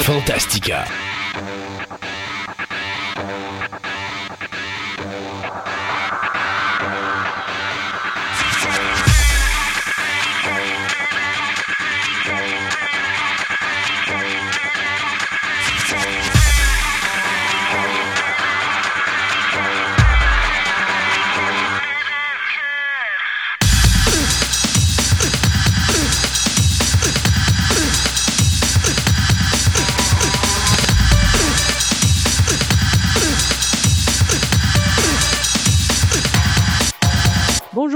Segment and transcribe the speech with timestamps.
[0.00, 0.86] Fantastica.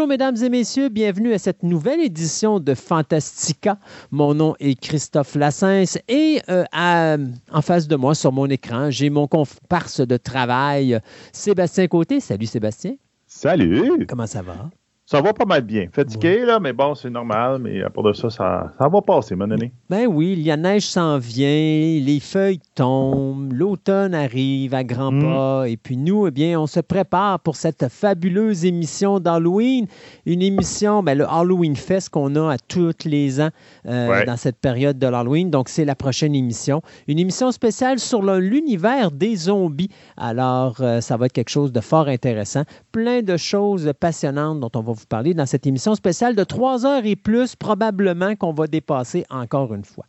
[0.06, 3.76] Bonjour mesdames et messieurs, bienvenue à cette nouvelle édition de Fantastica.
[4.12, 7.16] Mon nom est Christophe Lassens et euh, à-
[7.50, 11.00] en face de moi sur mon écran, j'ai mon comparse de travail,
[11.32, 12.20] Sébastien Côté.
[12.20, 12.94] Salut Sébastien,
[13.26, 14.06] Salut!
[14.08, 14.70] comment ça va?
[15.08, 15.86] Ça va pas mal bien.
[15.92, 17.60] Fatigué, là, mais bon, c'est normal.
[17.60, 19.70] Mais à part de ça, ça, ça va passer, moment donné.
[19.88, 25.22] Ben oui, la neige s'en vient, les feuilles tombent, l'automne arrive à grands Mm.
[25.22, 29.86] pas, et puis nous, eh bien, on se prépare pour cette fabuleuse émission d'Halloween,
[30.26, 33.50] une émission, ben, le Halloween Fest qu'on a à tous les ans
[33.86, 34.24] euh, Ouais.
[34.24, 35.50] dans cette période de l'Halloween.
[35.52, 39.90] Donc, c'est la prochaine émission, une émission spéciale sur l'univers des zombies.
[40.16, 44.70] Alors, euh, ça va être quelque chose de fort intéressant, plein de choses passionnantes dont
[44.74, 48.52] on va vous parler dans cette émission spéciale de trois heures et plus, probablement qu'on
[48.52, 50.06] va dépasser encore une fois.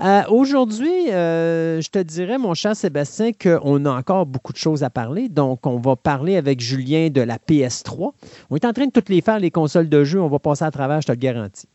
[0.00, 4.82] Euh, Aujourd'hui, euh, je te dirais, mon cher Sébastien, qu'on a encore beaucoup de choses
[4.82, 5.28] à parler.
[5.28, 8.12] Donc, on va parler avec Julien de la PS3.
[8.50, 10.20] On est en train de toutes les faire, les consoles de jeu.
[10.20, 11.68] On va passer à travers, je te le garantis.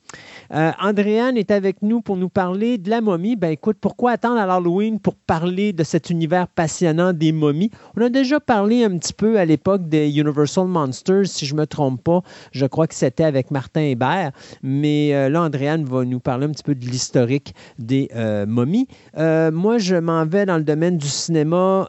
[0.54, 3.36] Euh, Andréane est avec nous pour nous parler de la momie.
[3.36, 7.72] Ben écoute, pourquoi attendre à l'Halloween pour parler de cet univers passionnant des momies?
[7.98, 11.62] On a déjà parlé un petit peu à l'époque des Universal Monsters, si je ne
[11.62, 12.22] me trompe pas.
[12.52, 14.32] Je crois que c'était avec Martin Hébert.
[14.64, 18.88] Mais euh, là, Andréane va nous parler un petit peu de l'historique des euh, momies.
[19.18, 21.88] Euh, moi, je m'en vais dans le domaine du cinéma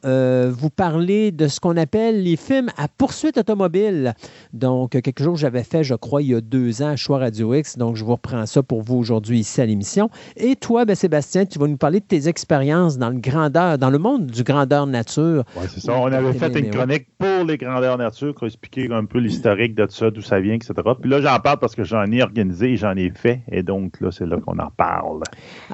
[0.48, 4.14] vous parler de ce qu'on appelle les films à poursuite automobile.
[4.52, 7.18] Donc, quelque chose que j'avais fait, je crois, il y a deux ans à Choix
[7.18, 7.76] Radio X.
[7.76, 10.08] Donc, je vous reprends ça pour vous aujourd'hui ici à l'émission.
[10.36, 13.90] Et toi, ben, Sébastien, tu vas nous parler de tes expériences dans le grandeur, dans
[13.90, 15.44] le monde du grandeur nature.
[15.54, 15.92] Ouais, c'est ça.
[15.94, 19.74] On avait fait une chronique pour les grandeurs nature qui a expliqué un peu l'historique
[19.74, 20.72] de ça, d'où ça vient, etc.
[21.00, 23.42] Puis là, j'en parle parce que j'en ai organisé et j'en ai fait.
[23.52, 25.20] Et donc, là, c'est là qu'on en parle.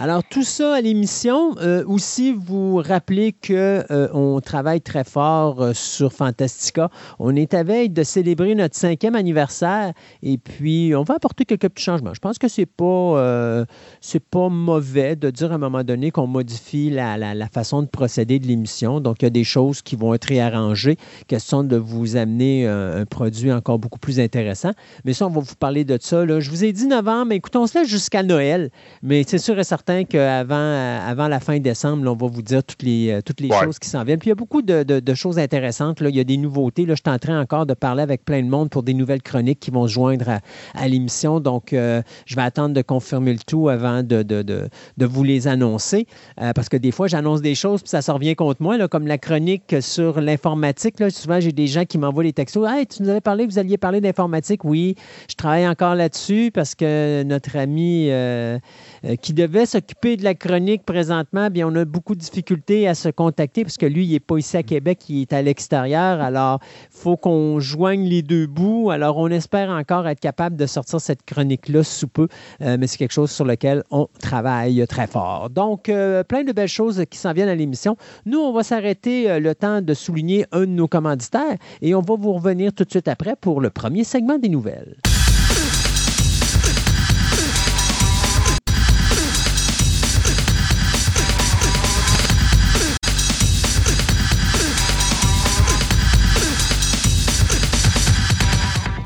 [0.01, 1.55] Alors, tout ça à l'émission.
[1.61, 6.91] Euh, aussi, vous rappelez qu'on travaille très fort euh, sur Fantastica.
[7.21, 11.69] On est à veille de célébrer notre cinquième anniversaire et puis on va apporter quelques
[11.69, 12.13] petits changements.
[12.13, 13.67] Je pense que c'est pas, euh,
[14.01, 17.83] c'est pas mauvais de dire à un moment donné qu'on modifie la, la- la façon
[17.83, 18.99] de procéder de l'émission.
[19.01, 20.97] Donc, il y a des choses qui vont être réarrangées.
[21.29, 24.71] Question de vous amener euh, un produit encore beaucoup plus intéressant.
[25.05, 26.25] Mais ça, on va vous parler de ça.
[26.25, 26.41] là.
[26.41, 28.71] Je vous ai dit novembre, mais écoutez, on se laisse jusqu'à Noël.
[29.03, 32.41] Mais c'est sûr et certain qu'avant euh, avant la fin décembre, là, on va vous
[32.43, 33.65] dire toutes les, toutes les Ouais.
[33.65, 34.19] choses qui s'en viennent.
[34.19, 36.01] Puis il y a beaucoup de, de- de choses intéressantes.
[36.01, 36.09] Là.
[36.09, 36.87] Il y a des nouveautés.
[36.87, 36.95] Là.
[36.95, 39.61] Je suis en train encore de parler avec plein de monde pour des nouvelles chroniques
[39.61, 40.41] qui vont se joindre à,
[40.75, 41.41] à l'émission.
[41.41, 45.47] Donc, euh, je vais attendre de confirmer le tout avant de, de- de- vous les
[45.49, 46.07] annoncer.
[46.41, 48.89] Euh, parce que des fois, j'annonce des choses puis ça se revient contre moi, là,
[48.89, 50.97] comme la chronique sur l'informatique.
[51.11, 52.67] Souvent, j'ai des gens qui m'envoient des textos.
[52.69, 54.65] Hey, tu nous avais parlé, vous alliez parler d'informatique.
[54.65, 54.95] Oui,
[55.29, 58.59] je travaille encore là-dessus parce que notre ami euh,
[59.05, 62.95] euh, qui devait s'occuper de la chronique présentement, bien, on a beaucoup de difficultés à
[62.95, 66.21] se contacter parce que lui, il n'est pas ici à Québec, il est à l'extérieur.
[66.21, 68.91] Alors, il faut qu'on joigne les deux bouts.
[68.91, 72.29] Alors, on espère encore être capable de sortir cette chronique-là peu,
[72.61, 75.51] Euh, mais c'est quelque chose sur lequel on travaille très fort.
[75.51, 77.97] Donc, euh, plein de belles choses qui s'en viennent à l'émission.
[78.27, 82.01] Nous, on va s'arrêter euh, le temps de souligner un de nos commanditaires et on
[82.01, 84.97] va vous revenir tout de suite après pour le premier segment des nouvelles.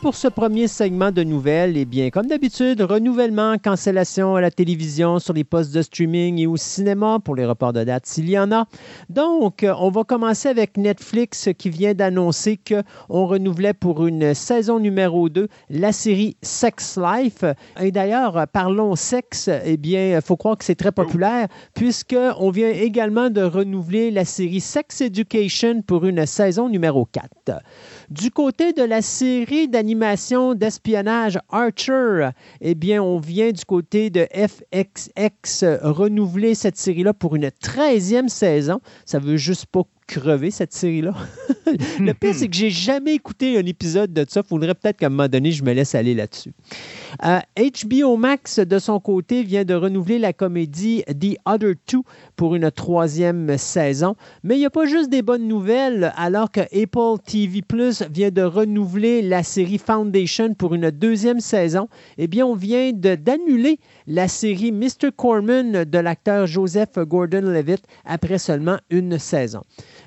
[0.00, 5.20] pour ce premier segment de nouvelles, eh bien, comme d'habitude, renouvellement, cancellation à la télévision,
[5.20, 8.38] sur les postes de streaming et au cinéma pour les reports de date s'il y
[8.38, 8.66] en a.
[9.08, 14.80] Donc, euh, on va commencer avec Netflix qui vient d'annoncer qu'on renouvelait pour une saison
[14.80, 17.44] numéro 2 la série Sex Life.
[17.80, 23.30] Et d'ailleurs, parlons sexe, eh bien, faut croire que c'est très populaire puisqu'on vient également
[23.30, 27.62] de renouveler la série Sex Education pour une saison numéro 4.
[28.10, 32.30] Du côté de la série d'animation d'espionnage Archer,
[32.62, 38.80] eh bien, on vient du côté de FXX renouveler cette série-là pour une 13e saison.
[39.04, 41.14] Ça veut juste pas crever cette série-là.
[42.00, 44.42] le pire, c'est que j'ai jamais écouté un épisode de ça.
[44.42, 46.52] Faudrait peut-être qu'à un moment donné, je me laisse aller là-dessus.
[47.22, 52.04] HBO euh, Max, de son côté, vient de renouveler la comédie The Other Two
[52.36, 54.16] pour une troisième saison.
[54.42, 58.30] Mais il n'y a pas juste des bonnes nouvelles, alors que Apple TV Plus vient
[58.30, 61.88] de renouveler la série Foundation pour une deuxième saison.
[62.16, 65.10] Eh bien, on vient d'annuler la série Mr.
[65.14, 69.62] Corman de l'acteur Joseph Gordon-Levitt après seulement une saison.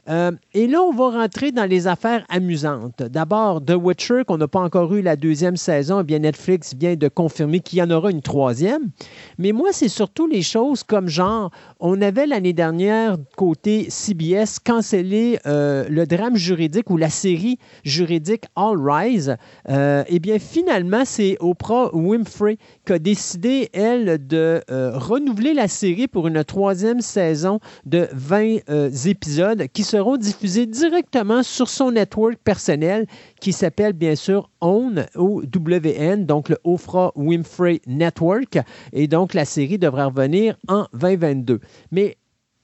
[0.09, 3.03] Euh, et là, on va rentrer dans les affaires amusantes.
[3.03, 6.95] D'abord, The Witcher, qu'on n'a pas encore eu la deuxième saison, eh bien Netflix vient
[6.95, 8.89] de confirmer qu'il y en aura une troisième.
[9.37, 15.39] Mais moi, c'est surtout les choses comme genre, on avait l'année dernière, côté CBS, cancellé
[15.45, 19.37] euh, le drame juridique ou la série juridique All Rise.
[19.69, 22.57] Euh, eh bien, finalement, c'est Oprah Winfrey
[22.91, 28.57] a décidé, elle, de renouveler la série pour une troisième saison de 20
[29.05, 33.07] épisodes qui seront diffusés directement sur son network personnel
[33.39, 38.59] qui s'appelle bien sûr OWN, O-W-N, donc le Oprah Winfrey Network.
[38.93, 41.59] Et donc, la série devrait revenir en 2022.
[41.91, 42.17] Mais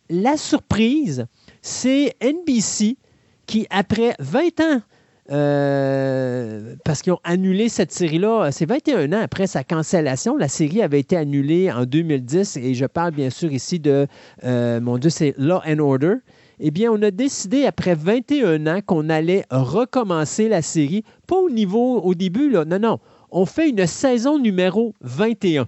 [0.09, 1.25] la surprise,
[1.61, 2.97] c'est NBC
[3.45, 4.81] qui, après 20 ans,
[5.31, 8.49] euh, parce qu'ils ont annulé cette série-là.
[8.51, 10.37] C'est 21 ans après sa cancellation.
[10.37, 14.07] La série avait été annulée en 2010 et je parle bien sûr ici de,
[14.43, 16.15] euh, mon Dieu, c'est Law and Order
[16.59, 21.49] eh bien, on a décidé après 21 ans qu'on allait recommencer la série, pas au
[21.51, 22.99] niveau au début, là, non, non.
[23.29, 25.67] On fait une saison numéro 21.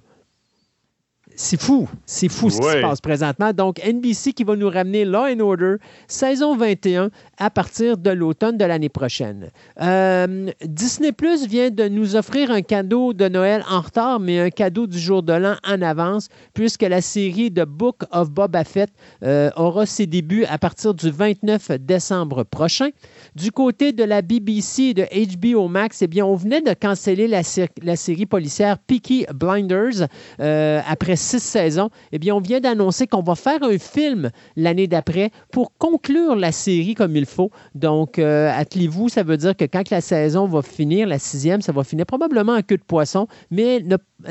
[1.41, 3.53] C'est fou, c'est fou ce qui se passe présentement.
[3.53, 5.75] Donc, NBC qui va nous ramener Law and Order,
[6.05, 9.49] saison 21, à partir de l'automne de l'année prochaine.
[9.81, 14.49] Euh, Disney Plus vient de nous offrir un cadeau de Noël en retard, mais un
[14.49, 18.89] cadeau du jour de l'an en avance, puisque la série The Book of Boba Fett
[19.23, 22.89] euh, aura ses débuts à partir du 29 décembre prochain.
[23.35, 25.05] Du côté de la BBC et de
[25.37, 27.43] HBO Max, eh bien, on venait de canceller la,
[27.81, 30.09] la série policière Peaky Blinders
[30.41, 34.87] euh, après six saisons, eh bien, on vient d'annoncer qu'on va faire un film l'année
[34.87, 37.51] d'après pour conclure la série comme il faut.
[37.75, 41.71] Donc, euh, attelez-vous, ça veut dire que quand la saison va finir, la sixième, ça
[41.71, 43.83] va finir probablement en queue de poisson, mais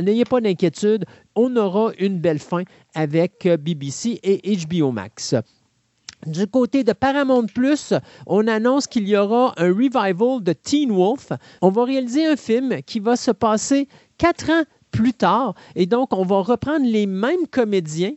[0.03, 1.05] n'ayez pas d'inquiétude,
[1.37, 2.63] on aura une belle fin
[2.95, 5.37] avec euh, BBC et HBO Max.
[6.27, 7.95] Du côté de Paramount Plus,
[8.27, 11.31] on annonce qu'il y aura un revival de Teen Wolf.
[11.63, 13.87] On va réaliser un film qui va se passer
[14.19, 14.65] quatre ans
[14.99, 15.55] plus tard.
[15.77, 18.15] Et donc, on va reprendre les mêmes comédiens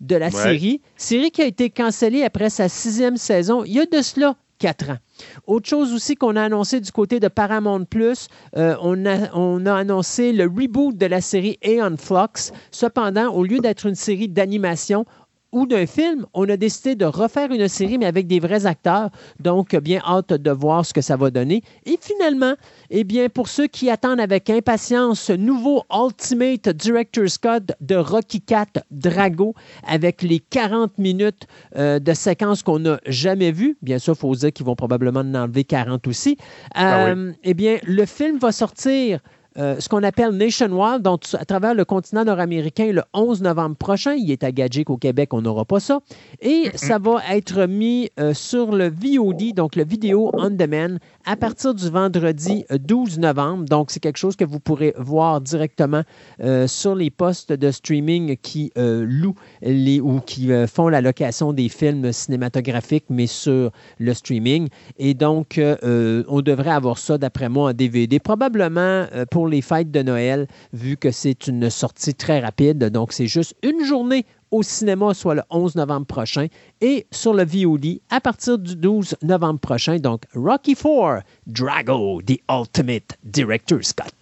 [0.00, 0.80] de la série.
[0.96, 3.64] Série qui a été cancellée après sa sixième saison.
[3.64, 4.98] Il y a de cela quatre ans.
[5.46, 9.66] Autre chose aussi qu'on a annoncé du côté de Paramount Plus, euh, on, a, on,
[9.66, 12.52] a, annoncé le reboot de la série Aeon Flux.
[12.70, 15.04] Cependant, au lieu d'être une série d'animation,
[15.52, 19.10] ou d'un film, on a décidé de refaire une série, mais avec des vrais acteurs.
[19.38, 21.62] Donc, bien hâte de voir ce que ça va donner.
[21.84, 22.54] Et finalement,
[22.90, 28.40] eh bien, pour ceux qui attendent avec impatience ce nouveau Ultimate Director's Cut de Rocky
[28.40, 29.54] Cat Drago
[29.86, 33.76] avec les 40 minutes euh, de séquences qu'on n'a jamais vues.
[33.82, 36.36] Bien sûr, il faut dire qu'ils vont probablement en enlever 40 aussi.
[36.74, 39.20] Ah euh, eh bien, le film va sortir
[39.58, 44.14] euh, ce qu'on appelle Nationwide, donc à travers le continent nord-américain le 11 novembre prochain.
[44.14, 46.00] Il est à Gadget qu'au Québec, on n'aura pas ça.
[46.40, 51.36] Et ça va être mis euh, sur le VOD, donc le Vidéo On Demand, à
[51.36, 53.64] partir du vendredi 12 novembre.
[53.64, 56.02] Donc, c'est quelque chose que vous pourrez voir directement
[56.42, 61.68] euh, sur les postes de streaming qui louent les, ou qui font la location des
[61.68, 64.68] films cinématographiques, mais sur le streaming.
[64.98, 68.18] Et donc, on devrait avoir ça, d'après moi, en DVD.
[68.18, 72.78] Probablement pour les fêtes de Noël, vu que c'est une sortie très rapide.
[72.90, 76.46] Donc, c'est juste une journée au cinéma, soit le 11 novembre prochain,
[76.80, 79.96] et sur le VOD à partir du 12 novembre prochain.
[79.96, 84.12] Donc, Rocky IV, Drago, The Ultimate Director's Cut.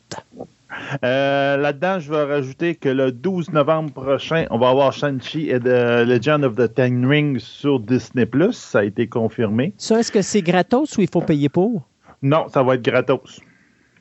[1.04, 5.58] Euh, là-dedans, je vais rajouter que le 12 novembre prochain, on va avoir Shang-Chi et
[5.58, 8.26] The Legend of the Ten Rings sur Disney+.
[8.52, 9.72] Ça a été confirmé.
[9.76, 11.82] Ça, est-ce que c'est gratos ou il faut payer pour?
[12.22, 13.40] Non, ça va être gratos.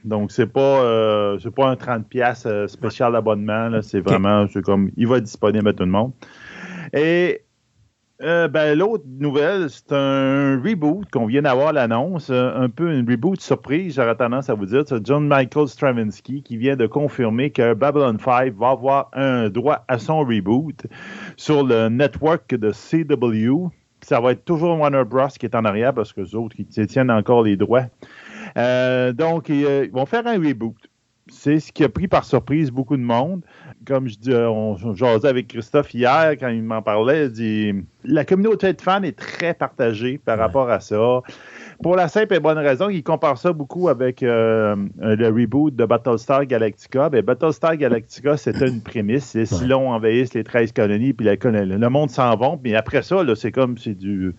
[0.06, 3.82] Donc, c'est pas, euh, pas un 30$ spécial d'abonnement.
[3.82, 6.14] C'est vraiment, c'est comme, il va être disponible à tout le monde.
[6.94, 7.42] Et
[8.22, 13.10] euh, ben, l'autre nouvelle, c'est un reboot qu'on vient d'avoir l'annonce, euh, un peu une
[13.10, 14.84] reboot surprise, j'aurais tendance à vous dire.
[14.86, 19.86] C'est John Michael Stravinsky qui vient de confirmer que Babylon 5 va avoir un droit
[19.88, 20.86] à son reboot
[21.38, 23.70] sur le network de CW.
[24.02, 25.28] Ça va être toujours Warner Bros.
[25.40, 27.86] qui est en arrière parce que les autres, qui détiennent encore les droits.
[28.58, 30.76] Euh, donc, ils vont faire un reboot.
[31.32, 33.44] C'est ce qui a pris par surprise beaucoup de monde
[33.86, 38.26] comme je dis, on jasait avec Christophe hier quand il m'en parlait, il dit la
[38.26, 41.22] communauté de fans est très partagée par rapport à ça.
[41.82, 45.86] Pour la simple et bonne raison, il compare ça beaucoup avec euh, le reboot de
[45.86, 47.10] Battlestar Galactica.
[47.10, 49.34] Ben, Battlestar Galactica, c'était une prémisse.
[49.34, 52.58] Les Silons envahissent les 13 colonies, puis le monde s'en va.
[52.62, 54.36] Puis après ça, c'est comme c'est du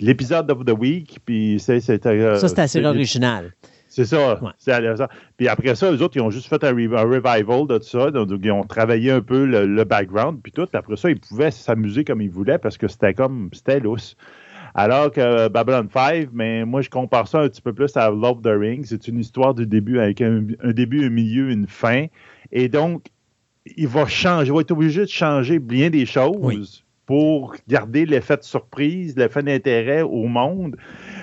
[0.00, 1.18] l'épisode of the week.
[1.24, 3.52] Puis c'est, euh, ça, c'est assez original.
[3.88, 4.38] C'est ça.
[5.36, 8.10] Puis après ça, les autres, ils ont juste fait un, revival de tout ça.
[8.10, 10.66] Donc, ils ont travaillé un peu le, background, puis tout.
[10.66, 14.16] Puis après ça, ils pouvaient s'amuser comme ils voulaient parce que c'était comme, c'était lousse.
[14.74, 18.42] Alors que Babylon 5, mais moi, je compare ça un petit peu plus à Love
[18.42, 18.84] the Ring.
[18.84, 22.06] C'est une histoire du début avec un, début, un milieu, une fin.
[22.52, 23.06] Et donc,
[23.76, 28.36] il va changer, il va être obligé de changer bien des choses pour garder l'effet
[28.36, 30.76] de surprise, l'effet d'intérêt au monde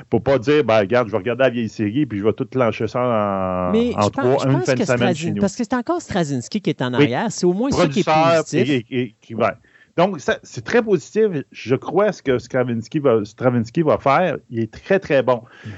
[0.10, 2.48] pour pas dire, ben, regarde, je vais regarder la vieille série puis je vais tout
[2.56, 5.42] lancer ça en, Mais en trois, une fin de semaine chez nous.
[5.42, 7.32] Parce que c'est encore Straczynski qui est en arrière.
[7.32, 8.84] C'est au moins ça qui est positif.
[9.22, 9.58] qui va.
[9.96, 11.44] Donc, c'est très positif.
[11.52, 14.38] Je crois ce que Stravinsky va, Stravinsky va faire.
[14.50, 15.44] Il est très, très bon.
[15.66, 15.70] Mm.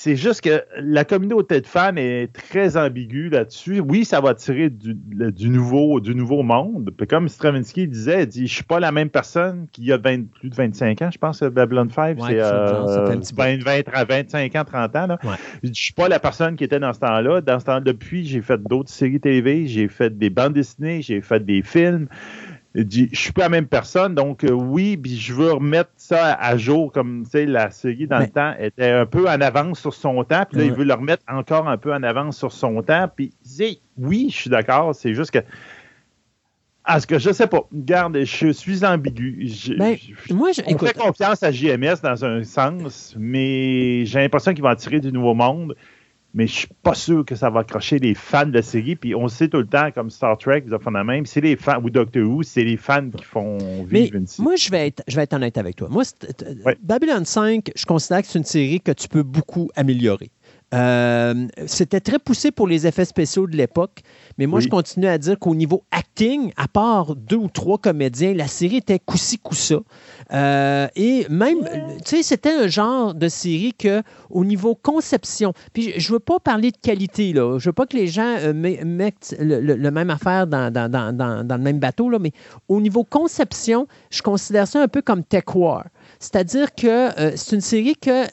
[0.00, 3.80] C'est juste que la communauté de fans est très ambiguë là-dessus.
[3.80, 6.92] Oui, ça va tirer du, nouveau, du nouveau monde.
[6.96, 9.98] Puis comme Stravinsky disait, il dit Je suis pas la même personne qu'il y a
[9.98, 11.10] plus de 25 ans.
[11.12, 13.16] Je pense que Babylon 5, c'est euh,
[14.08, 15.06] 25 ans, 30 ans.
[15.08, 15.18] Là.
[15.64, 17.40] Je suis pas la personne qui était dans ce temps-là.
[17.40, 21.20] Dans ce temps depuis, j'ai fait d'autres séries TV, j'ai fait des bandes dessinées, j'ai
[21.20, 22.06] fait des films.
[22.78, 25.90] Je dit, je suis pas la même personne, donc euh, oui, puis je veux remettre
[25.96, 29.40] ça à jour, comme tu sais, la série dans le temps était un peu en
[29.40, 32.38] avance sur son temps, puis là, il veut le remettre encore un peu en avance
[32.38, 33.32] sur son temps, puis
[33.98, 35.40] oui, je suis d'accord, c'est juste que
[36.84, 37.68] à ce que je sais pas.
[37.72, 39.50] Garde, je suis ambigu.
[39.76, 39.96] Ben,
[40.30, 44.70] moi, je, on fait confiance à JMS dans un sens, mais j'ai l'impression qu'il va
[44.70, 45.74] en tirer du nouveau monde
[46.34, 48.96] mais je suis pas sûr que ça va accrocher les fans de la série.
[48.96, 50.64] Puis on sait tout le temps, comme Star Trek,
[51.04, 54.42] même, c'est les fans, ou Doctor Who, c'est les fans qui font vivre une série.
[54.42, 55.88] Moi, je vais, être, je vais être honnête avec toi.
[55.90, 56.02] Moi,
[56.82, 60.30] Babylon 5, je considère que c'est une série que tu peux beaucoup améliorer.
[60.74, 64.02] Euh, c'était très poussé pour les effets spéciaux de l'époque,
[64.36, 68.34] mais moi, je continue à dire qu'au niveau acting, à part deux ou trois comédiens,
[68.34, 69.80] la série était coussi coussa.
[70.32, 71.58] Euh, et même,
[72.04, 76.20] tu sais, c'était un genre de série que, au niveau conception, puis je ne veux
[76.20, 77.58] pas parler de qualité, là.
[77.58, 81.78] Je veux pas que les gens euh, mettent le, même affaire dans, dans, le même
[81.78, 82.32] bateau, là, mais
[82.68, 85.86] au niveau conception, je considère ça un peu comme Tech War.
[86.20, 88.26] C'est-à-dire que c'est une série que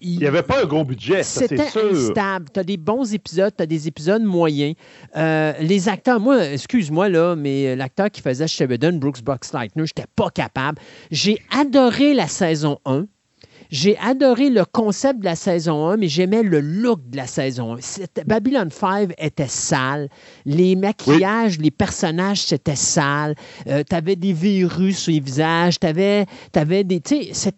[0.00, 2.46] il n'y avait pas un gros budget, C'était instable.
[2.52, 4.74] Tu as des bons épisodes, tu as des épisodes moyens.
[5.16, 10.08] Euh, les acteurs, moi, excuse-moi, là, mais l'acteur qui faisait Sheridan, Brooks Boxleitner, je n'étais
[10.14, 10.80] pas capable.
[11.10, 13.06] J'ai adoré la saison 1.
[13.70, 17.76] J'ai adoré le concept de la saison 1, mais j'aimais le look de la saison
[17.76, 18.22] 1.
[18.24, 20.08] Babylon 5 était sale.
[20.46, 23.34] Les maquillages, les personnages, c'était sale.
[23.66, 25.78] Euh, tu avais des virus sur les visages.
[25.78, 26.24] Tu avais,
[26.54, 27.00] avais, des.
[27.00, 27.52] Tu sais,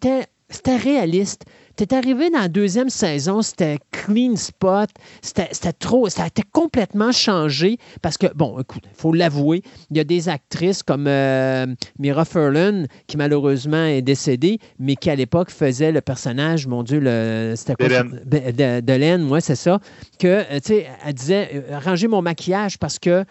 [0.49, 1.45] c'était réaliste.
[1.81, 4.91] T'es arrivé dans la deuxième saison, c'était clean spot,
[5.23, 9.97] c'était trop, ça a été complètement changé parce que, bon, écoute, il faut l'avouer, il
[9.97, 11.65] y a des actrices comme euh,
[11.97, 16.99] Mira Furlan qui malheureusement est décédée, mais qui à l'époque faisait le personnage, mon Dieu,
[17.55, 17.87] c'était quoi?
[17.87, 19.79] De, Laine, moi, c'est ça,
[20.19, 23.25] que, euh, tu sais, elle disait, euh, rangez mon maquillage parce que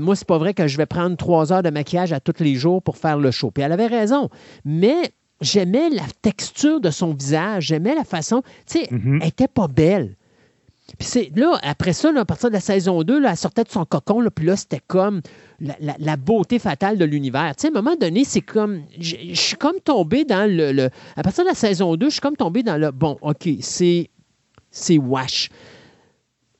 [0.00, 2.54] moi, c'est pas vrai que je vais prendre trois heures de maquillage à tous les
[2.54, 3.50] jours pour faire le show.
[3.50, 4.30] Puis elle avait raison,
[4.64, 9.18] mais j'aimais la texture de son visage, j'aimais la façon, tu sais, mhm.
[9.20, 10.16] elle n'était pas belle.
[10.98, 13.68] Puis c'est là, après ça, à partir de la saison 2, là, elle sortait de
[13.68, 15.20] son cocon, là, puis là, c'était comme
[15.58, 17.54] la, beauté fatale de l'univers.
[17.56, 18.82] Tu sais, à un moment donné, c'est comme.
[18.98, 22.36] Je suis comme tombé dans le, À partir de la saison 2, je suis comme
[22.36, 22.92] tombé dans le.
[22.92, 24.10] Bon, OK, c'est.
[24.70, 25.48] C'est wash.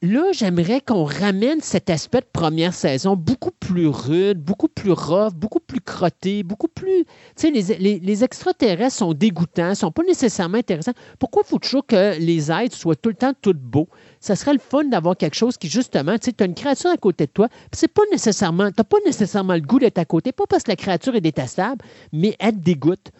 [0.02, 5.32] Là, j'aimerais qu'on ramène cet aspect de première saison beaucoup plus rude, beaucoup plus rough,
[5.34, 7.06] beaucoup plus crotté, beaucoup plus.
[7.34, 10.92] Tu sais, les, extraterrestres sont dégoûtants, sont pas nécessairement intéressants.
[11.18, 13.88] Pourquoi faut toujours que les êtres soient tout le temps tout beaux?
[14.20, 17.24] Ça serait le fun d'avoir quelque chose qui, justement, tu as une créature à côté
[17.24, 18.70] de toi, c'est pas nécessairement.
[18.70, 21.82] Tu pas nécessairement le goût d'être à côté, pas parce que la créature est détestable,
[22.12, 23.12] mais elle te dégoûte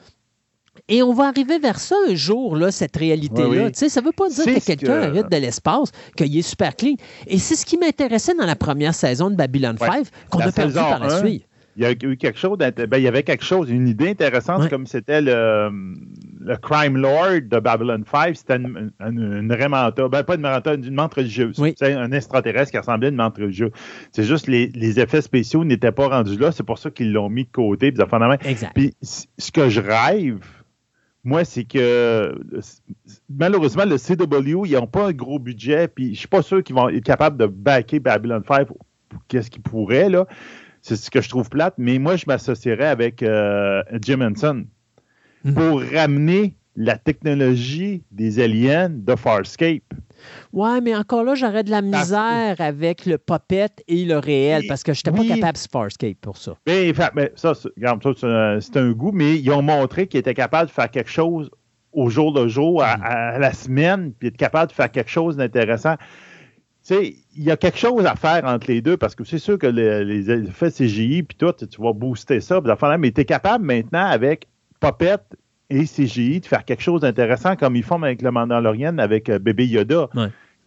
[0.89, 3.71] Et on va arriver vers ça un jour, là, cette réalité-là.
[3.73, 6.95] Ça ne veut pas dire que quelqu'un hérite de l'espace, qu'il est super clean.
[7.27, 10.75] Et c'est ce qui m'intéressait dans la première saison de Babylon 5, qu'on a perdu
[10.75, 11.45] par la suite
[11.77, 14.69] il y a eu quelque chose, ben, il y avait quelque chose, une idée intéressante,
[14.71, 15.71] comme c'était le,
[16.41, 20.95] le, Crime Lord de Babylon 5, c'était une, une, remanta, ben pas une remanta, une
[20.95, 21.61] menthe religieuse.
[21.77, 23.73] C'est un extraterrestre qui ressemblait à une menthe religieuse.
[24.11, 27.29] C'est juste les, les effets spéciaux n'étaient pas rendus là, c'est pour ça qu'ils l'ont
[27.29, 27.93] mis de côté.
[27.93, 28.03] Puis,
[28.45, 28.73] exact.
[28.75, 30.39] puis ce que je rêve,
[31.27, 32.39] moi, c'est que
[33.29, 36.77] malheureusement, le CW, ils n'ont pas un gros budget, puis je suis pas sûr qu'ils
[36.77, 38.69] vont être capables de backer Babylon 5
[39.27, 40.27] qu'est-ce qu'ils pourraient, là.
[40.83, 44.67] C'est ce que je trouve plate, mais moi, je m'associerais avec euh, Jim Henson
[45.43, 45.55] mhm.
[45.55, 49.83] pour ramener la technologie des aliens de Farscape.
[50.53, 54.83] Ouais, mais encore là, j'aurais de la misère avec le puppet et le réel parce
[54.83, 56.57] que je n'étais pas capable de Farscape pour ça.
[56.67, 60.91] Mais, mais ça, c'est un goût, mais ils ont montré qu'ils étaient capables de faire
[60.91, 61.51] quelque chose
[61.93, 63.03] au jour le jour, à, mhm.
[63.05, 65.97] à la semaine, puis être capable de faire quelque chose d'intéressant
[66.87, 69.59] sais, il y a quelque chose à faire entre les deux parce que c'est sûr
[69.59, 72.61] que les, effets CGI puis tout, tu vas booster ça,
[72.99, 74.47] mais tu es capable maintenant avec
[74.79, 75.19] Puppet
[75.71, 79.39] et CGI de faire quelque chose d'intéressant comme ils font avec le Mandalorian avec euh,
[79.39, 80.09] Bébé Yoda.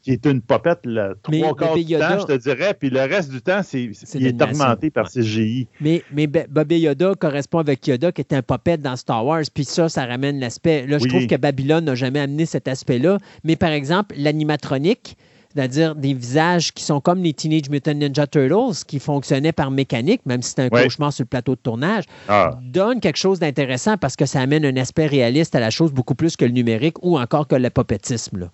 [0.02, 3.30] Qui est une popette le trois quarts du temps, je te dirais, puis le reste
[3.30, 5.68] du temps, c'est, il est augmenté par CGI.
[5.82, 9.66] Mais, mais Bébé Yoda correspond avec Yoda, qui est un popette dans Star Wars, puis
[9.66, 10.88] ça, ça ramène l'aspect.
[10.88, 13.18] Là, je trouve que Babylone n'a jamais amené cet aspect-là.
[13.44, 15.18] Mais par exemple, l'animatronique,
[15.60, 20.22] c'est-à-dire des visages qui sont comme les Teenage Mutant Ninja Turtles, qui fonctionnaient par mécanique,
[20.26, 22.58] même si c'est un cauchemar sur le plateau de tournage, ah.
[22.64, 26.16] donne quelque chose d'intéressant parce que ça amène un aspect réaliste à la chose beaucoup
[26.16, 28.50] plus que le numérique ou encore que le popétisme.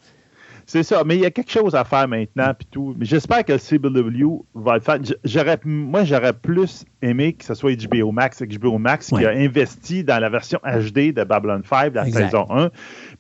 [0.67, 2.95] C'est ça, mais il y a quelque chose à faire maintenant, puis tout.
[2.97, 4.97] Mais j'espère que le CW va le faire.
[5.23, 10.03] J'aurais, moi, j'aurais plus aimé que ce soit HBO Max, HBO Max qui a investi
[10.03, 12.71] dans la version HD de Babylon 5, la saison 1,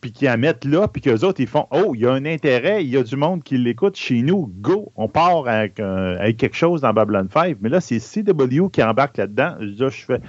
[0.01, 2.25] puis qui la mettent là, puis qu'eux autres, ils font Oh, il y a un
[2.25, 6.37] intérêt, il y a du monde qui l'écoute chez nous, go, on part avec, avec
[6.37, 7.57] quelque chose dans Babylon 5.
[7.61, 9.55] Mais là, c'est CW qui embarque là-dedans.
[9.59, 10.19] je fais.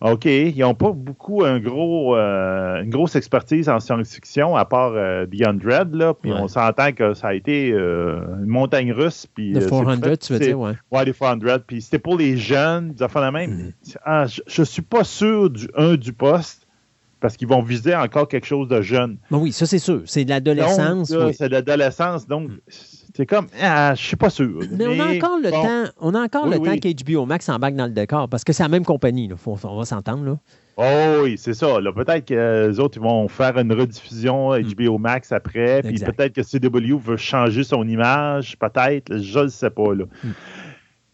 [0.00, 4.92] OK, ils n'ont pas beaucoup un gros, euh, une grosse expertise en science-fiction à part
[4.94, 9.26] euh, Beyond Dread, là, puis on s'entend que ça a été euh, une montagne russe.
[9.34, 10.72] Puis, les 400, tu veux dire, ouais.
[10.90, 13.50] Ouais, les 400, puis c'était pour les jeunes, des enfants de même.
[13.50, 13.72] Mm.
[14.04, 16.66] Ah, je ne suis pas sûr du un du poste,
[17.20, 19.18] parce qu'ils vont viser encore quelque chose de jeune.
[19.30, 21.12] Ben oui, ça c'est sûr, c'est de l'adolescence.
[21.34, 22.48] C'est de l'adolescence, donc...
[22.48, 22.58] Mm.
[23.16, 24.60] C'est comme, ah, je suis pas sûr.
[24.70, 27.86] Mais, on a encore le temps, on a encore le temps qu'HBO Max embarque dans
[27.86, 29.36] le décor parce que c'est la même compagnie, là.
[29.44, 30.24] on va s'entendre.
[30.24, 30.38] Là.
[30.76, 31.66] Oh oui, c'est ça.
[31.94, 35.02] Peut-être que les autres ils vont faire une rediffusion HBO mm.
[35.02, 39.94] Max après, puis peut-être que CW veut changer son image, peut-être, je ne sais pas.
[39.94, 40.04] Là.
[40.24, 40.28] Mm.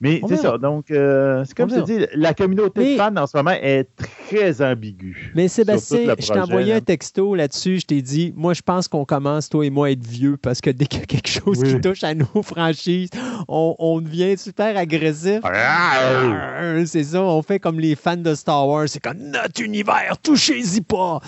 [0.00, 0.58] Mais c'est ça.
[0.58, 3.88] Donc, euh, c'est comme je te dis, la communauté de fans en ce moment est
[4.28, 5.32] très ambiguë.
[5.34, 7.80] Mais Sébastien, je t'ai envoyé un texto là-dessus.
[7.80, 10.60] Je t'ai dit, moi, je pense qu'on commence, toi et moi, à être vieux parce
[10.60, 13.10] que dès qu'il y a quelque chose qui touche à nos franchises,
[13.48, 15.40] on, devient super agressif.
[15.44, 16.74] Ah!
[16.84, 18.88] c'est ça, on fait comme les fans de Star Wars.
[18.88, 21.20] C'est comme notre univers, touchez-y pas.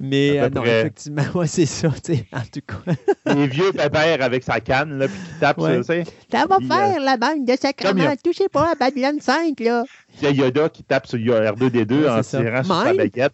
[0.00, 1.88] Mais euh, non, effectivement, ouais, c'est ça.
[1.88, 3.34] En tout cas.
[3.34, 5.94] les vieux pépères avec sa canne, là, puis qui tape, ça,
[6.30, 9.84] ça va faire euh, la banque de sacrement touchez pas à Babylon 5, là.
[10.20, 13.32] Il y a Yoda qui tape sur R2D2 en tirant sur sa baguette.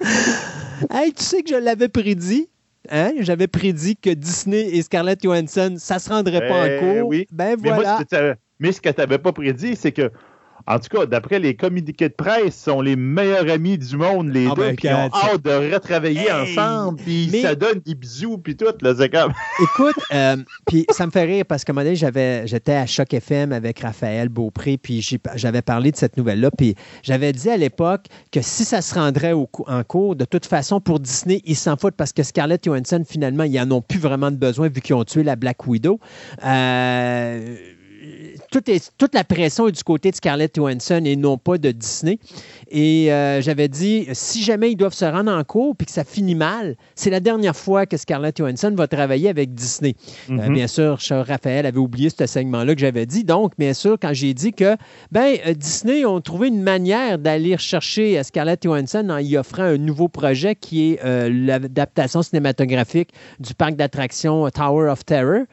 [0.90, 2.48] hey, tu sais que je l'avais prédit.
[2.90, 3.12] Hein?
[3.20, 7.08] J'avais prédit que Disney et Scarlett Johansson, ça se rendrait pas en eh cours.
[7.08, 7.26] Oui.
[7.32, 7.98] Ben voilà.
[8.58, 10.10] mais ce que tu n'avais pas prédit, c'est que
[10.66, 14.46] en tout cas, d'après les communiqués de presse, sont les meilleurs amis du monde, les
[14.46, 18.38] ah, deux, ben, puis ils ont hâte de retravailler ensemble, puis ça donne des bisous,
[18.38, 19.32] puis tout, là, c'est comme...
[19.62, 23.12] Écoute, euh, puis ça me fait rire, parce que un moment donné, j'étais à Choc
[23.12, 28.06] FM avec Raphaël Beaupré, puis j'avais parlé de cette nouvelle-là, puis j'avais dit à l'époque
[28.32, 31.96] que si ça se rendrait en cours, de toute façon, pour Disney, ils s'en foutent,
[31.96, 35.04] parce que Scarlett Johansson, finalement, ils n'en ont plus vraiment de besoin, vu qu'ils ont
[35.04, 36.00] tué la Black Widow.
[36.44, 37.73] Euh
[38.60, 42.18] toute, la pression est du côté de Scarlett Johansson et non pas de Disney.
[42.70, 46.04] Et euh, j'avais dit, si jamais ils doivent se rendre en cours puis que ça
[46.04, 49.94] finit mal, c'est la dernière fois que Scarlett Johansson va travailler avec Disney.
[50.30, 50.52] Euh, mm-hmm.
[50.52, 53.24] bien sûr, Raphaël avait oublié ce segment-là que j'avais dit.
[53.24, 54.76] Donc, bien sûr, quand j'ai dit que
[55.10, 59.78] ben, euh, Disney ont trouvé une manière d'aller chercher Scarlett Johansson en y offrant un
[59.78, 65.44] nouveau projet qui est l'adaptation cinématographique du parc d'attractions Tower of Terror,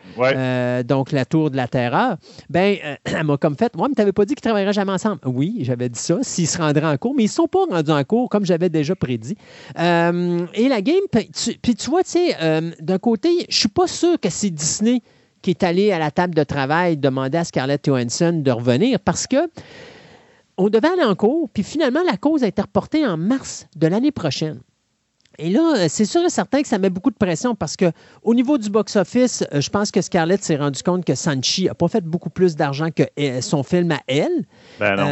[0.86, 2.18] donc la Tour de la Terreur,
[2.50, 5.20] ben, elle m'a comme fait, moi, mais tu n'avais pas dit qu'ils travailleraient jamais ensemble.
[5.26, 7.92] Oui, j'avais dit ça, s'ils se rendraient en cours, mais ils ne sont pas rendus
[7.92, 9.38] en cours, comme j'avais déjà prédit.
[9.80, 13.88] Euh, et la game, puis tu, vois, tu sais, euh, d'un côté, je suis pas
[13.88, 15.02] sûr que c'est Disney
[15.42, 19.26] qui est allé à la table de travail demander à Scarlett Johansson de revenir parce
[19.26, 19.50] que
[20.58, 23.88] on devait aller en cours, puis finalement, la cause a été reportée en mars de
[23.88, 24.60] l'année prochaine.
[25.42, 27.92] Et là, euh, c'est sûr et certain que ça met beaucoup de pression parce que
[28.24, 31.74] au niveau du box-office, euh, je pense que Scarlett s'est rendu compte que Sanchi n'a
[31.74, 34.46] pas fait beaucoup plus d'argent que euh, son film à elle.
[34.80, 35.08] Ben non.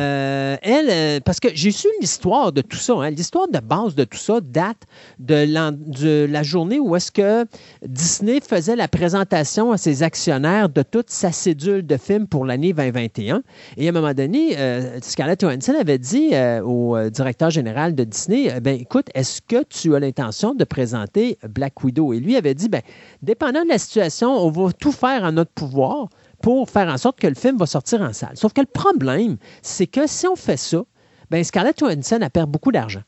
[0.62, 2.94] elle, parce que j'ai su l'histoire de tout ça.
[2.94, 3.10] hein.
[3.10, 4.84] L'histoire de base de tout ça date
[5.20, 7.46] de, la journée où est-ce que
[7.86, 12.74] Disney faisait la présentation à ses actionnaires de toute sa cédule de films pour l'année
[12.74, 13.42] 2021.
[13.78, 17.96] Et à un moment donné, euh, Scarlett Johansson avait dit euh, au euh, directeur général
[17.96, 22.14] de Disney, euh, ben écoute, est-ce que tu as l'intention de présenter Black Widow?
[22.14, 22.82] Et lui avait dit, ben,
[23.22, 26.10] dépendant de la situation, on va tout faire en notre pouvoir
[26.42, 28.36] pour faire en sorte que le film va sortir en salle.
[28.36, 30.84] Sauf que le problème, c'est que si on fait ça,
[31.30, 33.02] ben Scarlett Johansson, elle perd beaucoup d'argent.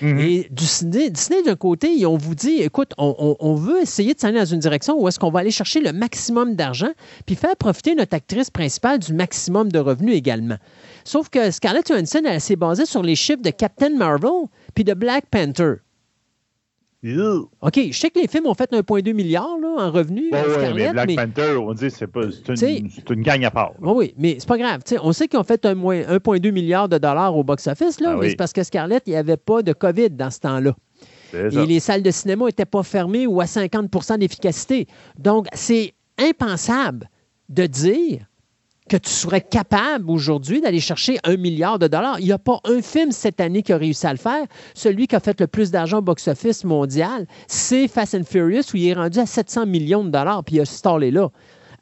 [0.00, 0.18] Mhm.
[0.18, 4.14] Et Disney, Disney, d'un côté, ils ont vous dit, écoute, on, on- on veut essayer
[4.14, 6.88] de s'aller dans une direction où est-ce qu'on va aller chercher le maximum d'argent,
[7.26, 10.56] puis faire profiter notre actrice principale du maximum de revenus également.
[11.04, 14.94] Sauf que Scarlett Johansson, elle s'est basée sur les chiffres de Captain Marvel puis de
[14.94, 15.74] Black Panther.
[17.60, 20.90] OK, je sais que les films ont fait 1,2 milliard là, en revenus, ouais, mais
[20.92, 22.08] Black mais- Panther, on dit c'est
[22.48, 23.72] une, une gang à part.
[23.80, 24.80] Oui, oui, mais c'est pas grave.
[25.02, 28.14] On sait qu'ils ont fait un moins- 1,2 milliard de dollars au box-office, là, Ah
[28.14, 28.30] mais oui.
[28.30, 30.74] c'est parce que Scarlett, il n'y avait pas de COVID dans ce temps-là.
[31.34, 34.86] Et les salles de cinéma n'étaient pas fermées ou à 50% d'efficacité.
[35.18, 37.10] Donc, c'est impensable
[37.48, 38.26] de dire
[38.88, 42.20] que tu serais capable aujourd'hui d'aller chercher un milliard de dollars.
[42.20, 44.44] Il n'y a pas un film cette année qui a réussi à le faire.
[44.74, 48.76] Celui qui a fait le plus d'argent au box-office mondial, c'est Fast and Furious, où
[48.76, 51.30] il est rendu à 700 millions de dollars, puis il a stallé là.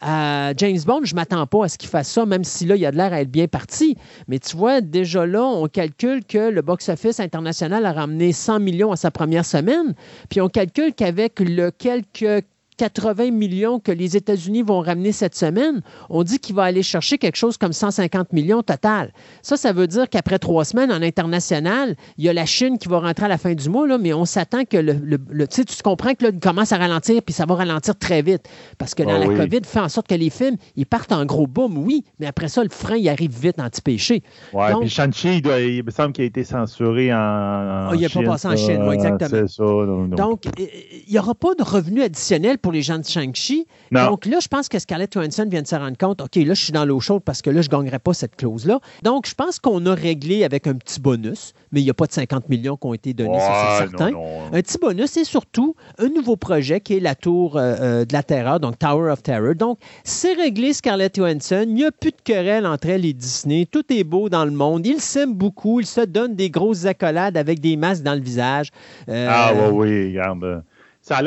[0.05, 2.75] Euh, James Bond, je ne m'attends pas à ce qu'il fasse ça, même si là,
[2.75, 3.97] il a de l'air à être bien parti.
[4.27, 8.91] Mais tu vois, déjà là, on calcule que le box-office international a ramené 100 millions
[8.91, 9.95] à sa première semaine.
[10.29, 12.45] Puis on calcule qu'avec le quelques
[12.87, 17.16] 80 millions que les États-Unis vont ramener cette semaine, on dit qu'il va aller chercher
[17.16, 19.12] quelque chose comme 150 millions total.
[19.40, 22.88] Ça, ça veut dire qu'après trois semaines en international, il y a la Chine qui
[22.88, 25.47] va rentrer à la fin du mois, là, mais on s'attend que le, le- le-
[25.47, 28.49] tu comprends que là, il commence à ralentir, puis ça va ralentir très vite.
[28.79, 29.37] Parce que dans Ah la oui.
[29.37, 32.49] COVID, fait en sorte que les films, ils partent en gros boom, oui, mais après
[32.49, 34.25] ça, le frein, il arrive vite anti-péché.
[34.53, 37.16] Donc- puis Shang-Chi, il, il me semble qu'il a été censuré en.
[37.16, 38.57] en Ah, il a pas Chine, passé en.
[38.57, 39.31] Chine, oui, exactement.
[39.31, 39.62] C'est ça.
[39.62, 40.16] non, non.
[40.16, 43.67] Donc, il n'y aura pas de revenus additionnels pour les gens de Shang-Chi.
[44.09, 46.63] Donc là, je pense que Scarlett Johansson vient de se rendre compte, OK, là, je
[46.65, 48.81] suis dans l'eau chaude parce que là, je ne gagnerai pas cette clause-là.
[49.03, 52.07] Donc, je pense qu'on a réglé avec un petit bonus, mais il n'y a pas
[52.07, 53.47] de 50 millions qui ont été donnés, ça,
[53.79, 54.11] c'est Ouais, certain.
[54.11, 54.47] non, non.
[54.53, 58.13] Un petit bonus et surtout un nouveau projet qui est la Tour euh, euh, de
[58.13, 59.55] la Terreur, donc Tower of Terror.
[59.55, 61.65] Donc, c'est réglé, Scarlett Johansson.
[61.67, 63.67] Il n'y a plus de querelle entre elle et Disney.
[63.71, 64.87] Tout est beau dans le monde.
[64.87, 65.81] Ils s'aiment beaucoup.
[65.81, 68.71] Ils se donnent des grosses accolades avec des masques dans le visage.
[69.09, 70.63] Euh, Ah, oui, oui, regarde.
[71.03, 71.23] Ça a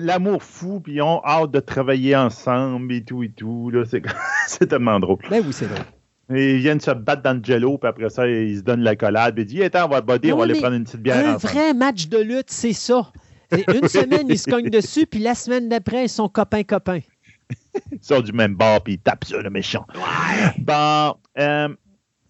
[0.00, 3.70] l'amour fou, puis ils ont hâte de travailler ensemble et tout et tout.
[3.70, 3.84] là.
[3.88, 4.02] C'est
[4.48, 5.18] c'est tellement drôle.
[5.30, 5.84] Ben oui, c'est drôle.
[6.36, 8.96] Et ils viennent se battre dans le jello, puis après ça, ils se donnent la
[8.96, 9.34] collade.
[9.34, 11.34] Puis ils disent, attends, on va body, on va aller prendre une petite bière Un
[11.36, 11.52] ensemble.
[11.52, 13.12] vrai match de lutte, c'est ça.
[13.56, 17.00] Et Une semaine, ils se cognent dessus, puis la semaine d'après, ils sont copains-copains.
[17.92, 19.84] Ils sont du même bord, puis ils tapent ça, le méchant.
[20.58, 21.68] Bon, euh,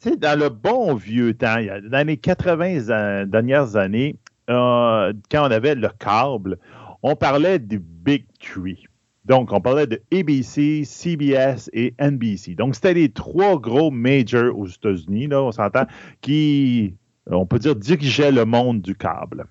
[0.03, 1.57] tu sais, dans le bon vieux temps,
[1.90, 4.16] dans les 80 an- dernières années,
[4.51, 6.59] euh, quand on avait le câble,
[7.05, 8.87] on parlait du Big Three.
[9.27, 12.55] Donc, on parlait de ABC, CBS et NBC.
[12.55, 15.85] Donc, c'était les trois gros majors aux États-Unis, là, on s'entend,
[16.23, 16.95] qui,
[17.27, 19.47] on peut dire, dirigeaient le monde du câble.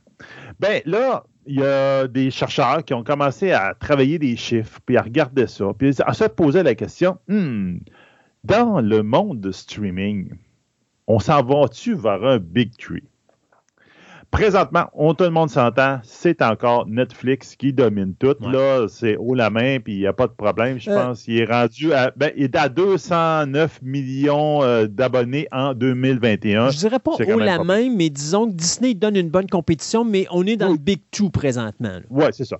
[0.59, 4.97] Ben là, il y a des chercheurs qui ont commencé à travailler des chiffres, puis
[4.97, 7.77] à regarder ça, puis à se poser la question, Hmm,
[8.43, 10.31] dans le monde de streaming,
[11.05, 13.03] on s'en va-tu vers un Big Tree?
[14.33, 18.35] Présentement, on, tout le monde s'entend, c'est encore Netflix qui domine tout.
[18.41, 18.51] Ouais.
[18.51, 20.79] Là, c'est haut la main, puis il n'y a pas de problème.
[20.79, 20.95] Je Euh.
[21.03, 26.71] pense qu'il est rendu à, ben, il est à 209 millions euh, d'abonnés en 2021.
[26.71, 30.03] Je dirais pas haut la pas main, mais disons que Disney donne une bonne compétition,
[30.03, 30.77] mais on est dans Oui.
[30.79, 31.99] le Big Two présentement.
[32.09, 32.57] Oui, c'est ça.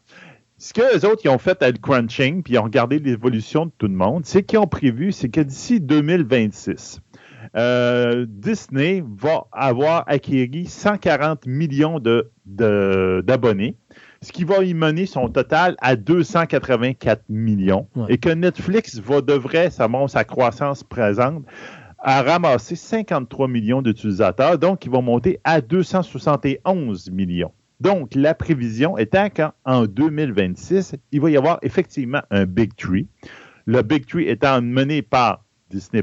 [0.60, 3.66] Ce que les autres ils ont fait avec le crunching, puis ils ont regardé l'évolution
[3.66, 7.02] de tout le monde, c'est qu'ils ont prévu, c'est que d'ici 2026,
[7.56, 13.76] euh, Disney va avoir acquis 140 millions de- de- d'abonnés,
[14.22, 18.06] ce qui va y mener son total à 284 millions, Ouais.
[18.10, 21.44] et que Netflix va devrait, ça montre sa croissance présente,
[22.00, 27.52] à ramasser 53 millions d'utilisateurs, donc ils vont monter à 271 millions.
[27.80, 33.08] Donc, la prévision étant qu'en 2026, il va y avoir effectivement un Big Tree.
[33.66, 36.02] Le Big Tree étant mené par Disney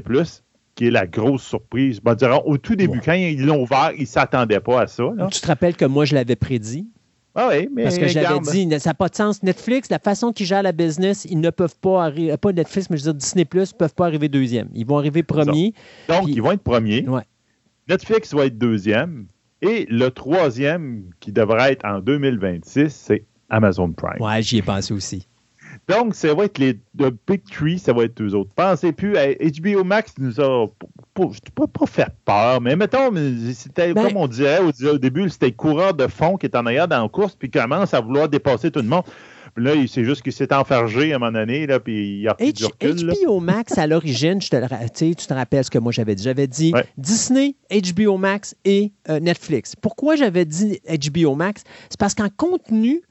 [0.81, 1.99] qui est la grosse surprise.
[2.01, 3.01] Ben, au tout début, Ouais.
[3.05, 5.03] quand ils l'ont ouvert, ils ne s'attendaient pas à ça.
[5.15, 5.27] là.
[5.31, 6.87] Tu te rappelles que moi, je l'avais prédit?
[7.35, 9.43] Ah oui, mais Parce que j'avais dit, ça n'a pas de sens.
[9.43, 12.97] Netflix, la façon qu'ils gèrent la business, ils ne peuvent pas arriver, pas Netflix, mais
[12.97, 14.69] je veux dire Disney Plus, ne peuvent pas arriver deuxième.
[14.73, 15.73] Ils vont arriver premier.
[16.09, 17.07] Donc, Puis- ils vont être premiers.
[17.07, 17.21] Ouais.
[17.87, 19.27] Netflix va être deuxième.
[19.61, 24.19] Et le troisième, qui devrait être en 2026, c'est Amazon Prime.
[24.19, 25.27] Ouais, j'y ai pensé aussi.
[25.87, 28.51] Donc, ça va être les Big Three, ça va être eux autres.
[28.55, 30.67] Pensez plus à HBO Max nous a
[31.13, 31.23] pas,
[31.55, 33.11] pas, pas fait peur, mais mettons,
[33.53, 36.55] c'était Ben- comme on dirait au, au début, c'était le coureur de fond qui est
[36.55, 39.03] en arrière dans la course, puis commence à vouloir dépasser tout le monde.
[39.53, 42.35] Puis là, c'est juste qu'il s'est enfargé à un moment donné, là, puis il a
[42.35, 43.05] pris du H- recul.
[43.07, 43.13] là.
[43.25, 46.15] HBO Max, à l'origine, je te le ra- tu te rappelles ce que moi j'avais
[46.15, 46.23] dit.
[46.23, 46.85] J'avais dit Ouais.
[46.97, 49.75] Disney, HBO Max et euh, Netflix.
[49.75, 51.63] Pourquoi j'avais dit HBO Max?
[51.89, 53.01] C'est parce qu'en contenu,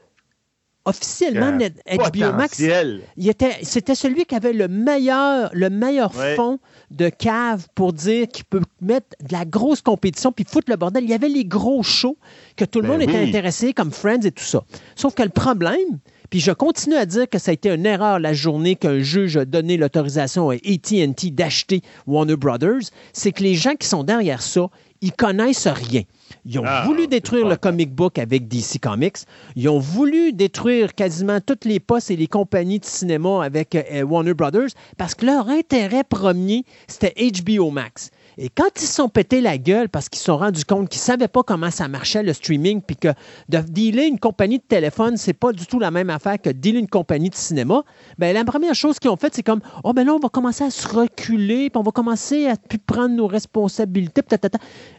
[0.84, 3.02] officiellement, Net- HBO Max, Potentiel.
[3.16, 6.34] il était, c'était celui qui avait le meilleur, le meilleur Ouais.
[6.36, 6.58] fond
[6.90, 11.04] de cave pour dire qu'il peut mettre de la grosse compétition puis foutre le bordel.
[11.04, 12.16] Il y avait les gros shows
[12.56, 14.62] que tout le Ben monde était intéressé, comme Friends et tout ça.
[14.96, 15.98] Sauf que le problème,
[16.30, 19.36] puis je continue à dire que ça a été une erreur la journée qu'un juge
[19.36, 24.40] a donné l'autorisation à AT&T d'acheter Warner Brothers, c'est que les gens qui sont derrière
[24.42, 24.68] ça,
[25.02, 26.02] ils connaissent rien.
[26.44, 29.18] Ils ont Ah, voulu détruire le comic book avec DC Comics.
[29.56, 34.02] Ils ont voulu détruire quasiment toutes les postes et les compagnies de cinéma avec euh,
[34.02, 38.10] Warner Brothers parce que leur intérêt premier, c'était HBO Max.
[38.38, 41.00] Et quand ils se sont pété la gueule parce qu'ils se sont rendus compte qu'ils
[41.00, 43.08] ne savaient pas comment ça marchait le streaming, puis que
[43.48, 46.78] de dealer une compagnie de téléphone, c'est pas du tout la même affaire que dealer
[46.80, 47.82] une compagnie de cinéma,
[48.18, 50.64] ben la première chose qu'ils ont faite, c'est comme Oh, ben là, on va commencer
[50.64, 54.22] à se reculer, puis on va commencer à plus prendre nos responsabilités.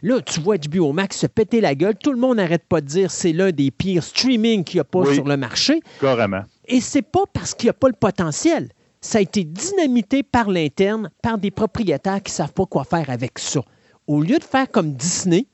[0.02, 1.94] Là, tu vois HBO Max se péter la gueule.
[1.96, 4.84] Tout le monde n'arrête pas de dire c'est l'un des pires streaming qu'il n'y a
[4.84, 5.14] pas Oui.
[5.14, 5.80] sur le marché.
[6.00, 6.42] Carrément.
[6.66, 8.68] Et c'est pas parce qu'il n'y a pas le potentiel.
[9.02, 13.10] Ça a été dynamité par l'interne, par des propriétaires qui ne savent pas quoi faire
[13.10, 13.60] avec ça.
[14.06, 15.46] Au lieu de faire comme Disney,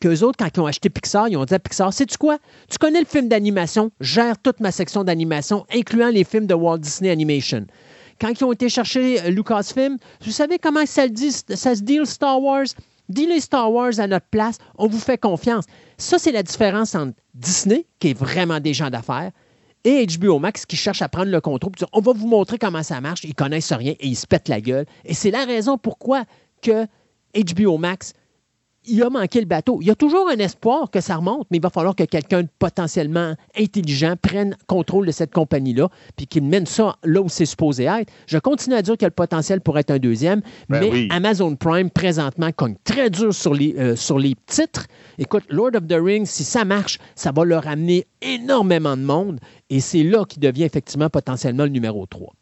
[0.00, 2.38] qu'eux autres, quand ils ont acheté Pixar, ils ont dit à Pixar, sais-tu quoi?
[2.68, 6.78] Tu connais le film d'animation, gère toute ma section d'animation, incluant les films de Walt
[6.78, 7.66] Disney Animation.
[8.20, 12.42] Quand ils ont été chercher euh, Lucasfilm, vous savez comment ça, dit, se deal Star
[12.42, 12.66] Wars?
[13.08, 15.64] Dealez Star Wars à notre place, on vous fait confiance.
[15.96, 19.30] Ça, c'est la différence entre Disney, qui est vraiment des gens d'affaires,
[19.86, 21.72] et HBO Max qui cherche à prendre le contrôle.
[21.92, 23.22] on va vous montrer comment ça marche.
[23.22, 24.84] Ils connaissent rien et ils se pètent la gueule.
[25.04, 26.24] Et c'est la raison pourquoi
[26.60, 26.86] que
[27.36, 28.12] HBO Max,
[28.86, 29.78] il a manqué le bateau.
[29.80, 32.42] Il y a toujours un espoir que ça remonte, mais il va falloir que quelqu'un
[32.42, 37.46] de potentiellement intelligent prenne contrôle de cette compagnie-là, puis qu'il mène ça là où c'est
[37.46, 38.12] supposé être.
[38.26, 40.90] Je continue à dire qu'il y a le potentiel pour être un deuxième, Ben mais
[40.90, 41.08] oui.
[41.10, 44.86] Amazon Prime, présentement, cogne très dur sur les, euh, sur les titres.
[45.18, 49.40] Écoute, Lord of the Rings, si ça marche, ça va leur amener énormément de monde,
[49.70, 52.32] et c'est là qu'il devient effectivement potentiellement le numéro 3.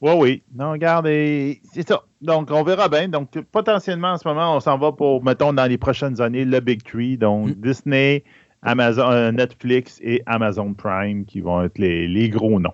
[0.00, 0.42] Oui, oui.
[0.54, 2.02] Non, regarde, c'est ça.
[2.22, 3.08] Donc, on verra bien.
[3.08, 6.60] Donc, potentiellement, en ce moment, on s'en va pour, mettons, dans les prochaines années, le
[6.60, 7.18] Big Three.
[7.18, 7.52] Donc, Mm.
[7.60, 8.24] Disney,
[8.62, 12.72] Amazon, euh, Netflix et Amazon Prime qui vont être les, les gros noms.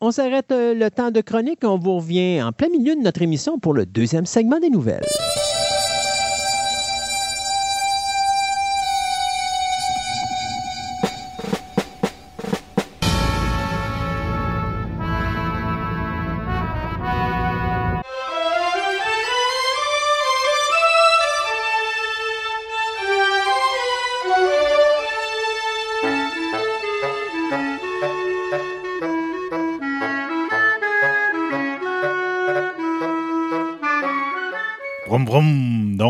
[0.00, 1.60] On s'arrête euh, le temps de chronique.
[1.62, 5.04] On vous revient en plein milieu de notre émission pour le deuxième segment des nouvelles.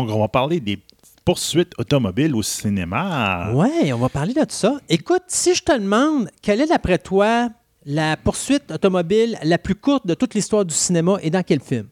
[0.05, 0.79] Donc, on va parler des
[1.23, 3.51] poursuites automobiles au cinéma.
[3.53, 4.73] Ouais, on va parler de ça.
[4.89, 7.49] Écoute, si je te demande quelle est d'après toi
[7.87, 11.87] la poursuite automobile la plus courte de toute l'histoire du cinéma et dans quel film?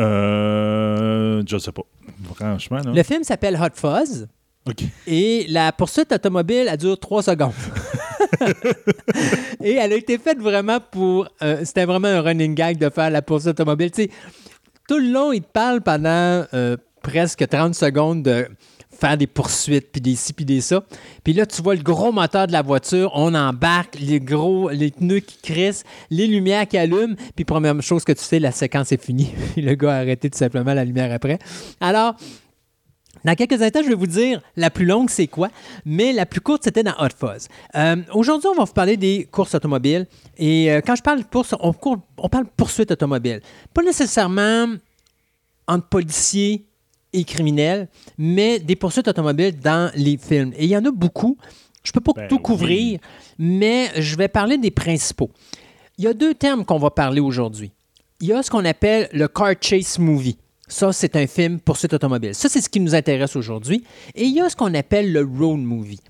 [0.00, 1.82] Euh, je sais pas.
[2.34, 2.92] Franchement, là.
[2.92, 4.28] Le film s'appelle Hot Fuzz
[4.68, 4.82] OK.
[5.06, 7.52] et la poursuite automobile, elle dure trois secondes.
[9.62, 11.28] et elle a été faite vraiment pour...
[11.42, 13.90] euh, C'était vraiment un running gag de faire la poursuite automobile.
[13.90, 14.10] Tu sais,
[14.88, 18.48] tout le long, il te parle pendant euh, presque 30 secondes de
[18.92, 20.84] faire des poursuites, puis des ci, puis des ça.
[21.24, 24.90] Puis là, tu vois le gros moteur de la voiture, on embarque, les gros, les
[24.90, 28.92] pneus qui crissent, les lumières qui allument, puis première chose que tu sais, la séquence
[28.92, 29.32] est finie.
[29.56, 31.38] le gars a arrêté tout simplement la lumière après.
[31.80, 32.14] Alors,
[33.24, 35.48] dans quelques instants, je vais vous dire la plus longue, c'est quoi,
[35.84, 37.48] mais la plus courte, c'était dans Hot Fuzz.
[37.76, 40.06] Euh, Aujourd'hui, on va vous parler des courses automobiles.
[40.36, 41.72] Et euh, quand je parle course, on,
[42.18, 43.40] on parle poursuite automobile.
[43.72, 44.66] Pas nécessairement
[45.68, 46.66] entre policiers
[47.12, 50.52] et criminels, mais des poursuites automobiles dans les films.
[50.56, 51.36] Et il y en a beaucoup.
[51.84, 52.42] Je ne peux pas Ben tout oui.
[52.42, 53.00] couvrir,
[53.38, 55.30] mais je vais parler des principaux.
[55.98, 57.72] Il y a deux termes qu'on va parler aujourd'hui.
[58.20, 60.38] Il y a ce qu'on appelle le car chase movie.
[60.68, 62.34] Ça, c'est un film poursuite automobile.
[62.34, 63.84] Ça, c'est ce qui nous intéresse aujourd'hui.
[64.14, 66.00] Et il y a ce qu'on appelle le road movie.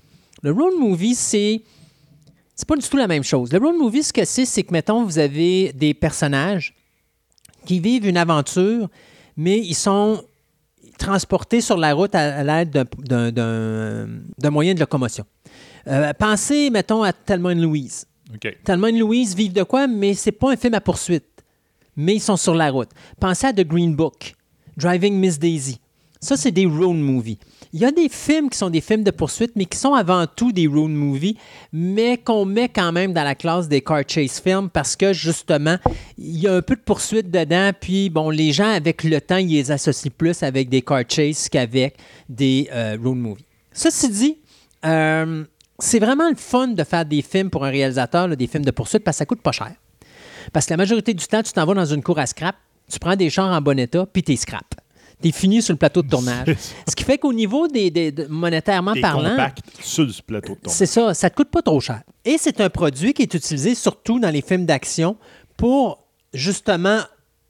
[0.41, 1.63] Le road movie, c'est
[2.55, 3.51] c'est pas du tout la même chose.
[3.51, 6.75] Le road movie, ce que c'est, c'est que, mettons, vous avez des personnages
[7.65, 8.89] qui vivent une aventure,
[9.35, 10.23] mais ils sont
[10.97, 15.25] transportés sur la route à, à l'aide d'un- moyen de locomotion.
[15.87, 18.05] Euh, pensez, mettons, à Thelma et Louise.
[18.33, 18.57] OK.
[18.63, 21.25] Thelma et Louise vivent de quoi, mais c'est pas un film à poursuite.
[21.95, 22.89] Mais ils sont sur la route.
[23.19, 24.33] Pensez à The Green Book,
[24.77, 25.79] Driving Miss Daisy.
[26.19, 27.37] Ça, c'est des road movies.
[27.75, 30.27] Il y a des films qui sont des films de poursuite, mais qui sont avant
[30.27, 31.35] tout des road movies,
[31.71, 35.77] mais qu'on met quand même dans la classe des car chase films parce que justement,
[36.19, 39.37] il y a un peu de poursuite dedans, puis bon, les gens avec le temps,
[39.37, 41.97] ils les associent plus avec des car chase qu'avec
[42.29, 43.45] des euh, road movies.
[43.71, 44.37] Ceci dit,
[44.85, 45.43] euh,
[45.79, 49.03] c'est vraiment le fun de faire des films pour un réalisateur, des films de poursuite,
[49.03, 49.71] parce que ça coûte pas cher.
[50.51, 52.55] Parce que la majorité du temps, tu t'en vas dans une cour à scrap,
[52.91, 54.75] tu prends des chars en bon état, puis t'es scrap.
[55.23, 56.55] T'es fini sur le plateau de tournage.
[56.87, 59.35] Ce qui fait qu'au niveau des, des- de- monétairement parlant,
[59.81, 60.69] sur le plateau de ton.
[60.69, 62.01] c'est ça, ça te coûte pas trop cher.
[62.25, 65.17] Et c'est un produit qui est utilisé surtout dans les films d'action
[65.57, 65.99] pour
[66.33, 66.99] justement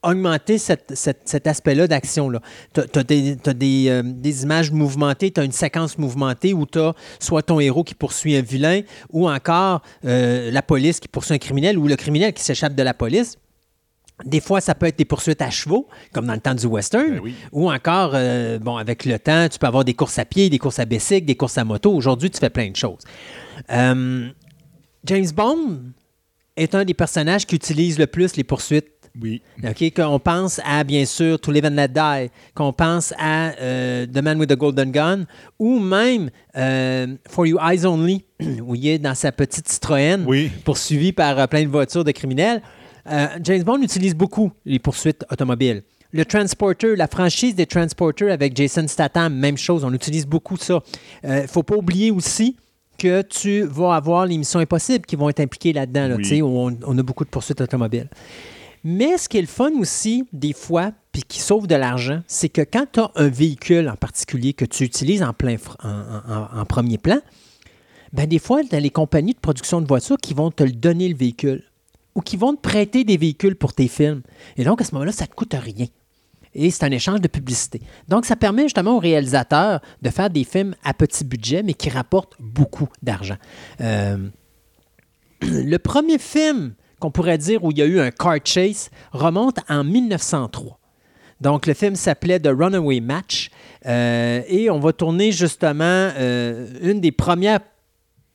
[0.06, 2.42] augmenter cette- cette- cet aspect-là d'action-là.
[2.74, 6.66] Tu as, des, t'as des, euh, des images mouvementées, tu as une séquence mouvementée où
[6.66, 8.82] tu as soit ton héros qui poursuit un vilain
[9.14, 12.84] ou encore euh, la police qui poursuit un criminel ou le criminel qui s'échappe de
[12.84, 13.38] la police.
[14.26, 17.14] Des fois, ça peut être des poursuites à chevaux, comme dans le temps du western,
[17.16, 17.34] Ben oui.
[17.52, 20.60] ou encore, euh, bon, avec le temps, tu peux avoir des courses à pied, des
[20.60, 21.92] courses à bicycle, des courses à moto.
[21.94, 23.02] Aujourd'hui, tu fais plein de choses.
[23.72, 24.30] Euh,
[25.06, 25.80] James Bond
[26.56, 28.88] est un des personnages qui utilise le plus les poursuites.
[29.22, 29.42] Oui.
[29.64, 34.06] OK, qu'on pense à, bien sûr, To Live and Let Die, qu'on pense à euh,
[34.08, 35.26] The Man with the Golden Gun,
[35.60, 36.30] ou même
[37.30, 38.24] For You Eyes Only,
[38.62, 40.52] où il est dans sa petite Citroën, Oui.
[40.64, 42.62] poursuivi par plein de voitures de criminels.
[43.10, 45.84] Euh, James Bond utilise beaucoup les poursuites automobiles.
[46.12, 50.80] Le Transporter, la franchise des Transporters avec Jason Statham, même chose, on utilise beaucoup ça.
[51.24, 52.56] Il ne faut pas oublier aussi
[52.98, 56.42] que tu vas avoir les missions impossibles qui vont être impliquées là-dedans, là, Oui.
[56.42, 58.08] où on, on a beaucoup de poursuites automobiles.
[58.84, 62.50] Mais ce qui est le fun aussi, des fois, puis qui sauve de l'argent, c'est
[62.50, 66.66] que quand tu as un véhicule en particulier que tu utilises en, plein, en- en
[66.66, 67.18] premier plan,
[68.12, 70.72] ben des fois, tu as les compagnies de production de voitures qui vont te le
[70.74, 71.64] donner le véhicule
[72.16, 74.22] ou qui vont te prêter des véhicules pour tes films.
[74.58, 75.88] Et donc, à ce moment-là, ça ne te coûte rien.
[76.56, 77.82] Et c'est un échange de publicité.
[78.08, 81.90] Donc, ça permet justement aux réalisateurs de faire des films à petit budget, mais qui
[81.90, 83.38] rapportent beaucoup d'argent.
[83.82, 84.18] Euh,
[85.42, 89.60] le premier film qu'on pourrait dire où il y a eu un car chase remonte
[89.68, 90.80] en 1903.
[91.42, 93.50] Donc, le film s'appelait The Runaway Match.
[93.86, 95.84] euh, et on va tourner justement
[96.18, 97.60] euh, une des premières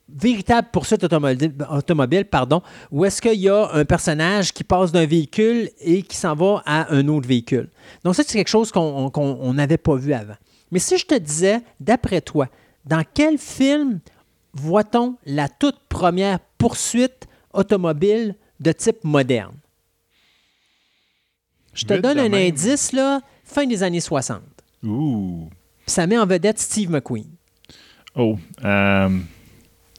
[0.09, 5.07] véritables poursuites automobile, automobile, pardon, où est-ce qu'il y a un personnage qui passe d'un
[5.07, 7.69] véhicule et qui s'en va à un autre véhicule.
[8.05, 10.37] Donc, ça, c'est quelque chose qu'on qu'on- on n'avait pas vu avant.
[10.71, 12.49] Mais si je te disais, d'après toi,
[12.85, 14.01] dans quel film
[14.55, 19.55] voit-on la toute première poursuite automobile de type moderne?
[21.75, 22.49] Je te Vite donne un même.
[22.49, 24.41] indice, là, fin des années 60.
[24.83, 25.49] Ouh.
[25.87, 27.27] Puis ça met en vedette Steve McQueen.
[28.17, 28.37] Oh.
[28.65, 29.09] Euh,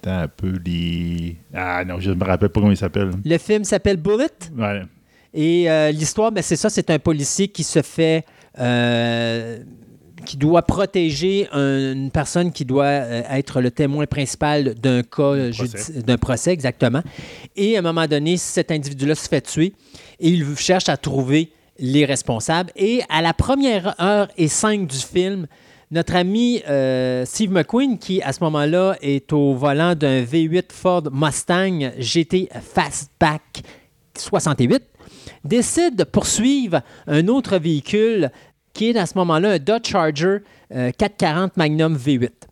[0.02, 1.38] attends un peu les.
[1.54, 3.12] Ah non, je me rappelle pas comment il s'appelle.
[3.24, 4.28] Le film s'appelle Bullet?
[4.58, 4.82] Ouais.
[5.34, 8.26] Et euh, l'histoire, ben, c'est ça, c'est un policier qui se fait...
[8.60, 9.60] euh,
[10.26, 15.50] qui doit protéger un- une personne qui doit euh, être le témoin principal d'un cas
[16.06, 17.02] d'un procès, exactement.
[17.56, 19.74] Et à un moment donné, cet individu-là se fait tuer
[20.20, 22.70] et il cherche à trouver les responsables.
[22.76, 25.48] Et à la première heure et cinq du film,
[25.92, 31.04] notre ami euh, Steve McQueen, qui à ce moment-là est au volant d'un V8 Ford
[31.12, 33.64] Mustang GT Fastback
[34.16, 34.84] 68,
[35.44, 38.30] décide de poursuivre un autre véhicule
[38.74, 40.38] qui est à ce moment-là un Dodge Charger
[40.74, 42.49] euh, 440 Magnum V8.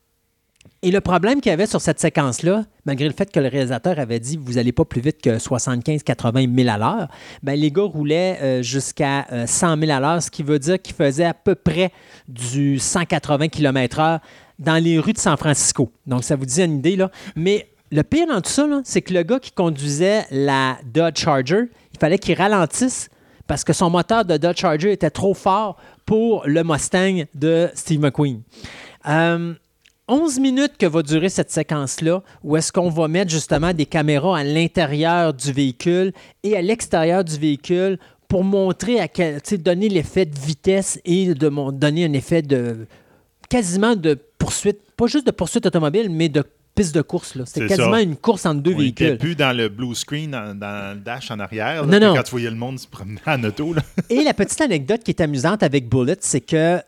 [0.84, 3.98] Et le problème qu'il y avait sur cette séquence-là, malgré le fait que le réalisateur
[3.98, 7.08] avait dit vous n'allez pas plus vite que 75-80 000 à l'heure,
[7.42, 10.80] ben, les gars roulaient euh, jusqu'à euh, 100 000 à l'heure, ce qui veut dire
[10.80, 11.92] qu'ils faisaient à peu près
[12.28, 14.20] du 180 km/h
[14.60, 15.92] dans les rues de San Francisco.
[16.06, 17.10] Donc, ça vous dit une idée, là.
[17.36, 21.70] Mais le pire dans tout ça, c'est que le gars qui conduisait la Dodge Charger,
[21.94, 23.10] il fallait qu'il ralentisse
[23.48, 28.02] parce que son moteur de Dodge Charger était trop fort pour le Mustang de Steve
[28.02, 28.42] McQueen.
[29.08, 29.54] Euh,
[30.08, 34.40] 11 minutes que va durer cette séquence-là, où est-ce qu'on va mettre justement des caméras
[34.40, 39.58] à l'intérieur du véhicule et à l'extérieur du véhicule pour montrer, à quel, tu sais,
[39.58, 42.86] donner l'effet de vitesse et de donner un effet de
[43.50, 46.44] quasiment de poursuite, pas juste de poursuite automobile, mais de
[46.76, 47.36] piste de course.
[47.36, 47.46] là.
[47.46, 48.02] C'était C'est quasiment ça.
[48.02, 49.18] une course entre deux On véhicules.
[49.18, 51.86] plus dans le blue screen, dans, dans le dash en arrière.
[51.86, 52.16] là, Non, puis non.
[52.16, 53.74] Quand tu voyais le monde se promener en auto.
[53.74, 53.82] Là.
[54.10, 56.80] Et la petite anecdote qui est amusante avec Bullet, c'est que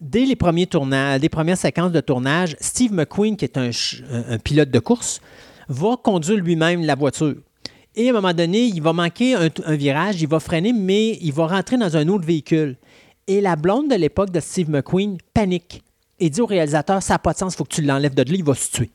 [0.00, 3.70] dès les premiers tournages, les premières séquences de tournage, Steve McQueen, qui est un,
[4.38, 5.20] pilote de course,
[5.68, 7.34] va conduire lui-même la voiture.
[7.94, 11.18] Et à un moment donné, il va manquer un, un virage, il va freiner, mais
[11.22, 12.76] il va rentrer dans un autre véhicule.
[13.26, 15.82] Et la blonde de l'époque de Steve McQueen panique
[16.18, 18.22] et dit au réalisateur Ça n'a pas de sens, il faut que tu l'enlèves de
[18.22, 18.90] là, il va se tuer.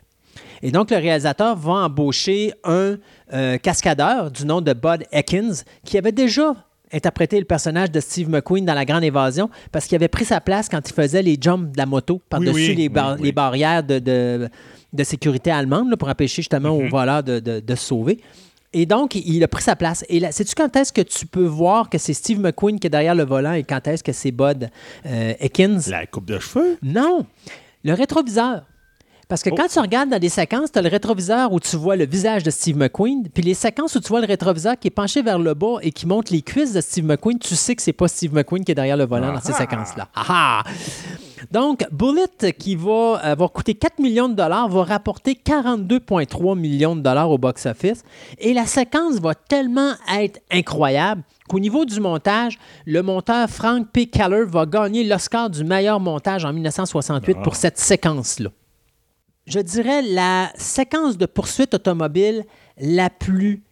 [0.61, 2.97] Et donc, le réalisateur va embaucher un
[3.33, 6.55] euh, cascadeur du nom de Bud Ekins qui avait déjà
[6.93, 10.41] interprété le personnage de Steve McQueen dans La Grande Évasion parce qu'il avait pris sa
[10.41, 13.25] place quand il faisait les jumps de la moto par-dessus oui, les, bar- oui, oui.
[13.27, 14.49] les barrières de, de-
[14.93, 18.19] de sécurité allemande là, pour empêcher justement aux voleurs de, de- de se sauver.
[18.73, 20.05] Et donc, il a pris sa place.
[20.07, 22.89] Et là, sais-tu quand est-ce que tu peux voir que c'est Steve McQueen qui est
[22.89, 24.69] derrière le volant et quand est-ce que c'est Bud
[25.05, 25.79] euh, Ekins?
[25.89, 26.77] La coupe de cheveux?
[26.81, 27.25] Non,
[27.83, 28.63] le rétroviseur.
[29.31, 29.55] Parce que Oh.
[29.57, 32.43] quand tu regardes dans des séquences, tu as le rétroviseur où tu vois le visage
[32.43, 35.39] de Steve McQueen, puis les séquences où tu vois le rétroviseur qui est penché vers
[35.39, 38.09] le bas et qui montre les cuisses de Steve McQueen, tu sais que c'est pas
[38.09, 39.57] Steve McQueen qui est derrière le volant dans ces Ah.
[39.59, 40.09] séquences-là.
[40.13, 40.63] Ah ah!
[41.49, 47.01] Donc, Bullet, qui va avoir coûté 4 millions de dollars, va rapporter 42,3 millions de
[47.01, 48.03] dollars au box-office.
[48.37, 54.07] Et la séquence va tellement être incroyable qu'au niveau du montage, le monteur Frank P.
[54.07, 58.49] Keller va gagner l'Oscar du meilleur montage en 1968 pour cette séquence-là.
[59.47, 62.45] Je dirais la séquence de poursuite automobile
[62.77, 63.63] la plus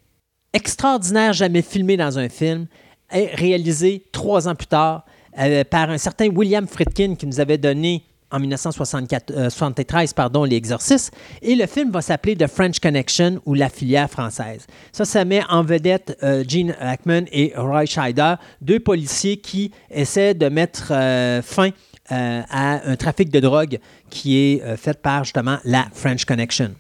[0.52, 2.66] extraordinaire jamais filmée dans un film
[3.12, 5.06] est réalisée trois ans plus tard
[5.38, 11.12] euh, par un certain William Friedkin qui nous avait donné en 1973 pardon, Les Exorcistes.
[11.42, 14.68] Et le film va s'appeler The French Connection ou La filière française.
[14.92, 20.34] Ça, ça met en vedette euh, Gene Hackman et Roy Scheider, deux policiers qui essaient
[20.34, 21.70] de mettre euh, fin
[22.12, 23.80] euh, à un trafic de drogue
[24.10, 26.74] qui est euh, fait par justement la French Connection.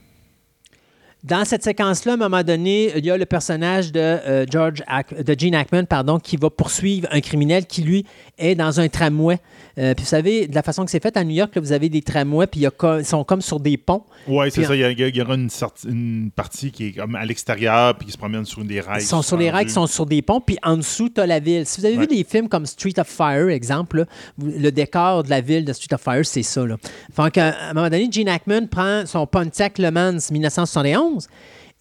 [1.23, 4.81] Dans cette séquence-là, à un moment donné, il y a le personnage de, euh, George
[5.17, 8.05] de Gene Hackman pardon, qui va poursuivre un criminel qui, lui,
[8.37, 9.37] est dans un tramway.
[9.77, 11.71] Euh, puis vous savez, de la façon que c'est fait à New York, là, vous
[11.71, 14.03] avez des tramways, puis ils sont comme sur des ponts.
[14.27, 14.75] Oui, c'est ça.
[14.75, 18.45] Il y, y aura une, partie qui est comme à l'extérieur puis qui se promène
[18.45, 19.01] sur des rails.
[19.01, 21.27] Ils sont sur les rails qui sont sur des ponts, puis en dessous, tu as
[21.27, 21.65] la ville.
[21.65, 22.01] Si vous avez Ouais.
[22.07, 24.05] vu des films comme Street of Fire, exemple, là,
[24.41, 26.65] le décor de la ville de Street of Fire, c'est ça.
[26.65, 26.77] Là.
[27.13, 31.27] Fait qu'à à un moment donné, Gene Hackman prend son Pontiac Le Mans 1971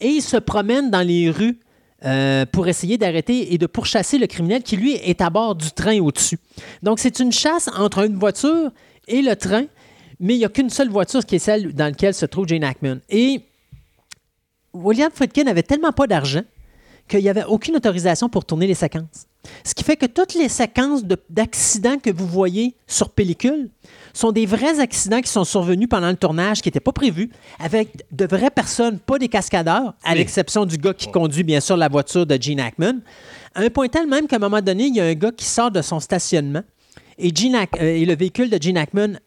[0.00, 1.58] et il se promène dans les rues
[2.04, 5.70] euh, pour essayer d'arrêter et de pourchasser le criminel qui, lui, est à bord du
[5.72, 6.38] train au-dessus.
[6.82, 8.70] Donc, c'est une chasse entre une voiture
[9.08, 9.64] et le train,
[10.20, 12.64] mais il n'y a qu'une seule voiture qui est celle dans laquelle se trouve Gene
[12.64, 12.98] Hackman.
[13.08, 13.42] Et
[14.72, 16.42] William Friedkin n'avait tellement pas d'argent
[17.08, 19.26] qu'il n'y avait aucune autorisation pour tourner les séquences.
[19.64, 23.70] Ce qui fait que toutes les séquences de- d'accidents que vous voyez sur pellicule
[24.18, 28.04] sont des vrais accidents qui sont survenus pendant le tournage, qui n'étaient pas prévus, avec
[28.10, 30.18] de vraies personnes, pas des cascadeurs, à Oui.
[30.18, 32.94] l'exception du gars qui conduit, bien sûr, la voiture de Gene Hackman.
[33.54, 35.44] À un point tel même qu'à un moment donné, il y a un gars qui
[35.44, 36.62] sort de son stationnement
[37.16, 39.18] et, Gene Hack- euh, et le véhicule de Gene Hackman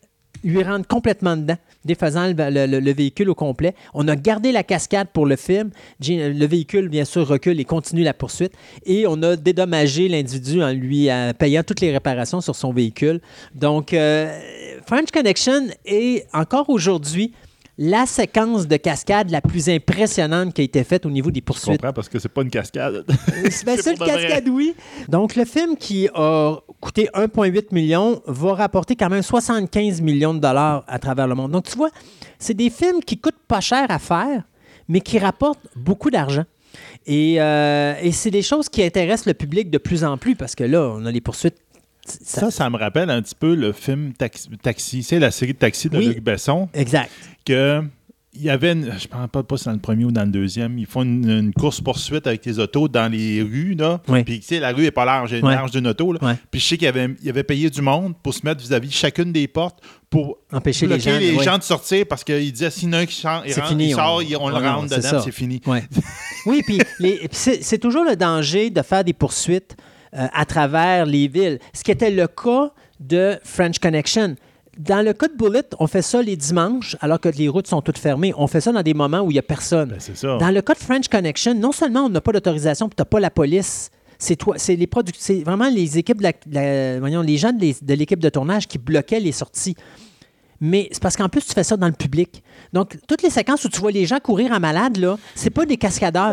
[0.44, 3.74] lui rentre complètement dedans, défaisant le, le- le- le véhicule au complet.
[3.94, 5.70] On a gardé la cascade pour le film.
[6.00, 8.54] Le véhicule, bien sûr, recule et continue la poursuite.
[8.86, 13.20] Et on a dédommagé l'individu en lui euh, payant toutes les réparations sur son véhicule.
[13.56, 14.40] Donc, euh,
[14.88, 17.34] French Connection est encore aujourd'hui
[17.78, 21.44] la séquence de cascade la plus impressionnante qui a été faite au niveau des Je
[21.46, 21.78] poursuites.
[21.78, 23.06] comprends parce que c'est pas une cascade.
[23.66, 24.08] Ben, C'est une vrai.
[24.08, 24.76] cascade, oui.
[25.08, 30.40] Donc, le film qui a coûté 1,8 million va rapporter quand même 75 millions de
[30.40, 31.52] dollars à travers le monde.
[31.52, 31.90] Donc, tu vois,
[32.38, 34.44] c'est des films qui coûtent pas cher à faire,
[34.88, 36.44] mais qui rapportent beaucoup d'argent.
[37.06, 40.56] Et, euh, et c'est des choses qui intéressent le public de plus en plus parce
[40.56, 41.58] que là, on a les poursuites.
[42.06, 44.50] Ça- Ça, ça me rappelle un petit peu le film Taxi.
[44.62, 45.04] Taxi.
[45.04, 46.08] C'est la série de Taxi de Oui.
[46.08, 46.68] Luc Besson.
[46.74, 47.12] Exact.
[47.46, 47.82] que
[48.34, 50.12] il y avait, une, je ne me rappelle pas si c'est dans le premier ou
[50.14, 54.00] dans le deuxième, ils font une, une course-poursuite avec les autos dans les rues, là.
[54.08, 54.24] Oui.
[54.24, 56.20] Puis, tu sais, la rue est pas large, elle est large d'une auto, là.
[56.22, 56.36] Ouais.
[56.50, 59.34] Puis, je sais qu'il avait, il avait payé du monde pour se mettre vis-à-vis chacune
[59.34, 59.80] des portes
[60.10, 61.44] pour Empêcher les gens, les ouais.
[61.44, 63.60] gens de sortir parce qu'il disait s'il y en a un qui sort, il, C'est
[63.60, 65.62] rentre, fini, il sort, on- on, le rentre dedans, c'est fini.
[66.46, 66.80] Oui, puis
[67.34, 69.76] c'est toujours le danger de faire des poursuites
[70.16, 71.60] euh, à travers les villes.
[71.74, 74.36] Ce qui était le cas de French Connection.
[74.78, 77.82] Dans le cas de Bullet, on fait ça les dimanches, alors que les routes sont
[77.82, 78.34] toutes fermées.
[78.38, 79.90] On fait ça dans des moments où il n'y a personne.
[79.90, 80.38] Ben, ça.
[80.38, 83.20] Dans le cas de French Connection, non seulement on n'a pas d'autorisation, tu n'as pas
[83.20, 83.90] la police.
[84.18, 84.88] C'est toi, c'est les
[85.18, 88.68] c'est vraiment les équipes, de la- de la- voyons, les gens de l'équipe de tournage
[88.68, 89.76] qui bloquaient les sorties.
[90.60, 92.44] Mais c'est parce qu'en plus, tu fais ça dans le public.
[92.74, 95.66] Donc, toutes les séquences où tu vois les gens courir en malade, là, c'est pas
[95.66, 96.32] des cascadeurs.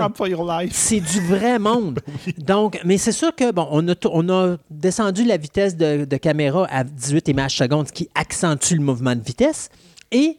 [0.71, 2.01] C'est du vrai monde.
[2.39, 6.17] Donc, mais c'est sûr que, bon, on a, on a descendu la vitesse de, de
[6.17, 9.71] caméra à 18 images secondes, ce qui accentue le mouvement de vitesse.
[10.13, 10.39] Et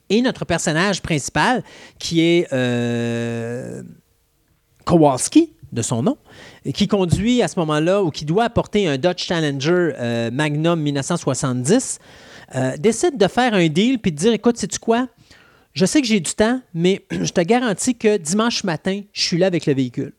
[0.09, 1.63] Et notre personnage principal,
[1.97, 3.81] qui est euh,
[4.85, 6.17] Kowalski, de son nom,
[6.73, 11.99] qui conduit à ce moment-là ou qui doit apporter un Dodge Challenger euh, Magnum 1970,
[12.55, 15.07] euh, décide de faire un deal puis de dire écoute, sais-tu quoi?
[15.73, 19.37] Je sais que j'ai du temps, mais je te garantis que dimanche matin, je suis
[19.37, 20.13] là avec le véhicule.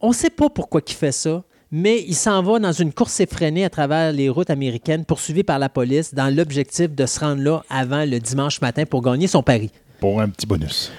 [0.00, 1.44] On ne sait pas pourquoi il fait ça,
[1.76, 5.58] mais il s'en va dans une course effrénée à travers les routes américaines, poursuivi par
[5.58, 9.42] la police, dans l'objectif de se rendre là avant le dimanche matin pour gagner son
[9.42, 9.72] pari.
[9.98, 10.92] Pour un petit bonus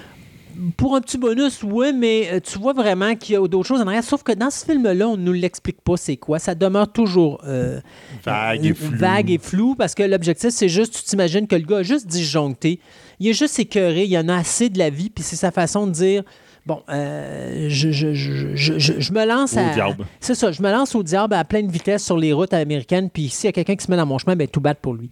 [0.78, 3.82] pour un petit bonus, oui, mais euh, tu vois vraiment qu'il y a d'autres choses
[3.82, 4.06] en arrière.
[4.06, 6.40] Sauf que dans ce film-là, on ne nous l'explique pas c'est quoi.
[6.40, 7.82] Ça demeure toujours euh,
[8.24, 8.98] vague, et flou.
[8.98, 12.08] vague et flou parce que l'objectif, c'est juste, tu t'imagines que le gars a juste
[12.08, 12.80] disjoncté.
[13.20, 15.52] Il est juste écœuré, il y en a assez de la vie, puis c'est sa
[15.52, 16.24] façon de dire.
[16.66, 20.06] Bon, euh, je, je, je, je, me lance au diable.
[20.20, 23.30] C'est ça, je me lance au diable à pleine vitesse sur les routes américaines, puis
[23.30, 25.10] s'il y a quelqu'un qui se met dans mon chemin, ben tout bad pour lui.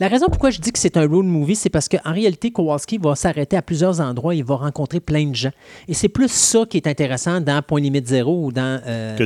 [0.00, 2.98] La raison pourquoi je dis que c'est un road movie, c'est parce qu'en réalité, Kowalski
[2.98, 5.52] va s'arrêter à plusieurs endroits, il va rencontrer plein de gens.
[5.86, 9.16] Et c'est plus ça qui est intéressant dans Point Limite Zéro ou dans euh,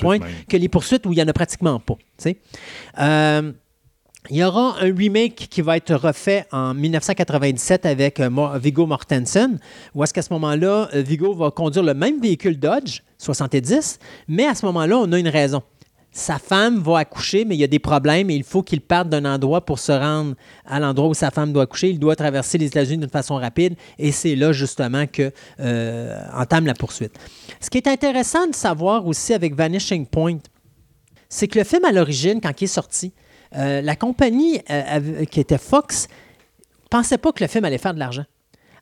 [0.00, 0.18] Point
[0.48, 1.94] que les poursuites où il n'y en a pratiquement pas.
[4.24, 8.86] Euh, il y aura un remake qui va être refait en 1997 avec euh, Vigo
[8.86, 9.58] Mortensen,
[9.94, 13.98] où est-ce qu'à ce, moment-là, Vigo va conduire le même véhicule Dodge 70,
[14.28, 15.62] mais à ce moment-là, on a une raison
[16.14, 19.08] sa femme va accoucher, mais il y a des problèmes et il faut qu'il parte
[19.08, 21.90] d'un endroit pour se rendre à l'endroit où sa femme doit accoucher.
[21.90, 26.66] Il doit traverser les États-Unis d'une façon rapide et c'est là justement que euh, entame
[26.66, 27.18] la poursuite.
[27.60, 30.38] Ce qui est intéressant de savoir aussi avec Vanishing Point,
[31.28, 33.12] c'est que le film à l'origine, quand il est sorti,
[33.56, 36.08] euh, la compagnie euh, qui était Fox
[36.90, 38.24] pensait pas que le film allait faire de l'argent.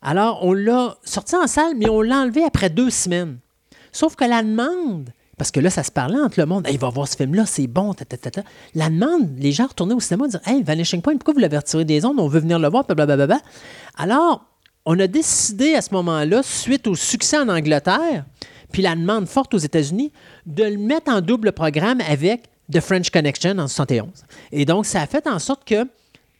[0.01, 3.39] Alors on l'a sorti en salle, mais on l'a enlevé après deux semaines.
[3.93, 6.69] Sauf que la demande parce que là, ça se parlait entre le monde.
[6.71, 7.93] il va voir ce film-là, c'est bon.
[8.77, 11.57] La demande, les gens retournaient au cinéma et disaient Hey, Vanishing Point, pourquoi vous l'avez
[11.57, 12.21] retiré des ondes?
[12.21, 12.85] On veut venir le voir.
[12.85, 13.41] Blablabla.
[13.97, 14.45] Alors,
[14.85, 18.25] on a décidé à ce moment-là, suite au succès en Angleterre,
[18.71, 20.13] puis la demande forte aux États-Unis,
[20.47, 24.09] de le mettre en double programme avec The French Connection en 71.
[24.53, 25.87] Et donc, ça a fait en sorte que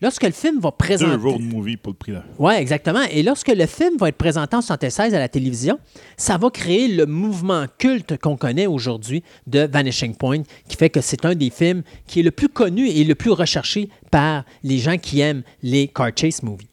[0.03, 1.15] Lorsque le film va présenter.
[1.15, 2.25] Deux road movie pour le prix là.
[2.37, 3.03] Oui, exactement.
[3.09, 5.79] Et lorsque le film va être présenté en 76 à la télévision,
[6.17, 10.99] ça va créer le mouvement culte qu'on connaît aujourd'hui de Vanishing Point, qui fait que
[10.99, 14.77] c'est un des films qui est le plus connu et le plus recherché par les
[14.77, 16.67] gens qui aiment les car chase movies.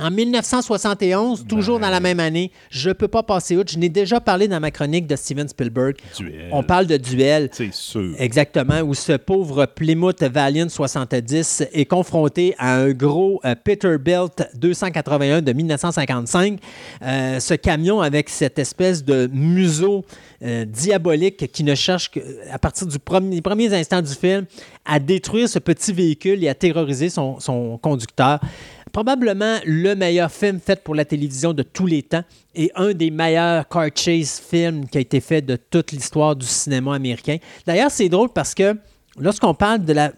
[0.00, 3.72] En 1971, toujours dans la même année, je ne peux pas passer outre.
[3.72, 5.96] Je n'ai déjà parlé dans ma chronique de Steven Spielberg.
[6.16, 6.48] Duel.
[6.52, 7.48] On parle de duel.
[7.52, 8.14] C'est sûr.
[8.18, 15.42] Exactement, où ce pauvre Plymouth Valiant 70 est confronté à un gros euh, Peterbilt 281
[15.42, 16.60] de 1955.
[17.02, 20.04] Euh, ce camion avec cette espèce de museau
[20.42, 24.46] euh, diabolique qui ne cherche qu'à partir du premier, des premiers instants du film
[24.84, 28.40] à détruire ce petit véhicule et à terroriser son, son conducteur
[28.88, 32.24] probablement le meilleur film fait pour la télévision de tous les temps
[32.54, 36.46] et un des meilleurs car chase films qui a été fait de toute l'histoire du
[36.46, 37.38] cinéma américain.
[37.66, 38.76] D'ailleurs, c'est drôle parce que
[39.18, 40.12] lorsqu'on parle de la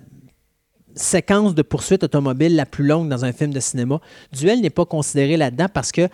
[0.94, 4.00] séquence de poursuite automobile la plus longue dans un film de cinéma,
[4.32, 6.08] Duel n'est pas considéré là-dedans parce que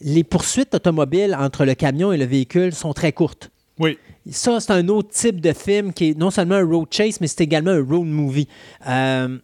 [0.00, 3.50] les poursuites automobiles entre le camion et le véhicule sont très courtes.
[3.78, 3.98] Oui.
[4.30, 7.26] Ça, c'est un autre type de film qui est non seulement un road chase, mais
[7.26, 8.46] c'est également un road movie.
[8.86, 9.38] Euh,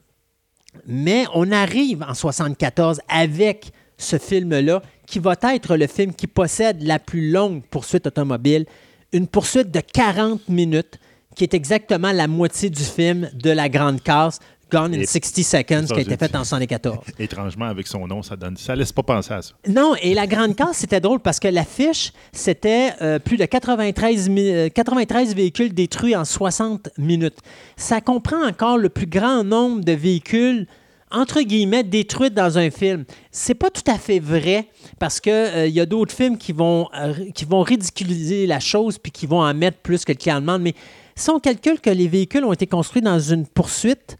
[0.86, 6.82] mais on arrive en 74 avec ce film-là, qui va être le film qui possède
[6.82, 8.66] la plus longue poursuite automobile,
[9.12, 10.98] une poursuite de 40 minutes,
[11.34, 15.86] qui est exactement la moitié du film de La Grande Casse, Gone in 60 Seconds,
[15.86, 16.98] qui a été faite en 74.
[17.18, 19.52] Étrangement, avec son nom, ça donne, ça laisse pas penser à ça.
[19.68, 24.28] Non, et La Grande Casse, c'était drôle parce que l'affiche, c'était euh, plus de 93,
[24.74, 27.38] 93 euh, véhicules détruits en 60 minutes.
[27.76, 30.66] Ça comprend encore le plus grand nombre de véhicules
[31.12, 33.04] entre guillemets, détruits dans un film.
[33.30, 34.66] C'est pas tout à fait vrai
[34.98, 36.88] parce qu'il euh, y a d'autres films qui vont,
[37.32, 40.62] qui vont ridiculiser la chose puis qui vont en mettre plus que le client demande.
[40.62, 40.74] Mais
[41.14, 44.18] si on calcule que les véhicules ont été construits dans une poursuite,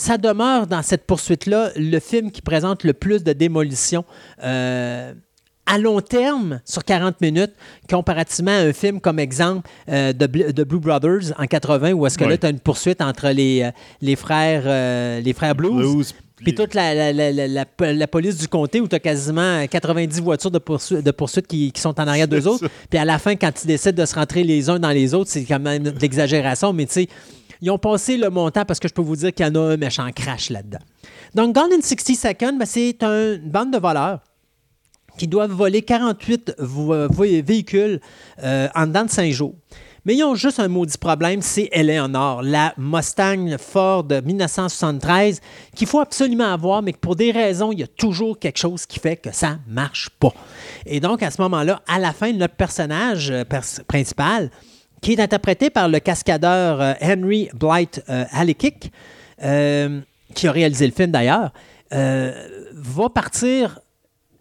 [0.00, 4.04] ça demeure dans cette poursuite-là le film qui présente le plus de démolition
[4.42, 5.12] euh,
[5.66, 7.52] à long terme sur 40 minutes,
[7.88, 12.18] comparativement à un film comme exemple euh, de, de Blue Brothers en 80, où est-ce
[12.18, 13.70] que là, tu as une poursuite entre les, euh,
[14.00, 15.76] les, frères, euh, les frères Blues.
[15.76, 20.20] Blues, Puis toute la, la- la- la- police du comté où tu as quasiment 90
[20.20, 22.66] voitures de, poursu- de poursuite qui, qui sont en arrière d'eux autres.
[22.88, 25.30] Puis à la fin, quand ils décident de se rentrer les uns dans les autres,
[25.30, 27.08] c'est quand même de l'exagération, mais tu sais,
[27.62, 29.72] ils ont passé le montant parce que je peux vous dire qu'il y en a
[29.72, 30.78] un méchant crash là-dedans.
[31.34, 34.20] Donc, Gone in 60 Seconds, ben, c'est un- une bande de voleurs
[35.18, 38.00] qui doivent voler 48 vo- vo- véhicules
[38.42, 39.54] euh, en dedans de 5 jours.
[40.06, 45.40] Mais ils ont juste un maudit problème, c'est Eleanor, la Mustang Ford 1973,
[45.76, 48.86] qu'il faut absolument avoir, mais que pour des raisons, il y a toujours quelque chose
[48.86, 50.32] qui fait que ça marche pas.
[50.86, 53.44] Et donc, à ce moment-là, à la fin, notre personnage euh,
[53.86, 54.50] principal,
[55.00, 58.92] qui est interprété par le cascadeur euh, Henry Blight euh, Hallekick,
[59.42, 60.00] euh,
[60.34, 61.52] qui a réalisé le film d'ailleurs,
[61.92, 63.80] va partir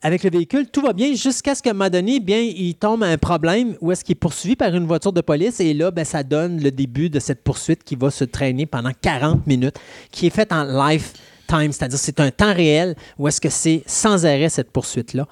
[0.02, 3.04] avec le véhicule, tout va bien jusqu'à ce qu'à un moment donné, bien, il tombe
[3.04, 5.60] à un problème où est-ce qu'il est poursuivi par une voiture de police.
[5.60, 8.92] Et là, ben, ça donne le début de cette poursuite qui va se traîner pendant
[9.02, 9.78] 40 minutes,
[10.12, 14.26] qui est faite en lifetime, c'est-à-dire c'est un temps réel où est-ce que c'est sans
[14.26, 15.28] arrêt cette poursuite-là.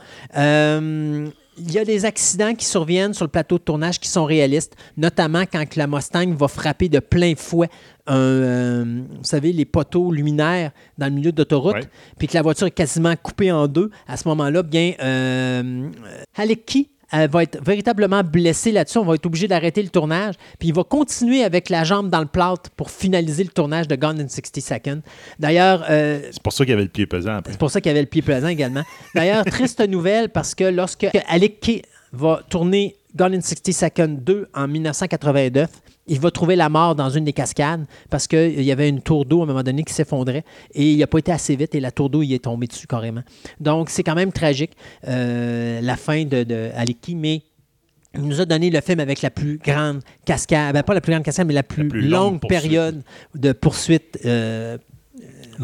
[1.58, 4.76] Il y a des accidents qui surviennent sur le plateau de tournage qui sont réalistes,
[4.96, 7.70] notamment quand la Mustang va frapper de plein fouet
[8.08, 12.68] un, euh, vous savez, les poteaux luminaires dans le milieu d'autoroute, puis que la voiture
[12.68, 13.92] est quasiment coupée en deux.
[14.08, 15.90] À ce moment-là, bien, euh,
[16.36, 18.98] Halecki elle va être véritablement blessé là-dessus.
[18.98, 20.36] On va être obligé d'arrêter le tournage.
[20.60, 23.96] Puis il va continuer avec la jambe dans le plâtre pour finaliser le tournage de
[23.96, 25.02] Gone in 60 Seconds.
[25.40, 27.54] D'ailleurs, euh, C'est pour ça qu'il y avait le pied pesant après.
[27.54, 28.84] c'est pour ça qu'il y avait le pied pesant également.
[29.16, 31.82] D'ailleurs, triste nouvelle parce que lorsque Alec Kay
[32.12, 35.70] va tourner Gone in 60 Seconds 2 en 1989,
[36.08, 39.26] il va trouver la mort dans une des cascades parce qu'il y avait une tour
[39.26, 40.44] d'eau à un moment donné qui s'effondrait
[40.74, 42.88] et il n'a pas été assez vite et la tour d'eau il est tombée dessus
[42.88, 43.24] carrément.
[43.60, 44.72] Donc c'est quand même tragique
[45.08, 46.44] euh, la fin de,
[47.02, 47.42] Kay, mais
[48.14, 51.12] il nous a donné le film avec la plus grande cascade, ben, pas la plus
[51.12, 53.02] grande cascade, mais la plus, plus longue, période
[53.36, 54.78] de poursuite euh,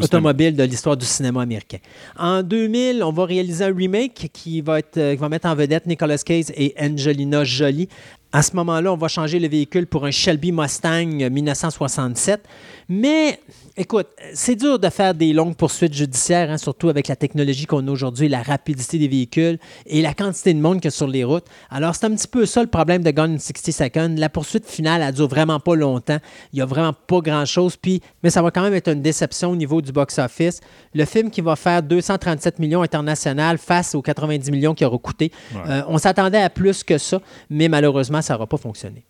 [0.00, 1.78] automobile de l'histoire du cinéma américain.
[2.18, 5.54] En 2000, on va réaliser un remake qui va, être, euh, qui va mettre en
[5.54, 7.88] vedette Nicolas Cage et Angelina Jolie.
[8.34, 12.44] À ce moment-là, on va changer le véhicule pour un Shelby Mustang 1967.
[12.88, 13.38] Mais,
[13.76, 17.86] écoute, c'est dur de faire des longues poursuites judiciaires, hein, surtout avec la technologie qu'on
[17.86, 21.06] a aujourd'hui, la rapidité des véhicules et la quantité de monde qu'il y a sur
[21.06, 21.44] les routes.
[21.70, 24.14] Alors, c'est un petit peu ça le problème de Gone in 60 Seconds.
[24.18, 26.18] La poursuite finale, elle dure vraiment pas longtemps.
[26.52, 27.76] Il y a vraiment pas grand-chose.
[27.76, 30.60] Puis, mais ça va quand même être une déception au niveau du box-office.
[30.92, 35.30] Le film qui va faire 237 millions international face aux 90 millions qu'il aura coûté.
[35.54, 35.60] Ouais.
[35.70, 39.04] Euh, on s'attendait à plus que ça, mais malheureusement, ça n'aura pas fonctionné.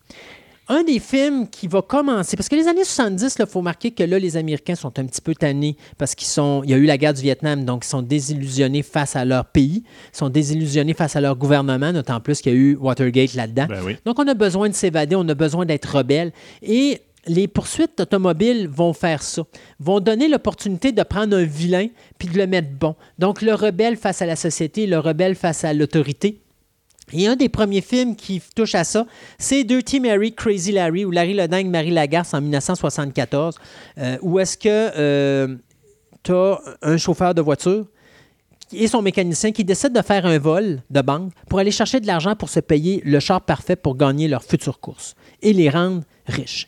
[0.67, 4.01] Un des films qui va commencer, parce que les années 70, il faut marquer que
[4.01, 6.27] là, les Américains sont un petit peu tannés parce qu'il
[6.67, 9.83] y a eu la guerre du Vietnam, donc ils sont désillusionnés face à leur pays,
[10.11, 13.67] ils sont désillusionnés face à leur gouvernement, d'autant plus qu'il y a eu Watergate là-dedans.
[13.69, 13.97] Ben oui.
[14.05, 16.31] Donc, on a besoin de s'évader, on a besoin d'être rebelle.
[16.63, 19.43] Et les poursuites automobiles vont faire ça,
[19.79, 21.87] vont donner l'opportunité de prendre un vilain
[22.17, 22.95] puis de le mettre bon.
[23.19, 26.39] Donc, le rebelle face à la société, le rebelle face à l'autorité.
[27.13, 29.05] Et un des premiers films qui touche à ça,
[29.37, 33.55] c'est Dirty Mary, Crazy Larry, ou Larry le Dingue, Marie Lagarce en 1974,
[33.97, 35.57] euh, où est-ce que
[36.23, 37.85] tu as un chauffeur de voiture
[38.73, 42.07] et son mécanicien qui décident de faire un vol de banque pour aller chercher de
[42.07, 46.03] l'argent pour se payer le char parfait pour gagner leur future course et les rendre
[46.25, 46.67] riches.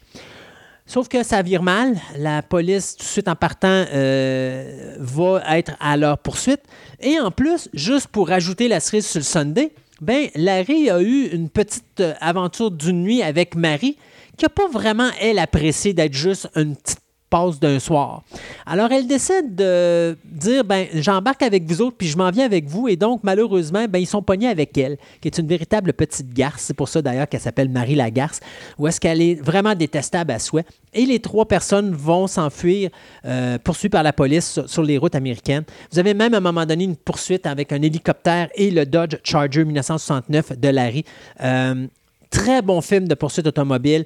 [0.86, 1.98] Sauf que ça vire mal.
[2.18, 6.62] La police, tout de suite en partant, euh, va être à leur poursuite.
[7.02, 11.28] Et en plus, juste pour ajouter la cerise sur le Sunday, ben, Larry a eu
[11.32, 13.98] une petite euh, aventure d'une nuit avec Marie
[14.38, 18.23] qui n'a pas vraiment, elle, apprécié d'être juste une petite passe d'un soir.
[18.65, 22.67] Alors, elle décide de dire, ben, j'embarque avec vous autres, puis je m'en viens avec
[22.67, 22.88] vous.
[22.88, 26.63] Et donc, malheureusement, ben, ils sont pognés avec elle, qui est une véritable petite garce.
[26.63, 28.39] C'est pour ça, d'ailleurs, qu'elle s'appelle Marie la garce,
[28.78, 30.65] où est-ce qu'elle est vraiment détestable à souhait.
[30.93, 32.89] Et les trois personnes vont s'enfuir,
[33.25, 35.63] euh, poursuivies par la police sur, les routes américaines.
[35.91, 39.17] Vous avez même, à un moment donné, une poursuite avec un hélicoptère et le Dodge
[39.23, 41.03] Charger 1969 de Larry.
[41.43, 41.88] Euh,
[42.30, 44.05] très bon film de poursuite automobile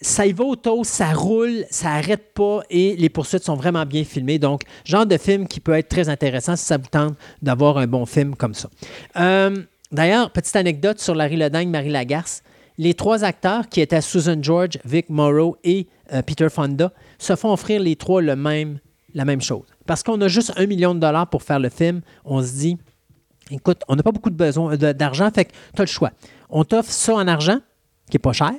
[0.00, 3.84] ça y va au taux, ça roule, ça arrête pas et les poursuites sont vraiment
[3.86, 4.38] bien filmées.
[4.38, 7.86] Donc, genre de film qui peut être très intéressant si ça vous tente d'avoir un
[7.86, 8.68] bon film comme ça.
[9.16, 9.56] Euh,
[9.92, 12.42] D'ailleurs, petite anecdote sur Larry Ledingue, Marie Lagarce.
[12.76, 17.52] Les trois acteurs qui étaient Susan George, Vic Morrow et euh, Peter Fonda se font
[17.52, 19.62] offrir les trois la même chose.
[19.86, 22.76] Parce qu'on a juste un million de dollars pour faire le film, on se dit,
[23.50, 26.10] écoute, on n'a pas beaucoup de de- d'argent, fait que tu as le choix.
[26.50, 27.58] On t'offre ça en argent,
[28.10, 28.52] qui n'est pas cher,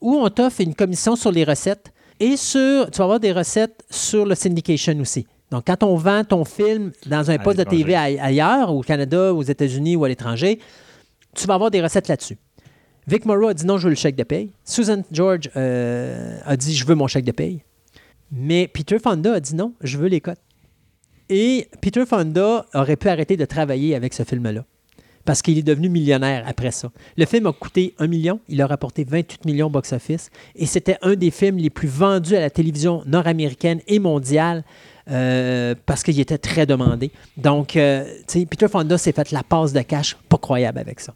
[0.00, 3.84] ou on t'offre une commission sur les recettes et sur, tu vas avoir des recettes
[3.90, 7.64] sur le syndication aussi, Donc, quand on vend ton film dans un À poste de
[7.64, 10.58] TV ailleurs, au Canada, aux États-Unis ou à l'étranger,
[11.34, 12.38] tu vas avoir des recettes là-dessus.
[13.06, 14.52] Vic Morrow a dit non, je veux le chèque de paye.
[14.64, 17.62] Susan George euh, a dit je veux mon chèque de paye.
[18.30, 20.40] Mais Peter Fonda a dit non, je veux les cotes.
[21.30, 24.64] Et Peter Fonda aurait pu arrêter de travailler avec ce film-là
[25.28, 26.90] parce qu'il est devenu millionnaire après ça.
[27.18, 31.16] Le film a coûté 1 million, il a rapporté 28 millions box-office et c'était un
[31.16, 34.64] des films les plus vendus à la télévision nord-américaine et mondiale
[35.10, 37.10] euh, parce qu'il était très demandé.
[37.36, 41.12] Donc, euh, Peter Fonda s'est fait la passe de cash pas croyable avec ça.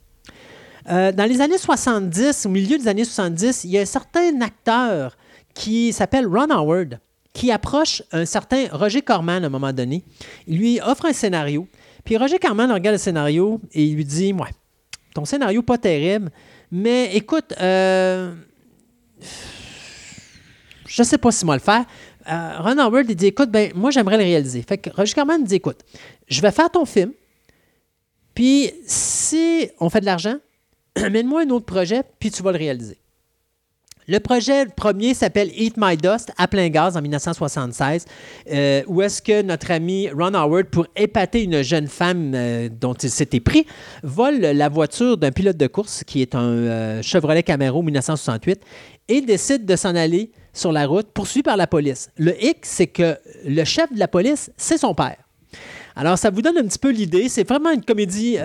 [0.91, 4.39] Euh, dans les années 70, au milieu des années 70, il y a un certain
[4.43, 5.17] acteur
[5.55, 6.99] qui s'appelle Ron Howard
[7.33, 10.05] qui approche un certain Roger Corman à un moment donné.
[10.47, 11.67] Il lui offre un scénario.
[12.05, 14.51] Puis Roger Corman regarde le scénario et il lui dit Ouais,
[15.15, 16.31] ton scénario pas terrible,
[16.71, 18.35] mais écoute, euh,
[20.87, 21.85] je sais pas si moi le faire.
[22.29, 24.63] Euh, Ron Howard dit Écoute, ben, moi j'aimerais le réaliser.
[24.63, 25.81] Fait que Roger Corman dit Écoute,
[26.29, 27.13] je vais faire ton film,
[28.35, 30.37] puis si on fait de l'argent,
[30.97, 32.99] amène-moi un autre projet, puis tu vas le réaliser.
[34.09, 38.05] Le projet premier s'appelle Eat My Dust à plein gaz en 1976,
[38.51, 42.95] euh, où est-ce que notre ami Ron Howard, pour épater une jeune femme euh, dont
[42.95, 43.65] il s'était pris,
[44.03, 48.61] vole la voiture d'un pilote de course qui est un euh, Chevrolet Camaro 1968
[49.09, 52.11] et décide de s'en aller sur la route, poursuivi par la police.
[52.17, 55.17] Le hic, c'est que le chef de la police, c'est son père.
[55.95, 57.29] Alors, ça vous donne un petit peu l'idée.
[57.29, 58.39] C'est vraiment une comédie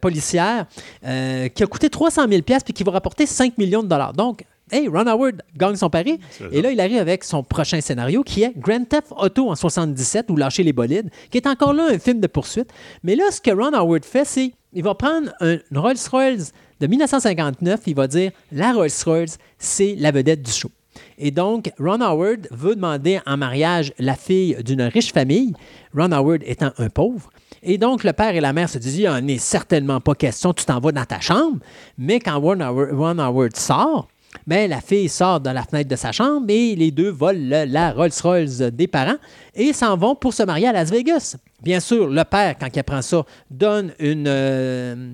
[0.00, 0.66] policière
[1.02, 4.14] qui a coûté 300 000 puis qui va rapporter 5 millions de dollars.
[4.14, 4.44] Donc,
[4.74, 6.18] hey, Ron Howard gagne son pari.
[6.52, 10.30] Et là, il arrive avec son prochain scénario qui est Grand Theft Auto en 77
[10.30, 12.70] ou Lâcher les bolides, qui est encore là un film de poursuite.
[13.02, 16.86] Mais là, ce que Ron Howard fait, c'est il va prendre un- une Rolls-Royce de
[16.88, 20.70] 1959, il va dire la Rolls-Royce, c'est la vedette du show.
[21.18, 25.52] Et donc, Ron Howard veut demander en mariage la fille d'une riche famille,
[25.96, 27.30] Ron Howard étant un pauvre.
[27.62, 30.52] Et donc, le père et la mère se disent, il n'en est certainement pas question,
[30.52, 31.58] tu t'en vas dans ta chambre.
[31.96, 34.08] Mais quand Ron Howard, Ron Howard sort,
[34.46, 37.64] ben, la fille sort dans la fenêtre de sa chambre et les deux volent le-
[37.64, 39.16] la Rolls-Royce des parents
[39.54, 41.36] et s'en vont pour se marier à Las Vegas.
[41.62, 44.26] Bien sûr, le père, quand il apprend ça, donne une...
[44.28, 45.12] euh,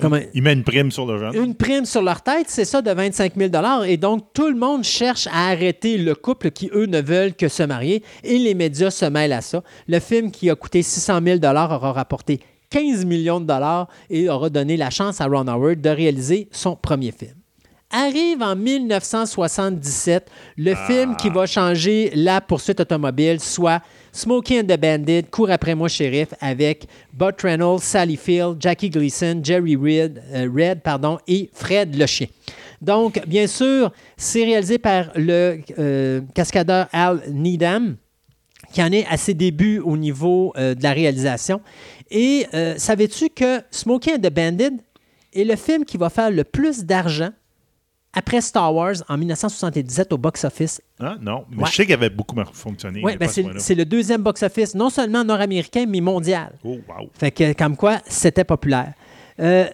[0.00, 1.34] comment- Il met une prime sur le jeune.
[1.34, 3.50] une prime sur leur tête, c'est ça, de 25 000
[3.86, 7.48] Et donc, tout le monde cherche à arrêter le couple qui, eux, ne veulent que
[7.48, 8.02] se marier.
[8.22, 9.62] Et les médias se mêlent à ça.
[9.88, 14.48] Le film qui a coûté 600 000 aura rapporté 15 millions de dollars et aura
[14.50, 17.34] donné la chance à Ron Howard de réaliser son premier film.
[17.94, 23.82] Arrive en 1977 le film qui va changer la poursuite automobile, soit
[24.12, 29.40] Smokey and the Bandit, Cours après moi, shérif, avec Burt Reynolds, Sally Field, Jackie Gleason,
[29.42, 32.28] Jerry Red, euh, Red pardon, et Fred le chien.
[32.80, 37.96] Donc, bien sûr, c'est réalisé par le euh, cascadeur Al Needham
[38.72, 41.60] qui en est à ses débuts au niveau euh, de la réalisation.
[42.10, 44.78] Et savais-tu que Smokey and the Bandit
[45.34, 47.30] est le film qui va faire le plus d'argent
[48.14, 50.80] après Star Wars en 1977 au box-office.
[51.00, 51.70] Ah, non, mais Ouais.
[51.70, 53.00] je sais qu'il avait beaucoup fonctionné.
[53.02, 56.52] Oui, mais ben ce c'est le deuxième box-office, non seulement nord-américain, mais mondial.
[56.64, 57.08] Oh, wow.
[57.14, 58.92] Fait que, comme quoi, c'était populaire.
[59.40, 59.66] Euh,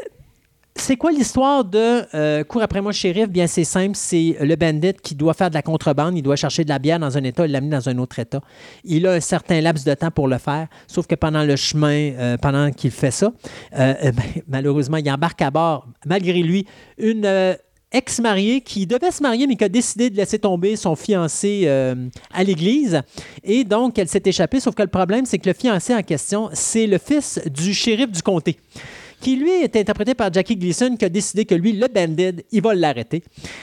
[0.76, 3.28] c'est quoi l'histoire de euh, Cours après moi, shérif?
[3.28, 3.96] Bien, c'est simple.
[3.96, 6.16] C'est le bandit qui doit faire de la contrebande.
[6.16, 8.40] Il doit chercher de la bière dans un État et l'amener dans un autre État.
[8.84, 12.12] Il a un certain laps de temps pour le faire, sauf que pendant le chemin,
[12.12, 13.32] euh, pendant qu'il fait ça,
[13.76, 16.64] euh, ben, malheureusement, il embarque à bord, malgré lui,
[16.96, 17.56] une
[17.92, 21.94] ex-mariée qui devait se marier, mais qui a décidé de laisser tomber son fiancé euh,
[22.32, 23.02] à l'église.
[23.44, 26.50] Et donc, elle s'est échappée, sauf que le problème, c'est que le fiancé en question,
[26.52, 28.58] c'est le fils du shérif du comté
[29.20, 32.62] qui lui est interprété par Jackie Gleason, qui a décidé que lui, le bandit, il
[32.62, 33.22] va l'arrêter.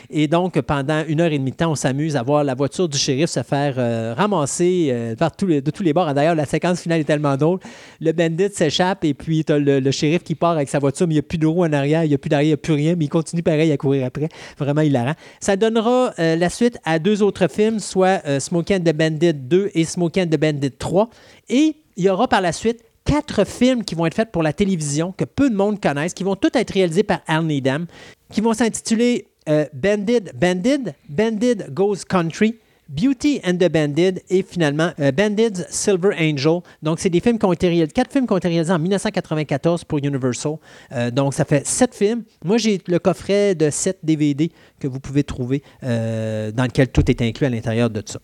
[0.10, 2.90] Et donc, pendant une heure et demie de temps, on s'amuse à voir la voiture
[2.90, 6.14] du shérif se faire euh, ramasser euh, de tous les bords.
[6.14, 7.60] D'ailleurs, la séquence finale est tellement drôle.
[8.02, 11.14] Le bandit s'échappe et puis tu le, le shérif qui part avec sa voiture, mais
[11.14, 12.54] il n'y a plus de roue en arrière, il n'y a plus d'arrière, il n'y
[12.54, 14.30] a plus rien, mais il continue pareil à courir après.
[14.58, 15.14] Vraiment hilarant.
[15.40, 19.86] Ça donnera euh, la suite à deux autres films, soit and the Bandit 2 et
[19.86, 21.10] Smokey and the Bandit 3.
[21.50, 24.54] Et il y aura par la suite quatre films qui vont être faits pour la
[24.54, 27.86] télévision, que peu de monde connaissent, qui vont tous être réalisés par Al Needham,
[28.32, 32.56] qui vont s'intituler euh, Bandit, Bandit, Bandit Goes Country,
[32.88, 36.60] Beauty and the Bandit et finalement euh, Bandit's Silver Angel.
[36.84, 38.80] Donc, c'est des films qui ont été réalisés, quatre films qui ont été réalisés en
[38.80, 40.58] 1994 pour Universal.
[40.92, 42.24] Euh, donc, ça fait sept films.
[42.44, 47.10] Moi, j'ai le coffret de sept DVD que vous pouvez trouver euh, dans lequel tout
[47.10, 48.20] est inclus à l'intérieur de ça.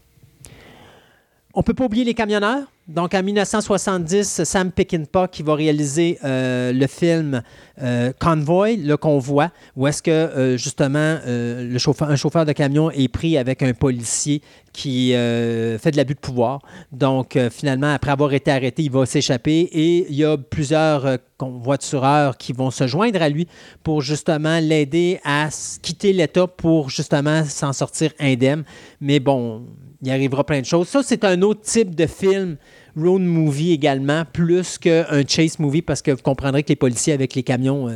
[1.54, 2.72] On peut pas oublier les camionneurs.
[2.92, 7.42] Donc, en 1970, Sam Peckinpah qui va réaliser euh, le film
[7.82, 13.38] euh, Convoy, le convoi, où est-ce que, euh, justement, un chauffeur de camion est pris
[13.38, 14.42] avec un policier
[14.74, 16.62] qui fait de l'abus de pouvoir.
[16.92, 21.18] Donc, finalement, après avoir été arrêté, il va s'échapper et il y a plusieurs euh,
[21.50, 23.48] voitureurs qui vont se joindre à lui
[23.84, 25.50] pour justement l'aider à
[25.82, 28.64] quitter l'État pour justement s'en sortir indemne.
[29.00, 29.66] Mais bon,
[30.02, 30.88] il arrivera plein de choses.
[30.88, 32.58] Ça, c'est un autre type de film
[32.98, 37.36] road movie également, plus qu'un chase movie, parce que vous comprendrez que les policiers avec
[37.36, 37.89] les camions,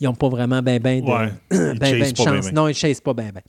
[0.00, 2.52] ils n'ont pas vraiment ben ben de, ben, chance.
[2.52, 3.42] non, ils ne chassent pas ben ben.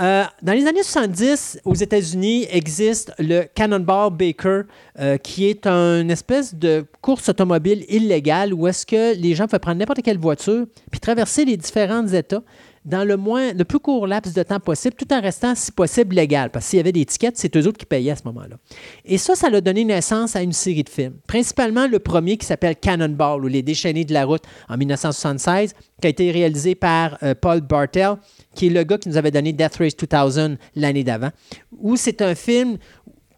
[0.00, 4.62] Euh, dans les années 70, aux États-Unis, existe le Cannonball Baker,
[5.00, 9.58] euh, qui est une espèce de course automobile illégale où est-ce que les gens peuvent
[9.58, 12.42] prendre n'importe quelle voiture puis traverser les différents États
[12.84, 16.16] dans le, moins, le plus court laps de temps possible, tout en restant, si possible,
[16.16, 16.50] légal.
[16.50, 18.56] Parce que s'il y avait des tickets, c'est eux autres qui payaient à ce moment-là.
[19.04, 21.14] Et ça, ça a donné naissance à une série de films.
[21.26, 26.06] Principalement le premier qui s'appelle Cannonball, ou Les déchaînés de la route, en 1976, qui
[26.06, 28.14] a été réalisé par euh, Paul Bartel,
[28.54, 31.30] qui est le gars qui nous avait donné Death Race 2000 l'année d'avant,
[31.78, 32.78] où c'est un film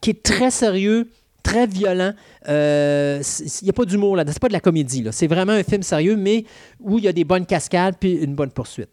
[0.00, 1.10] qui est très sérieux,
[1.42, 2.12] très violent.
[2.48, 5.04] Euh, il n'y a pas d'humour là, c'est pas de la comédie.
[5.12, 6.44] C'est vraiment un film sérieux, mais
[6.80, 8.90] où il y a des bonnes cascades puis une bonne poursuite.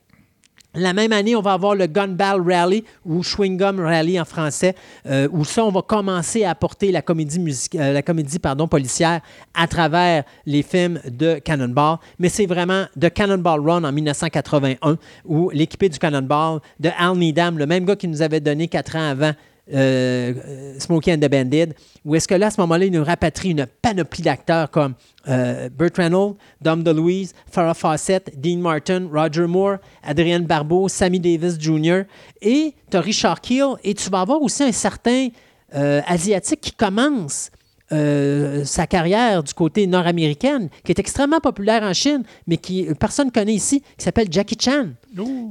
[0.79, 4.75] La même année, on va avoir le Gunball Rally ou Chewing Gum Rally en français,
[5.07, 7.39] euh, où ça, on va commencer à apporter la comédie,
[7.73, 9.21] euh, la policière
[9.55, 11.97] à travers les films de Cannonball.
[12.19, 17.57] Mais c'est vraiment de Cannonball Run en 1981, où l'équipé du Cannonball de Al Needham,
[17.57, 19.33] le même gars qui nous avait donné quatre ans avant
[19.73, 20.33] euh,
[20.79, 21.73] Smokey and the Bandit,
[22.05, 24.93] où est-ce que là, à ce moment-là, il nous rapatrie une panoplie d'acteurs comme
[25.27, 31.59] euh, Burt Reynolds, Dom DeLuise, Farrah Fawcett, Dean Martin, Roger Moore, Adrienne Barbeau, Sammy Davis
[31.59, 32.03] Jr.
[32.41, 35.29] Et tu as Richard Keel, et tu vas avoir aussi un certain
[35.75, 37.51] euh, Asiatique qui commence
[37.91, 43.27] euh, sa carrière du côté nord-américaine, qui est extrêmement populaire en Chine, mais qui personne
[43.27, 44.87] ne connaît ici, qui s'appelle Jackie Chan,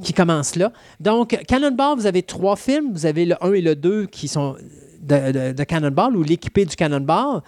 [0.03, 0.73] qui commence là.
[1.01, 2.93] Donc, Cannonball, vous avez trois films.
[2.93, 4.57] Vous avez le 1 et le 2 qui sont
[5.01, 7.41] de, Cannonball ou l'équipé du Cannonball.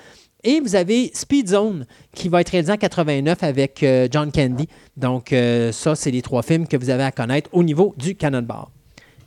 [0.45, 1.85] Et vous avez Speed Zone
[2.15, 4.69] qui va être réalisé en 89 avec euh, John Candy.
[4.97, 8.15] Donc, euh, ça, c'est les trois films que vous avez à connaître au niveau du
[8.15, 8.67] Cannonball.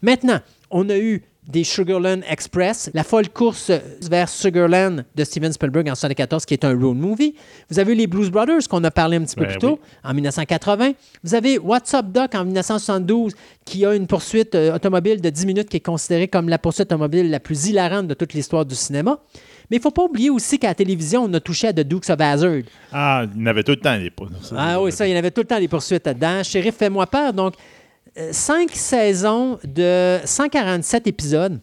[0.02, 0.40] Maintenant,
[0.72, 3.72] on a eu des Sugarland Express, la folle course
[4.10, 7.36] vers Sugarland de Steven Spielberg en 1974, qui est un road movie.
[7.70, 10.14] Vous avez les Blues Brothers, qu'on a parlé un petit peu ben plus tôt, en
[10.14, 10.92] 1980.
[11.24, 13.34] Vous avez What's Up Doc en 1972,
[13.66, 16.92] qui a une poursuite euh, automobile de 10 minutes qui est considérée comme la poursuite
[16.92, 19.20] automobile la plus hilarante de toute l'histoire du cinéma.
[19.70, 21.80] Mais il ne faut pas oublier aussi qu'à la télévision, on a touché à The
[21.80, 22.64] Dukes of Hazzard.
[22.92, 24.54] Ah, il y en avait tout le temps des poursuites.
[24.56, 26.44] Ah oui, ça, il y en avait tout le temps des poursuites là-dedans.
[26.44, 27.34] Shérif, fais-moi peur.
[27.34, 27.54] Donc,
[28.32, 31.60] cinq saisons de 147 épisodes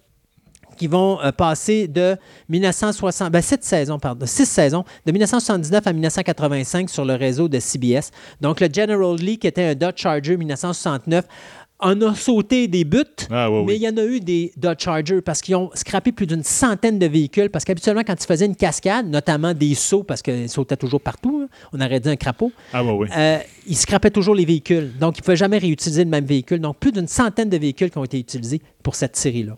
[0.78, 2.16] qui vont euh, passer de
[2.48, 8.10] 1960, ben, six saisons, de 1979 à 1985 sur le réseau de CBS.
[8.40, 11.26] Donc, le General Lee, qui était un Dodge Charger 1969,
[11.80, 15.20] on a sauté des buts, ah, mais il y en a eu des Dodge Charger
[15.20, 17.50] parce qu'ils ont scrappé plus d'une centaine de véhicules.
[17.50, 21.42] Parce qu'habituellement, quand ils faisaient une cascade, notamment des sauts, parce qu'ils sautaient toujours partout,
[21.44, 24.92] hein, on aurait dit un crapaud, ah, euh, ils scrapaient toujours les véhicules.
[24.98, 26.60] Donc, ils ne pouvaient jamais réutiliser le même véhicule.
[26.60, 29.56] Donc, plus d'une centaine de véhicules qui ont été utilisés pour cette série-là.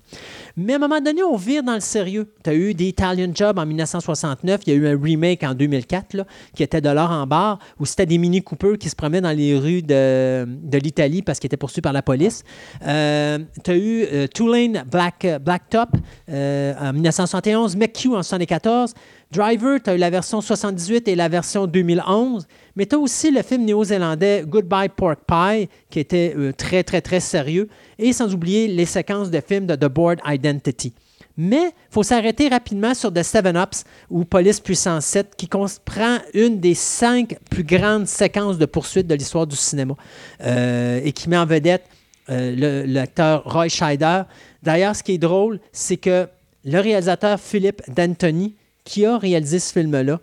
[0.61, 2.31] Mais à un moment donné, on vire dans le sérieux.
[2.45, 4.61] Tu as eu des Italian Jobs en 1969.
[4.67, 7.59] Il y a eu un remake en 2004 là, qui était de l'or en barre,
[7.79, 11.39] où c'était des Mini Cooper qui se promenaient dans les rues de, de l'Italie parce
[11.39, 12.45] qu'ils étaient poursuivis par la police.
[12.87, 15.89] Euh, tu as eu euh, Tulane Black, Blacktop
[16.29, 18.93] euh, en 1971, McHugh en 1974.
[19.33, 22.47] Driver, tu as eu la version 78 et la version 2011.
[22.75, 27.01] Mais tu as aussi le film néo-zélandais Goodbye Pork Pie, qui était euh, très, très,
[27.01, 27.69] très sérieux.
[27.99, 30.93] Et sans oublier les séquences de films de The Board Identity.
[31.37, 36.19] Mais il faut s'arrêter rapidement sur The Seven Ups ou Police Puissance 7, qui comprend
[36.35, 39.95] une des cinq plus grandes séquences de poursuite de l'histoire du cinéma
[40.43, 41.85] euh, et qui met en vedette
[42.31, 44.23] euh, l'acteur Roy Scheider.
[44.63, 46.29] D'ailleurs, ce qui est drôle, c'est que
[46.65, 48.55] le réalisateur Philippe D'Antoni,
[48.85, 50.21] qui a réalisé ce film-là,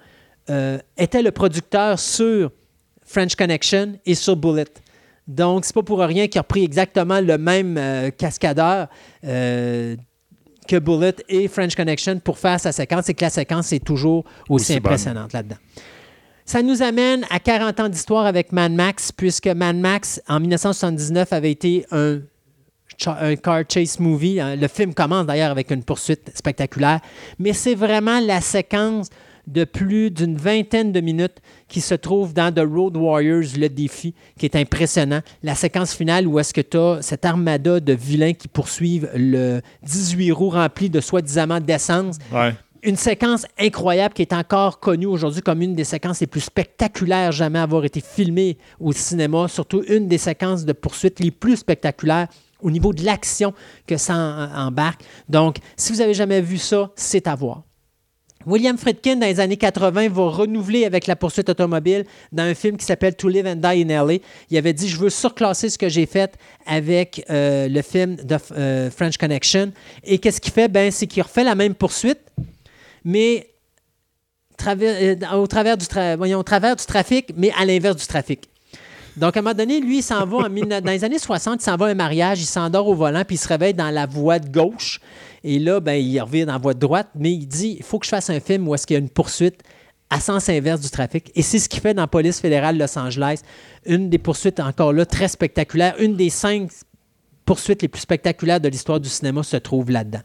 [0.50, 2.52] euh, était le producteur sur
[3.06, 4.68] French Connection et sur Bullet.
[5.28, 8.88] Donc, c'est pas pour rien qu'il a pris exactement le même euh, cascadeur
[9.26, 9.96] euh,
[10.68, 14.24] que Bullet et French Connection pour faire sa séquence et que la séquence est toujours
[14.48, 15.58] aussi, impressionnante là-dedans.
[16.46, 21.34] Ça nous amène à 40 ans d'histoire avec Mad Max, puisque Mad Max, en 1979,
[21.34, 22.20] avait été un,
[23.08, 24.40] un car chase movie.
[24.40, 24.56] Hein.
[24.56, 27.00] Le film commence d'ailleurs avec une poursuite spectaculaire,
[27.40, 29.10] mais c'est vraiment la séquence
[29.48, 31.38] de plus d'une vingtaine de minutes
[31.70, 35.22] qui se trouve dans The Road Warriors, le défi, qui est impressionnant.
[35.42, 39.62] La séquence finale où est-ce que tu as cette armada de vilains qui poursuivent le
[39.84, 42.18] 18 roues rempli de soi-disant d'essence.
[42.84, 47.32] Une séquence incroyable qui est encore connue aujourd'hui comme une des séquences les plus spectaculaires
[47.32, 52.28] jamais avoir été filmées au cinéma, surtout une des séquences de poursuite les plus spectaculaires
[52.62, 53.54] au niveau de l'action
[53.86, 54.16] que ça
[54.56, 55.02] embarque.
[55.30, 57.64] Donc, si vous n'avez jamais vu ça, c'est à voir.
[58.48, 62.78] William Friedkin, dans les années 80, va renouveler avec la poursuite automobile dans un film
[62.78, 64.20] qui s'appelle To Live and Die in LA.
[64.50, 68.38] Il avait dit Je veux surclasser ce que j'ai fait avec euh, le film de
[68.52, 69.74] euh, French Connection.
[70.06, 70.70] Et qu'est-ce qu'il fait?
[70.70, 72.20] Ben, C'est qu'il refait la même poursuite,
[73.04, 73.50] mais
[74.66, 78.50] euh, au travers du trafic, mais à l'inverse du trafic.
[79.18, 81.76] Donc, à un moment donné, lui, il s'en va, dans les années 60, il s'en
[81.76, 84.38] va à un mariage, il s'endort au volant, puis il se réveille dans la voie
[84.38, 85.00] de gauche.
[85.44, 87.98] Et là, ben, il revient dans la voie de droite, mais il dit il faut
[87.98, 89.62] que je fasse un film où est-ce qu'il y a une poursuite
[90.10, 91.32] à sens inverse du trafic.
[91.36, 93.42] Et c'est ce qu'il fait dans la police fédérale Los Angeles.
[93.86, 96.70] Une des poursuites encore là très spectaculaire, une des cinq
[97.48, 100.20] poursuites les plus spectaculaires de l'histoire du cinéma se trouve là-dedans.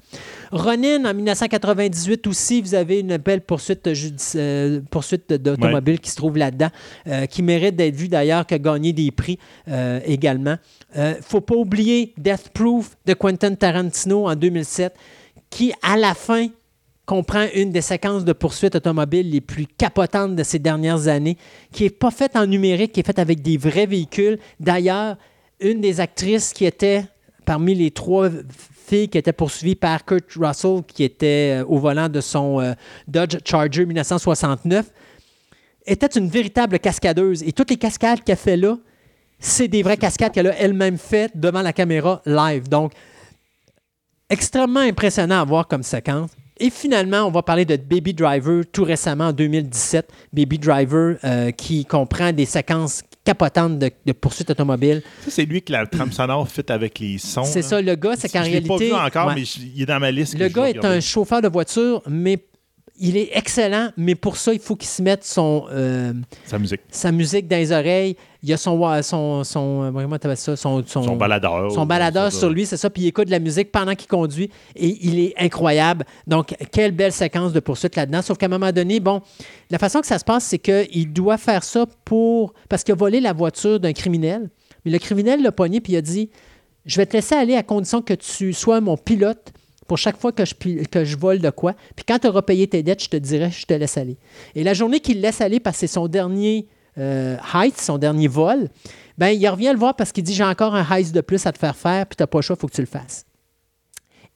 [0.51, 3.89] Ronin, en 1998 aussi, vous avez une belle poursuite,
[4.35, 6.71] euh, poursuite d'automobile qui se trouve là-dedans,
[7.07, 10.57] euh, qui mérite d'être vue d'ailleurs, qui a gagné des prix euh, également.
[10.97, 14.93] Il ne faut pas oublier Death Proof de Quentin Tarantino en 2007,
[15.49, 16.49] qui, à la fin,
[17.07, 21.37] comprend une des séquences de poursuite automobile les plus capotantes de ces dernières années,
[21.71, 24.39] qui n'est pas faite en numérique, qui est faite avec des vrais véhicules.
[24.59, 25.17] D'ailleurs,
[25.61, 27.05] une des actrices qui était
[27.45, 28.29] parmi les trois
[28.87, 32.73] filles qui étaient poursuivies par Kurt Russell, qui était euh, au volant de son euh,
[33.09, 34.91] Dodge Charger 1969,
[35.87, 37.43] était une véritable cascadeuse.
[37.43, 38.77] Et toutes les cascades qu'elle fait là,
[39.39, 42.69] c'est des vraies cascades qu'elle a elle-même faites devant la caméra live.
[42.69, 42.93] Donc,
[44.31, 46.31] extrêmement impressionnant à voir comme séquence.
[46.59, 50.09] Et finalement, on va parler de Baby Driver tout récemment en 2017.
[50.33, 55.03] Baby Driver euh, qui comprend des séquences capotantes de, de poursuite automobile.
[55.29, 57.45] c'est lui que la trame sonore fit avec les sons.
[57.45, 58.67] C'est ça, le gars, c'est qu'en réalité.
[58.79, 60.39] Je l'ai pas vu encore, mais il est dans ma liste.
[60.39, 62.39] Le gars est un chauffeur de voiture, mais
[63.05, 66.13] il est excellent, mais pour ça, il faut qu'il se mette son, euh,
[66.45, 66.81] sa, musique.
[66.89, 68.17] sa musique dans les oreilles.
[68.45, 71.73] Il y a son, son, son, euh, ça, son, son, son baladeur.
[71.73, 72.91] Son baladeur sur lui, c'est ça.
[72.91, 76.05] Puis il écoute de la musique pendant qu'il conduit et il est incroyable.
[76.29, 78.23] Donc, quelle belle séquence de poursuite là-dedans.
[78.23, 79.21] Sauf qu'à un moment donné, bon,
[79.69, 82.55] la façon que ça se passe, c'est qu'il doit faire ça pour.
[82.69, 84.49] Parce qu'il a volé la voiture d'un criminel.
[84.85, 86.31] Mais le criminel l'a pogné puis il a dit
[86.87, 89.53] Je vais te laisser aller à condition que tu sois mon pilote
[89.93, 91.75] pour chaque fois que je, vole de quoi.
[91.95, 94.17] Puis quand tu auras payé tes dettes, je te dirai, je te laisse aller.
[94.55, 96.67] Et la journée qu'il laisse aller parce que c'est son dernier
[96.97, 98.71] euh, height, son dernier vol,
[99.19, 101.53] ben il revient le voir parce qu'il dit, j'ai encore un height de plus à
[101.53, 103.27] te faire faire, puis tu n'as pas le choix, il faut que tu le fasses.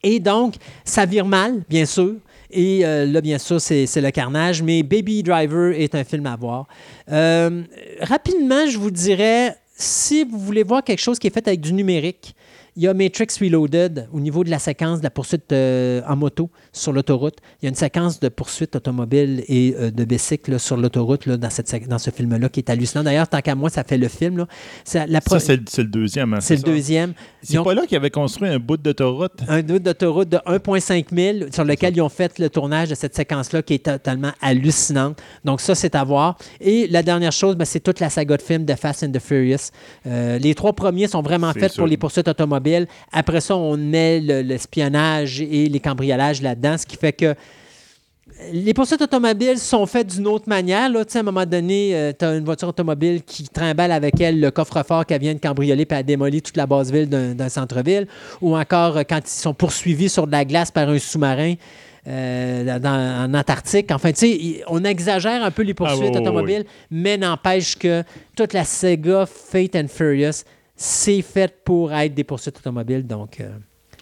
[0.03, 2.17] Et donc, ça vire mal, bien sûr.
[2.51, 6.35] Et euh, là, bien sûr, c'est le carnage, mais Baby Driver est un film à
[6.35, 6.67] voir.
[7.11, 7.63] Euh,
[8.01, 11.73] rapidement, je vous dirais, si vous voulez voir quelque chose qui est fait avec du
[11.73, 12.35] numérique,
[12.77, 16.15] il y a Matrix Reloaded au niveau de la séquence de la poursuite euh, en
[16.15, 17.37] moto sur l'autoroute.
[17.59, 21.49] Il y a une séquence de poursuite automobile et euh, de bicycle sur l'autoroute dans,
[21.49, 23.03] cette, dans ce film-là qui est hallucinant.
[23.03, 24.37] D'ailleurs, tant qu'à moi, ça fait le film.
[24.37, 24.47] Là.
[25.07, 26.35] La ça, c'est le, deuxième.
[26.35, 27.13] Hein, c'est le deuxième.
[27.41, 29.39] C'est pas là qu'ils avaient construit un bout d'autoroute?
[29.47, 31.05] Un bout d'autoroute de 1,5
[31.39, 35.19] 000 sur lequel ils ont fait le tournage de cette séquence-là qui est totalement hallucinante.
[35.43, 36.37] Donc ça, c'est à voir.
[36.61, 39.19] Et la dernière chose, ben, c'est toute la saga de films de Fast and the
[39.19, 39.71] Furious.
[40.05, 42.66] Euh, les trois premiers sont vraiment faits pour les poursuites automobiles
[43.11, 47.35] après ça, on met l'espionnage et les cambriolages là-dedans, ce qui fait que
[48.51, 50.89] les poursuites automobiles sont faites d'une autre manière.
[50.89, 51.03] Là.
[51.13, 54.51] À un moment donné, euh, tu as une voiture automobile qui trimballe avec elle le
[54.51, 58.07] coffre-fort qu'elle vient de cambrioler puis a démoli toute la base ville d'un centre-ville.
[58.41, 61.55] Ou encore euh, quand ils sont poursuivis sur de la glace par un sous-marin.
[62.09, 63.91] Euh, en Antarctique.
[63.91, 68.01] Enfin, tu sais, on exagère un peu les poursuites ah, automobiles, mais n'empêche que
[68.33, 70.45] toute la Sega Fate and Furious,
[70.77, 73.05] c'est fait pour être des poursuites automobiles.
[73.05, 73.49] Donc, euh,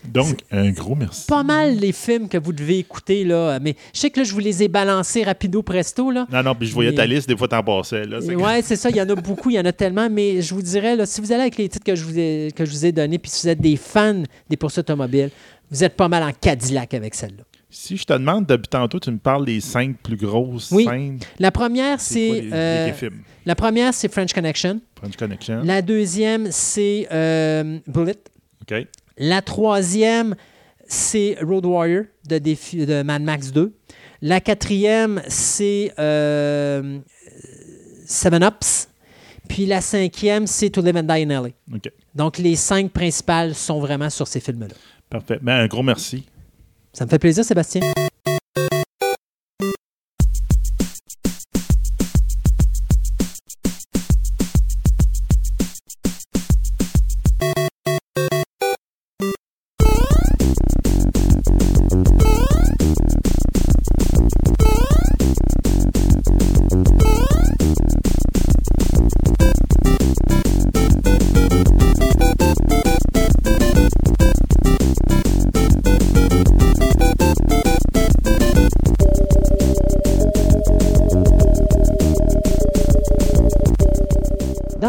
[0.03, 1.25] donc un gros merci.
[1.25, 3.23] Pas mal les films que vous devez écouter.
[3.23, 3.59] là.
[3.59, 6.11] Mais je sais que là, je vous les ai balancés rapido presto.
[6.11, 6.27] Là.
[6.31, 8.03] Non, non, puis je voyais ta liste, des fois, t'en passais.
[8.05, 8.89] Oui, c'est ça.
[8.89, 10.09] Il y en a beaucoup, il y en a tellement.
[10.09, 12.51] Mais je vous dirais, là, si vous allez avec les titres que je vous ai,
[12.55, 15.31] que je vous ai donnés, puis si vous êtes des fans des poursuites automobiles,
[15.71, 17.43] vous êtes pas mal en Cadillac avec celle-là.
[17.77, 20.85] Si je te demande, depuis tantôt, tu me parles des cinq plus grosses oui.
[20.85, 21.19] scènes.
[21.39, 22.45] La première, c'est.
[22.53, 22.89] Euh,
[23.45, 24.79] la première, c'est French Connection.
[24.97, 25.61] French Connection.
[25.61, 28.15] La deuxième, c'est euh, Bullet.
[28.61, 28.87] OK.
[29.17, 30.35] La troisième,
[30.87, 33.73] c'est Road Warrior de, de Mad Max 2.
[34.21, 36.99] La quatrième, c'est euh,
[38.05, 38.87] Seven Ups.
[39.49, 41.49] Puis la cinquième, c'est To Live and Die in LA.
[41.73, 41.91] OK.
[42.15, 44.73] Donc les cinq principales sont vraiment sur ces films-là.
[45.09, 45.39] Parfait.
[45.41, 46.25] Ben, un gros merci.
[46.95, 47.81] Ça me fait plaisir, Sébastien.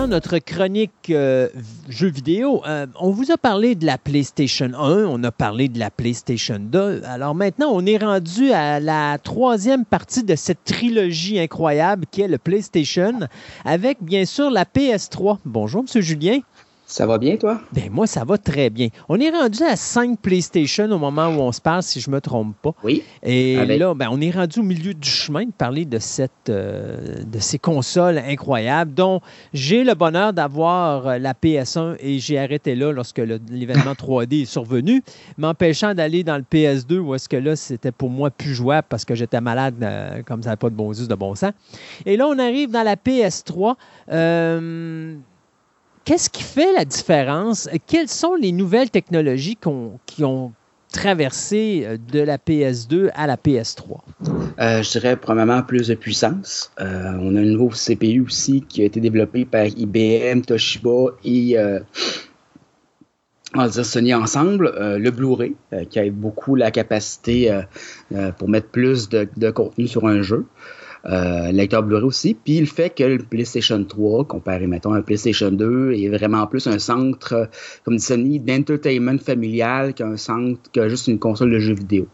[0.06, 1.48] Notre chronique euh,
[1.88, 2.62] jeux vidéo.
[2.66, 6.58] Euh, on vous a parlé de la PlayStation 1, on a parlé de la PlayStation
[6.60, 7.02] 2.
[7.04, 12.28] Alors maintenant, on est rendu à la troisième partie de cette trilogie incroyable qui est
[12.28, 13.20] le PlayStation,
[13.64, 15.38] avec bien sûr la PS3.
[15.44, 16.40] Bonjour, Monsieur Julien.
[16.88, 17.60] Ça va bien, toi?
[17.72, 18.90] Ben moi, ça va très bien.
[19.08, 22.14] On est rendu à 5 PlayStation au moment où on se parle, si je ne
[22.14, 22.70] me trompe pas.
[22.84, 23.02] Oui.
[23.24, 27.24] Et là, ben, on est rendu au milieu du chemin de parler de, cette, euh,
[27.24, 29.20] de ces consoles incroyables dont
[29.52, 34.44] j'ai le bonheur d'avoir euh, la PS1 et j'ai arrêté là lorsque l'événement 3D est
[34.44, 35.02] survenu,
[35.38, 39.04] m'empêchant d'aller dans le PS2 où est-ce que là, c'était pour moi plus jouable parce
[39.04, 41.50] que j'étais malade euh, comme ça n'avait pas de bon de bon sens.
[42.04, 43.74] Et là, on arrive dans la PS3.
[44.12, 45.16] Euh,
[46.06, 47.68] Qu'est-ce qui fait la différence?
[47.88, 49.58] Quelles sont les nouvelles technologies
[50.06, 50.52] qui ont
[50.92, 54.02] traversé euh, de la PS2 à la PS3?
[54.60, 56.70] Euh, je dirais probablement plus de puissance.
[56.80, 61.56] Euh, on a un nouveau CPU aussi qui a été développé par IBM, Toshiba et
[63.56, 64.72] on va dire Sony ensemble.
[64.78, 65.56] le Blu-ray
[65.90, 67.62] qui a beaucoup la capacité
[68.38, 70.46] pour mettre plus de contenu sur un jeu
[71.08, 72.34] euh, lecteur Blu-ray aussi.
[72.34, 76.46] Puis le fait que le PlayStation 3, comparé mettons à un PlayStation 2, est vraiment
[76.46, 77.46] plus un centre, euh,
[77.84, 82.06] comme dit Sony, d'entertainment familial qu'un centre, que juste une console de jeux vidéo.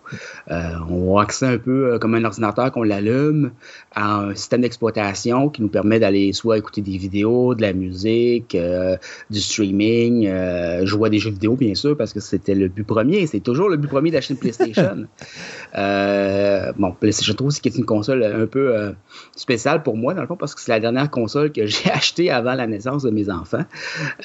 [0.51, 3.53] Euh, on a accès un peu euh, comme un ordinateur qu'on l'allume
[3.95, 8.55] à un système d'exploitation qui nous permet d'aller soit écouter des vidéos, de la musique,
[8.55, 8.97] euh,
[9.30, 12.84] du streaming, euh, jouer à des jeux vidéo bien sûr parce que c'était le but
[12.84, 15.07] premier, c'est toujours le but premier d'acheter une PlayStation.
[15.77, 18.93] euh, bon, PlayStation 3 c'est une console un peu euh,
[19.35, 22.31] spéciale pour moi dans le fond parce que c'est la dernière console que j'ai achetée
[22.31, 23.64] avant la naissance de mes enfants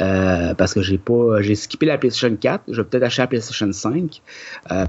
[0.02, 3.28] euh, parce que j'ai pas j'ai skippé la PlayStation 4, je vais peut-être acheter la
[3.28, 4.22] PlayStation 5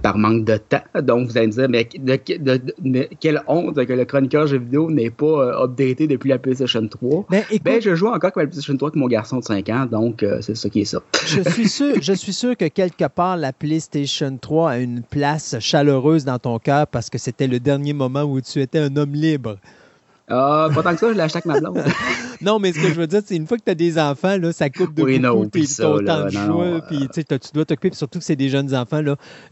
[0.02, 0.82] par manque de temps.
[1.00, 5.10] Donc vous allez me dire mais de, quelle honte que le chroniqueur jeux vidéo n'est
[5.10, 7.26] pas updaté depuis la PlayStation 3.
[7.30, 9.86] Ben, ben, je joue encore avec la PlayStation 3 avec mon garçon de 5 ans,
[9.86, 11.02] donc c'est ça qui est ça.
[11.26, 15.56] je suis sûr, je suis sûr que quelque part la PlayStation 3 a une place
[15.60, 19.12] chaleureuse dans ton cœur parce que c'était le dernier moment où tu étais un homme
[19.12, 19.58] libre.
[20.30, 21.84] Ah, pas tant que ça, je l'achète avec ma blonde.
[22.42, 24.36] non, mais ce que je veux dire, c'est une fois que tu as des enfants,
[24.36, 27.22] là, ça coupe de oui, beaucoup, puis ton temps de choix, puis tu
[27.54, 29.00] dois t'occuper, surtout que c'est des jeunes enfants,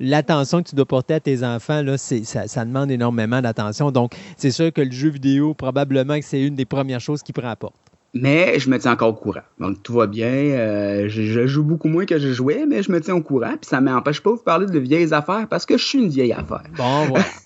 [0.00, 3.90] l'attention que tu dois porter à tes enfants, là, ça, ça demande énormément d'attention.
[3.90, 7.32] Donc, c'est sûr que le jeu vidéo, probablement que c'est une des premières choses qui
[7.32, 7.74] prend porte.
[8.20, 9.42] Mais je me tiens encore au courant.
[9.58, 10.28] Donc, tout va bien.
[10.28, 13.56] Euh, je, joue beaucoup moins que je jouais, mais je me tiens au courant.
[13.60, 16.08] Puis ça m'empêche pas de vous parler de vieilles affaires parce que je suis une
[16.08, 16.64] vieille affaire.
[16.76, 17.24] Bon, voilà.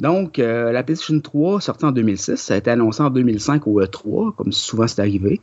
[0.00, 3.82] Donc, euh, la PlayStation 3, sortie en 2006, ça a été annoncé en 2005 au
[3.82, 5.40] E3, comme souvent c'est arrivé,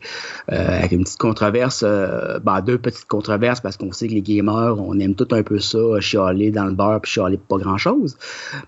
[0.52, 4.24] euh, avec une petite controverse, euh, ben, deux petites controverses, parce qu'on sait que les
[4.24, 8.18] gamers, on aime tout un peu ça, chialer dans le bar, puis chialer pas grand-chose.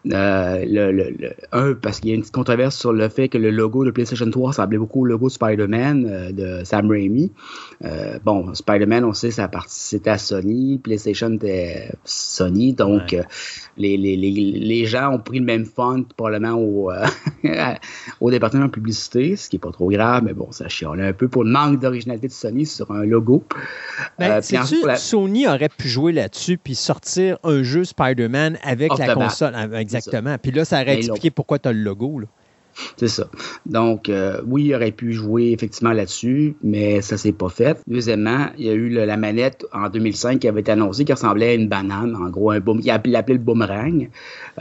[0.05, 3.49] le, le, un, parce qu'il y a une petite controverse sur le fait que le
[3.49, 7.31] logo de PlayStation 3 ressemblait beaucoup au logo de Spider-Man de Sam Raimi.
[8.23, 13.15] bon, Spider-Man, on sait, ça c'était à Sony, PlayStation était Sony, donc
[13.79, 15.65] les, les, les, les gens ont pris le même
[16.17, 17.05] probablement au, euh,
[18.21, 21.13] au département de publicité, ce qui n'est pas trop grave, mais bon, ça chiale un
[21.13, 23.43] peu pour le manque d'originalité de Sony sur un logo.
[24.19, 29.53] Ben, euh, Sony aurait pu jouer là-dessus puis sortir un jeu Spider-Man avec la console.
[29.73, 30.37] Exactement.
[30.37, 32.19] Puis là, ça aurait expliqué pourquoi tu as le logo.
[32.19, 32.27] Là.
[32.97, 33.27] C'est ça.
[33.65, 37.79] Donc, euh, oui, il aurait pu jouer effectivement là-dessus, mais ça s'est pas fait.
[37.87, 41.49] Deuxièmement, il y a eu la manette en 2005 qui avait été annoncée qui ressemblait
[41.49, 44.09] à une banane, en gros, un boom, il l'appelait le boomerang.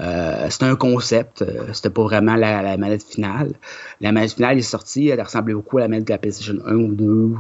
[0.00, 3.52] Euh, c'était un concept, euh, c'était pas vraiment la, manette finale.
[4.00, 6.74] La manette finale est sortie, elle ressemblait beaucoup à la manette de la PlayStation 1
[6.74, 7.30] ou 2,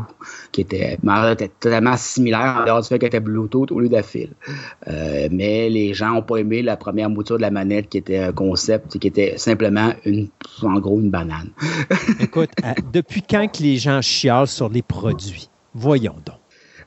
[0.52, 0.98] qui était,
[1.60, 4.30] totalement similaire en dehors du fait qu'elle était Bluetooth au lieu de fil.
[5.30, 8.32] mais les gens ont pas aimé la première mouture de la manette qui était un
[8.32, 10.28] concept, qui était simplement une
[10.68, 11.50] en gros une banane.
[12.20, 15.48] Écoute, euh, depuis quand que les gens chialent sur les produits?
[15.74, 16.36] Voyons donc.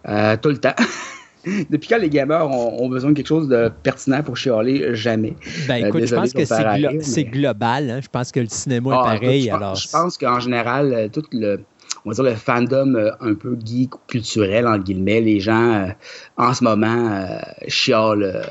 [0.08, 0.76] Euh, tout le temps.
[1.72, 4.94] Depuis quand les gamers ont, besoin de quelque chose de pertinent pour chialer?
[4.94, 5.36] Jamais.
[5.68, 7.90] Ben euh, écoute, je pense que c'est global.
[7.90, 8.00] Hein.
[8.00, 9.42] Je pense que le cinéma est ah, pareil.
[9.46, 9.74] je, alors...
[9.74, 11.62] je pense qu'en général, tout le,
[12.06, 15.88] on va dire le fandom un peu geek culturel, en guillemets, les gens
[16.38, 17.28] en ce moment
[17.68, 18.44] chialent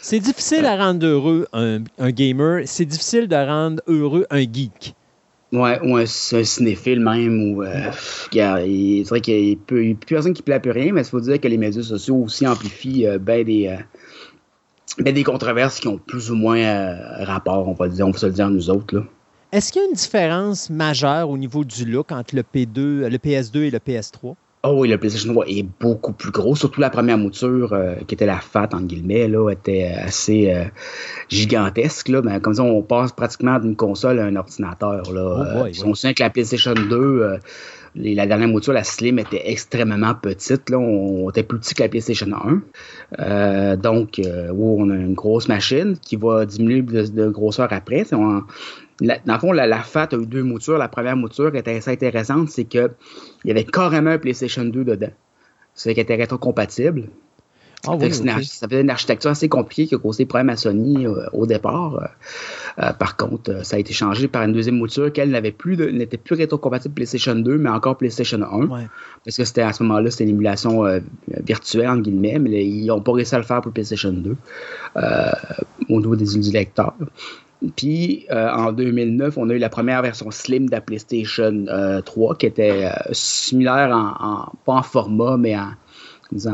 [0.00, 2.62] c'est difficile à rendre heureux un, gamer.
[2.66, 4.94] C'est difficile de rendre heureux un geek.
[5.52, 7.90] Ouais, ou un, cinéphile même, ou euh,
[8.30, 11.40] c'est vrai qu'il n'y a, plus personne qui plaît plus rien, mais il faut dire
[11.40, 13.78] que les médias sociaux aussi amplifient euh, ben des, euh,
[14.98, 16.94] ben des controverses qui ont plus ou moins
[17.24, 19.02] rapport, on va dire, on va se le dire nous autres.
[19.50, 23.16] Est-ce qu'il y a une différence majeure au niveau du look entre le P2, le
[23.16, 24.34] PS2 et le PS3?
[24.64, 26.56] Oh oui, le PlayStation 3 est beaucoup plus gros.
[26.56, 30.64] Surtout la première mouture, euh, qui était la FAT, en guillemets, là, était assez euh,
[31.28, 32.08] gigantesque.
[32.08, 32.22] Là.
[32.22, 35.12] Ben, comme ça, on passe pratiquement d'une console à un ordinateur.
[35.12, 35.64] Là.
[35.64, 37.38] Oh on sait que la PlayStation 2,
[37.94, 40.70] la dernière mouture, la Slim, était extrêmement petite.
[40.70, 40.78] Là.
[40.78, 42.26] On, était plus petit que la PlayStation
[43.16, 43.76] 1.
[43.76, 48.04] donc, on a une grosse machine qui va diminuer de, grosseur après.
[48.12, 48.42] On,
[49.00, 50.78] dans le fond, la, FAT a eu deux moutures.
[50.78, 52.90] La première mouture qui était assez intéressante, c'est qu'il
[53.44, 55.12] y avait carrément un PlayStation 2 dedans.
[55.74, 57.08] C'est qu'elle était rétro-compatible.
[57.86, 57.96] Ah
[58.42, 61.46] ça faisait une architecture assez compliquée qui a causé des problèmes à Sony euh, au
[61.46, 61.94] départ.
[61.94, 65.76] Euh, euh, par contre, ça a été changé par une deuxième mouture qu'elle n'avait plus
[65.92, 68.66] n'était plus rétro-compatible PlayStation 2, mais encore PlayStation 1.
[69.24, 70.84] Parce que c'était à ce moment-là, c'était une émulation
[71.28, 74.36] virtuelle, entre guillemets, mais ils n'ont pas réussi à le faire pour PlayStation 2
[75.88, 76.58] au niveau des, du.
[77.76, 81.64] Puis euh, en 2009, on a eu la première version slim de la PlayStation
[82.04, 85.72] 3 euh, qui était euh, similaire, en, pas en format, mais en,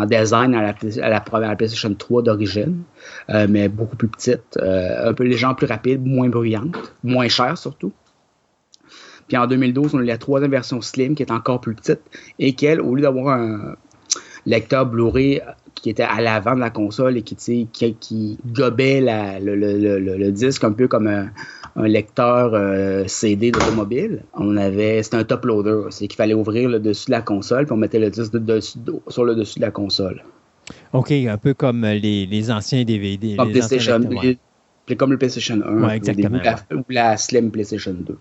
[0.07, 0.75] design à
[1.09, 2.83] la, première PlayStation 3 d'origine,
[3.49, 7.93] mais beaucoup plus petite, un peu légèrement plus rapide, moins bruyante, moins chère surtout.
[9.27, 12.03] Puis en 2012, on a eu la troisième version slim qui est encore plus petite
[12.39, 13.75] et qu'elle, au lieu d'avoir un
[14.47, 15.43] lecteur Blu-ray
[15.75, 20.73] qui était à l'avant de la console et qui, qui, qui gobait le, disque un
[20.73, 21.31] peu comme un,
[21.77, 24.23] lecteur euh, CD d'automobile.
[24.35, 27.67] On avait, c'était un top loader, c'est qu'il fallait ouvrir le dessus de la console
[27.67, 28.33] puis on mettait le disque
[29.09, 30.23] sur le dessus de la console.
[30.93, 33.37] OK, un peu comme les, anciens DVD.
[33.37, 34.01] Comme, PlayStation,
[34.97, 36.39] comme le PlayStation 1 exactement,
[36.73, 38.17] ou la Slim PlayStation 2.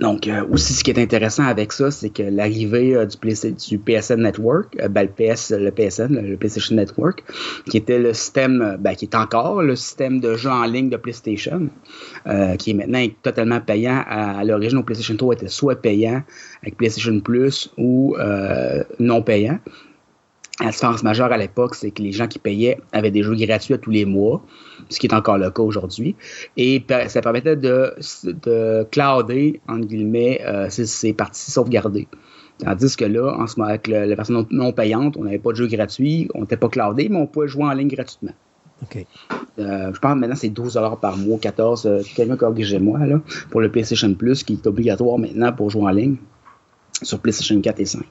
[0.00, 4.22] Donc, euh, aussi, ce qui est intéressant avec ça, c'est que l'arrivée euh, du, PSN
[4.22, 7.22] Network, euh, ben, le, PS, le PSN, le PlayStation Network,
[7.68, 10.96] qui était le système, ben, qui est encore le système de jeu en ligne de
[10.96, 11.68] PlayStation,
[12.58, 14.02] qui est maintenant totalement payant.
[14.08, 16.22] À, l'origine, au PlayStation 3 était soit payant
[16.62, 18.16] avec PlayStation Plus ou
[18.98, 19.58] non payant.
[20.60, 23.74] La différence majeure à l'époque, c'est que les gens qui payaient avaient des jeux gratuits
[23.74, 24.42] à tous les mois,
[24.90, 26.16] ce qui est encore le cas aujourd'hui.
[26.56, 27.94] Et ça permettait de,
[28.24, 32.08] de clouder, entre guillemets, euh, ces, parties sauvegardées.
[32.58, 35.56] Tandis que là, en ce moment, avec la version non, payante, on n'avait pas de
[35.56, 38.32] jeu gratuit, on n'était pas cloudé, mais on pouvait jouer en ligne gratuitement.
[38.82, 39.06] OK.
[39.58, 43.70] Euh, je pense maintenant c'est 12 par mois, 14, euh, quelqu'un corrigez-moi, là, pour le
[43.70, 46.16] PlayStation Plus, qui est obligatoire maintenant pour jouer en ligne
[47.02, 48.04] sur PlayStation 4 et 5.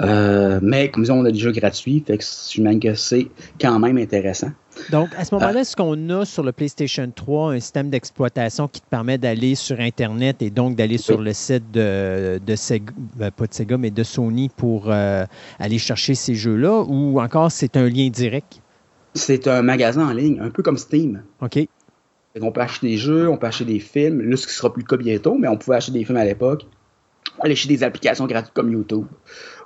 [0.00, 3.28] Euh, mais comme disons, on a des jeux gratuits, fait que je que c'est
[3.60, 4.50] quand même intéressant.
[4.90, 8.80] Donc, à ce moment-là, est-ce qu'on a sur le PlayStation 3 un système d'exploitation qui
[8.80, 13.46] te permet d'aller sur Internet et donc d'aller sur le site de, Sega, ben, pas
[13.46, 15.24] de Sega, mais de Sony pour euh,
[15.58, 18.60] aller chercher ces jeux-là ou encore c'est un lien direct?
[19.14, 21.22] C'est un magasin en ligne, un peu comme Steam.
[21.40, 21.66] OK.
[22.40, 24.22] on peut acheter des jeux, on peut acheter des films.
[24.22, 26.24] Là, ce qui sera plus le cas bientôt, mais on pouvait acheter des films à
[26.24, 26.66] l'époque.
[27.40, 29.06] Aller acheter des applications gratuites comme YouTube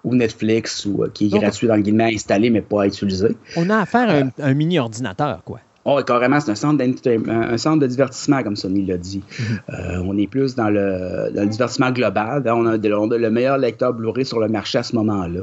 [0.06, 2.86] ou Netflix, ou, euh, qui est gratuit dans le guillemets à installer, mais pas à
[2.86, 3.36] utiliser.
[3.56, 5.58] On a affaire à un, mini ordinateur, quoi.
[5.84, 6.82] Oh, carrément, c'est un centre,
[7.28, 9.22] un centre de divertissement, comme Sony l'a dit.
[9.38, 9.58] Mhm.
[9.70, 12.42] Euh, on est plus dans le, divertissement global.
[12.46, 15.42] On a, le meilleur lecteur Blu-ray sur le marché à ce moment-là,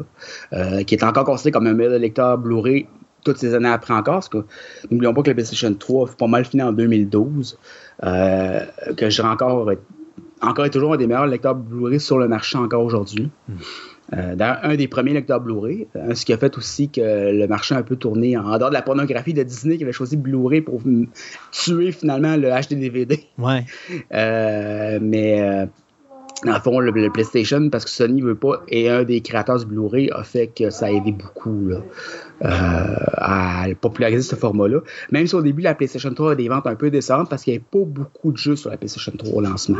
[0.53, 2.87] euh, qui est encore considéré comme un meilleur lecteur Blu-ray
[3.23, 4.15] toutes ces années après encore.
[4.15, 4.43] Parce que
[4.91, 7.57] n'oublions pas que le PlayStation 3 pas mal fini en 2012,
[8.01, 9.71] que j'ai encore,
[10.41, 13.29] encore et toujours un des meilleurs lecteurs Blu-ray sur le marché encore aujourd'hui.
[13.47, 13.57] Mhm.
[14.17, 17.75] Euh, un des premiers lecteurs Blu-ray, euh, ce qui a fait aussi que le marché
[17.75, 20.61] a un peu tourné en, dehors de la pornographie de Disney qui avait choisi Blu-ray
[20.61, 20.81] pour
[21.51, 23.23] tuer finalement le HD-DVD.
[23.37, 23.65] Ouais.
[24.13, 25.67] Euh, mais
[26.45, 29.65] dans le fond, le, PlayStation, parce que Sony veut pas, et un des créateurs du
[29.65, 31.77] Blu-ray a fait que ça a aidé beaucoup là,
[32.43, 34.79] euh, à populariser ce format-là.
[35.11, 37.53] Même si au début, la PlayStation 3 a des ventes un peu décentes parce qu'il
[37.53, 39.79] n'y avait pas beaucoup de jeux sur la PlayStation 3 au lancement.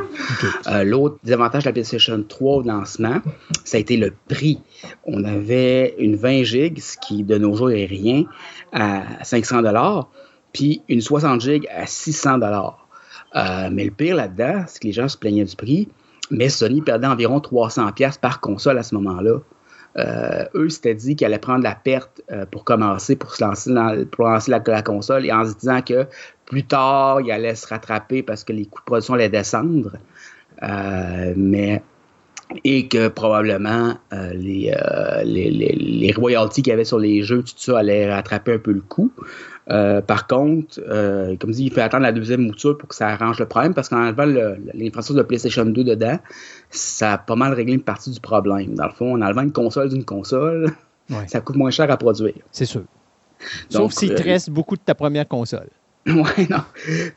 [0.68, 3.22] Euh, l'autre désavantage de la PlayStation 3 au lancement,
[3.66, 4.60] ça a été le prix.
[5.06, 8.24] On avait une 20 GB, ce qui de nos jours est rien,
[8.72, 9.64] à 500
[10.54, 12.40] puis une 60 GB à 600
[13.36, 15.90] euh, mais le pire là-dedans, c'est que les gens se plaignaient du prix
[16.32, 19.40] mais Sony perdait environ 300$ par console à ce moment-là.
[19.98, 23.72] Euh, eux s'étaient dit qu'ils allaient prendre la perte euh, pour commencer, pour se lancer,
[24.12, 26.08] pour lancer la, console, et en se disant que
[26.46, 29.92] plus tard, ils allaient se rattraper parce que les coûts de production allaient descendre.
[30.64, 31.82] Euh, mais
[32.64, 34.76] et que probablement les,
[35.24, 38.72] les, les, royalties qu'il y avait sur les jeux, tout ça allait rattraper un peu
[38.72, 39.12] le coût.
[39.70, 43.08] Euh, par contre, euh, comme dit, il fait attendre la deuxième mouture pour que ça
[43.08, 44.26] arrange le problème parce qu'en enlevant
[44.74, 46.20] l'infrastructure de PlayStation 2 dedans,
[46.70, 48.76] ça a pas mal réglé une partie du problème.
[48.76, 50.72] Dans le fond, en enlevant une console d'une console,
[51.28, 52.34] ça coûte moins cher à produire.
[52.52, 52.84] C'est sûr.
[53.70, 55.68] Sauf s'il te euh, reste beaucoup de ta première console.
[56.06, 56.64] Ouais, non.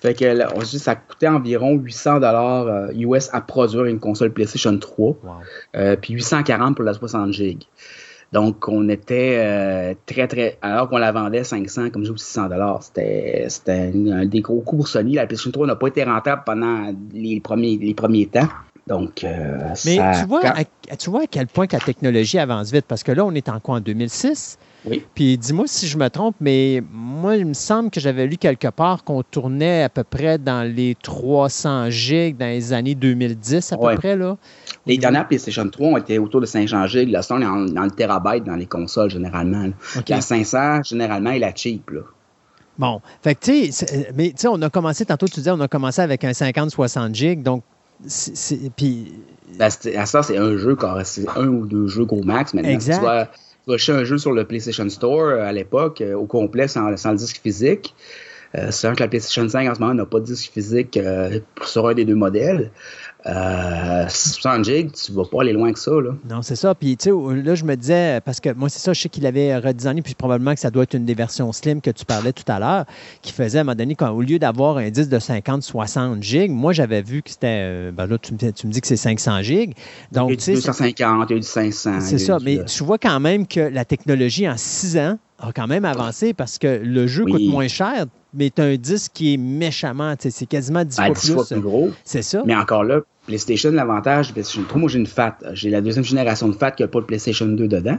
[0.01, 4.33] Fait que là, on dit, ça coûtait environ 800 dollars US à produire une console
[4.33, 5.17] PlayStation 3, Wow.
[5.75, 7.59] euh, puis 840 pour la 60 GB.
[8.37, 10.59] Donc, on était euh, très, très.
[10.61, 12.83] Alors qu'on la vendait 500, comme je dis, 600 dollars.
[12.83, 15.15] C'était c'était un, un des gros coups pour Sony.
[15.15, 18.49] La PlayStation 3 n'a pas été rentable pendant les premiers, les premiers temps.
[18.87, 19.57] Donc, euh,
[19.87, 20.53] Mais ça- tu, vois, quand-
[20.91, 23.33] à, tu vois à quel point que la technologie avance vite, parce que là, on
[23.33, 24.59] est en quoi, en 2006?
[24.89, 25.05] Oui.
[25.15, 28.69] Puis dis-moi si je me trompe, mais moi, il me semble que j'avais lu quelque
[28.69, 33.77] part qu'on tournait à peu près dans les 300 gigs dans les années 2010, à
[33.77, 33.97] peu Ouais.
[33.97, 34.37] près, là.
[34.87, 37.11] Les dernières PlayStation 3 ont été autour de 500 GB.
[37.11, 39.63] Là, ça, on est dans le terabyte dans les consoles, généralement.
[39.63, 39.73] là.
[39.99, 40.09] OK.
[40.09, 41.91] La 500, généralement, est la cheap.
[41.91, 42.01] Là.
[42.79, 45.61] Bon, fait que tu sais, mais tu sais, on a commencé, tantôt tu disais, on
[45.61, 47.63] a commencé avec un 50-60 gigs, donc,
[48.07, 49.15] c'est- puis,
[49.59, 52.53] Ben, à ça, c'est un jeu, c'est un ou deux jeux gros max.
[52.53, 52.95] Maintenant, Exact.
[52.95, 53.29] Si tu vas,
[53.67, 56.89] vas acheter un jeu sur le PlayStation Store euh, à l'époque, euh, au complet, sans,
[56.89, 57.95] le disque physique.
[58.55, 60.99] Euh, c'est vrai que la PlayStation 5 en ce moment n'a pas de disque physique
[61.65, 62.71] sur un des deux modèles.
[63.29, 65.91] Euh, 60 gigs, tu vas pas aller loin que ça.
[65.91, 66.11] Là.
[66.31, 66.75] non, c'est ça.
[66.75, 69.27] Puis, tu sais, là, je me disais, parce que moi, c'est ça, je sais qu'il
[69.27, 72.33] avait redesigné, puis probablement que ça doit être une des versions slim que tu parlais
[72.33, 72.85] tout à l'heure,
[73.23, 76.51] qui faisait à un moment donné, quand, au lieu d'avoir un disque de 50-60 gigs,
[76.53, 78.97] moi, j'avais vu que c'était, euh, ben là, tu me, tu me dis que c'est
[78.97, 79.75] 500 gigs.
[80.13, 82.01] il y a Donc, tu du sais, c'est- 250, il y a eu du 500.
[82.01, 85.53] C'est ça, mais euh, tu vois quand même que la technologie en six ans a
[85.53, 87.33] quand même avancé parce que le jeu Oui.
[87.33, 91.07] coûte moins cher, mais tu as un disque qui est méchamment, c'est quasiment 10 à
[91.07, 91.61] fois 10 fois plus.
[91.61, 91.91] gros.
[92.05, 92.43] C'est ça?
[92.47, 95.37] Mais encore là, PlayStation, l'avantage PlayStation 3, moi j'ai une FAT.
[95.53, 97.99] J'ai la deuxième génération de FAT qui n'a pas de PlayStation 2 dedans.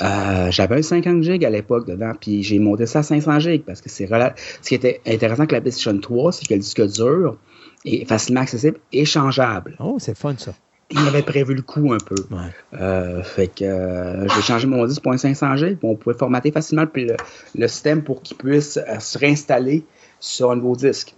[0.00, 3.58] Euh, J'avais un 50 GB à l'époque dedans, puis j'ai monté ça à 500 GB
[3.66, 6.84] parce que c'est Ce qui était intéressant avec la PlayStation 3, c'est que le disque
[6.88, 7.38] dur
[7.84, 9.76] est facilement accessible et changeable.
[9.78, 10.52] Oh, c'est fun ça.
[10.90, 12.14] Il avait prévu le coup un peu.
[12.30, 12.78] Ouais.
[12.80, 16.16] Euh, fait que euh, j'ai changé mon disque pour un 500 GB, puis on pouvait
[16.16, 17.16] formater facilement le,
[17.56, 19.84] le système pour qu'il puisse euh, se réinstaller
[20.20, 21.14] sur un nouveau disque.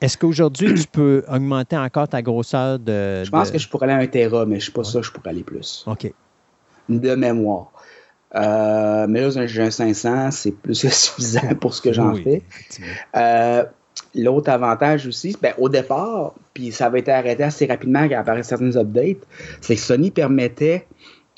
[0.00, 3.24] Est-ce qu'aujourd'hui, tu peux augmenter encore ta grosseur de.
[3.24, 5.00] Je pense de- que je pourrais aller à un Tera, mais je suis pas sûr
[5.00, 5.84] que je pourrais aller plus.
[5.86, 6.12] OK.
[6.88, 7.72] de mémoire.
[8.34, 12.42] Mais là, j'ai un 500, c'est plus que suffisant pour ce que j'en Oui, fais.
[14.14, 18.48] L'autre avantage aussi, ben, au départ, puis ça avait été arrêté assez rapidement quand apparaissent
[18.48, 19.26] certaines updates,
[19.60, 20.86] c'est que Sony permettait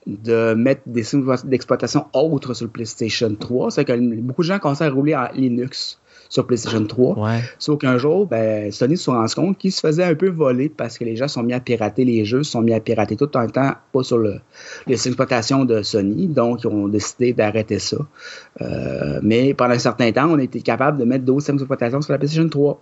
[0.06, 3.70] de mettre des systèmes d'exploitation autres sur le PlayStation 3.
[3.70, 5.98] C'est que beaucoup de gens commençaient à rouler en Linux
[6.29, 7.19] sur PlayStation 3.
[7.19, 7.41] Ouais.
[7.59, 10.99] Sauf qu'un jour, ben, Sony se rendu compte qu'ils se faisaient un peu voler parce
[10.99, 13.47] que les gens sont mis à pirater les jeux, sont mis à pirater tout en
[13.47, 14.41] temps, pas sur le,
[14.87, 16.29] les exploitations de Sony.
[16.29, 17.99] Donc, ils ont décidé d'arrêter ça.
[18.61, 22.01] Euh, mais pendant un certain temps, on a été capable de mettre d'autres systèmes d'exploitation
[22.01, 22.81] sur la PlayStation 3.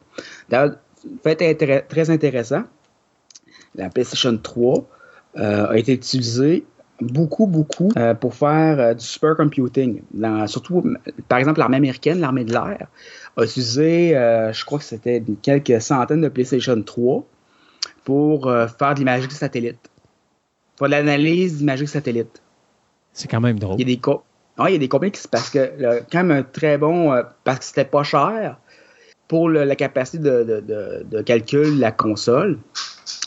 [0.48, 0.76] D'ailleurs,
[1.22, 2.62] fait très intéressant,
[3.74, 4.86] la PlayStation 3
[5.38, 6.64] euh, a été utilisée
[7.06, 10.02] beaucoup, beaucoup euh, pour faire euh, du supercomputing.
[10.12, 10.82] Dans- surtout,
[11.28, 12.86] par exemple, l'armée américaine, l'armée de l'air,
[13.36, 17.24] a utilisé, euh, je crois que c'était quelques centaines de PlayStation 3
[18.04, 19.78] pour faire de l'imagerie satellite.
[20.76, 22.42] Pour l'analyse d'imagerie satellite.
[23.12, 23.76] C'est quand même drôle.
[23.78, 24.22] Il y a des, co-
[24.58, 27.14] Ah, il y a des compagnies qui parce que là, quand même un très bon
[27.44, 28.58] parce que c'était pas cher
[29.28, 32.58] pour le- la capacité de, de- de- de calcul de la console,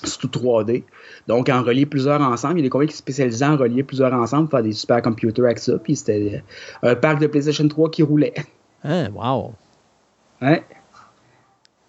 [0.04, 0.84] surtout 3D.
[1.28, 4.14] Donc, en relier plusieurs ensemble, il y a des compagnies qui spécialisaient en relier plusieurs
[4.14, 6.44] ensemble, faire des supercomputers avec ça, puis c'était
[6.84, 8.34] euh, un parc de PlayStation 3 qui roulait.
[8.84, 9.54] Hein, wow.
[10.42, 10.64] Ouais.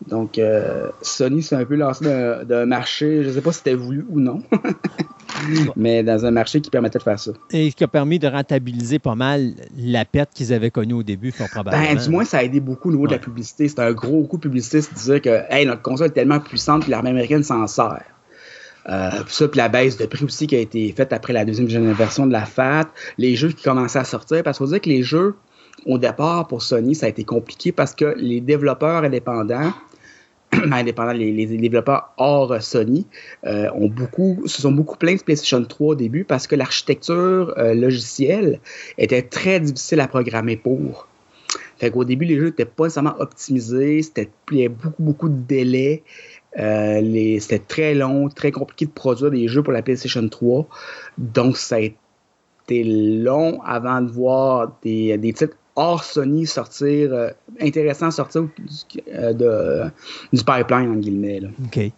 [0.08, 3.74] Donc, euh, Sony s'est un peu lancé d'un- marché, je ne sais pas si c'était
[3.74, 4.42] voulu ou non,
[5.76, 7.32] mais dans un marché qui permettait de faire ça.
[7.50, 11.32] Et qui a permis de rentabiliser pas mal la perte qu'ils avaient connue au début,
[11.32, 11.82] fort probablement.
[11.94, 13.68] Ben, du moins, ça a aidé beaucoup au niveau de la publicité.
[13.68, 16.90] C'était un gros coup c'est de dire que hey, notre console est tellement puissante que
[16.90, 18.04] l'armée américaine s'en sert.
[18.88, 21.92] Euh, ça, puis la baisse de prix aussi qui a été faite après la deuxième
[21.92, 22.84] version de la FAT,
[23.18, 25.34] les jeux qui commençaient à sortir, parce faut dire que les jeux,
[25.86, 29.72] au départ, pour Sony, ça a été compliqué parce que les développeurs indépendants,
[30.52, 33.06] ben, indépendants, les, développeurs hors Sony,
[33.44, 37.54] euh, ont beaucoup, se sont beaucoup plaints de PlayStation 3 au début parce que l'architecture
[37.58, 38.60] euh, logicielle
[38.98, 41.08] était très difficile à programmer pour.
[41.78, 45.28] Fait qu'au début, les jeux n'étaient pas nécessairement optimisés, c'était il y avait beaucoup, beaucoup
[45.28, 46.02] de délais.
[46.58, 50.66] Euh, c'était très long, très compliqué de produire des jeux pour la PlayStation 3.
[51.18, 57.30] Donc, ça a été long avant de voir des, titres hors Sony sortir, euh,
[57.60, 58.50] intéressants sortir du,
[59.14, 59.88] euh,
[60.32, 61.42] du pipeline, en guillemets.
[61.64, 61.92] OK.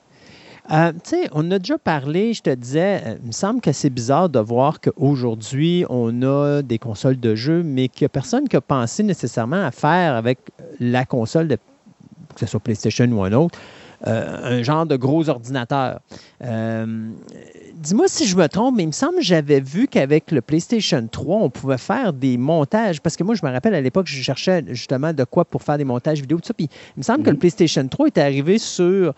[0.71, 3.89] Euh, tu sais, on a déjà parlé, je te disais, il me semble que c'est
[3.89, 8.47] bizarre de voir qu'aujourd'hui, on a des consoles de jeux, mais qu'il n'y a personne
[8.49, 10.39] qui a pensé nécessairement à faire avec
[10.79, 13.59] la console, de, que ce soit PlayStation ou un autre,
[14.05, 16.01] un genre de gros ordinateur.
[16.41, 21.07] Dis-moi si je me trompe, mais il me semble que j'avais vu qu'avec le PlayStation
[21.07, 23.01] 3, on pouvait faire des montages.
[23.01, 25.79] Parce que moi, je me rappelle à l'époque, je cherchais justement de quoi pour faire
[25.79, 26.55] des montages vidéo, tout ça.
[26.55, 27.41] Puis il me semble que le mhm.
[27.41, 29.15] PlayStation 3 était arrivé sur,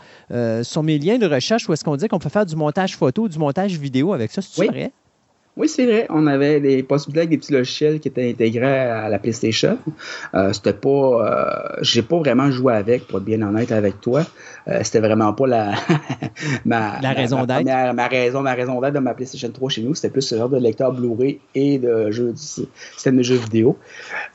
[0.62, 3.28] sur mes liens de recherche où est-ce qu'on disait qu'on peut faire du montage photo,
[3.28, 4.42] du montage vidéo avec ça.
[4.42, 4.92] C'est vrai?
[5.60, 6.06] Oui, c'est vrai.
[6.08, 9.76] On avait des possibilités avec des petits logiciels qui étaient intégrés à la PlayStation.
[10.32, 14.24] Euh, c'était pas, euh, j'ai pas vraiment joué avec, pour être bien honnête avec toi.
[14.68, 15.74] Euh, c'était vraiment pas la,
[16.64, 17.62] ma, la raison d'être.
[17.62, 19.94] Ma, raison, ma raison d'être de ma PlayStation 3 chez nous.
[19.94, 23.76] C'était plus ce genre de lecteur Blu-ray et de jeux, système de jeux vidéo.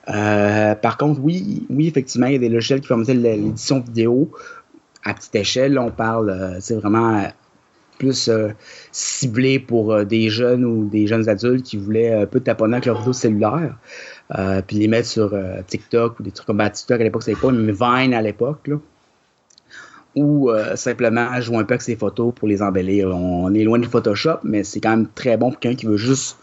[0.10, 4.30] Euh, par contre, oui, oui, effectivement, il y a des logiciels qui permettaient l'édition vidéo
[5.04, 5.80] à petite échelle.
[5.80, 7.24] On parle, c'est vraiment
[7.98, 8.50] plus euh,
[8.92, 12.86] ciblé pour euh, des jeunes ou des jeunes adultes qui voulaient un peu taponner avec
[12.86, 13.78] leur vidéo cellulaire,
[14.38, 15.34] euh, puis les mettre sur
[15.68, 18.70] TikTok ou des trucs comme bah, TikTok à l'époque, c'était pas, mais Vine à l'époque,
[20.16, 23.10] ou simplement jouer un peu avec ses photos pour les embellir.
[23.10, 25.98] On est loin du Photoshop, mais c'est quand même très bon pour quelqu'un qui veut
[25.98, 26.38] juste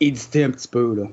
[0.00, 0.94] éditer un petit peu.
[0.96, 1.04] Là.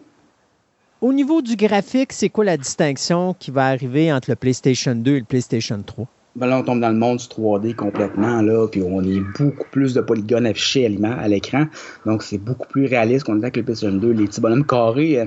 [1.02, 5.12] Au niveau du graphique, c'est quoi la distinction qui va arriver entre le PlayStation 2
[5.12, 6.08] et le PlayStation 3?
[6.36, 9.68] Ben là, on tombe dans le monde du 3D complètement, là, puis on est beaucoup
[9.72, 11.66] plus de polygones affichés à l'écran.
[12.06, 14.12] Donc, c'est beaucoup plus réaliste qu'on est avec le PlayStation 2.
[14.12, 15.26] Les petits bonhommes carrés, euh,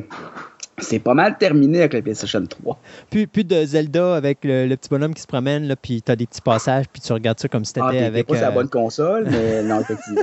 [0.78, 2.78] c'est pas mal terminé avec le PlayStation 3.
[3.08, 6.16] Puis, plus de Zelda avec le, petit bonhomme qui se promène, là, puis tu as
[6.16, 8.26] des petits passages, puis tu regardes ça comme si t'étais ah, avec.
[8.26, 10.22] pas la euh, bonne console, mais non, effectivement.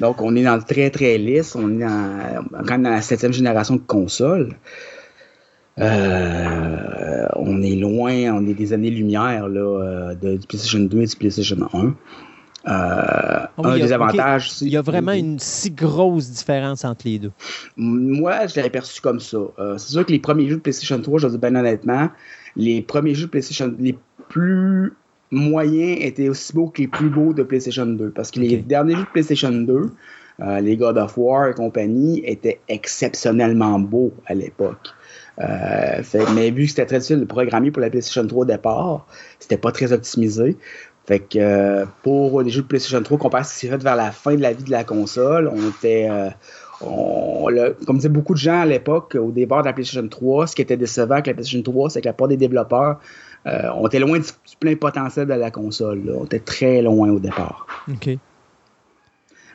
[0.00, 1.54] Donc, on est dans le très, très lisse.
[1.54, 4.56] On est dans, quand même dans la septième génération de consoles.
[5.80, 11.16] Euh, on est loin, on est des années-lumière euh, de, du PlayStation 2 et du
[11.16, 11.86] PlayStation 1.
[11.86, 11.92] Euh,
[12.64, 14.52] ah un des avantages.
[14.60, 17.32] Il y a vraiment une si grosse différence entre les deux.
[17.76, 19.38] Moi, je l'ai perçu comme ça.
[19.78, 22.10] c'est sûr que les premiers jeux de PlayStation 3, je dis bien honnêtement,
[22.54, 24.92] les premiers jeux de PlayStation, les plus
[25.30, 28.10] moyens étaient aussi beaux que les plus beaux de PlayStation 2.
[28.10, 29.90] Parce que les derniers jeux de PlayStation 2,
[30.60, 34.94] les God of War et compagnie, étaient exceptionnellement beaux à l'époque.
[35.40, 36.02] Euh,
[36.34, 39.06] mais vu que c'était très difficile de programmer pour la PlayStation 3 au départ,
[39.38, 40.56] c'était pas très optimisé.
[41.06, 43.82] Fait que euh, pour des jeux de PlayStation 3, comparé à ce qui s'est fait
[43.82, 46.08] vers la fin de la vie de la console, on était.
[46.10, 46.30] Euh,
[47.86, 50.62] comme disaient beaucoup de gens à l'époque, au départ de la PlayStation 3, ce qui
[50.62, 52.98] était décevant avec la PlayStation 3, c'est que la part des développeurs,
[53.44, 54.26] on était loin du,
[54.58, 56.12] plein potentiel de la console.
[56.18, 57.66] On était très loin au départ.
[57.88, 58.18] OK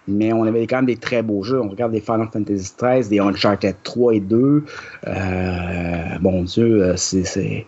[0.07, 1.61] mais on avait quand même des très beaux jeux.
[1.61, 4.63] On regarde des Final Fantasy XIII, des Uncharted 3 et 2.
[5.07, 7.65] Euh, bon Dieu, euh, c'est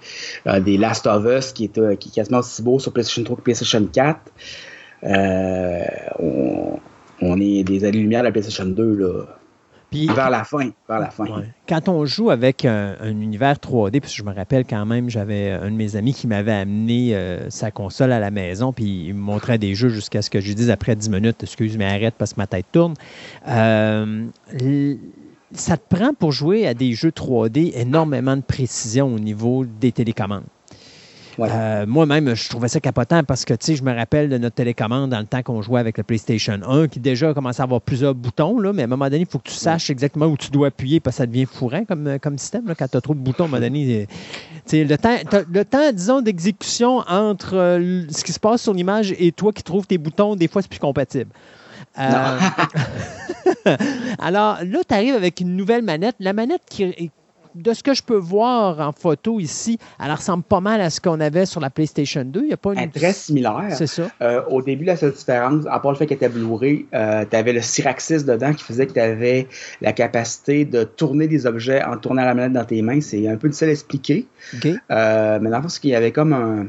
[0.48, 3.38] euh, des Last of Us qui est, qui est quasiment aussi beau sur PlayStation 3
[3.38, 4.20] que PlayStation 4.
[6.20, 6.80] On,
[7.22, 9.39] on, est des années-lumière de la PlayStation 2 là
[9.92, 10.70] vers la fin.
[10.88, 11.26] Vers la fin.
[11.68, 15.72] Quand on joue avec un, univers 3D, puis je me rappelle quand même, j'avais un
[15.72, 19.20] de mes amis qui m'avait amené euh, sa console à la maison, puis il me
[19.20, 22.16] montrait des jeux jusqu'à ce que je lui dise après 10 minutes, excuse, moi arrête
[22.18, 22.94] parce que ma tête tourne.
[23.48, 24.28] Euh,
[25.52, 29.92] ça te prend pour jouer à des jeux 3D énormément de précision au niveau des
[29.92, 30.44] télécommandes.
[31.42, 34.56] Euh, moi-même, je trouvais ça capotant parce que, tu sais, je me rappelle de notre
[34.56, 37.82] télécommande dans le temps qu'on jouait avec le PlayStation 1 qui déjà commençait à avoir
[37.82, 40.38] plusieurs boutons, là, mais à un moment donné, il faut que tu saches exactement où
[40.38, 42.68] tu dois appuyer parce que ça devient fourrant comme, euh, comme système.
[42.68, 44.08] Là, quand tu as trop de boutons, à un moment donné,
[44.74, 45.16] euh, le temps,
[45.52, 47.52] le temps, disons, d'exécution entre
[48.10, 50.70] ce qui se passe sur l'image et toi qui trouves tes boutons, des fois, c'est
[50.70, 51.32] plus compatible.
[54.20, 56.16] Alors là, tu arrives avec une nouvelle manette.
[56.20, 57.12] La manette qui,
[57.56, 61.02] de ce que je peux voir en photo ici, elle ressemble pas mal à ce
[61.02, 62.42] qu'on avait sur la PlayStation 2.
[62.44, 62.80] Il y a pas une...
[62.80, 63.68] Elle est très similaire.
[63.72, 64.04] C'est ça.
[64.22, 67.36] Euh, au début, la seule différence, à part le fait qu'elle était Blu-ray, euh, tu
[67.36, 69.48] avais le Syraxis dedans qui faisait que tu avais
[69.82, 73.02] la capacité de tourner des objets en tournant la manette dans tes mains.
[73.02, 74.28] C'est un peu difficile à expliquer.
[74.64, 76.68] Euh, mais dans le fond, qu'il y avait comme un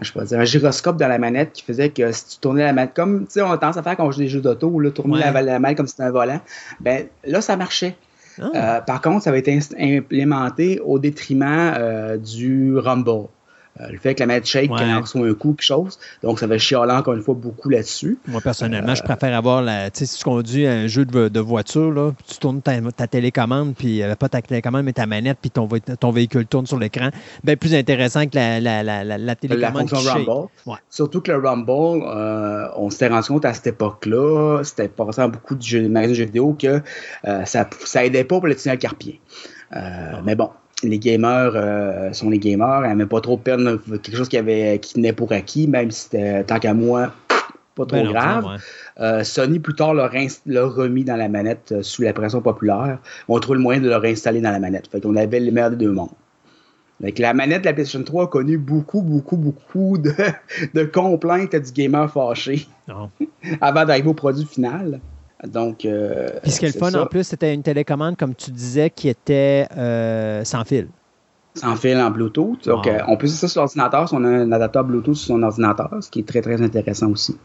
[0.00, 2.62] je sais pas dire, un gyroscope dans la manette qui faisait que si tu tournais
[2.62, 5.20] la manette comme, on a tendance à faire quand on joue des jeux d'auto, tourner
[5.20, 6.40] la, la, manette comme si c'était un volant,
[6.80, 7.94] ben là, ça marchait.
[8.40, 8.50] Ah.
[8.54, 13.28] Euh, par contre, ça va être implémenté au détriment euh, du Rumble.
[13.80, 15.98] Euh, le fait que la manette shake quand elle reçoit un coup, quelque chose.
[16.22, 18.18] Donc, ça va chialer encore une fois beaucoup là-dessus.
[18.28, 19.90] Moi, personnellement, je préfère avoir la.
[19.90, 24.02] Tu sais, si tu conduis un jeu de, voiture, là, tu tournes ta, télécommande, puis
[24.18, 25.68] pas ta télécommande, mais ta manette, puis ton,
[25.98, 27.08] ton véhicule tourne sur l'écran.
[27.42, 29.90] Bien plus intéressant que la, la, la, la télécommande.
[29.90, 30.48] La fonction Rumble.
[30.90, 32.04] Surtout que le Rumble,
[32.76, 36.24] on s'était rendu compte à cette époque-là, c'était passé à beaucoup de jeux, de jeux
[36.24, 36.82] vidéo que
[37.24, 39.14] ça, ça aidait pas pour le tunnel carpien.
[39.72, 40.20] Ah.
[40.24, 40.50] Mais bon,
[40.82, 42.82] les gamers euh, sont les gamers.
[42.84, 46.02] Elle n'aimait pas trop perdre quelque chose qui, avait, qui tenait pour acquis, même si
[46.02, 47.12] c'était, tant qu'à moi,
[47.74, 48.60] pas trop ben grave.
[49.00, 52.98] Euh, Sony, plus tard, l'a, remis dans la manette euh, sous la pression populaire.
[53.28, 54.88] On trouve le moyen de le réinstaller dans la manette.
[54.88, 56.10] Fait qu'on avait le meilleur des deux mondes.
[57.00, 60.12] Donc, la manette de la PlayStation 3 a connu beaucoup, beaucoup, beaucoup de,
[60.74, 62.66] de complaintes du gamer fâché
[63.60, 65.00] avant d'arriver au produit final.
[65.46, 68.50] Donc, euh, Puis ce qui est le fun en plus, c'était une télécommande, comme tu
[68.50, 70.88] disais, qui était euh, sans fil.
[71.54, 72.66] Sans fil en Bluetooth.
[72.66, 75.34] Donc, euh, on peut utiliser ça sur l'ordinateur si on a un adaptateur Bluetooth sur
[75.34, 77.36] son ordinateur, ce qui est très, très intéressant aussi.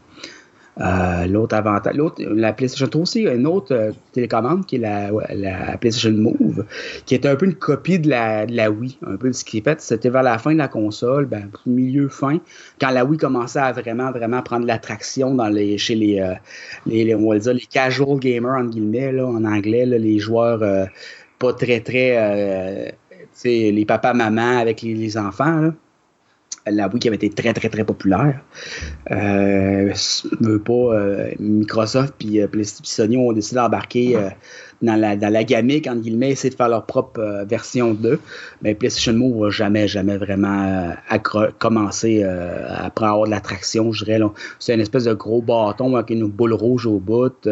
[0.80, 5.10] Euh, l'autre avantage, l'autre, la PlayStation 3 aussi, une autre euh, télécommande qui est la,
[5.34, 6.64] la, PlayStation Move,
[7.04, 8.96] qui est un peu une copie de la, de la Wii.
[9.04, 12.08] Un peu ce qui est fait, c'était vers la fin de la console, ben, milieu
[12.08, 12.38] fin,
[12.80, 16.34] quand la Wii commençait à vraiment, vraiment prendre l'attraction dans les, chez les, euh,
[16.86, 20.88] les, on va dire, les casual gamers, en guillemets, là, en anglais, là, les joueurs
[21.40, 22.94] pas très, très,
[23.44, 25.72] les papas-mamans avec les, les enfants, là
[26.70, 28.40] la Wii qui avait été très, très, très populaire.
[29.10, 29.92] Euh,
[30.40, 34.28] veut pas, euh, Microsoft puis euh, Sony ont décidé d'embarquer euh,
[34.82, 38.20] dans, la, dans la entre guillemets, essayer de faire leur propre version 2.
[38.62, 40.92] Mais PlayStation Move va jamais, jamais vraiment
[41.58, 44.20] commencer à prendre de l'attraction, je dirais.
[44.58, 47.48] C'est une espèce de gros bâton avec une boule rouge au bout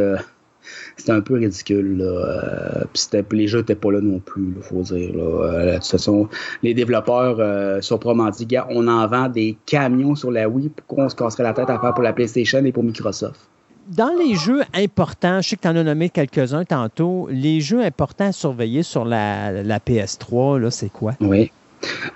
[0.97, 1.99] c'était un peu ridicule.
[1.99, 2.05] Là.
[2.05, 5.15] Euh, les jeux n'étaient pas là non plus, il faut dire.
[5.15, 5.73] Là.
[5.73, 6.29] de toute façon,
[6.63, 10.71] les développeurs euh, sont probablement dit, gars, on en vend des camions sur la Wii,
[10.71, 13.41] pourquoi on se casserait la tête à faire pour la PlayStation et pour Microsoft?
[13.89, 17.83] Dans les jeux importants, je sais que tu en as nommé quelques-uns tantôt, les jeux
[17.83, 21.13] importants à surveiller sur la, la PS3, là, c'est quoi?
[21.21, 21.53] Oui.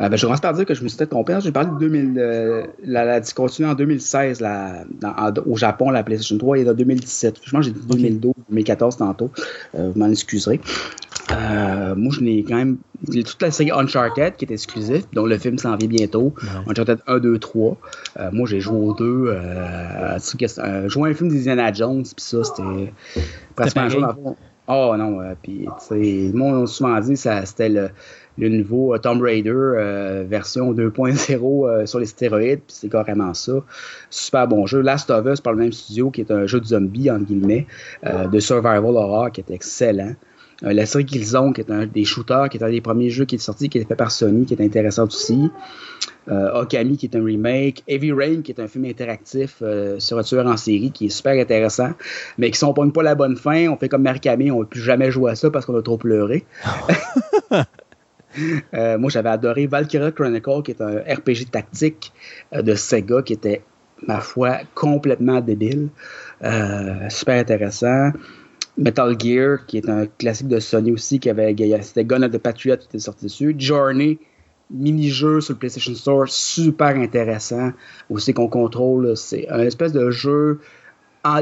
[0.00, 1.38] Euh, ben, je commence par dire que je me suis peut-être trompé.
[1.40, 4.44] J'ai parlé de 2000, euh, la, la en 2016
[5.46, 7.40] au Japon, la PlayStation 3, et en 2017.
[7.42, 9.30] Je pense que j'ai dit 2012, 2014 tantôt.
[9.74, 10.60] Euh, vous m'en excuserez.
[11.30, 15.58] moi, je n'ai quand même toute la série Uncharted qui est exclusive, dont le film
[15.58, 16.34] s'en vient bientôt.
[16.66, 17.76] Uncharted 1, 2, 3.
[18.32, 19.34] moi, j'ai joué aux deux.
[20.86, 22.92] Joué un film d'Indiana Jones, puis ça, c'était
[23.54, 24.36] presque un jour
[24.72, 27.90] Oh non, puis tu sais, moi, on a souvent dit que c'était le,
[28.40, 33.34] le nouveau euh, Tomb Raider euh, version 2.0 euh, sur les stéroïdes, puis c'est carrément
[33.34, 33.52] ça.
[34.08, 34.80] Super bon jeu.
[34.80, 37.66] Last of Us par le même studio, qui est un jeu de zombie, en guillemets,
[38.02, 40.14] de survival horror, qui est excellent.
[40.62, 43.34] la série Killzone, qui est un des shooters, qui est un des premiers jeux qui
[43.34, 45.50] est sorti, qui est fait par Sony, qui est intéressant aussi.
[46.28, 47.82] Okami, qui est un remake.
[47.88, 49.62] Heavy Rain, qui est un film interactif
[49.98, 51.90] sur un tueur en série, qui est super intéressant,
[52.38, 53.68] mais qui sont pas la bonne fin.
[53.68, 55.82] On fait comme Marikami, on ne peut plus jamais jouer à ça parce qu'on a
[55.82, 56.44] trop pleuré.
[58.74, 62.12] Euh, moi, j'avais adoré Valkyria Chronicle, qui est un RPG tactique
[62.54, 63.62] euh, de Sega, qui était,
[64.06, 65.88] ma foi, complètement débile.
[66.42, 68.10] Euh, super intéressant.
[68.78, 72.38] Metal Gear, qui est un classique de Sony aussi, qui avait c'était Gun of the
[72.38, 73.54] Patriot qui était sorti dessus.
[73.58, 74.18] Journey,
[74.70, 77.72] mini-jeu sur le PlayStation Store, super intéressant.
[78.08, 80.60] Aussi qu'on contrôle, c'est un espèce de jeu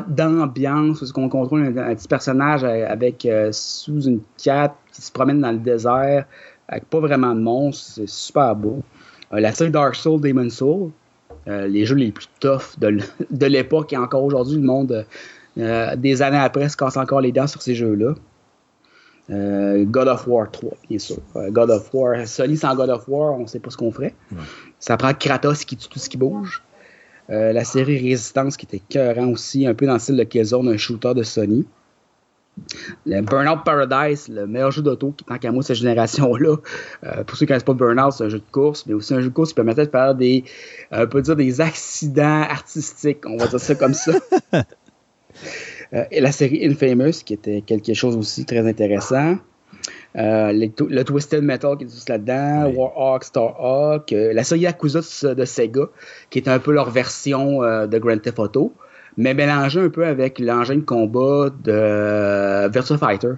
[0.09, 5.53] d'ambiance, où qu'on contrôle un, petit personnage avec sous une cape qui se promène dans
[5.53, 6.25] le désert
[6.69, 7.93] avec pas vraiment de monstres.
[7.95, 8.83] C'est super beau.
[9.33, 10.91] Euh, la série Dark Souls, Demon Soul,
[11.47, 15.07] euh, les jeux les plus toughs de, l'époque et encore aujourd'hui, le monde,
[15.59, 18.15] euh, des années après, se casse encore les dents sur ces jeux-là.
[19.31, 21.19] God of War 3, bien sûr.
[21.51, 24.15] God of War, Sony sans God of War, on ne sait pas ce qu'on ferait.
[24.81, 26.63] Ça prend Kratos qui tue tout ce qui bouge.
[27.29, 30.79] la série Résistance qui était cœurant aussi, un peu dans le style de Killzone, un
[30.79, 31.67] shooter de Sony.
[33.07, 36.57] Le Burnout Paradise, le meilleur jeu d'auto, qui tant qu'à moi, cette génération-là.
[37.05, 39.15] Euh, pour ceux qui ne connaissent pas Burnout, c'est un jeu de course, mais aussi
[39.15, 40.45] un jeu de course qui permettait de faire des,
[40.93, 44.13] euh, on peut dire des accidents artistiques, on va dire ça comme ça.
[45.95, 49.39] Euh, et la série Infamous, qui était quelque chose aussi très intéressant.
[50.15, 55.01] le Twisted Metal qui est juste là-dedans, Warhawk, Starhawk, la série Yakuza
[55.35, 55.87] de Sega,
[56.29, 58.75] qui est un peu leur version de Grand Theft Auto
[59.19, 63.33] mais mélangé un peu avec l'engin de combat de Virtua Fighter.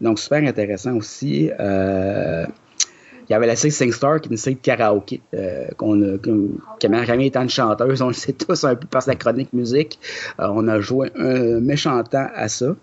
[0.00, 1.50] Donc, super intéressant aussi.
[1.60, 2.46] Euh,
[3.28, 6.18] il y avait la série SingStar, qui est une série de karaoké, euh, qu'on a,
[6.78, 9.98] Camille étant une chanteuse, on le sait tous un peu par sa chronique musique.
[10.40, 12.74] Euh, on a joué un méchant à ça.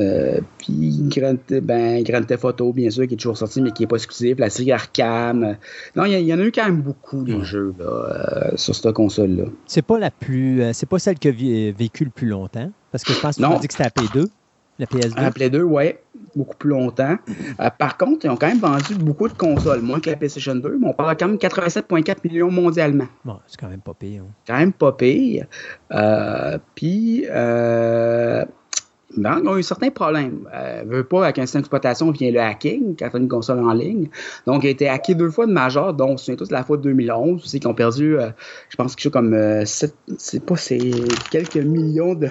[0.00, 3.82] Euh, puis Grand, ben, Grand Theft Auto, bien sûr, qui est toujours sorti, mais qui
[3.82, 4.38] n'est pas exclusif.
[4.38, 5.56] La série Arkham.
[5.96, 8.92] Non, il y, en a eu quand même beaucoup de jeux là, euh, sur cette
[8.92, 9.44] console-là.
[9.66, 10.62] C'est pas la plus.
[10.62, 12.70] Euh, c'est pas celle qui a vécu le plus longtemps.
[12.92, 14.28] Parce que je pense que tu dit que c'était la P2.
[14.78, 15.14] La PS2.
[15.16, 15.94] La PS2, oui,
[16.34, 17.18] beaucoup plus longtemps.
[17.78, 20.78] par contre, ils ont quand même vendu beaucoup de consoles, moins que la PlayStation 2,
[20.80, 23.06] mais on parle quand même 87,4 millions mondialement.
[23.22, 24.22] Bon, c'est quand même pas pire.
[24.22, 24.32] Hein.
[24.46, 25.46] Quand même pas pire.
[26.74, 27.26] Puis,
[29.16, 30.48] ils ont eu certains problèmes.
[30.54, 33.72] Euh, veut pas, avec un système d'exploitation, vient le hacking, quand on une console en
[33.72, 34.08] ligne.
[34.46, 36.82] Donc, il a été hacké deux fois de majeur, dont, c'est tous la fois de
[36.82, 38.30] 2011, c'est qu'ils ont perdu, euh,
[38.68, 40.78] je pense quelque chose comme, euh, c'est pas, c'est
[41.30, 42.28] quelques millions de,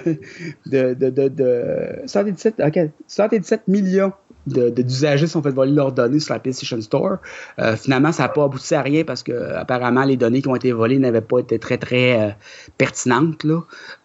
[0.66, 2.62] de, de, de, de 117,
[3.06, 4.12] 117 millions
[4.46, 7.18] d'usagers sont fait voler leurs données sur la PlayStation Store.
[7.58, 10.56] Euh, finalement, ça n'a pas abouti à rien parce que apparemment les données qui ont
[10.56, 12.30] été volées n'avaient pas été très très euh,
[12.78, 13.44] pertinentes.
[13.44, 13.62] Là.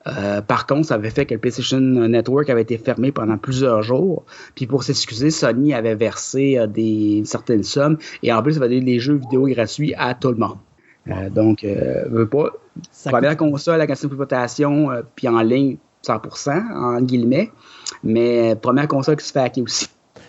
[0.08, 3.82] Euh, par contre, ça avait fait que le PlayStation Network avait été fermé pendant plusieurs
[3.82, 4.26] jours.
[4.56, 8.94] Puis pour s'excuser, Sony avait versé des certaines sommes et en plus, il avait donné
[8.94, 10.58] des jeux vidéo gratuits à tout le monde.
[11.34, 12.52] donc, veut pas.
[13.06, 17.52] première console à question d'exploitation, puis en ligne 100%, en guillemets.
[18.04, 19.88] Mais première console qui se fait hacker aussi.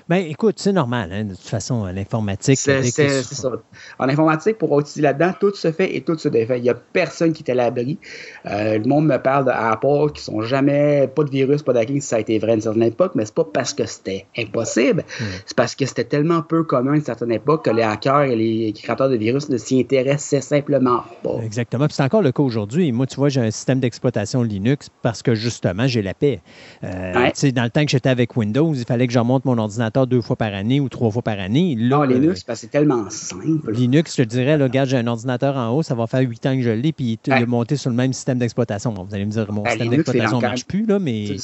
[0.09, 2.57] Ben, écoute, c'est normal, hein, de toute façon, l'informatique.
[2.59, 3.51] C'est ça.
[3.99, 6.59] En informatique, pour utiliser là-dedans, tout se fait et tout se défait.
[6.59, 7.99] Il n'y a personne qui est à l'abri.
[8.47, 12.17] Euh, le monde me parle d'Apple qui sont jamais, pas de virus, pas d'hacking, ça
[12.17, 15.03] a été vrai à une certaine époque, mais c'est pas parce que c'était impossible.
[15.21, 15.25] Hmm.
[15.45, 18.37] C'est parce que c'était tellement peu commun à une certaine époque que les hackers et
[18.37, 21.41] les créateurs de virus ne s'y intéressaient simplement pas.
[21.43, 21.87] Exactement.
[21.87, 22.93] Puis c'est encore le cas aujourd'hui.
[22.93, 26.41] Moi, tu vois, j'ai un système d'exploitation Linux parce que justement, j'ai la paix.
[26.85, 27.13] Euh,
[27.53, 30.21] Dans le temps que j'étais avec Windows, il fallait que je remonte mon ordinateur deux
[30.21, 31.77] fois par année ou trois fois par année.
[31.79, 33.73] non, Linux, c'est tellement simple.
[33.73, 36.45] Linux, je te dirais, là, regarde, j'ai un ordinateur en haut, ça va faire huit
[36.45, 38.93] ans que je l'ai, puis il est monté sur le même système d'exploitation.
[38.93, 41.37] vous allez me dire, mon système d'exploitation ne marche plus, là, mais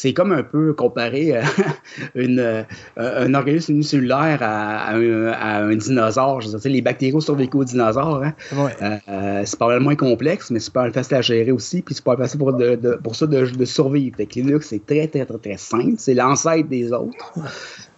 [0.00, 1.42] c'est comme un peu comparer euh,
[2.14, 2.62] une, euh,
[2.96, 6.40] un organisme unicellulaire à, un, dinosaure.
[6.40, 8.22] Je veux dire, les bactéries survécu aux dinosaures.
[8.24, 8.32] Hein?
[8.80, 11.82] Euh, c'est pas mal moins complexe, mais c'est pas facile à gérer aussi.
[11.82, 12.56] Puis c'est pas facile pour,
[13.02, 14.16] pour ça de, survivre.
[14.16, 15.96] Fait Linux, c'est très, très, très, très simple.
[15.98, 17.34] C'est l'ancêtre des autres.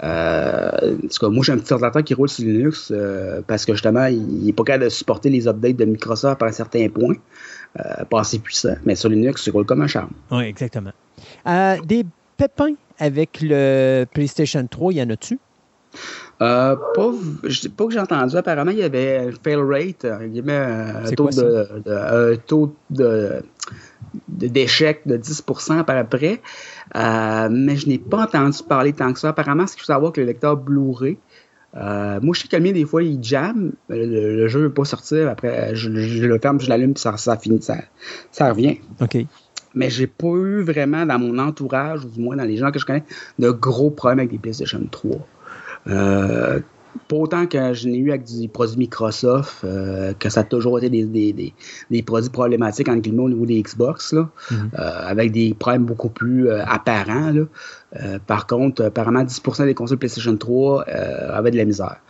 [0.02, 2.92] en tout cas, moi, j'ai un petit ordinateur qui roule sur Linux
[3.46, 6.52] parce que justement, il n'est pas capable de supporter les updates de Microsoft à un
[6.52, 7.14] certain point.
[8.10, 8.74] pas assez puissant.
[8.84, 10.10] Mais sur Linux, c'est roule comme un charme.
[10.32, 10.90] Oui, exactement.
[11.46, 12.04] Euh, des
[12.36, 15.38] pépins avec le PlayStation 3, y en a-tu?
[16.40, 17.10] Euh, pas,
[17.44, 18.36] je pas que j'ai entendu.
[18.36, 23.42] Apparemment, il y avait un fail rate, un taux, de, taux de,
[24.28, 26.40] d'échec de 10% par après.
[26.96, 29.28] Euh, mais je n'ai pas entendu parler tant que ça.
[29.28, 31.18] Apparemment, ce qu'il faut savoir que le lecteur Blu-ray,
[31.74, 33.72] moi, je sais que le mien, des fois, il jam.
[33.88, 35.28] Le, jeu ne veut pas sortir.
[35.28, 37.62] Après, je, le ferme, je l'allume, puis ça, ça finit.
[37.62, 37.76] Ça,
[38.30, 38.78] ça revient.
[39.00, 39.26] OK
[39.74, 42.78] mais j'ai pas eu vraiment dans mon entourage, ou du moins dans les gens que
[42.78, 43.04] je connais,
[43.38, 45.16] de gros problèmes avec des PlayStation 3.
[45.88, 46.60] Euh,
[47.08, 50.78] pas autant que je n'ai eu avec des produits Microsoft, euh, que ça a toujours
[50.78, 51.54] été des, des,
[51.90, 54.56] des, produits problématiques en guillemets au niveau des Xbox, là, mm-hmm.
[54.78, 57.30] euh, avec des problèmes beaucoup plus euh, apparents.
[57.30, 58.18] Là.
[58.26, 62.00] par contre, apparemment, 10% des consoles PlayStation 3 avaient de la misère.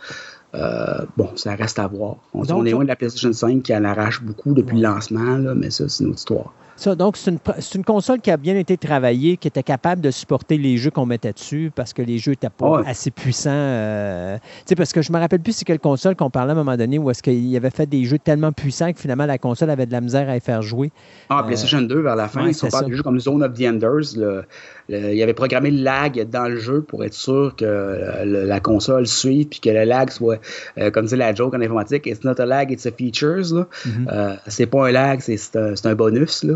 [1.17, 2.17] bon, ça reste à voir.
[2.33, 5.37] On, on est loin de la PlayStation 5 qui en arrache beaucoup depuis le lancement,
[5.37, 6.53] là, mais ça, c'est une autre histoire.
[6.75, 10.57] Ça, donc, c'est une, console qui a bien été travaillée, qui était capable de supporter
[10.57, 13.51] les jeux qu'on mettait dessus parce que les jeux n'étaient pas assez puissants.
[13.53, 14.37] Euh,
[14.75, 16.97] parce que je me rappelle plus c'est quelle console qu'on parlait à un moment donné
[16.97, 19.91] où est-ce qu'il avait fait des jeux tellement puissants que finalement la console avait de
[19.91, 20.91] la misère à y faire jouer.
[21.29, 23.53] Ah, euh, PlayStation 2 vers la fin, ils sont pas des jeux comme Zone of
[23.53, 24.17] the Enders.
[24.17, 24.43] Le,
[24.89, 29.47] il avait programmé le lag dans le jeu pour être sûr que la console suive
[29.47, 30.39] puis que le lag soit,
[30.77, 33.53] euh, comme dit la joke en informatique, it's not a lag, it's a features.
[33.85, 34.37] Mm-hmm.
[34.47, 36.43] c'est pas un lag, c'est un, un, bonus.
[36.43, 36.55] Là.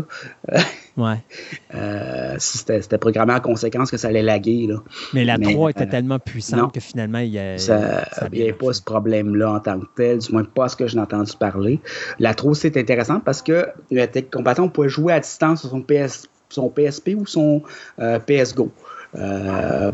[0.96, 1.18] Ouais.
[1.74, 4.66] Euh, c'était programmé en conséquence que ça allait laguer.
[4.66, 4.76] Là.
[5.12, 9.60] Mais la 3 était euh, tellement puissante que finalement, il n'y pas ce problème-là en
[9.60, 11.80] tant que tel, du moins pas ce que j'ai entendu parler.
[12.18, 16.26] La 3, c'est intéressant parce que le combattant, pouvait jouer à distance sur son, PS,
[16.48, 17.62] son PSP ou son
[17.98, 18.72] euh, PS Go.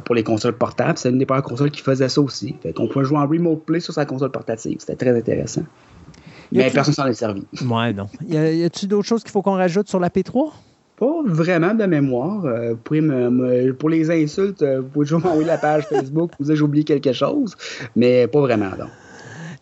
[0.05, 0.97] pour les consoles portables.
[0.97, 2.55] C'est une des premières consoles qui faisait ça aussi.
[2.63, 4.77] Fait on pouvait jouer en remote play sur sa console portative.
[4.79, 5.63] C'était très intéressant.
[6.55, 7.43] Mais personne s'en est servi.
[7.69, 8.07] Ouais, non.
[8.29, 10.53] Y a-t-il d'autres choses qu'il faut qu'on rajoute sur la P3?
[10.97, 12.45] Pas vraiment de mémoire.
[12.45, 16.85] Euh, pour les insultes, euh, vous pouvez toujours m'envoyer la page Facebook, vous avez oublié
[16.85, 17.57] quelque chose,
[17.97, 18.71] mais pas vraiment.
[18.71, 18.89] Donc.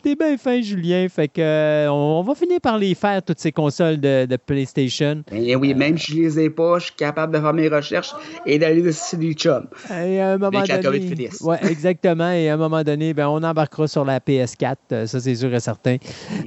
[0.03, 1.07] T'es bien fin, Julien.
[1.09, 5.23] Fait que euh, on va finir par les faire, toutes ces consoles de, PlayStation.
[5.31, 8.13] Eh oui, même si je les ai pas, je suis capable de faire mes recherches
[8.45, 9.67] et d'aller sur du chum.
[9.91, 11.31] Et à un moment donné.
[11.41, 12.33] Ouais, exactement.
[12.33, 14.77] Et à un moment donné, ben, on embarquera sur la PS4.
[14.91, 15.97] Euh, ça, c'est sûr et certain.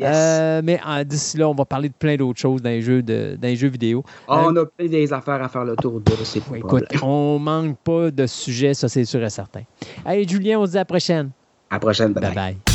[0.01, 3.37] Euh, mais d'ici là, on va parler de plein d'autres choses dans les jeux, de,
[3.41, 4.03] dans les jeux vidéo.
[4.27, 6.11] Ah, on a plein des affaires à faire le tour de.
[6.23, 9.61] C'est Écoute, on manque pas de sujets, ça, c'est sûr et certain.
[10.03, 11.31] Allez, Julien, on se dit à la prochaine.
[11.69, 12.11] À la prochaine.
[12.11, 12.33] bye.
[12.33, 12.57] bye.
[12.67, 12.74] Ce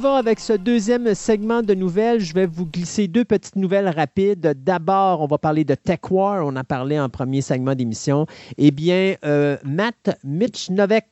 [0.00, 2.20] ça avec ce deuxième segment de nouvelles.
[2.20, 4.54] Je vais vous glisser deux petites nouvelles rapides.
[4.64, 6.44] D'abord, on va parler de Tech War.
[6.46, 8.26] On a parlé en premier segment d'émission.
[8.56, 11.06] Eh bien, euh, Matt Michnovek,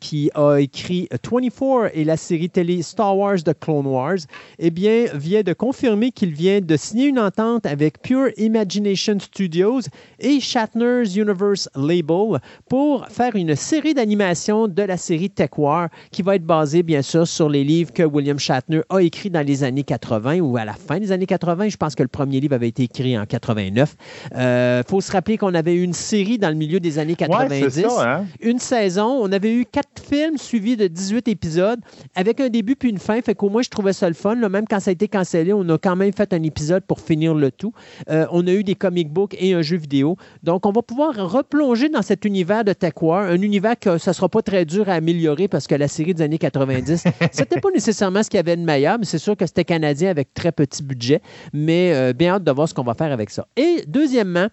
[0.00, 4.18] qui a écrit 24 et la série télé Star Wars The Clone Wars,
[4.58, 9.82] eh bien, vient de confirmer qu'il vient de signer une entente avec Pure Imagination Studios
[10.18, 16.22] et Shatner's Universe Label pour faire une série d'animation de la série Tech War qui
[16.22, 19.64] va être basée, bien sûr, sur les livres que William Shatner a écrits dans les
[19.64, 21.68] années 80 ou à la fin des années 80.
[21.68, 23.96] Je pense que le premier livre avait été écrit en 89.
[24.32, 27.14] Il euh, faut se rappeler qu'on avait eu une série dans le milieu des années
[27.14, 27.84] 90.
[28.00, 28.24] Hein?
[28.40, 29.06] Une saison.
[29.20, 31.80] On avait eu quatre films suivis de 18 épisodes
[32.14, 33.20] avec un début puis une fin.
[33.22, 34.34] Fait qu'au moins, je trouvais ça le fun.
[34.36, 37.34] Même quand ça a été cancellé, on a quand même fait un épisode pour finir
[37.34, 37.72] le tout.
[38.10, 40.16] Euh, on a eu des comic books et un jeu vidéo.
[40.42, 44.10] Donc, on va pouvoir replonger dans cet univers de Tech War, un univers que ça
[44.10, 47.60] ne sera pas très dur à améliorer parce que la série des années 90, c'était
[47.60, 50.34] pas nécessairement ce qu'il y avait de meilleur, mais c'est sûr que c'était canadien avec
[50.34, 51.20] très petit budget.
[51.52, 53.46] Mais euh, bien hâte de voir ce qu'on va faire avec ça.
[53.56, 54.48] Et deuxièmement,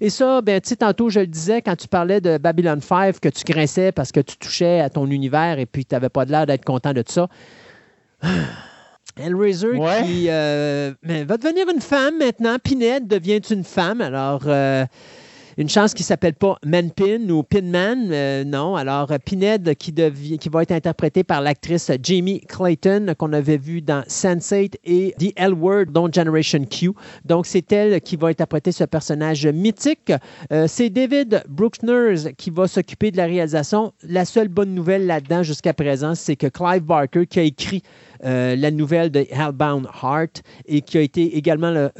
[0.00, 3.18] et ça, ben, tu sais, tantôt, je le disais, quand tu parlais de Babylon 5,
[3.18, 6.24] que tu grinçais parce que tu touchais à ton univers et puis tu n'avais pas
[6.24, 7.28] l'air d'être content de ça.
[9.18, 12.58] Hellraiser qui euh, ben, va devenir une femme maintenant.
[12.62, 14.02] Pinhead devient une femme.
[14.02, 14.84] Alors, euh,
[15.56, 18.76] une chance qui ne s'appelle pas Manpin ou Pinman, euh, non.
[18.76, 24.02] Alors, Pinhead qui, qui va être interprété par l'actrice Jamie Clayton qu'on avait vu dans
[24.02, 26.90] Sense8 et The L Word, dont Generation Q.
[27.24, 30.12] Donc, c'est elle qui va interpréter ce personnage mythique.
[30.66, 33.92] c'est David Bruckner qui va s'occuper de la réalisation.
[34.02, 37.82] La seule bonne nouvelle là-dedans jusqu'à présent, c'est que Clive Barker, qui a écrit
[38.24, 41.90] euh, la nouvelle de Hellbound Heart et qui a été également le,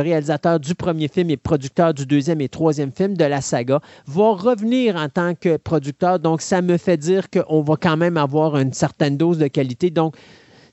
[0.00, 4.30] réalisateur du premier film et producteur du deuxième et troisième film de la saga, va
[4.32, 6.18] revenir en tant que producteur.
[6.18, 9.90] Donc, ça me fait dire qu'on va quand même avoir une certaine dose de qualité.
[9.90, 10.16] Donc,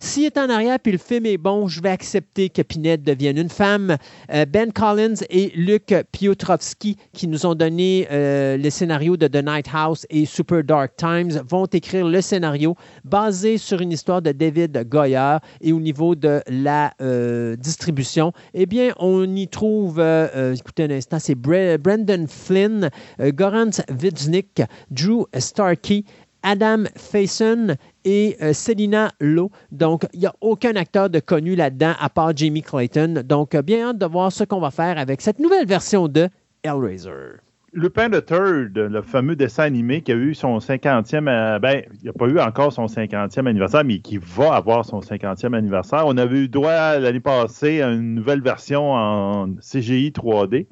[0.03, 3.37] s'il est en arrière puis le film est bon, je vais accepter que Pinette devienne
[3.37, 3.97] une femme.
[4.33, 9.45] Euh, ben Collins et Luc Piotrowski, qui nous ont donné euh, le scénario de The
[9.45, 12.75] Night House et Super Dark Times, vont écrire le scénario
[13.05, 15.37] basé sur une histoire de David Goyer.
[15.61, 21.19] Et au niveau de la euh, distribution, eh bien, on y trouve, écoutez un instant,
[21.19, 26.05] c'est Brendan Flynn, Goran Vidznik, Drew Starkey,
[26.43, 27.75] Adam Faison
[28.05, 29.51] et euh, Selina Lowe.
[29.71, 33.23] Donc, il n'y a aucun acteur de connu là-dedans à part Jamie Clayton.
[33.25, 36.29] Donc, euh, bien hâte de voir ce qu'on va faire avec cette nouvelle version de
[36.63, 37.39] Hellraiser.
[37.73, 42.07] Lupin the Third, le fameux dessin animé qui a eu son 50e, euh, ben, il
[42.07, 46.03] n'a pas eu encore son 50e anniversaire, mais qui va avoir son 50e anniversaire.
[46.05, 50.67] On avait eu droit l'année passée à une nouvelle version en CGI 3D.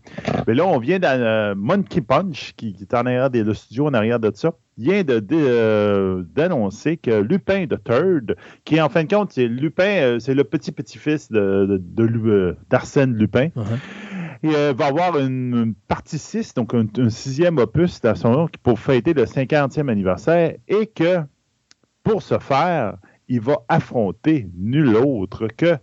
[0.45, 3.93] Mais là, on vient d'un Monkey Punch, qui, est en arrière des, le studio en
[3.93, 9.33] arrière de ça, vient euh, d'annoncer que Lupin the Third, qui en fin de compte,
[9.33, 14.73] c'est Lupin, euh, c'est le petit-petit-fils d'Arsène de, Lupin, uh-huh.
[14.73, 19.25] va avoir une, partie 6, donc un, sixième opus dans son nom pour fêter le
[19.25, 21.19] 50e anniversaire et que
[22.03, 22.95] pour ce faire,
[23.27, 25.77] il va affronter nul autre que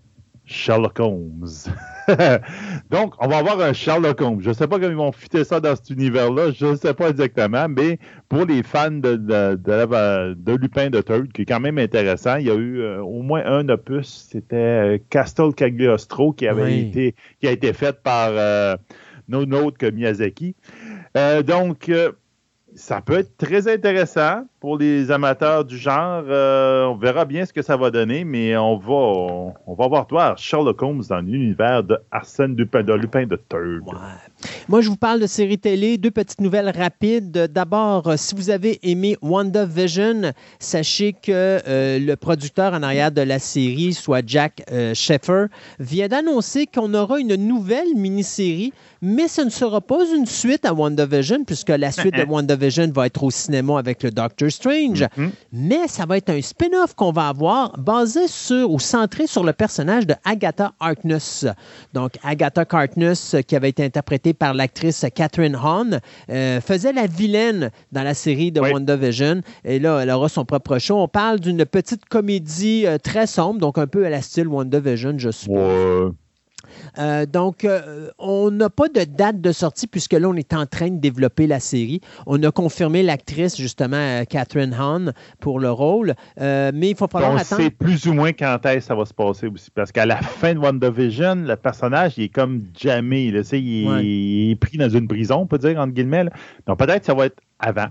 [0.46, 1.48] Sherlock Holmes.
[2.90, 4.40] Donc, on va avoir un Sherlock Holmes.
[4.40, 6.94] Je ne sais pas comment ils vont fitter ça dans cet univers-là, je ne sais
[6.94, 7.98] pas exactement, mais
[8.28, 12.50] pour les fans de, de, Lupin de Third, qui est quand même intéressant, il y
[12.50, 17.48] a eu euh, au moins un opus, c'était euh, Castle Cagliostro qui avait été qui
[17.48, 18.76] a été fait par euh,
[19.28, 20.54] no autre que Miyazaki.
[21.44, 21.90] donc,
[22.76, 26.24] ça peut être très intéressant pour les amateurs du genre.
[26.28, 30.06] Euh, on verra bien ce que ça va donner, mais on va, on, va voir
[30.06, 33.82] toi Sherlock Holmes dans l'univers de Arsène Lupin de Lupin de Third.
[34.68, 35.98] Moi, je vous parle de séries télé.
[35.98, 37.30] Deux petites nouvelles rapides.
[37.30, 41.30] D'abord, euh, si vous avez aimé WandaVision, sachez que
[41.66, 44.62] euh, le producteur en arrière de la série, soit Jack
[44.94, 45.46] Sheffer,
[45.78, 48.72] vient d'annoncer qu'on aura une nouvelle mini-série
[49.02, 53.06] mais ce ne sera pas une suite à WandaVision, puisque la suite de WandaVision va
[53.06, 55.02] être au cinéma avec le Doctor Strange.
[55.02, 55.30] Mm-hmm.
[55.52, 59.52] Mais ça va être un spin-off qu'on va avoir basé sur ou centré sur le
[59.52, 61.46] personnage de Agatha Harkness.
[61.92, 66.00] Donc, Agatha Harkness, qui avait été interprétée par l'actrice Catherine Hahn,
[66.30, 69.42] euh, faisait la vilaine dans la série de WandaVision.
[69.64, 70.96] Et là, elle aura son propre show.
[70.96, 75.14] On parle d'une petite comédie euh, très sombre, donc un peu à la style WandaVision,
[75.18, 76.12] je suppose.
[76.98, 80.66] Euh, donc, euh, on n'a pas de date de sortie puisque là, on est en
[80.66, 82.00] train de développer la série.
[82.26, 86.14] On a confirmé l'actrice, justement, euh, Catherine Hahn, pour le rôle.
[86.38, 87.62] mais il faut falloir on attendre.
[87.62, 89.70] sait plus ou moins quand est-ce que ça va se passer aussi.
[89.70, 93.26] Parce qu'à la fin de WandaVision, le personnage, il est comme jamais.
[93.26, 96.24] il, est, pris dans une prison, on peut dire, entre guillemets.
[96.66, 97.88] Donc, peut-être que ça va être avant.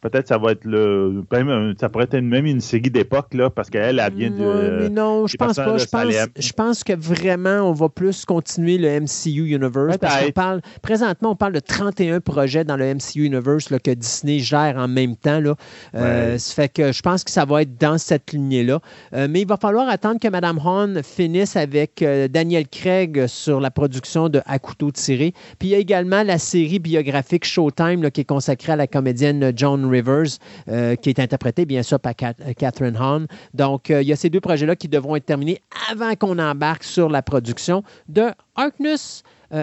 [0.00, 1.24] Peut-être ça va être le.
[1.32, 4.78] Même, ça pourrait être même une série d'époque, là, parce qu'elle, elle vient de.
[4.80, 5.76] mais non, je pense pas.
[5.76, 9.98] Je pense, je pense, que vraiment, on va plus continuer le MCU Universe.
[9.98, 13.90] Parce qu'on parle, présentement, on parle de 31 projets dans le MCU Universe là, que
[13.90, 15.40] Disney gère en même temps.
[15.40, 15.54] Là.
[15.96, 18.80] Euh, ça fait que je pense que ça va être dans cette lignée-là.
[19.14, 23.60] Euh, mais il va falloir attendre que Mme Hahn finisse avec euh, Daniel Craig sur
[23.60, 25.32] la production de À couteau tiré.
[25.58, 29.52] Puis il y a également la série biographique Showtime qui est consacrée à la comédienne
[29.56, 30.38] John Rivers,
[30.68, 33.26] euh, qui est interprétée bien sûr par euh, Catherine Hahn.
[33.54, 35.60] Donc, euh, il y a ces deux projets-là qui devront être terminés
[35.90, 39.22] avant qu'on embarque sur la production de Harkness.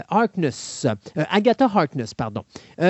[0.09, 0.87] Harkness,
[1.29, 2.41] Agatha Harkness, pardon.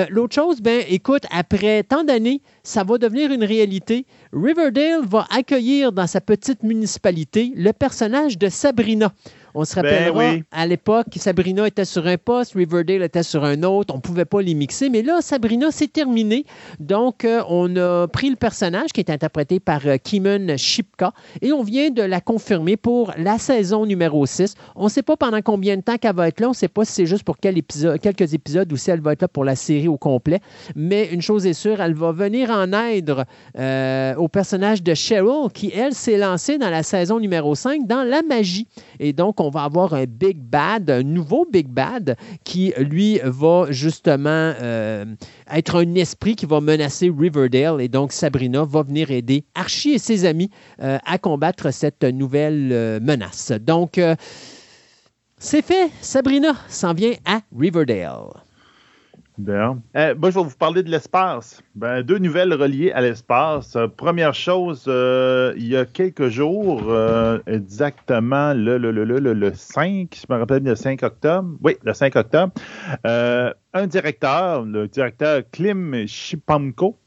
[0.08, 4.06] L'autre chose, ben, écoute, après tant d'années, ça va devenir une réalité.
[4.32, 9.12] Riverdale va accueillir dans sa petite municipalité le personnage de Sabrina.
[9.58, 13.62] On se ben rappellera, à l'époque, Sabrina était sur un poste, Riverdale était sur un
[13.62, 13.94] autre.
[13.94, 14.90] On ne pouvait pas les mixer.
[14.90, 16.44] Mais là, Sabrina, c'est terminé.
[16.78, 21.54] Donc, euh, on a pris le personnage qui est interprété par euh, Kimon Shipka et
[21.54, 24.56] on vient de la confirmer pour la saison numéro 6.
[24.74, 26.48] On ne sait pas pendant combien de temps qu'elle va être là.
[26.48, 29.00] On ne sait pas si c'est juste pour quel épisode, quelques épisodes ou si elle
[29.00, 30.40] va être là pour la série au complet.
[30.74, 33.24] Mais une chose est sûre, elle va venir en aide
[33.58, 38.02] euh, au personnage de Cheryl qui, elle, s'est lancée dans la saison numéro 5 dans
[38.02, 38.68] la magie.
[39.00, 43.66] Et donc, on va avoir un Big Bad, un nouveau Big Bad qui, lui, va
[43.70, 45.04] justement euh,
[45.50, 47.80] être un esprit qui va menacer Riverdale.
[47.80, 50.50] Et donc, Sabrina va venir aider Archie et ses amis
[50.82, 53.52] euh, à combattre cette nouvelle euh, menace.
[53.52, 54.00] Donc,
[55.38, 55.90] c'est fait.
[56.00, 58.45] Sabrina s'en vient à Riverdale.
[59.38, 59.82] Bien.
[59.94, 61.62] Moi, je vais vous parler de l'espace.
[61.74, 63.76] Ben, deux nouvelles reliées à l'espace.
[63.76, 69.54] Euh, première chose, euh, il y a quelques jours, euh, exactement le, le, le, le,
[69.54, 71.50] 5, je me rappelle le 5 octobre.
[71.62, 72.52] Oui, le 5 octobre.
[73.04, 76.98] un directeur, le directeur Klim Shipamko,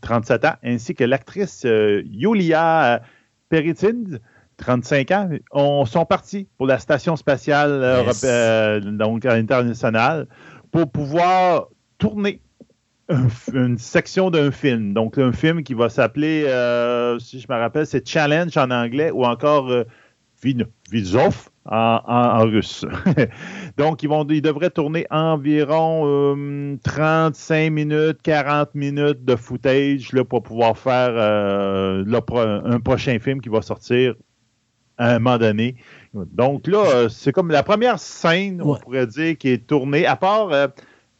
[0.00, 3.02] 37 ans, ainsi que l'actrice Yulia
[3.50, 4.18] Peritin,
[4.56, 8.02] 35 ans, on, sont partis pour la station spatiale
[8.96, 10.26] donc internationale
[10.70, 11.68] pour pouvoir
[11.98, 12.40] tourner
[13.52, 14.92] une section d'un film.
[14.92, 19.10] Donc, un film qui va s'appeler, euh, si je me rappelle, c'est Challenge en anglais
[19.10, 19.84] ou encore euh,
[20.90, 22.84] Vizov en, russe.
[23.76, 26.36] Donc, ils, vont, devraient tourner environ
[26.82, 33.48] 35 euh, minutes, 40 minutes de footage là, pour pouvoir faire un prochain film qui
[33.48, 34.14] va sortir
[34.98, 35.76] à un moment donné.
[36.32, 40.16] Donc là, euh, c'est comme la première scène, on pourrait dire, qui est tournée, à
[40.16, 40.68] part, euh,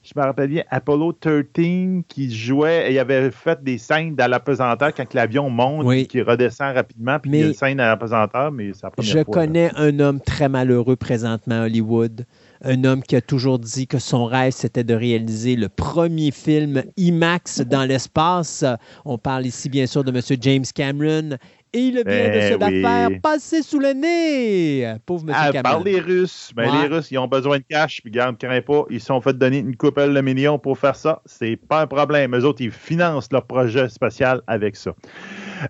[0.02, 4.94] je me rappelle bien, Apollo 13 qui jouait, il avait fait des scènes dans l'apesanteur
[4.94, 8.52] quand l'avion monte et qui redescend rapidement, puis il y a une scène à l'apesanteur,
[8.52, 12.24] mais c'est la première Je connais un homme très malheureux présentement à Hollywood
[12.62, 16.82] un homme qui a toujours dit que son rêve, c'était de réaliser le premier film
[16.96, 18.64] IMAX dans l'espace.
[19.04, 20.20] On parle ici, bien sûr, de M.
[20.40, 21.36] James Cameron.
[21.76, 24.94] Et il vient de se eh la faire passer sous le nez.
[25.04, 26.50] Pauvre monsieur ah, Par les Russes.
[26.56, 28.00] Ben, Les Russes, ils ont besoin de cash.
[28.00, 28.84] Puis, garde, crains pas.
[28.88, 31.20] Ils sont fait donner une couple de millions pour faire ça.
[31.26, 32.34] C'est pas un problème.
[32.34, 34.92] Eux autres, ils financent leur projet spatial avec ça.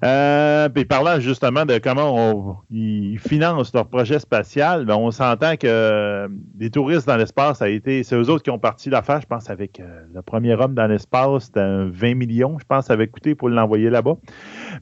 [0.04, 6.28] Euh, puis parlant justement de comment ils financent leur projet spatial, ben, on s'entend que
[6.58, 9.50] les touristes dans l'espace, a été, c'est eux autres qui ont parti l'affaire, je pense,
[9.50, 13.34] avec euh, le premier homme dans l'espace, c'était 20 millions, je pense, ça avait coûté
[13.34, 14.16] pour l'envoyer là-bas.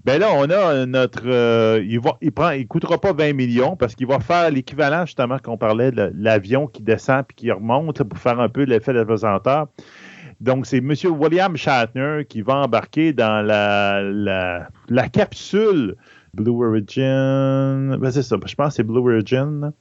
[0.05, 3.76] Ben là, on a notre, euh, il va, il prend, il coûtera pas 20 millions
[3.76, 8.02] parce qu'il va faire l'équivalent justement qu'on parlait de l'avion qui descend puis qui remonte
[8.02, 9.68] pour faire un peu l'effet de pesanteur.
[10.40, 10.93] Donc, c'est M.
[11.19, 15.97] William Shatner qui va embarquer dans la, capsule
[16.35, 17.97] Blue Origin.
[17.97, 19.73] Ben, c'est ça, je pense que c'est Blue Origin.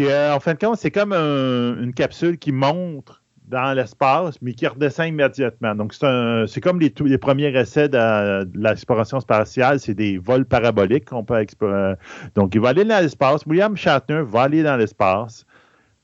[0.00, 3.20] Euh, en fin de compte, c'est comme une capsule qui montre
[3.50, 5.74] dans l'espace, mais qui redescend immédiatement.
[5.74, 11.38] Donc, c'est comme les, premiers essais de, l'exploration spatiale, c'est des vols paraboliques qu'on peut
[11.38, 11.94] explorer.
[12.36, 13.44] Donc, il va aller dans l'espace.
[13.46, 15.44] William Shatner va aller dans l'espace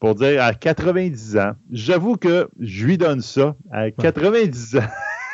[0.00, 4.80] pour dire à 90 ans, j'avoue que je lui donne ça à 90 ans.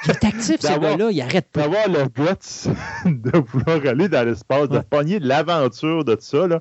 [0.05, 1.62] Il est actif, ce gars-là, il arrête pas.
[1.62, 2.70] D'avoir le guts
[3.06, 6.48] de vouloir aller dans l'espace, de pogner de l'aventure de tout ça.
[6.48, 6.60] Là.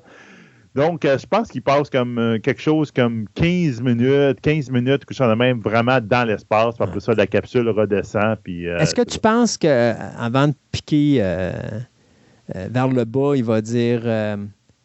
[0.74, 5.04] Donc, euh, je pense qu'il passe comme euh, quelque chose comme 15 minutes, 15 minutes,
[5.04, 6.76] que ça même vraiment dans l'espace.
[6.80, 8.36] Après ça, la capsule redescend.
[8.42, 11.18] Puis, euh, Est-ce que tu penses qu'avant de piquer
[12.54, 14.02] vers le bas, il va dire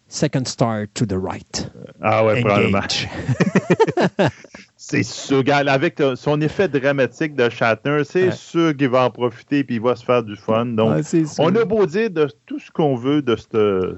[0.10, 1.70] Second star to the right.
[2.02, 2.80] Ah ouais, probablement.
[4.78, 9.66] c'est sûr, avec son effet dramatique de Shatner, c'est sûr qu'il va en profiter et
[9.68, 10.66] il va se faire du fun.
[10.66, 11.04] Donc,
[11.40, 13.36] on a beau dire de tout ce qu'on veut de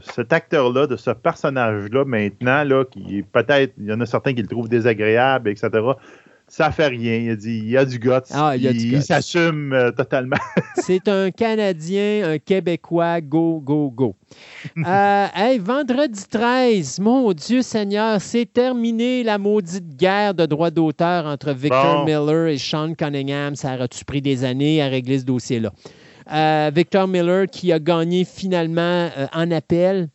[0.02, 4.41] cet acteur-là, de ce personnage-là maintenant, là, qui peut-être, il y en a certains qui
[4.41, 5.69] le trouvent désagréable, etc.
[6.50, 7.16] ça fait rien.
[7.18, 8.10] Il a dit, il y a du guts.
[8.32, 10.36] Ah, il s'assume euh, totalement.
[10.76, 14.16] C'est un Canadien, un Québécois, go, go, go.
[14.86, 21.26] Euh, hey, vendredi 13, mon Dieu Seigneur, c'est terminé la maudite guerre de droits d'auteur
[21.26, 22.06] entre Victor Bon.
[22.06, 23.56] Miller et Sean Cunningham.
[23.56, 25.72] Ça aurait-tu pris des années à régler ce dossier-là?
[26.32, 30.10] Euh, Victor Miller qui a gagné finalement en appel.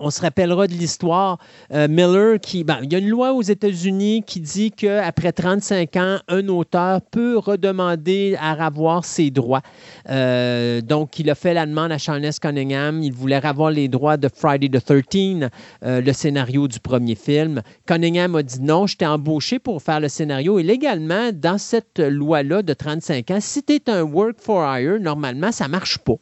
[0.00, 1.38] On se rappellera de l'histoire.
[1.72, 5.96] Euh, Miller, qui, ben, il y a une loi aux États-Unis qui dit qu'après 35
[5.96, 9.62] ans, un auteur peut redemander à avoir ses droits.
[10.08, 12.38] Euh, donc, il a fait la demande à Sean S.
[12.38, 13.02] Cunningham.
[13.02, 15.50] Il voulait avoir les droits de Friday the 13,
[15.84, 17.62] euh, le scénario du premier film.
[17.86, 20.58] Cunningham a dit non, je t'ai embauché pour faire le scénario.
[20.58, 24.98] Et légalement, dans cette loi-là de 35 ans, si tu es un work for hire,
[25.00, 26.16] normalement, ça marche pas.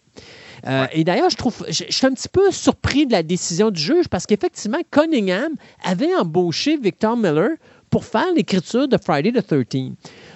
[0.66, 3.70] Euh, Et d'ailleurs, je trouve, je, je suis un petit peu surpris de la décision
[3.70, 5.54] du juge parce qu'effectivement, Cunningham
[5.84, 7.50] avait embauché Victor Miller
[7.90, 9.92] pour faire l'écriture de Friday the 13.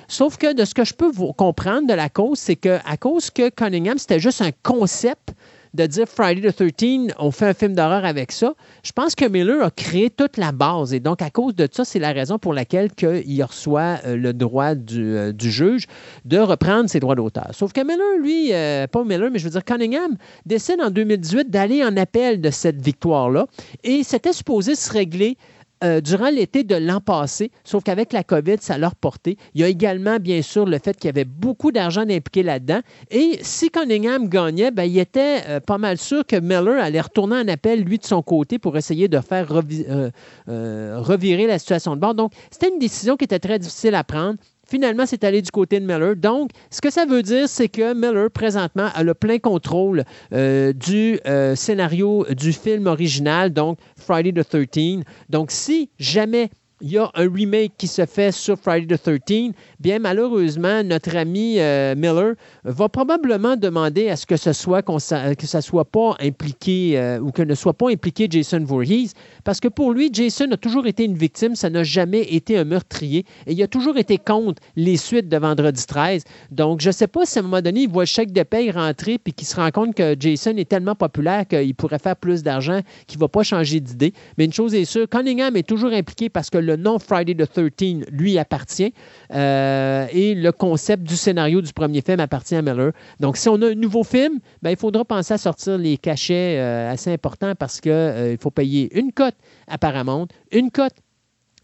[0.07, 3.31] Sauf que de ce que je peux vous comprendre de la cause, c'est qu'à cause
[3.31, 5.35] que Cunningham, c'était juste un concept
[5.75, 8.55] de dire Friday the 13, on fait un film d'horreur avec ça.
[8.83, 10.95] Je pense que Miller a créé toute la base.
[10.95, 14.33] Et donc, à cause de ça, c'est la raison pour laquelle il reçoit euh, le
[14.33, 15.87] droit du, euh, du juge
[16.25, 17.49] de reprendre ses droits d'auteur.
[17.53, 20.17] Sauf que Miller, lui, euh, pas Miller, mais je veux dire Cunningham,
[20.47, 23.47] décide en 2018 d'aller en appel de cette victoire-là.
[23.85, 25.37] Et c'était supposé se régler
[25.85, 29.37] euh, durant l'été de l'an passé, sauf qu'avec la COVID, ça l'a reporté.
[29.55, 32.81] Il y a également, bien sûr, le fait qu'il y avait beaucoup d'argent impliqué là-dedans.
[33.11, 37.37] Et si Cunningham gagnait, ben, il était euh, pas mal sûr que Miller allait retourner
[37.37, 42.01] en appel, lui, de son côté, pour essayer de faire euh, revirer la situation de
[42.01, 42.15] bord.
[42.15, 44.39] Donc, c'était une décision qui était très difficile à prendre.
[44.69, 46.15] Finalement, c'est allé du côté de Miller.
[46.15, 50.05] Donc, ce que ça veut dire, c'est que Miller, présentement, a le plein contrôle
[50.35, 55.05] euh, du euh, scénario du film original, donc Friday the 13.
[55.31, 56.51] Donc, si jamais
[56.81, 61.17] il y a un remake qui se fait sur Friday the 13, bien malheureusement, notre
[61.17, 62.35] ami euh, Miller
[62.65, 67.33] va probablement demander à ce que ce soit que ça soit pas impliqué euh, ou
[67.33, 69.13] que ne soit pas impliqué Jason Voorhees,
[69.45, 72.65] parce que pour lui, Jason a toujours été une victime, ça n'a jamais été un
[72.65, 76.25] meurtrier, et il a toujours été contre les suites de Vendredi 13.
[76.51, 78.71] Donc, je sais pas si à un moment donné, il voit le chèque de paye
[78.71, 82.43] rentrer puis qu'il se rend compte que Jason est tellement populaire qu'il pourrait faire plus
[82.43, 84.13] d'argent, qu'il va pas changer d'idée.
[84.37, 87.51] Mais une chose est sûre, Cunningham est toujours impliqué parce que le nom Friday the
[87.51, 88.93] 13 lui appartient
[89.35, 92.93] euh, et le concept du scénario du premier film appartient à Miller.
[93.21, 96.59] Donc, si on a un nouveau film, ben, il faudra penser à sortir les cachets
[96.59, 99.37] euh, assez importants parce qu'il faut payer une cote
[99.67, 100.95] à Paramount, une cote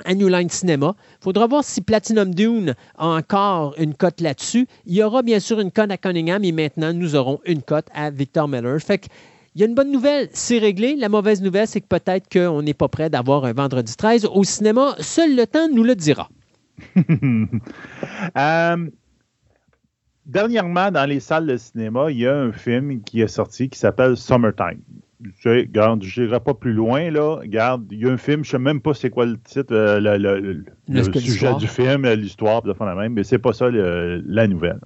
[0.04, 0.96] à New Line Cinema.
[1.20, 4.66] Il faudra voir si Platinum Dune a encore une cote là-dessus.
[4.86, 7.86] Il y aura bien sûr une cote à Cunningham et maintenant, nous aurons une cote
[7.94, 8.80] à Victor Miller.
[8.80, 9.08] Fait
[9.54, 10.96] il y a une bonne nouvelle, c'est réglé.
[10.96, 14.42] La mauvaise nouvelle, c'est que peut-être qu'on n'est pas prêt d'avoir un vendredi 13 au
[14.44, 14.94] cinéma.
[14.98, 16.28] Seul le temps nous le dira.
[18.36, 18.76] Euh,
[20.26, 23.78] dernièrement, dans les salles de cinéma, il y a un film qui est sorti qui
[23.78, 24.80] s'appelle Summertime.
[25.40, 27.36] Je n'irai pas plus loin, là.
[27.36, 29.72] Regarde, il y a un film, je ne sais même pas c'est quoi le titre,
[29.72, 32.94] euh, le, le- le- Le- le que sujet du film, euh, l'histoire, de fond la
[32.94, 34.80] même, mais c'est pas ça la nouvelle.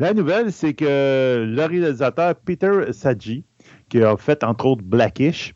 [0.00, 3.44] La nouvelle, c'est que le réalisateur Peter Saji,
[3.88, 5.54] qui a fait entre autres Blackish,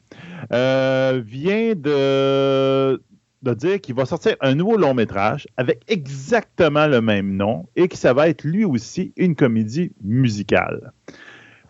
[0.53, 3.01] euh, vient de,
[3.43, 7.89] de dire qu'il va sortir un nouveau long métrage avec exactement le même nom et
[7.89, 10.93] que ça va être lui aussi une comédie musicale.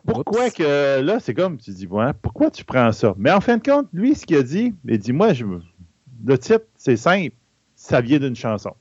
[0.06, 0.54] Pourquoi Oups.
[0.54, 3.14] que là, c'est comme tu dis, ouais, pourquoi tu prends ça?
[3.18, 5.44] Mais en fin de compte, lui, ce qu'il a dit, il dit, moi, je,
[6.24, 7.34] le titre, c'est simple,
[7.74, 8.74] ça vient d'une chanson.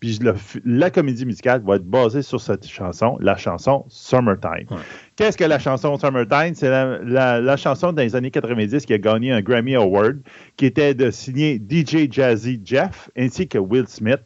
[0.00, 4.66] Puis le la comédie musicale va être basée sur cette chanson, la chanson Summertime.
[4.70, 4.76] Ouais.
[5.16, 6.54] Qu'est-ce que la chanson Summertime?
[6.54, 10.20] C'est la, la- la chanson dans les années 90 qui a gagné un Grammy Award,
[10.56, 14.20] qui était de signer DJ Jazzy Jeff ainsi que Will Smith,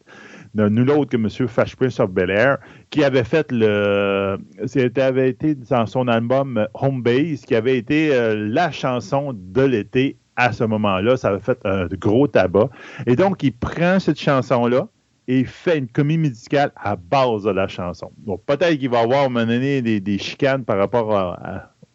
[0.54, 1.28] de nul autre que M.
[1.48, 2.58] Fresh Prince of Bel Air,
[2.90, 4.38] qui avait fait le.
[4.66, 9.62] C'était avait été dans son album Home Base, qui avait été euh, la chanson de
[9.62, 11.16] l'été à ce moment-là.
[11.16, 12.70] Ça avait fait un gros tabac.
[13.08, 14.86] Et donc, il prend cette chanson-là
[15.26, 18.10] et fait une comédie musicale à base de la chanson.
[18.18, 21.38] Donc, peut-être qu'il va avoir à un moment donné des, chicanes par rapport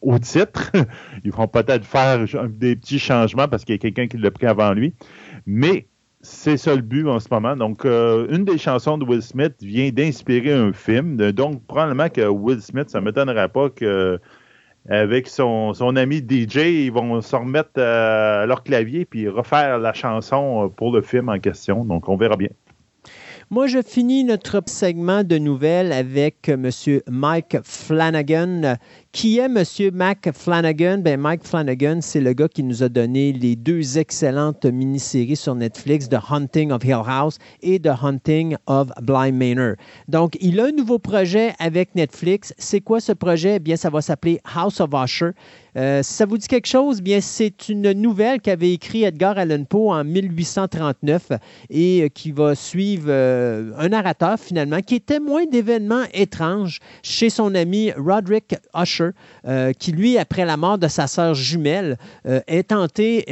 [0.02, 0.72] au titre.
[1.24, 4.48] Ils vont peut-être faire des petits changements parce qu'il y a quelqu'un qui l'a pris
[4.48, 4.94] avant lui.
[5.46, 5.88] Mais
[6.22, 7.56] c'est ça le but en ce moment.
[7.56, 11.18] Donc, euh, une des chansons de Will Smith vient d'inspirer un film.
[11.32, 14.20] Donc, probablement que Will Smith, ça ne m'étonnerait pas que
[14.90, 19.94] avec son, son ami DJ, ils vont se remettre à leur clavier puis refaire la
[19.94, 21.86] chanson euh, pour le film en question.
[21.86, 22.50] Donc, on verra bien.
[23.52, 26.70] Moi, je finis notre segment de nouvelles avec M.
[27.08, 28.76] Mike Flanagan.
[29.12, 29.64] Qui est M.
[29.92, 31.00] Mac Flanagan?
[31.00, 35.56] Ben, Mike Flanagan, c'est le gars qui nous a donné les deux excellentes mini-séries sur
[35.56, 39.74] Netflix, The Hunting of Hill House et The Hunting of Blind Manor.
[40.08, 42.54] Donc, il a un nouveau projet avec Netflix.
[42.60, 43.56] C'est quoi ce projet?
[43.56, 45.32] Eh bien, ça va s'appeler House of Usher.
[45.78, 49.64] Euh, si ça vous dit quelque chose, bien c'est une nouvelle qu'avait écrit Edgar Allan
[49.64, 51.32] Poe en 1839
[51.70, 57.30] et euh, qui va suivre euh, un narrateur finalement qui est témoin d'événements étranges chez
[57.30, 58.99] son ami Roderick Usher,
[59.80, 63.26] qui lui, après la mort de sa sœur jumelle, est tenté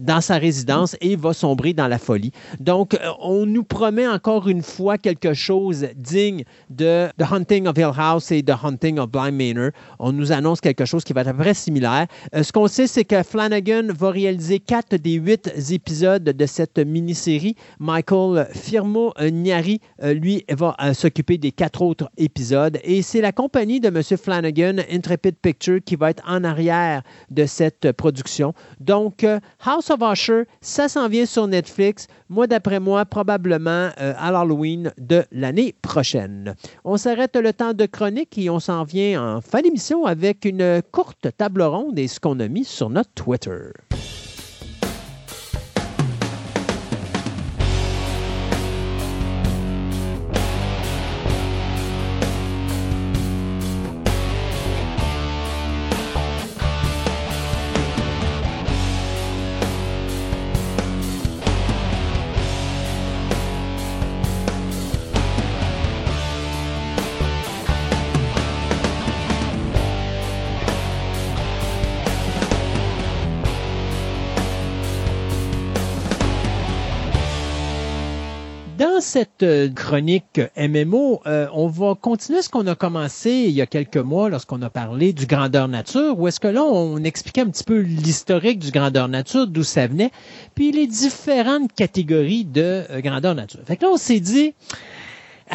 [0.00, 2.32] dans sa résidence et va sombrer dans la folie.
[2.60, 7.92] Donc, on nous promet encore une fois quelque chose digne de The Hunting of Hill
[7.96, 9.70] House et The Hunting of Blind Manor.
[9.98, 12.06] On nous annonce quelque chose qui va être similaire.
[12.34, 16.78] Euh, ce qu'on sait, c'est que Flanagan va réaliser quatre des huit épisodes de cette
[16.78, 17.56] mini-série.
[17.78, 22.78] Michael Firmo Niari, euh, lui, va euh, s'occuper des quatre autres épisodes.
[22.84, 24.02] Et c'est la compagnie de M.
[24.02, 28.54] Flanagan, Intrepid Picture, qui va être en arrière de cette production.
[28.80, 29.26] Donc,
[29.64, 32.06] House of Usher, ça s'en vient sur Netflix.
[32.28, 36.54] Moi, d'après moi, probablement à l'Halloween de l'année prochaine.
[36.84, 40.82] On s'arrête le temps de chronique et on s'en vient en fin d'émission avec une
[40.90, 43.70] courte table ronde et ce qu'on a mis sur notre Twitter.
[79.16, 83.66] Cette euh, chronique MMO, euh, on va continuer ce qu'on a commencé il y a
[83.66, 87.48] quelques mois lorsqu'on a parlé du grandeur nature, où est-ce que là, on expliquait un
[87.48, 90.10] petit peu l'historique du grandeur nature, d'où ça venait,
[90.54, 93.60] puis les différentes catégories de euh, grandeur nature.
[93.64, 94.52] Fait que là, on s'est dit,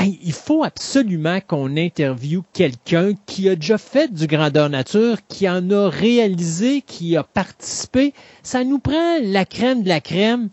[0.02, 5.70] il faut absolument qu'on interviewe quelqu'un qui a déjà fait du grandeur nature, qui en
[5.70, 8.16] a réalisé, qui a participé.
[8.42, 10.50] Ça nous prend la crème de la crème.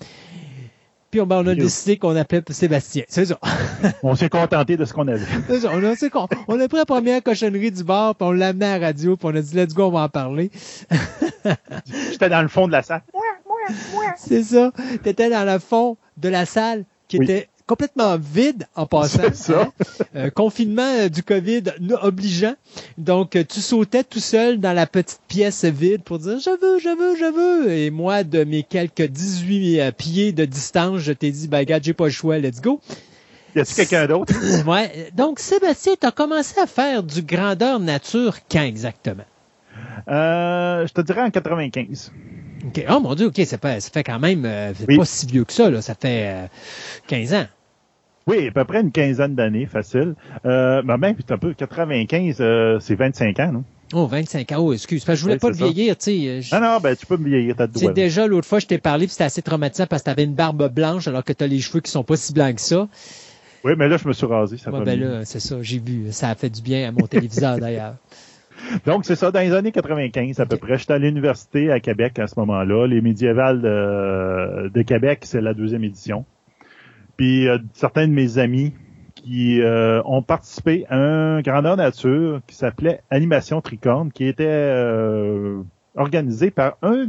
[1.11, 3.05] Puis on, a décidé qu'on appelait Sébastien.
[3.09, 3.39] C'est ça.
[4.03, 5.25] on s'est contenté de ce qu'on avait.
[5.47, 5.71] C'est ça.
[5.73, 5.95] On a,
[6.49, 9.17] on a pris la première cochonnerie du bar, puis on l'a amené à la radio,
[9.17, 10.51] puis on a dit, let's go, on va en parler.
[12.11, 13.03] J'étais dans le fond de la salle.
[14.17, 14.71] C'est ça.
[15.03, 19.33] Tu étais dans le fond de la salle qui était complètement vide en passant.
[19.35, 19.63] Ça.
[19.63, 19.73] Hein.
[20.17, 21.65] Euh, confinement euh, du COVID
[22.03, 22.55] obligeant.
[22.97, 26.79] Donc, euh, tu sautais tout seul dans la petite pièce vide pour dire je veux,
[26.79, 27.33] je veux, je
[27.67, 27.71] veux.
[27.71, 31.93] Et moi, de mes quelques 18 pieds de distance, je t'ai dit, ben, regarde, j'ai
[31.93, 32.81] pas le choix, let's go.
[33.55, 34.33] Y a-t-il quelqu'un d'autre?
[34.67, 35.11] ouais.
[35.15, 39.25] Donc, Sébastien, tu as commencé à faire du grandeur nature quand exactement?
[40.07, 42.13] je te dirais en 95.
[42.89, 45.71] Oh mon Dieu, OK, ça fait, ça fait quand même pas si vieux que ça,
[45.71, 45.83] là.
[45.83, 46.49] ça fait
[47.07, 47.47] 15 ans.
[48.29, 50.15] Oui, à peu près une quinzaine d'années, facile.
[50.45, 53.65] Euh, mais même, c'est un peu 95, euh, c'est 25 ans, non?
[53.95, 54.57] Oh, 25 ans.
[54.59, 55.03] Oh, excuse.
[55.03, 56.53] Parce que je voulais pas te vieillir, tu sais.
[56.53, 59.07] Non, non, ben, tu peux me vieillir, t'as C'est déjà, l'autre fois, je t'ai parlé,
[59.07, 61.81] puis c'était assez traumatisant parce que t'avais une barbe blanche alors que t'as les cheveux
[61.81, 62.87] qui sont pas si blancs que ça.
[63.65, 66.09] Oui, mais là, je me suis rasé, ça ouais, ben là, c'est ça, j'ai vu.
[66.11, 67.95] Ça a fait du bien à mon téléviseur, d'ailleurs.
[68.85, 70.77] Donc, c'est ça, dans les années 95 à peu près.
[70.77, 72.87] J'étais à l'université à Québec à ce moment-là.
[72.87, 76.27] Les médiévales de, de Québec, c'est la deuxième édition.
[77.19, 78.73] Puis euh, certains de mes amis
[79.17, 85.61] qui euh, ont participé à un grandeur nature qui s'appelait Animation Tricorne, qui était euh,
[85.97, 87.09] organisé par un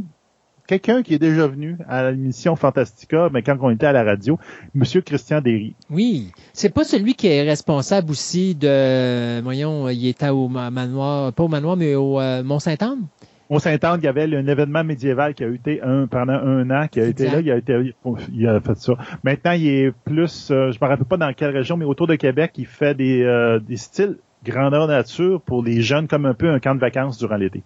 [0.66, 4.38] quelqu'un qui est déjà venu à l'émission Fantastica, mais quand on était à la radio,
[4.74, 5.74] Monsieur Christian Derry.
[5.90, 11.42] Oui, c'est pas celui qui est responsable aussi de, voyons, il était au manoir, pas
[11.42, 13.06] au manoir, mais au Mont-Saint-Anne?
[13.50, 16.86] Au Saint-Anne, il y avait un événement médiéval qui a été un, pendant un an,
[16.86, 17.94] qui a été là, il a été,
[18.32, 18.92] il a fait ça.
[19.24, 22.14] Maintenant, il est plus, euh, je me rappelle pas dans quelle région, mais autour de
[22.14, 26.50] Québec, il fait des, euh, des styles grandeur nature pour les jeunes comme un peu
[26.50, 27.62] un camp de vacances durant l'été.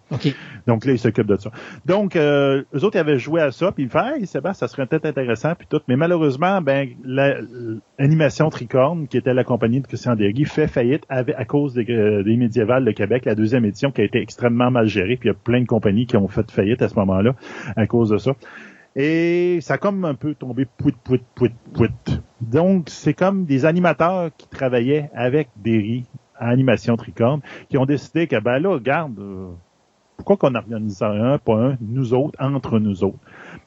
[0.67, 1.51] Donc là, ils s'occupent de ça.
[1.85, 4.73] Donc, euh, eux autres, ils avaient joué à ça, puis ils fait hey, Sébastien, ça
[4.73, 5.81] serait peut-être intéressant, puis tout.
[5.87, 11.45] Mais malheureusement, ben, l'animation Tricorne, qui était la compagnie de Christian Dergui, fait faillite à
[11.45, 14.87] cause des, euh, des médiévales de Québec, la deuxième édition qui a été extrêmement mal
[14.87, 17.35] gérée, puis il y a plein de compagnies qui ont fait faillite à ce moment-là
[17.75, 18.31] à cause de ça.
[18.95, 21.89] Et ça a comme un peu tombé pouit, pouit, pouit, pouit.
[22.39, 26.05] Donc, c'est comme des animateurs qui travaillaient avec Derry
[26.39, 29.47] animation tricorne, qui ont décidé que, ben là, regarde, euh,
[30.17, 33.19] pourquoi qu'on organise un, pas un, nous autres, entre nous autres?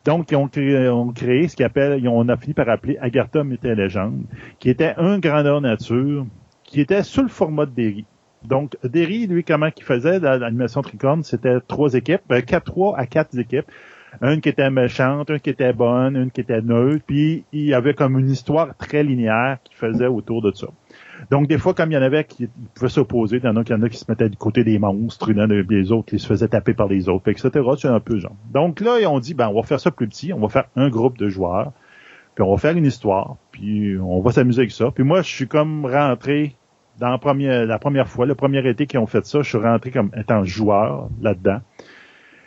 [0.04, 3.64] Donc, ils ont créé, ont créé ce qu'ils on a fini par appeler Agartha Mythe
[3.64, 4.24] Légende,
[4.58, 6.26] qui était un grandeur nature,
[6.64, 8.04] qui était sous le format de Derry.
[8.44, 13.06] Donc, Derry, lui, comment qu'il faisait l'animation tricorne, c'était trois équipes, ben, quatre, trois à
[13.06, 13.66] quatre équipes.
[14.22, 17.74] Une qui était méchante, une qui était bonne, une qui était neutre, puis il y
[17.74, 20.68] avait comme une histoire très linéaire qui faisait autour de ça.
[21.30, 23.88] Donc, des fois, comme il y en avait qui pouvaient s'opposer, il y en a,
[23.88, 26.26] qui se mettaient du côté des monstres, il y en a des autres qui se
[26.26, 27.50] faisaient taper par les autres, etc.
[27.78, 28.36] C'est un peu genre.
[28.52, 30.68] Donc là, ils ont dit, ben, on va faire ça plus petit, on va faire
[30.76, 31.72] un groupe de joueurs,
[32.34, 34.90] puis on va faire une histoire, puis on va s'amuser avec ça.
[34.90, 36.54] Puis moi, je suis comme rentré
[36.98, 39.58] dans la première, la première fois, le premier été qu'ils ont fait ça, je suis
[39.58, 41.60] rentré comme étant joueur là-dedans.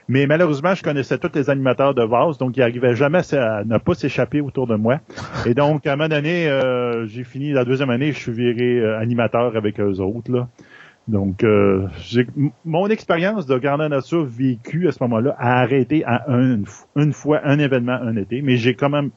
[0.08, 3.78] Mais malheureusement, je connaissais tous les animateurs de vase, donc ils n'arrivaient jamais à ne
[3.78, 5.00] pas s'échapper autour de moi.
[5.46, 8.80] Et donc, à un moment donné, euh, j'ai fini la deuxième année, je suis viré
[8.80, 10.32] euh, animateur avec eux autres.
[10.32, 10.48] Là.
[11.08, 11.88] Donc, euh,
[12.66, 17.60] mon expérience de Grandeur Nature vécue à ce moment-là a arrêté à une fois un
[17.60, 19.10] événement un été, mais j'ai quand même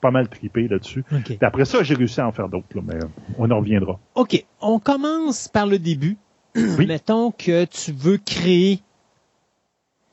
[0.00, 1.02] pas mal tripé là-dessus.
[1.40, 2.98] Après ça, j'ai réussi à en faire d'autres, mais
[3.38, 3.98] on en reviendra.
[4.14, 4.44] OK.
[4.60, 6.18] On commence par le début.
[6.78, 8.80] Mettons que tu veux créer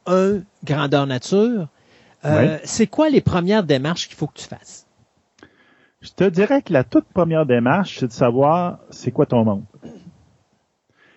[0.05, 1.67] un grandeur nature.
[2.23, 4.87] Euh, c'est quoi les premières démarches qu'il faut que tu fasses?
[6.01, 9.63] Je te dirais que la toute première démarche, c'est de savoir c'est quoi ton monde?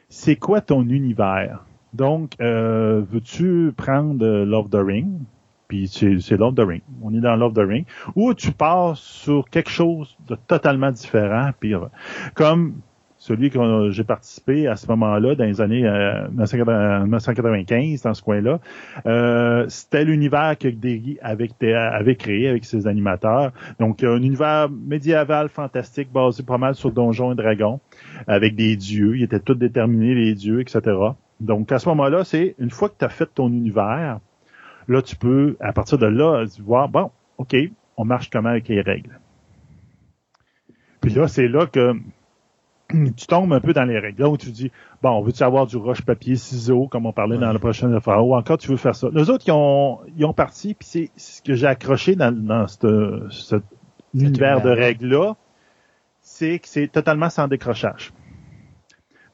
[0.09, 1.65] C'est quoi ton univers?
[1.93, 5.21] Donc, euh, veux-tu prendre Love the Ring?
[5.69, 6.83] Puis c'est Love the Ring.
[7.03, 7.87] On est dans Love the Ring.
[8.15, 11.51] Ou tu pars sur quelque chose de totalement différent.
[11.59, 11.75] Puis,
[12.35, 12.75] comme
[13.25, 18.61] celui que j'ai participé à ce moment-là, dans les années 1995, euh, dans ce coin-là,
[19.07, 21.49] euh, c'était l'univers que Derry avait,
[22.17, 23.53] créé avec ses animateurs.
[23.81, 27.81] Donc, un univers médiéval fantastique basé pas mal sur Donjons et Dragons,
[28.27, 29.17] avec des dieux.
[29.17, 30.83] Ils étaient tous déterminés, les dieux, etc.
[31.41, 34.21] Donc, à ce moment-là, c'est une fois que tu as fait ton univers,
[34.87, 37.57] là, tu peux, à partir de là, voir, bon, OK,
[37.97, 39.19] on marche comment avec les règles?
[41.01, 41.95] Puis là, c'est là que
[43.17, 44.23] tu tombes un peu dans les règles.
[44.23, 44.71] Là où tu dis,
[45.03, 48.59] bon, on veut-tu avoir du roche-papier-ciseaux, comme on parlait dans la prochaine affaire, ou encore
[48.59, 49.09] tu veux faire ça.
[49.13, 52.67] Les autres, ils ont, ils ont parti, puis c'est ce que j'ai accroché dans, dans
[52.67, 53.63] ce, cet
[54.15, 55.35] univers de règles-là,
[56.21, 58.13] c'est que c'est totalement sans décrochage.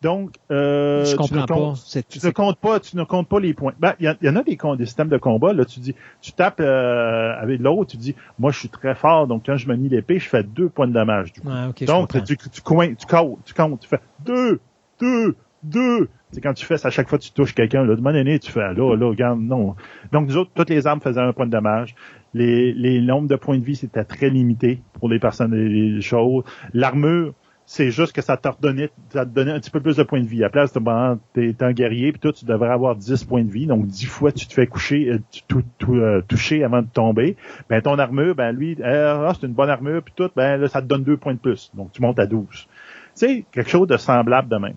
[0.03, 2.03] Donc, euh, je comprends tu, ne pas.
[2.09, 3.75] tu ne comptes pas, tu ne comptes pas les points.
[3.79, 5.53] Ben, il y, en a des, des, systèmes de combat.
[5.53, 9.27] Là, tu dis, tu tapes euh, avec l'autre, tu dis, moi, je suis très fort,
[9.27, 11.35] donc quand je me mis l'épée, je fais deux points de dommage.
[11.35, 11.49] Du coup.
[11.87, 13.07] donc, tu, tu, tu, comptes, tu
[13.55, 14.61] comptes, tu fais deux,
[15.01, 16.09] deux, deux.
[16.33, 18.15] C'est quand tu fais ça, à chaque fois que tu touches quelqu'un, là, de mon
[18.15, 19.75] année, tu fais, là, là, regarde, non.
[20.13, 21.95] Donc, nous autres, toutes les armes faisaient un point de dommage.
[22.33, 26.01] Les, les nombres de points de vie, c'était très limité pour les personnes et les
[26.01, 26.45] choses.
[26.73, 27.35] L'armure,
[27.73, 30.21] c'est juste que ça t'a redonné, ça te donnait un petit peu plus de points
[30.21, 30.41] de vie.
[30.41, 33.51] À la place bon, t'es un guerrier, puis toi, tu devrais avoir 10 points de
[33.53, 33.67] vie.
[33.69, 37.37] Donc, 10 fois, tu te fais coucher, euh, tout, tout, euh, toucher avant de tomber.
[37.69, 40.67] Ben, ton armure, ben, lui, euh, ah, c'est une bonne armure, puis tout, ben, là,
[40.67, 41.71] ça te donne 2 points de plus.
[41.73, 42.45] Donc, tu montes à 12.
[42.51, 42.67] Tu
[43.15, 44.77] sais, quelque chose de semblable de même.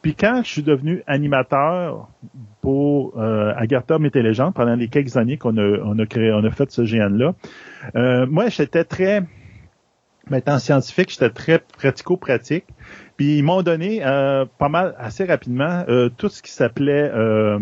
[0.00, 2.08] Puis quand je suis devenu animateur
[2.62, 6.50] pour euh, Agartha Légende, pendant les quelques années qu'on a, on a créé, on a
[6.50, 7.34] fait ce géant-là,
[7.94, 9.22] euh, moi, j'étais très
[10.30, 12.64] mais étant scientifique, j'étais très pratico-pratique.
[13.16, 17.58] Puis ils m'ont donné euh, pas mal, assez rapidement, euh, tout ce qui s'appelait euh,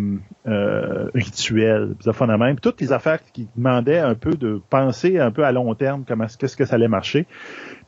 [0.46, 1.94] euh, rituel,
[2.38, 6.04] même, toutes les affaires qui demandaient un peu de penser un peu à long terme,
[6.06, 7.26] comment qu'est-ce que ça allait marcher.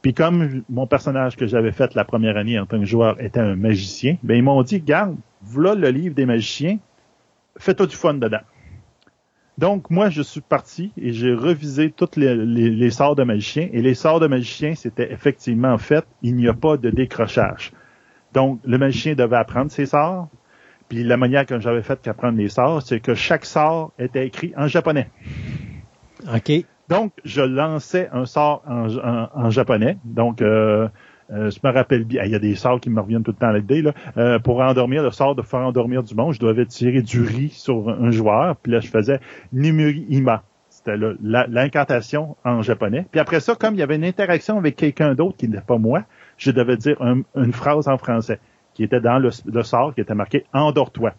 [0.03, 3.41] Puis comme mon personnage que j'avais fait la première année en tant que joueur était
[3.41, 6.79] un magicien, ben ils m'ont dit, garde, voilà le livre des magiciens,
[7.59, 8.41] fais-toi du fun dedans.
[9.59, 13.69] Donc, moi, je suis parti et j'ai revisé tous les, sorts de magicien.
[13.73, 17.73] Et les sorts de magicien, c'était effectivement fait, il n'y a pas de décrochage.
[18.33, 20.29] Donc, le magicien devait apprendre ses sorts.
[20.89, 24.53] Puis la manière que j'avais fait qu'apprendre les sorts, c'est que chaque sort était écrit
[24.57, 25.11] en japonais.
[26.35, 26.53] OK.
[26.89, 29.97] Donc, je lançais un sort en, japonais.
[30.05, 30.89] Donc, euh,
[31.31, 33.37] euh, je me rappelle bien, il y a des sorts qui me reviennent tout le
[33.37, 33.83] temps à l'idée.
[33.83, 33.93] Là.
[34.17, 37.51] Euh, pour endormir, le sort de faire endormir du monde, je devais tirer du riz
[37.51, 39.21] sur un joueur, puis là, je faisais
[39.53, 40.43] Nimuri Ima.
[40.69, 43.07] C'était l'incantation en japonais.
[43.11, 45.79] Puis après ça, comme il y avait une interaction avec quelqu'un d'autre qui n'était pas
[45.79, 46.03] moi,
[46.39, 48.41] je devais dire une phrase en français
[48.75, 49.31] qui était dans le,
[49.63, 51.13] sort, qui était marqué «Endors-toi».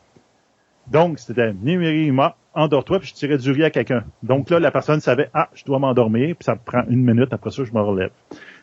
[0.92, 4.04] Donc, c'était Nimuri Ima, endors-toi, puis je tirais du riz à quelqu'un.
[4.22, 7.52] Donc là, la personne savait, ah, je dois m'endormir, puis ça prend une minute, après
[7.52, 8.12] ça, je me relève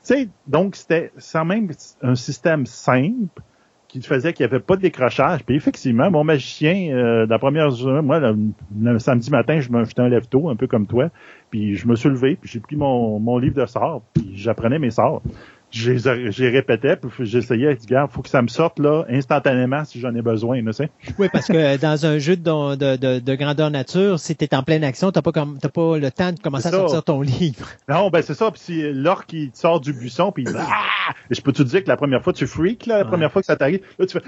[0.02, 1.70] sais, donc c'était sans même
[2.02, 3.42] un système simple
[3.88, 5.44] qui faisait qu'il n'y avait pas de décrochage.
[5.44, 10.00] Puis effectivement, mon magicien, euh, la première journée, moi, le, samedi matin, je me jetais
[10.00, 11.10] un lève tôt, un peu comme toi,
[11.50, 14.78] puis je me suis levé, puis j'ai pris mon, mon livre de sorts, puis j'apprenais
[14.78, 15.22] mes sorts.
[15.70, 20.22] J'ai répété, puis j'essayais, il faut que ça me sorte là instantanément si j'en ai
[20.22, 20.90] besoin, tu sais.
[21.18, 24.62] Oui, parce que dans un jeu de, de, de, grandeur nature, si tu es en
[24.62, 27.68] pleine action, t'as pas comme t'as pas le temps de commencer à sortir ton livre.
[27.88, 31.12] Non, ben c'est ça, puis si l'orque sort du buisson, puis ah!
[31.30, 33.46] je peux te dire que la première fois tu freak là, la première fois que
[33.46, 34.24] ça t'arrive, là tu fais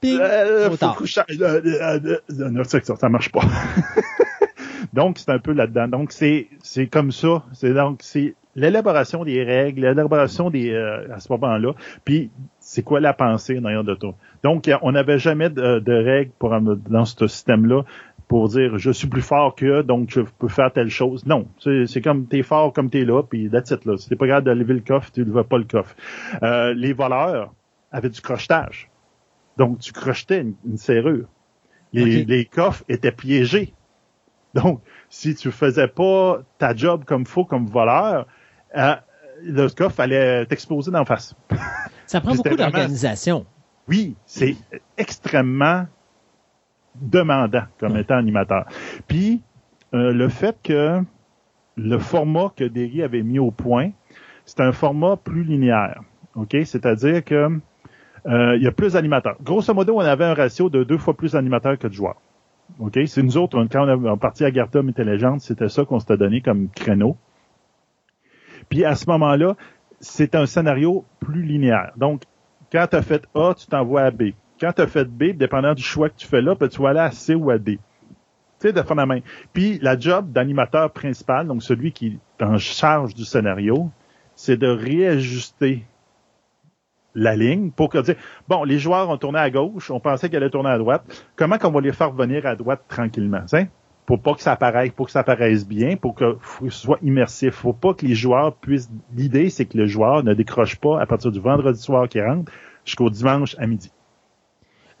[0.00, 1.26] Ping, euh, faut ça,
[2.96, 3.42] ça marche pas.
[4.94, 5.88] donc c'est un peu là-dedans.
[5.88, 11.20] Donc c'est c'est comme ça, c'est donc c'est l'élaboration des règles, l'élaboration des euh, à
[11.20, 11.74] ce moment-là,
[12.04, 14.14] puis c'est quoi la pensée derrière de toi.
[14.42, 17.84] Donc on n'avait jamais de, règles pour dans ce système-là
[18.28, 21.26] pour dire je suis plus fort que donc je peux faire telle chose.
[21.26, 23.96] Non, c'est comme t'es fort comme t'es là, puis that's it là.
[23.96, 25.94] Si t'es pas capable de lever le coffre, tu ne vas pas le coffre.
[26.42, 27.52] Euh, les voleurs
[27.92, 28.90] avaient du crochetage.
[29.56, 31.26] Donc tu crochetais une, serrure.
[31.92, 33.74] Les, les coffres étaient piégés.
[34.54, 38.26] Donc, si tu faisais pas ta job comme faut comme voleur,
[38.76, 38.94] euh,
[39.42, 41.34] le fallait t'exposer d'en face.
[42.06, 43.46] Ça prend beaucoup d'organisation.
[43.88, 44.56] Oui, c'est
[44.98, 45.86] extrêmement
[46.94, 48.66] demandant comme étant animateur.
[49.08, 49.42] Puis,
[49.94, 51.00] euh, le fait que
[51.76, 53.90] le format que Derry avait mis au point,
[54.44, 56.02] c'est un format plus linéaire.
[56.34, 56.56] OK?
[56.64, 57.58] C'est-à-dire que
[58.26, 59.36] euh, il y a plus d'animateurs.
[59.42, 62.20] Grosso modo, on avait un ratio de deux fois plus d'animateurs que de joueurs.
[62.78, 62.98] OK?
[63.06, 66.40] C'est nous autres, quand on est parti à Garta Légende, c'était ça qu'on s'était donné
[66.40, 67.16] comme créneau.
[68.70, 69.56] Puis à ce moment-là,
[70.00, 71.92] c'est un scénario plus linéaire.
[71.96, 72.22] Donc,
[72.72, 74.30] quand tu as fait A, tu t'envoies à B.
[74.58, 76.90] Quand tu as fait B, dépendant du choix que tu fais là, ben, tu vas
[76.90, 77.78] aller à C ou à D.
[78.60, 79.20] Tu sais, de fond la main.
[79.52, 83.90] Puis la job d'animateur principal, donc celui qui est en charge du scénario,
[84.34, 85.84] c'est de réajuster
[87.14, 88.14] la ligne pour que dire
[88.46, 91.02] bon les joueurs ont tourné à gauche on pensait qu'elle allait tourner à droite
[91.34, 93.42] comment qu'on va les faire venir à droite tranquillement?
[94.10, 97.54] Pour pas que ça apparaisse, pour que ça apparaisse bien, pour que ce soit immersif.
[97.54, 98.90] Faut pas que les joueurs puissent.
[99.14, 102.50] L'idée, c'est que le joueur ne décroche pas à partir du vendredi soir qui rentre
[102.84, 103.92] jusqu'au dimanche à midi.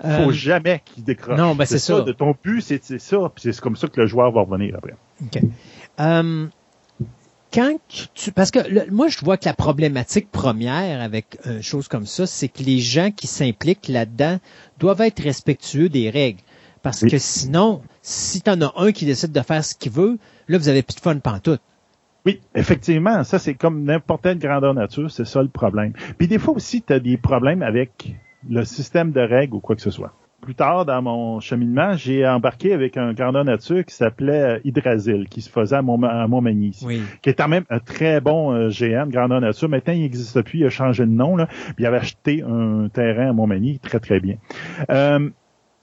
[0.00, 1.36] Faut euh, jamais qu'il décroche.
[1.36, 2.02] Non, ben c'est ça.
[2.02, 3.32] De ton but, c'est ça.
[3.34, 4.94] Puis c'est comme ça que le joueur va revenir après.
[5.24, 5.42] OK.
[5.98, 6.46] Euh,
[7.52, 7.76] quand
[8.14, 12.06] tu, parce que moi, je vois que la problématique première avec une euh, chose comme
[12.06, 14.38] ça, c'est que les gens qui s'impliquent là-dedans
[14.78, 16.42] doivent être respectueux des règles.
[16.82, 20.18] Parce que sinon, si tu en as un qui décide de faire ce qu'il veut,
[20.48, 21.60] là, vous avez plus de fun pantoute.
[22.26, 25.92] Oui, effectivement, ça c'est comme n'importe quelle grandeur nature, c'est ça le problème.
[26.18, 28.14] Puis des fois aussi, tu as des problèmes avec
[28.48, 30.12] le système de règles ou quoi que ce soit.
[30.42, 35.42] Plus tard dans mon cheminement, j'ai embarqué avec un grandeur nature qui s'appelait Hydrasil, qui
[35.42, 36.78] se faisait à, Montmagny,
[37.22, 39.68] qui est quand même un très bon euh, GN, grandeur nature.
[39.68, 41.36] Maintenant, il n'existe plus, il a changé de nom.
[41.36, 44.36] Là, puis il avait acheté un terrain à Montmagny, très très bien.
[44.90, 45.28] Euh,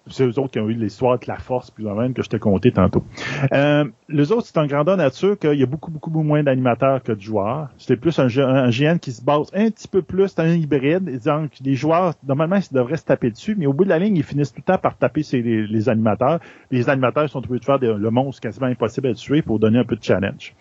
[0.09, 2.29] c'est eux autres qui ont eu l'histoire de la force, plus ou moins, que je
[2.29, 3.03] t'ai conté tantôt.
[3.51, 7.11] Euh, les autres, c'est en grandeur nature qu'il y a beaucoup, beaucoup, moins d'animateurs que
[7.11, 7.69] de joueurs.
[7.77, 11.19] C'était plus un, un, qui se base un petit peu plus, c'est un hybride.
[11.23, 14.17] Donc, les joueurs, normalement, ils devraient se taper dessus, mais au bout de la ligne,
[14.17, 16.39] ils finissent tout le temps par taper les, animateurs.
[16.71, 19.83] Les animateurs sont obligés de faire le monstre quasiment impossible à tuer pour donner un
[19.83, 20.55] peu de challenge.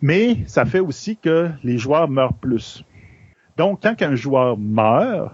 [0.00, 2.84] Mais ça fait aussi que les joueurs meurent plus.
[3.56, 5.32] Donc, quand un joueur meurt,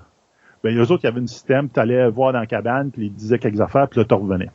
[0.62, 3.06] ben, eux autres, il y avait un système, tu allais voir dans la cabane, puis
[3.06, 4.50] ils disaient quelques affaires, puis là, tu revenais.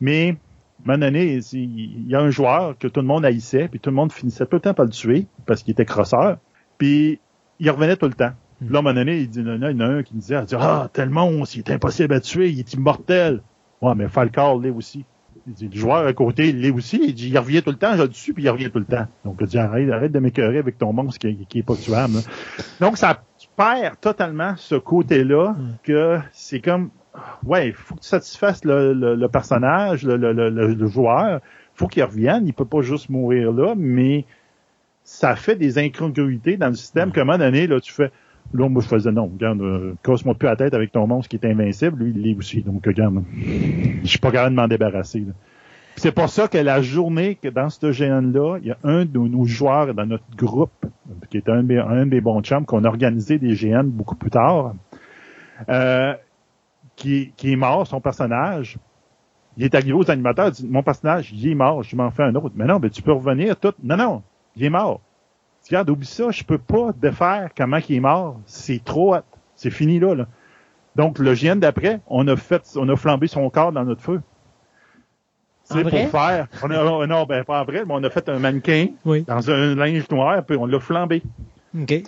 [0.00, 3.68] Mais, à un moment donné, il y a un joueur que tout le monde haïssait,
[3.68, 6.38] puis tout le monde finissait tout le temps par le tuer, parce qu'il était crosseur,
[6.78, 7.20] puis
[7.58, 8.32] il revenait tout le temps.
[8.60, 10.40] Puis là, à un moment donné, il, dit, il y en a un qui disait,
[10.58, 13.42] ah, tel monstre, il est impossible à tuer, il est immortel.
[13.82, 15.04] Ouais, mais Falcar l'est aussi.
[15.46, 17.00] Il dit, le joueur à côté, il l'est aussi.
[17.02, 18.86] Il dit, il revient tout le temps, je le dessus, puis il revient tout le
[18.86, 19.06] temps.
[19.24, 22.14] Donc, il dit, arrête, arrête de m'écœurer avec ton monstre qui, qui est pas tuable.
[22.80, 23.22] Donc, ça
[23.56, 25.76] perds totalement ce côté-là hmm.
[25.82, 26.90] que c'est comme
[27.44, 31.40] ouais, il faut que tu satisfasses le, personnage, le, le, joueur.
[31.74, 32.46] faut qu'il revienne.
[32.46, 34.24] Il peut pas juste mourir là, mais
[35.04, 37.12] ça fait des incongruités dans le système.
[37.12, 38.10] Comment moment donné, là, tu fais.
[38.52, 41.36] Là, moi, je faisais non, regarde, euh, casse-moi plus la tête avec ton monstre qui
[41.36, 42.04] est invincible.
[42.04, 42.60] Lui, il l'est aussi.
[42.60, 43.22] Donc, regarde,
[44.02, 45.20] je suis pas capable de m'en débarrasser.
[45.20, 45.32] Là.
[45.96, 49.18] C'est pour ça que la journée que dans ce GN-là, il y a un de
[49.18, 50.86] nos joueurs dans notre groupe,
[51.30, 54.74] qui est un, des bons chums, qu'on a organisé des GN beaucoup plus tard,
[55.68, 56.14] euh,
[56.96, 58.78] qui, est mort, son personnage.
[59.56, 62.24] Il est arrivé aux animateurs, il dit, mon personnage, il est mort, je m'en fais
[62.24, 62.54] un autre.
[62.56, 63.72] Mais non, mais tu peux revenir tout.
[63.82, 64.22] Non, non,
[64.56, 65.00] il est mort.
[65.66, 68.40] Regarde, oublie ça, je peux pas défaire comment il est mort.
[68.46, 69.14] C'est trop
[69.54, 70.26] C'est fini là, là.
[70.96, 74.20] Donc, le GN d'après, on a fait, on a flambé son corps dans notre feu.
[75.64, 76.46] C'est pour faire.
[76.62, 79.74] On a, non, ben pas en vrai, mais on a fait un mannequin dans un
[79.74, 81.22] linge noir, puis on l'a flambé.
[81.78, 82.02] OK.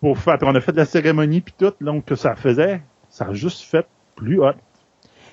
[0.00, 3.26] Pour faire, on a fait de la cérémonie puis tout, donc que ça faisait, ça
[3.26, 4.52] a juste fait plus hot.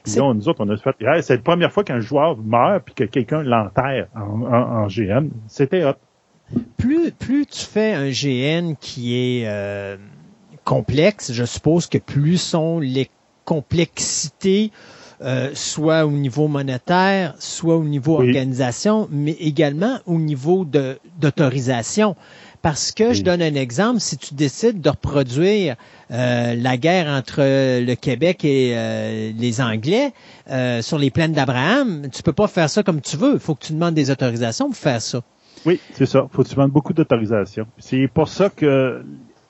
[0.03, 2.93] Puis là, nous autres, on a fait, c'est la première fois qu'un joueur meurt puis
[2.93, 5.29] que quelqu'un l'enterre en, en, GM.
[5.47, 5.95] C'était hot.
[6.77, 9.97] plus, plus tu fais un GN qui est euh,
[10.63, 13.09] complexe, je suppose que plus sont les
[13.45, 14.71] complexités,
[15.21, 22.15] euh, soit au niveau monétaire, soit au niveau organisation, mais également au niveau d'autorisation.
[22.61, 25.75] Parce que je donne un exemple, si tu décides de reproduire
[26.11, 30.13] euh, la guerre entre le Québec et euh, les Anglais
[30.81, 33.33] sur les plaines d'Abraham, tu peux pas faire ça comme tu veux.
[33.33, 35.21] Il faut que tu demandes des autorisations pour faire ça.
[35.65, 36.27] Oui, c'est ça.
[36.31, 37.67] faut que tu demandes beaucoup d'autorisations.
[37.77, 39.03] C'est pour ça que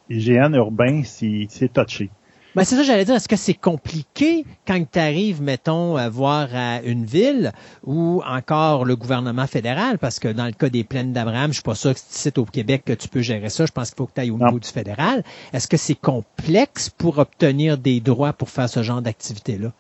[0.09, 2.09] l'hygiène urbain, c'est touché.
[2.55, 3.15] Ben, c'est ça, j'allais dire.
[3.15, 7.51] Est-ce que c'est compliqué quand tu arrives, mettons, à voir à une ville
[7.83, 9.97] ou encore le gouvernement fédéral?
[9.97, 12.45] Parce que dans le cas des plaines d'Abraham, je suis pas sûr que c'est au
[12.45, 13.65] Québec que tu peux gérer ça.
[13.65, 15.25] Je pense qu'il faut que tu ailles au niveau du fédéral.
[15.51, 19.73] Est-ce que c'est complexe pour obtenir des droits pour faire ce genre d'activité-là?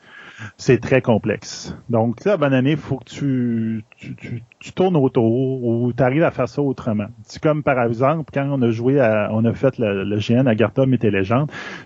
[0.57, 1.75] C'est très complexe.
[1.89, 6.23] Donc, là, bonne année, il faut que tu, tu, tu, tournes autour ou tu arrives
[6.23, 7.07] à faire ça autrement.
[7.23, 10.47] C'est comme, par exemple, quand on a joué, à, on a fait le, le GN
[10.47, 11.23] à Garta et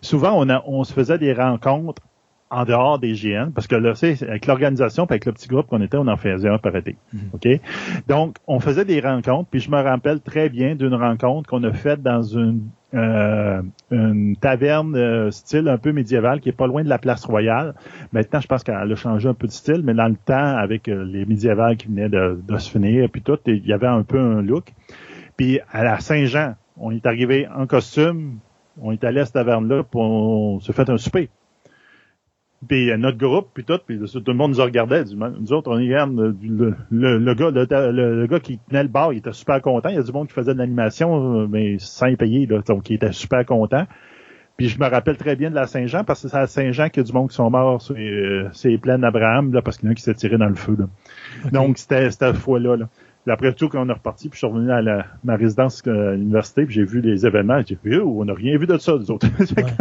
[0.02, 2.02] souvent, on, a, on se faisait des rencontres
[2.52, 5.82] en dehors des GN, parce que là, c'est avec l'organisation, avec le petit groupe qu'on
[5.82, 6.96] était, on en faisait un par été.
[7.14, 7.22] Mhm.
[7.34, 7.48] OK?
[8.08, 11.72] Donc, on faisait des rencontres, puis je me rappelle très bien d'une rencontre qu'on a
[11.72, 12.62] faite dans une
[12.96, 13.62] euh,
[13.92, 17.76] une taverne euh, style un peu médiéval qui est pas loin de la place royale.
[18.14, 20.88] Maintenant, je pense qu'elle a changé un peu de style, mais dans le temps, avec
[20.88, 24.02] euh, les médiévals qui venaient de, de se finir, puis tout, il y avait un
[24.02, 24.74] peu un look.
[25.38, 28.40] Puis à la Saint-Jean, on est arrivé en costume,
[28.82, 31.30] on est allé à cette taverne-là, pour on se fait un souper.
[32.68, 35.04] Puis notre groupe, puis tout, puis tout le monde nous regardait.
[35.06, 39.32] Nous autres, on regarde le, le, gars, le, gars qui tenait le bar, il était
[39.32, 39.90] super content.
[39.90, 42.90] Il y a du monde qui faisait de l'animation, mais sans y payer, là, donc
[42.90, 43.86] il était super content.
[44.58, 47.02] Puis je me rappelle très bien de la Saint-Jean, parce que c'est à Saint-Jean qu'il
[47.02, 49.90] y a du monde qui sont morts sur les, plaines d'Abraham, là, parce qu'il y
[49.90, 50.76] en a qui s'est tiré dans le feu.
[50.78, 50.88] Là.
[51.54, 52.76] Donc c'était cette fois-là.
[52.76, 52.90] Là.
[53.24, 55.82] Puis après tout, quand on est reparti, puis je suis revenu à la, ma résidence
[55.88, 58.78] à l'université, puis j'ai vu les événements, j'ai dit, oh, on n'a rien vu de
[58.78, 59.28] ça, nous autres.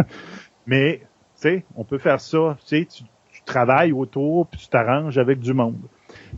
[0.69, 1.01] mais
[1.41, 3.05] sais, on peut faire ça, tu, tu
[3.45, 5.77] travailles autour, puis tu t'arranges avec du monde.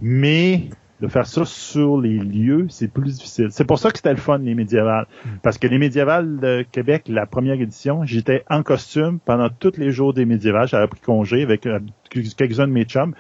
[0.01, 0.69] Mais
[1.01, 3.49] de faire ça sur les lieux, c'est plus difficile.
[3.51, 5.07] C'est pour ça que c'était le fun, les médiévales.
[5.43, 9.93] Parce que les médiévales de Québec, la première édition, j'étais en costume pendant tous les
[9.93, 10.69] jours des médiévales.
[10.69, 13.15] J'avais pris congé avec euh, quelques-uns de mes chums.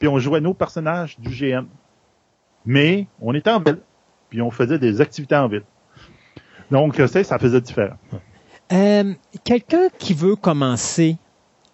[0.00, 1.66] Puis on jouait nos personnages du GM.
[2.66, 3.78] Mais on était en ville.
[4.28, 5.64] Puis on faisait des activités en ville.
[6.70, 7.96] Donc, ça faisait différent.
[8.72, 9.14] Euh,
[9.44, 11.16] quelqu'un qui veut commencer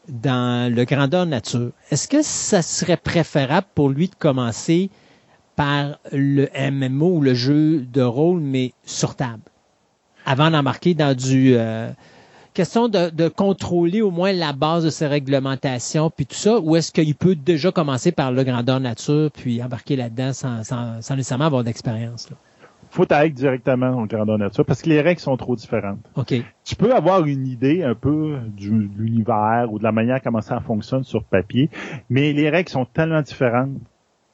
[0.09, 4.91] dans le grandeur nature, est-ce que ça serait préférable pour lui de commencer
[5.57, 9.43] par le MMO ou le jeu de rôle, mais sur table,
[10.25, 11.55] avant d'embarquer dans du...
[11.57, 11.91] Euh,
[12.55, 16.91] question de, contrôler au moins la base de ses réglementations, puis tout ça, ou est-ce
[16.91, 21.45] qu'il peut déjà commencer par le grandeur nature, puis embarquer là-dedans sans, sans, sans nécessairement
[21.45, 22.29] avoir d'expérience?
[22.97, 26.01] Faut aller directement en grandeur nature parce que les règles sont trop différentes.
[26.17, 26.35] OK.
[26.65, 30.41] Tu peux avoir une idée un peu du, de l'univers ou de la manière comment
[30.41, 31.69] ça fonctionne sur papier,
[32.09, 33.77] mais les règles sont tellement différentes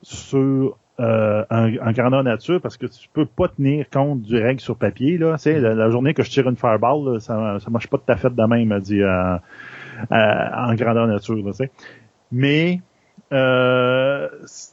[0.03, 4.77] sur euh, en, grandeur nature parce que tu peux pas tenir compte du règle sur
[4.77, 5.19] papier.
[5.19, 5.37] Là.
[5.39, 8.33] Tu la, journée que je tire une fireball, ça, ça marche pas tout à fait
[8.33, 9.37] de même, dit, euh,
[10.13, 11.37] euh, en grandeur nature.
[11.37, 11.53] Là,
[12.31, 12.81] mais
[13.33, 14.29] euh,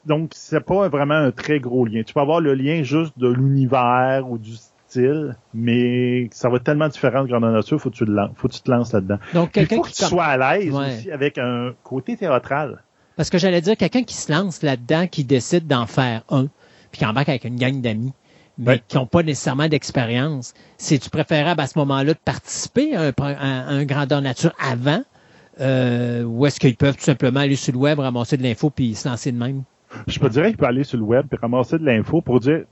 [0.05, 2.03] donc, c'est pas vraiment un très gros lien.
[2.05, 6.63] Tu peux avoir le lien juste de l'univers ou du style, mais ça va être
[6.63, 8.05] tellement différent de grandeur nature, faut que tu,
[8.35, 9.19] faut que tu te lances là-dedans.
[9.33, 12.83] Donc, Il faut que tu sois à l'aise aussi avec un côté théâtral.
[13.15, 16.47] Parce que j'allais dire, quelqu'un qui se lance là-dedans, qui décide d'en faire un,
[16.91, 18.13] puis qui embarque avec une gang d'amis,
[18.57, 23.11] mais qui n'ont pas nécessairement d'expérience, c'est-tu préférable à ce moment-là de participer à un,
[23.17, 25.01] à un grandeur nature avant
[25.59, 28.95] euh, ou est-ce qu'ils peuvent tout simplement aller sur le web, ramasser de l'info puis
[28.95, 29.63] se lancer de même?
[30.07, 32.65] Je peux dire qu'ils peuvent aller sur le web et ramasser de l'info pour dire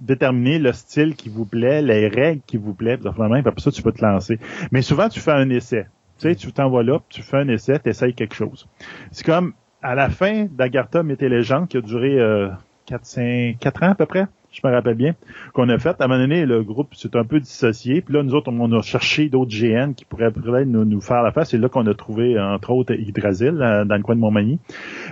[0.00, 3.82] déterminer le style qui vous plaît, les règles qui vous plaît, puis après ça, tu
[3.82, 4.38] peux te lancer.
[4.72, 5.86] Mais souvent, tu fais un essai.
[6.18, 8.68] Tu sais, tu t'envoies là, tu fais un essai, tu essayes quelque chose.
[9.10, 12.48] C'est comme à la fin d'Agartha Mété Légende, qui a duré euh,
[12.86, 15.14] 4, 5, 4 ans à peu près, je me rappelle bien,
[15.52, 16.00] qu'on a fait.
[16.00, 18.00] À un moment donné, le groupe s'est un peu dissocié.
[18.00, 20.32] Puis là, nous autres, on a cherché d'autres GN qui pourraient
[20.64, 21.50] nous, nous, faire la face.
[21.50, 24.60] C'est là qu'on a trouvé, entre autres, Hydrasil, euh, dans le coin de Montmagny.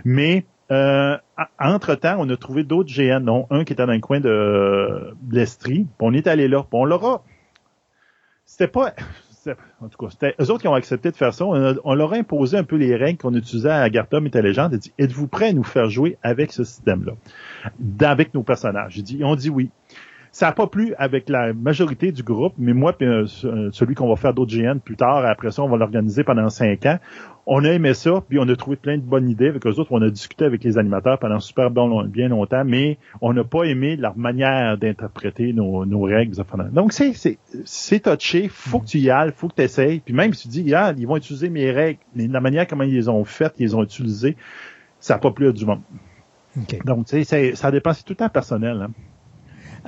[0.04, 1.16] Mais euh,
[1.58, 5.86] entre-temps, on a trouvé d'autres GN, dont un qui était dans le coin de l'Estrie.
[6.00, 6.60] On est allé là.
[6.62, 7.22] Puis on l'aura...
[8.44, 8.92] C'était pas
[9.80, 11.44] en tout cas, c'était eux autres qui ont accepté de faire ça.
[11.46, 14.74] On, leur a imposé un peu les règles qu'on utilisait à Agartha Légende.
[14.74, 17.12] et dit êtes-vous prêts à nous faire jouer avec ce système-là,
[18.08, 19.70] avec nos personnages J'ai dit, dit oui.
[20.34, 24.08] Ça n'a pas plu avec la majorité du groupe, mais moi, puis euh, celui qu'on
[24.08, 26.98] va faire d'autres GN plus tard, après ça, on va l'organiser pendant cinq ans.
[27.44, 29.92] On a aimé ça, puis on a trouvé plein de bonnes idées avec eux autres.
[29.92, 33.96] On a discuté avec les animateurs pendant super bien longtemps, mais on n'a pas aimé
[33.96, 36.34] leur manière d'interpréter nos, nos règles.
[36.72, 38.48] Donc, c'est, c'est, c'est touché.
[38.48, 40.00] Faut que tu y ailles, faut que tu essayes.
[40.00, 42.84] Puis même si tu dis, ah, ils vont utiliser mes règles, mais la manière comment
[42.84, 44.36] ils les ont faites, ils les ont utilisées,
[44.98, 45.82] ça n'a pas plu à du monde.
[46.86, 48.80] Donc, tu sais, ça dépend, c'est tout le temps personnel.
[48.80, 48.92] Hein.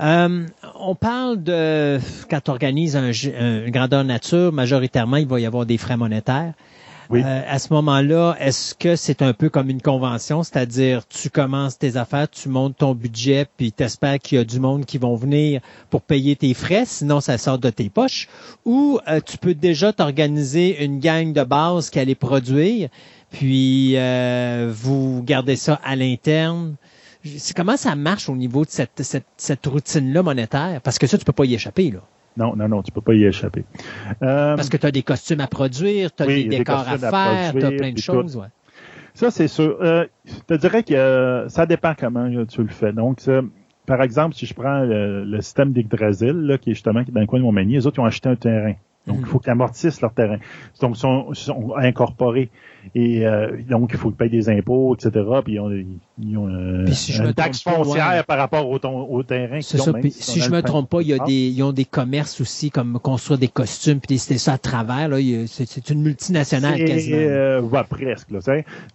[0.01, 1.99] Euh, on parle de
[2.29, 6.53] quand tu organises un, une grandeur nature, majoritairement, il va y avoir des frais monétaires.
[7.11, 7.23] Oui.
[7.25, 11.79] Euh, à ce moment-là, est-ce que c'est un peu comme une convention, c'est-à-dire tu commences
[11.79, 14.99] tes affaires, tu montes ton budget, puis tu espères qu'il y a du monde qui
[14.99, 15.61] vont venir
[15.91, 18.29] pour payer tes frais, sinon ça sort de tes poches,
[18.65, 22.89] ou euh, tu peux déjà t'organiser une gang de base qui allait produire,
[23.31, 26.77] puis euh, vous gardez ça à l'interne.
[27.57, 30.81] Comment ça marche au niveau de cette, cette, cette routine-là monétaire?
[30.83, 32.01] Parce que ça, tu peux pas y échapper, là.
[32.37, 33.65] Non, non, non, tu peux pas y échapper.
[34.23, 37.53] Euh, Parce que tu as des costumes à produire, tu as des décors à faire,
[37.53, 38.37] tu as plein de choses.
[38.37, 38.49] Ouais.
[39.15, 39.79] Ça, c'est sûr.
[39.81, 42.93] Euh, je te dirais que euh, ça dépend comment tu le fais.
[42.93, 43.21] Donc,
[43.87, 47.45] par exemple, si je prends le, système d'Yggdrasil, qui est justement dans le coin de
[47.45, 48.75] Montmagny, les autres ils ont acheté un terrain.
[49.07, 50.39] Donc, il faut qu'ils amortissent leur terrain.
[50.81, 52.51] Donc, ils sont, sont incorporés.
[52.95, 55.25] Et euh, donc, il faut qu'ils payent des impôts, etc.
[55.45, 55.71] Puis, ils ont,
[56.19, 59.61] ils ont euh, une taxe foncière par rapport au, au terrain.
[59.61, 59.93] C'est ça.
[59.93, 62.71] Puis, si je me trompe pas, il y a des, ils ont des commerces aussi,
[62.71, 65.09] comme construire des costumes, puis c'était ça à travers.
[65.09, 65.17] Là,
[65.47, 67.17] c'est, une multinationale quasiment.
[67.19, 68.31] Euh, ouais, presque.
[68.31, 68.41] Là,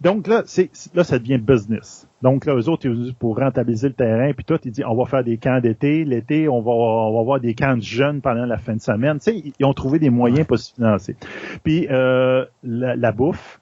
[0.00, 2.06] donc, là, c'est, là, ça devient business.
[2.22, 5.06] Donc là, eux autres, ils pour rentabiliser le terrain, puis tout, ils disent on va
[5.06, 6.04] faire des camps d'été.
[6.04, 9.18] L'été, on va, on va avoir des camps de jeunes pendant la fin de semaine.
[9.18, 11.16] Tu sais, ils ont trouvé des moyens pour se financer.
[11.64, 13.59] Puis euh, la, bouffe,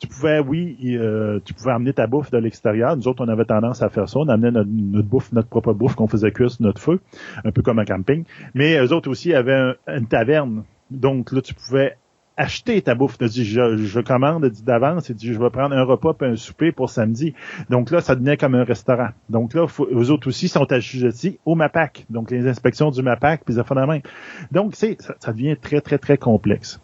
[0.00, 2.96] tu pouvais, oui, euh, tu pouvais amener ta bouffe de l'extérieur.
[2.96, 4.18] Nous autres, on avait tendance à faire ça.
[4.18, 7.00] On amenait notre, bouffe, notre propre bouffe qu'on faisait cuire sur notre feu,
[7.44, 8.24] un peu comme un camping.
[8.54, 10.64] Mais eux autres aussi avaient une taverne.
[10.90, 11.96] Donc là, tu pouvais
[12.40, 13.18] acheter ta bouffe.
[13.18, 16.72] Dit, je, je commande d'avance et dit, je vais prendre un repas puis un souper
[16.72, 17.34] pour samedi.
[17.68, 19.10] Donc là, ça devenait comme un restaurant.
[19.28, 22.06] Donc là, faut, eux autres aussi sont assujettis au MAPAC.
[22.08, 24.00] Donc les inspections du MAPAC puis ça fait la main.
[24.52, 26.80] Donc c'est, ça, devient très, très, très complexe.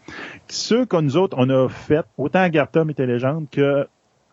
[0.49, 3.87] Ce que nous autres, on a fait, autant à Gartom et Légende que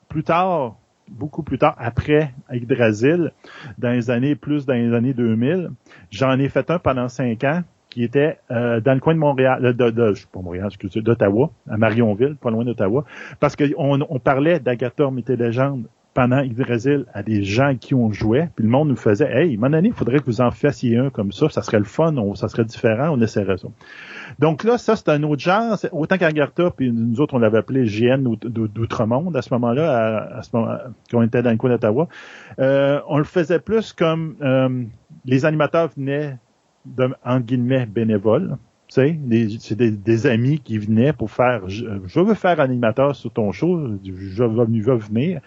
[0.10, 0.76] plus tard,
[1.10, 3.32] beaucoup plus tard, après Yggdrasil,
[3.78, 5.72] dans les années, plus dans les années 2000,
[6.12, 7.64] j'en ai fait un pendant cinq ans
[7.94, 11.52] qui était euh, dans le coin de Montréal, euh, de, de, pas Montréal, excusez, d'Ottawa,
[11.70, 13.06] à Marionville, pas loin d'Ottawa,
[13.40, 18.50] parce qu'on on parlait d'Agatha Mythé Légende pendant Yggdrasil à des gens qui ont joué,
[18.56, 21.12] puis le monde nous faisait Hey, mon année, il faudrait que vous en fassiez un
[21.12, 23.68] comme ça, ça serait le fun, ça serait différent, on essaierait ça.
[24.40, 25.78] Donc là, ça, c'est un autre genre.
[25.92, 30.50] Autant qu'Agatha, puis nous autres, on l'avait appelé GN d'Outre-Monde à ce moment-là, à, ce
[30.54, 30.78] moment
[31.12, 32.08] quand on était dans le coin d'Ottawa.
[32.58, 34.36] Euh, on le faisait plus comme
[35.26, 36.38] les animateurs venaient
[36.86, 38.58] de, en guillemets, bénévoles.
[38.90, 39.48] C'est des,
[39.92, 44.96] des, amis qui venaient pour faire je, veux faire animateur sur ton show, je veux,
[44.98, 45.42] venir.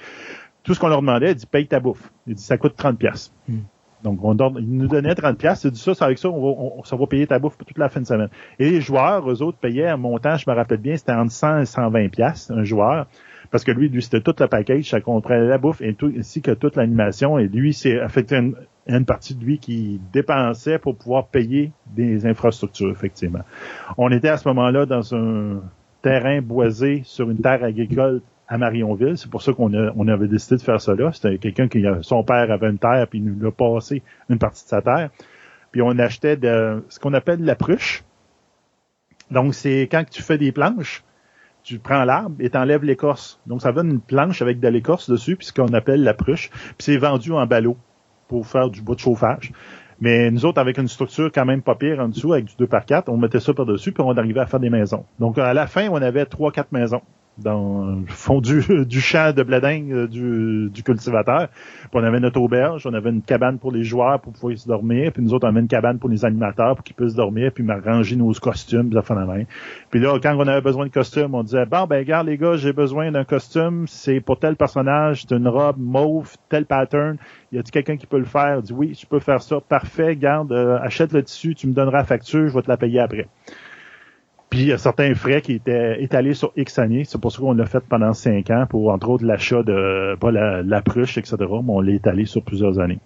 [0.64, 2.10] Tout ce qu'on leur demandait, ils dit paye ta bouffe.
[2.26, 3.32] Il dit ça coûte 30 pièces.
[3.48, 3.58] Hmm.
[4.02, 6.96] Donc on ils nous donnaient 30 pièces, il dit ça, avec ça on va, ça
[6.96, 8.30] va payer ta bouffe pour toute la fin de semaine.
[8.58, 11.60] Et les joueurs, eux autres payaient un montant, je me rappelle bien, c'était entre 100
[11.60, 13.06] et 120 pièces un joueur
[13.50, 16.42] parce que lui, lui, c'était tout le package, ça comprenait la bouffe et tout, ainsi
[16.42, 17.38] que toute l'animation.
[17.38, 18.56] Et lui, c'est affecté une,
[18.86, 23.42] une partie de lui qui dépensait pour pouvoir payer des infrastructures, effectivement.
[23.98, 25.60] On était à ce moment-là dans un
[26.02, 29.18] terrain boisé sur une terre agricole à Marionville.
[29.18, 31.12] C'est pour ça qu'on on avait décidé de faire là.
[31.12, 34.64] C'était quelqu'un qui, son père avait une terre, puis il nous a passé une partie
[34.64, 35.10] de sa terre.
[35.72, 36.38] Puis on achetait
[36.88, 38.04] ce qu'on appelle la pruche.
[39.32, 41.02] Donc, c'est quand tu fais des planches,
[41.64, 43.40] tu prends l'arbre et t'enlèves l'écorce.
[43.46, 46.50] Donc, ça donne une planche avec de l'écorce dessus, puis ce qu'on appelle la pruche.
[46.50, 47.76] Puis c'est vendu en ballot
[48.28, 49.52] pour faire du bois de chauffage.
[50.00, 52.66] Mais nous autres, avec une structure quand même pas pire en dessous, avec du 2
[52.66, 55.04] par 4 on mettait ça par-dessus, puis on arrivait à faire des maisons.
[55.18, 57.00] Donc, à la fin, on avait trois, quatre maisons
[57.38, 58.62] dans le fond du,
[59.00, 61.48] champ de bledin euh, du, cultivateur.
[61.48, 64.66] Puis on avait notre auberge, on avait une cabane pour les joueurs pour pouvoir se
[64.66, 67.52] dormir, puis nous autres on avait une cabane pour les animateurs pour qu'ils puissent dormir,
[67.52, 69.44] puis ranger nos costumes, puis la main.
[69.90, 72.56] Puis là, quand on avait besoin de costumes, on disait bon ben regarde les gars,
[72.56, 77.16] j'ai besoin d'un costume, c'est pour tel personnage, c'est une robe mauve, tel pattern.
[77.52, 78.62] Y a-t-il quelqu'un qui peut le faire?
[78.62, 79.60] dit oui, je peux faire ça.
[79.60, 82.76] Parfait, garde, euh, achète le tissu, tu me donneras la facture, je vais te la
[82.76, 83.28] payer après.
[84.50, 87.04] Puis il y a certains frais qui étaient étalés sur X années.
[87.04, 90.30] C'est pour ça qu'on l'a fait pendant cinq ans pour, entre autres, l'achat de pas
[90.30, 91.36] la, pruche, etc.
[91.40, 92.98] Mais on l'a étalé sur plusieurs années.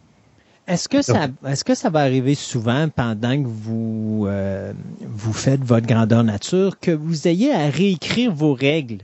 [0.69, 5.63] Est-ce que ça est-ce que ça va arriver souvent pendant que vous euh, vous faites
[5.65, 8.99] votre grandeur nature que vous ayez à réécrire vos règles?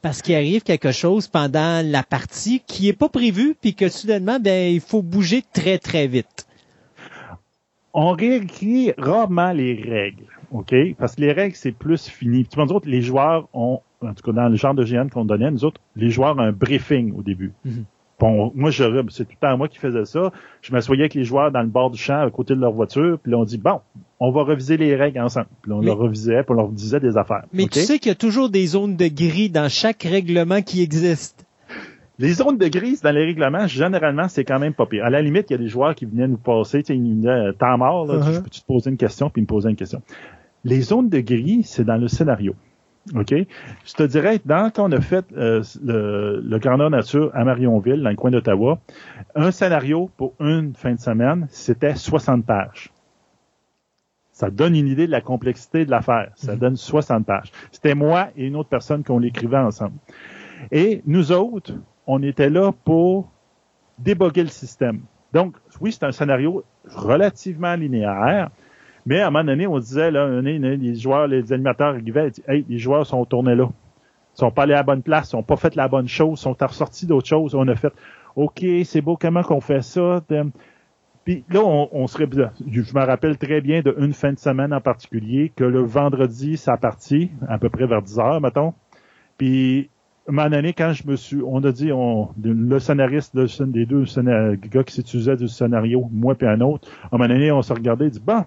[0.00, 4.38] Parce qu'il arrive quelque chose pendant la partie qui est pas prévu puis que soudainement
[4.40, 6.46] ben il faut bouger très très vite
[7.98, 10.74] on réécrit rarement les règles, OK?
[10.98, 12.44] Parce que les règles, c'est plus fini.
[12.46, 15.08] Tu vois, nous autres, les joueurs ont, en tout cas dans le genre de GN
[15.08, 17.52] qu'on donnait, nous autres, les joueurs ont un briefing au début.
[17.64, 17.84] Mhm.
[18.18, 20.32] Bon, moi, je, c'est tout le temps moi qui faisais ça.
[20.62, 23.18] Je m'assoyais avec les joueurs dans le bord du champ, à côté de leur voiture,
[23.22, 23.80] puis là, on dit, bon,
[24.20, 25.48] on va reviser les règles ensemble.
[25.60, 27.44] Puis là, on Mais- leur revisait, puis on leur disait des affaires.
[27.52, 30.82] Mais tu sais qu'il y a toujours des zones de gris dans chaque règlement qui
[30.82, 31.44] existe.
[32.18, 35.04] Les zones de grise dans les règlements, généralement, c'est quand même pas pire.
[35.04, 37.02] À la limite, il y a des joueurs qui venaient nous passer, tu sais, ils
[37.02, 38.32] nous disaient, euh, temps mort, là, Uh-huh.
[38.36, 40.00] je peux-tu te poser une question, puis ils me posaient une question.
[40.66, 42.54] Les zones de gris, c'est dans le scénario.
[43.14, 43.32] OK?
[43.32, 48.02] Je te dirais, dans, quand on a fait euh, le, le Grandeur Nature à Marionville,
[48.02, 48.80] dans le coin d'Ottawa,
[49.36, 52.90] un scénario pour une fin de semaine, c'était 60 pages.
[54.32, 56.30] Ça donne une idée de la complexité de l'affaire.
[56.34, 56.58] Ça Mhm.
[56.58, 57.52] donne 60 pages.
[57.70, 59.94] C'était moi et une autre personne qu'on l'écrivait ensemble.
[60.72, 61.74] Et nous autres,
[62.08, 63.30] on était là pour
[63.98, 65.02] déboguer le système.
[65.32, 68.50] Donc, oui, c'est un scénario relativement linéaire,
[69.06, 72.42] mais à un moment donné, on disait, là, donné, les joueurs, les animateurs arrivaient, disaient,
[72.48, 73.68] hey, les joueurs sont tournés là.
[74.34, 76.40] Ils sont pas allés à la bonne place, ils sont pas fait la bonne chose,
[76.40, 77.54] ils sont ressortis d'autres choses.
[77.54, 77.92] On a fait,
[78.34, 80.22] OK, c'est beau, comment qu'on fait ça?
[81.24, 82.28] Puis là, on, on serait,
[82.70, 86.74] je me rappelle très bien d'une fin de semaine en particulier, que le vendredi, ça
[86.74, 88.74] a parti, à peu près vers 10 heures, mettons.
[89.38, 89.88] Puis,
[90.26, 93.86] à un moment donné, quand je me suis, on a dit, on, le scénariste, des
[93.86, 97.50] deux scéna- gars qui s'utilisaient du scénario, moi puis un autre, à un moment donné,
[97.52, 98.44] on s'est regardé et dit, bon,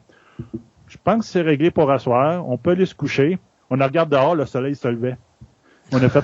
[0.87, 3.39] je pense que c'est réglé pour asseoir, on peut aller se coucher.
[3.69, 5.17] On a regardé dehors, le soleil se levait.
[5.91, 6.23] On a fait,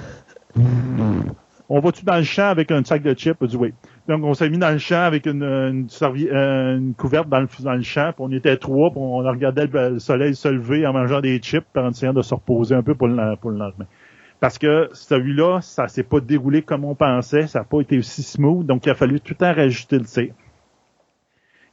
[1.69, 3.37] on va-tu dans le champ avec un sac de chips?
[3.39, 3.73] On dit oui.
[4.07, 7.47] Donc, on s'est mis dans le champ avec une, une, euh, une couverte dans le,
[7.61, 10.85] dans le champ, puis on était trois, puis on regardait le, le soleil se lever
[10.85, 13.51] en mangeant des chips, puis en essayant de se reposer un peu pour le, pour
[13.51, 13.85] le lendemain.
[14.39, 18.21] Parce que celui-là, ça s'est pas déroulé comme on pensait, ça n'a pas été aussi
[18.21, 20.33] smooth, donc il a fallu tout le temps rajouter le tir.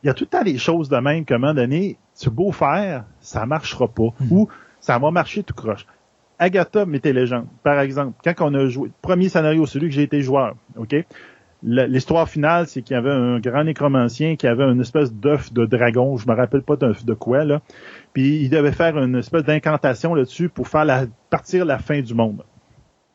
[0.03, 2.31] Il y a tout le temps des choses de même qu'à un moment donné, tu
[2.31, 4.49] beau faire, ça marchera pas, ou
[4.81, 5.87] ça va marcher tout croche.
[6.39, 10.23] Agatha Mété Légende, par exemple, quand on a joué, premier scénario, celui que j'ai été
[10.23, 10.97] joueur, OK?
[11.63, 15.65] L'histoire finale, c'est qu'il y avait un grand nécromancien qui avait une espèce d'œuf de
[15.65, 17.61] dragon, je me rappelle pas d'œuf de quoi, là.
[18.13, 22.15] Puis il devait faire une espèce d'incantation là-dessus pour faire la, partir la fin du
[22.15, 22.43] monde.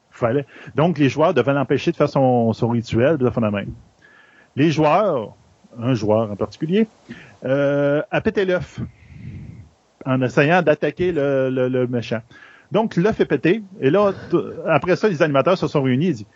[0.09, 0.45] Fallait.
[0.76, 3.73] Donc les joueurs devaient l'empêcher de faire son, son rituel, de la même.
[4.55, 5.35] Les joueurs,
[5.82, 6.88] un joueur en particulier,
[7.45, 8.80] euh, a pété l'œuf
[10.06, 12.22] en essayant d'attaquer le, le, le méchant.
[12.72, 14.14] Donc l'œuf est pété, et là,
[14.68, 16.28] après ça, les animateurs se sont réunis et dit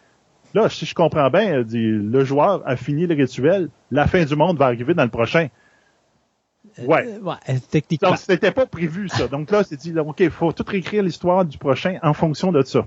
[0.53, 4.35] Là, si je comprends bien, dit, le joueur a fini le rituel, la fin du
[4.35, 5.47] monde va arriver dans le prochain.
[6.80, 7.07] Ouais.
[7.07, 8.09] Euh, ouais, techniquement.
[8.09, 9.27] Donc, c'était pas prévu, ça.
[9.27, 12.51] Donc là, c'est dit, là, OK, il faut tout réécrire l'histoire du prochain en fonction
[12.51, 12.85] de ça.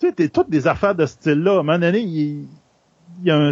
[0.00, 1.50] Tu sais, t'es toutes des affaires de ce style-là.
[1.50, 2.46] À un moment donné, il
[3.24, 3.50] y a un,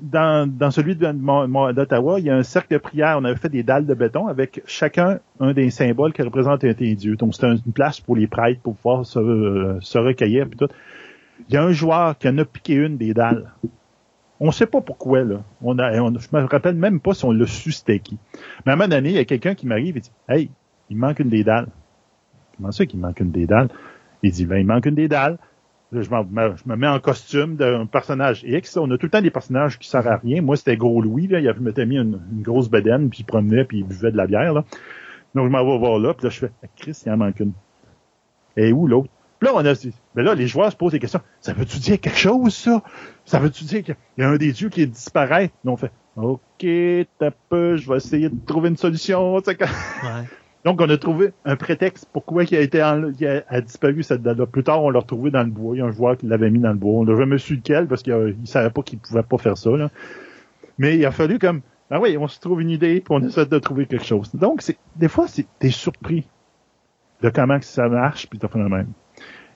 [0.00, 3.16] dans, dans celui d'Ottawa, il y a un cercle de prière.
[3.18, 6.72] On avait fait des dalles de béton avec chacun un des symboles qui représente un
[6.72, 7.16] des dieux.
[7.16, 10.68] Donc, c'était une place pour les prêtres pour pouvoir se, euh, se recueillir puis tout.
[11.48, 13.52] Il y a un joueur qui en a piqué une des dalles.
[14.40, 15.42] On sait pas pourquoi, là.
[15.62, 18.18] On a, je me rappelle même pas si on l'a su c'était qui.
[18.64, 20.50] Mais à un moment donné, il y a quelqu'un qui m'arrive et dit Hey,
[20.90, 21.68] il manque une des dalles.
[22.56, 23.68] Comment ça qu'il manque une des dalles?
[24.22, 25.38] Il dit Ben, il manque une des dalles.
[26.02, 28.76] Je, me- je me mets en costume d'un personnage X.
[28.76, 30.42] On a tout le temps des personnages qui servent à rien.
[30.42, 31.40] Moi, c'était Gros Louis, là.
[31.40, 34.52] Il m'était mis une, grosse bedaine, puis il promenait, puis il buvait de la bière,
[34.52, 34.64] là.
[35.34, 37.40] Donc, je m'en vais voir là, puis là, je fais Ah, Chris, il en manque
[37.40, 37.52] une.
[38.56, 39.08] Et où l'autre?
[39.40, 41.20] Puis là, on a dit, ben là, les joueurs se posent des questions.
[41.40, 42.82] Ça veut-tu dire quelque chose, ça?
[43.24, 45.50] Ça veut-tu dire qu'il y a un des dieux qui disparaît?
[45.64, 46.66] Là, on fait, OK,
[47.18, 49.34] t'as peu, je vais essayer de trouver une solution.
[50.64, 54.46] Donc, on a trouvé un prétexte pourquoi il a été a, disparu cette date-là.
[54.46, 55.76] Plus tard, on l'a retrouvé dans le bois.
[55.76, 57.00] Il y a un joueur qui l'avait mis dans le bois.
[57.00, 59.70] On n'a jamais su lequel parce qu'il ne savait pas qu'il pouvait pas faire ça.
[60.78, 61.60] Mais il a fallu comme,
[61.90, 64.34] ah oui, on se trouve une idée puis on essaie de trouver quelque chose.
[64.34, 66.26] Donc, c'est, des fois, c'est, t'es surpris
[67.22, 68.88] de comment que ça marche puis t'as fait le même.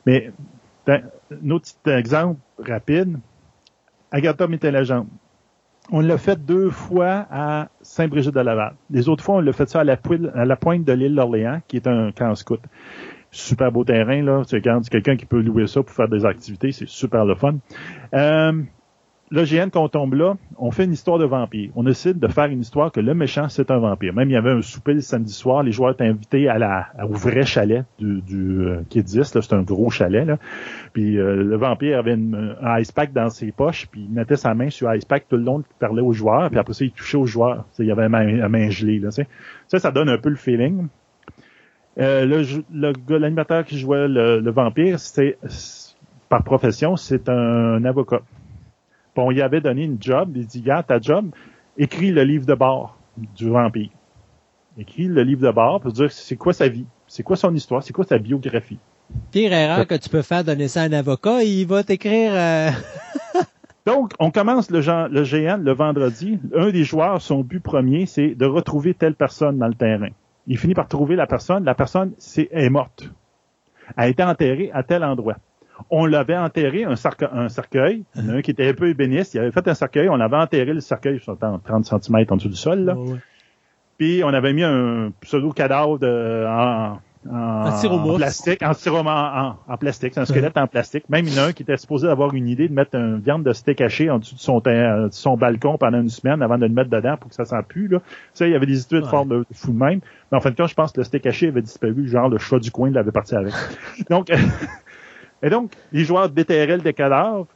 [0.05, 0.31] Mais,
[0.85, 3.19] t'as- un autre exemple rapide.
[4.11, 5.09] Agatha Légende.
[5.91, 8.75] On l'a fait deux fois à Saint-Brigitte-de-Laval.
[8.91, 11.87] Les autres fois, on l'a fait ça à la, pointe- de l'île d'Orléans, qui est
[11.87, 12.61] un camp scout.
[13.31, 14.43] Super beau terrain, là.
[14.63, 17.57] Quand c'est quelqu'un qui peut louer ça pour faire des activités, c'est super le fun.
[18.15, 18.53] Euh,
[19.31, 21.71] le GN, qu'on tombe là, on fait une histoire de vampire.
[21.77, 24.15] On décide de faire une histoire que le méchant, c'est un vampire.
[24.15, 26.87] Même il y avait un souper le samedi soir, les joueurs étaient invités à la,
[27.05, 29.03] au vrai chalet du, du euh, qui.
[29.07, 30.39] C'est un gros chalet, là.
[30.95, 34.37] Puis euh, le vampire avait une- un ice pack dans ses poches, puis il mettait
[34.37, 36.85] sa main sur l'ice pack tout le long, il parlait aux joueurs, puis après ça,
[36.85, 37.65] il touchait aux joueurs.
[37.79, 38.99] Il y avait la main, la main gelée.
[38.99, 40.89] Là, ça, ça donne un peu le feeling.
[41.99, 42.25] Euh,
[42.73, 45.37] le, l'animateur qui jouait le, vampire, c'est-
[46.29, 48.21] par profession, c'est un avocat.
[49.19, 51.31] Bon, il avait donné une job, il dit, gars, ta job,
[51.77, 52.97] écris le livre de bord.
[53.17, 53.91] du vampire.
[54.77, 57.53] Il écrit le livre de bord pour dire c'est quoi sa vie, c'est quoi son
[57.53, 58.79] histoire, c'est quoi sa biographie?
[59.33, 62.31] Pire erreur que tu peux faire, donner ça à un avocat, il va t'écrire...
[62.33, 62.71] Euh,
[63.87, 66.39] Donc, on commence le, le GN le vendredi.
[66.55, 70.11] Un des joueurs, son but premier, c'est de retrouver telle personne dans le terrain.
[70.47, 71.65] Il finit par trouver la personne.
[71.65, 73.11] La personne est, est morte.
[73.97, 75.39] Elle a été enterrée à tel endroit.
[75.91, 76.95] On l'avait enterré, un,
[77.33, 78.05] un cercueil.
[78.15, 79.35] Il y en a un qui était un peu ébéniste.
[79.35, 80.09] Il avait fait un cercueil.
[80.09, 82.81] On avait enterré le cercueil, je 30 cm en dessous du sol.
[82.81, 82.97] Là.
[83.99, 86.99] Puis on avait mis un pseudo-cadavre en,
[87.31, 91.09] en, plastique, en, en, en, plastique, c'est un squelette en plastique.
[91.09, 93.19] Même il y en a un qui était supposé avoir une idée de mettre une
[93.19, 96.57] viande de steak haché en dessous de son, de son balcon pendant une semaine avant
[96.59, 97.89] de le mettre dedans pour que ça sent plus.
[97.89, 97.99] Là.
[98.35, 100.01] Ça, il y avait des études fortes de, fou de même.
[100.31, 102.39] Mais en fin de compte, je pense que le steak haché avait disparu, genre le
[102.39, 103.53] chat du coin l'avait parti avec.
[104.09, 104.29] donc,
[105.43, 107.47] et donc, les joueurs déterraient le cadavres,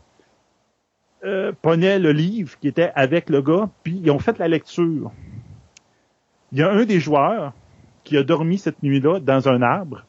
[1.25, 5.11] euh, prenaient le livre qui était avec le gars, puis ils ont fait la lecture.
[6.53, 7.53] Il y a un des joueurs
[8.05, 10.05] qui a dormi cette nuit-là dans un arbre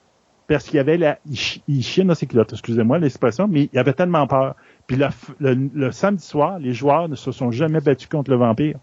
[0.48, 1.20] parce qu'il y avait la,
[1.68, 4.56] il, chine dans ses culottes, excusez-moi l'expression, mais il avait tellement peur.
[4.88, 5.00] Puis
[5.40, 8.78] le, samedi soir, les joueurs ne se sont jamais battus contre le vampire.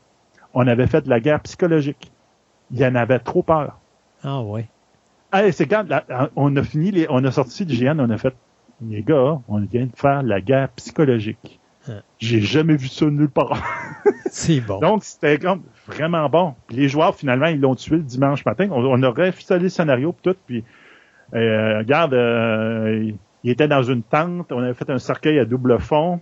[0.54, 2.10] On avait fait de la guerre psychologique.
[2.72, 3.78] Il en avait trop peur.
[4.24, 4.66] Ah ouais.
[5.32, 5.84] Allez, c'est quand
[6.34, 8.34] on a fini, les, on a sorti du GN, on a fait,
[8.88, 11.60] les gars, on vient de faire la guerre psychologique.
[11.88, 12.00] Hein.
[12.18, 13.62] J'ai jamais vu ça nulle part.
[14.26, 14.78] C'est bon.
[14.80, 16.54] Donc, c'était comme vraiment bon.
[16.66, 18.68] Puis les joueurs, finalement, ils l'ont tué le dimanche matin.
[18.70, 20.38] On, aurait ficelé le scénario puis tout.
[20.46, 20.64] Puis,
[21.34, 24.52] euh, regarde, euh, il était dans une tente.
[24.52, 26.20] On avait fait un cercueil à double fond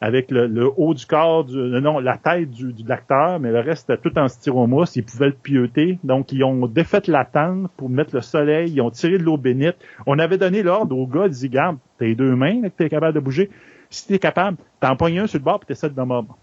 [0.00, 3.90] avec le, haut du corps, du, non, la tête du, du l'acteur, mais le reste
[3.90, 4.94] était tout en styromousse.
[4.96, 5.98] Ils pouvaient le pieuter.
[6.04, 8.70] Donc, ils ont défait la tente pour mettre le soleil.
[8.72, 9.76] Ils ont tiré de l'eau bénite.
[10.06, 13.20] On avait donné l'ordre au gars, dit, garde, t'as deux mains, que t'es capable de
[13.20, 13.50] bouger.
[13.90, 16.36] Si t'es capable, t'en un sur le bord et t'essaies de mordre.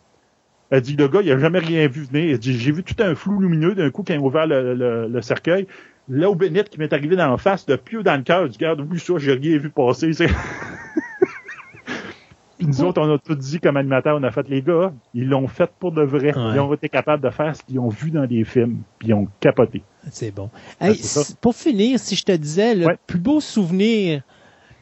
[0.70, 2.32] Elle dit, le gars, il a jamais rien vu venir.
[2.32, 5.22] Elle dit, j'ai vu tout un flou lumineux d'un coup quand il a ouvert le,
[5.22, 5.68] cercueil.
[6.10, 8.58] Là, au bénite qui m'est arrivé dans la face, le pieu dans le cœur, du
[8.58, 10.12] garde, oui, ça, j'ai rien vu passer.
[12.60, 15.48] Nous autres, on a tout dit comme animateur, on a fait les gars, ils l'ont
[15.48, 16.34] fait pour de vrai.
[16.36, 19.14] Ils ont été capables de faire ce qu'ils ont vu dans des films, puis ils
[19.14, 19.84] ont capoté.
[20.12, 20.50] C'est bon.
[21.42, 24.22] pour finir, si je te disais, le plus beau souvenir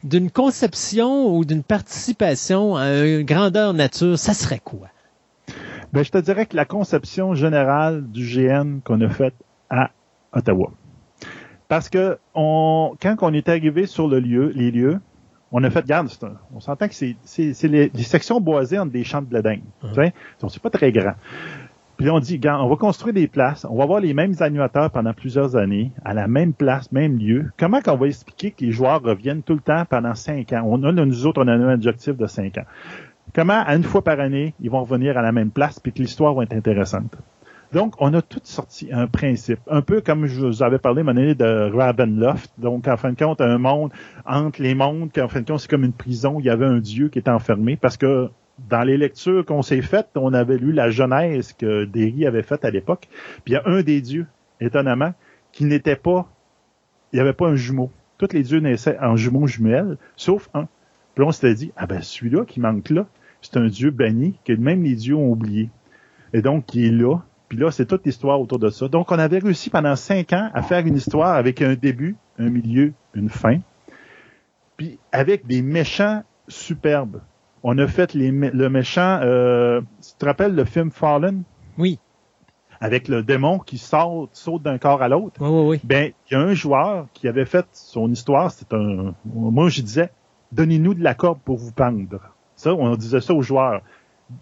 [0.04, 4.88] d'une conception ou d'une participation à une grandeur nature, ça serait quoi?
[5.92, 9.34] Ben, je te dirais que la conception générale du GN qu'on a faite
[9.70, 9.90] à
[10.32, 10.72] Ottawa.
[11.68, 15.00] Parce que on, quand on est arrivé sur le lieu, les lieux,
[15.56, 16.08] on a fait, garde,
[16.52, 17.16] on s'entend que c'est,
[17.62, 20.12] les, sections boisées entre des champs de blé uh-huh.
[20.40, 21.14] Donc, c'est pas très grand.
[21.96, 25.14] Puis on dit, on va construire des places, on va avoir les mêmes animateurs pendant
[25.14, 27.52] plusieurs années, à la même place, même lieu.
[27.56, 30.64] Comment qu'on va expliquer que les joueurs reviennent tout le temps pendant cinq ans?
[30.66, 32.66] On a, nous autres, on a un objectif de cinq ans.
[33.32, 36.00] Comment, à une fois par année, ils vont revenir à la même place puis que
[36.00, 37.16] l'histoire va être intéressante?
[37.74, 41.10] Donc, on a tout sorti un principe, un peu comme je vous avais parlé, mon
[41.10, 42.52] année de Ravenloft.
[42.56, 43.90] Donc, en fin de compte, un monde
[44.24, 46.38] entre les mondes, qu'en fin de compte, c'est comme une prison.
[46.38, 48.30] Il y avait un dieu qui était enfermé parce que
[48.70, 52.64] dans les lectures qu'on s'est faites, on avait lu la Genèse que Derry avait faite
[52.64, 53.08] à l'époque.
[53.44, 54.28] Puis il y a un des dieux,
[54.60, 55.12] étonnamment,
[55.50, 56.28] qui n'était pas,
[57.12, 57.90] il n'y avait pas un jumeau.
[58.18, 60.68] Tous les dieux naissaient en jumeaux jumelles, sauf un.
[61.16, 63.06] Puis on s'était dit, ah ben celui-là qui manque là,
[63.42, 65.70] c'est un dieu banni que même les dieux ont oublié.
[66.32, 67.18] Et donc, il est là.
[67.54, 68.88] Puis là, c'est toute l'histoire autour de ça.
[68.88, 72.50] Donc, on avait réussi pendant cinq ans à faire une histoire avec un début, un
[72.50, 73.60] milieu, une fin.
[74.76, 77.20] Puis avec des méchants superbes
[77.62, 79.20] on a fait le méchant.
[79.22, 81.44] Euh, tu te rappelles le film Fallen?
[81.78, 82.00] Oui.
[82.80, 85.40] Avec le démon qui saute, saute d'un corps à l'autre.
[85.40, 85.80] Oui, oui, oui.
[85.84, 88.50] Ben, il y a un joueur qui avait fait son histoire.
[88.50, 89.14] C'est un.
[89.24, 90.10] Moi, je disais,
[90.50, 92.20] donnez-nous de la corde pour vous pendre.
[92.56, 93.80] Ça, on disait ça aux joueurs.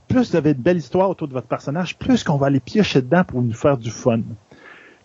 [0.09, 3.02] Plus vous avez de belles histoires autour de votre personnage, plus qu'on va aller piocher
[3.02, 4.20] dedans pour nous faire du fun.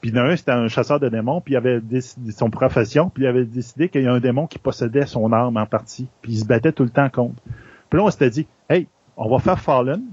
[0.02, 3.28] Puis d'un, c'était un chasseur de démons, puis il avait décidé son profession, puis il
[3.28, 6.40] avait décidé qu'il y a un démon qui possédait son arme en partie, puis il
[6.40, 7.42] se battait tout le temps contre.
[7.90, 10.04] Puis là, on s'était dit, hey, on va faire Fallen.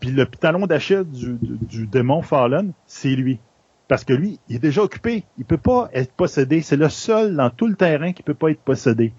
[0.00, 3.38] Puis le talon d'Achille du, démon Fallen, c'est lui.
[3.88, 5.24] Parce que lui, il est déjà occupé.
[5.38, 6.62] Il peut pas être possédé.
[6.62, 9.12] C'est le seul dans tout le terrain qui peut pas être possédé.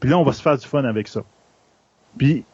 [0.00, 1.22] Puis là, on va se faire du fun avec ça.
[2.16, 2.44] Puis,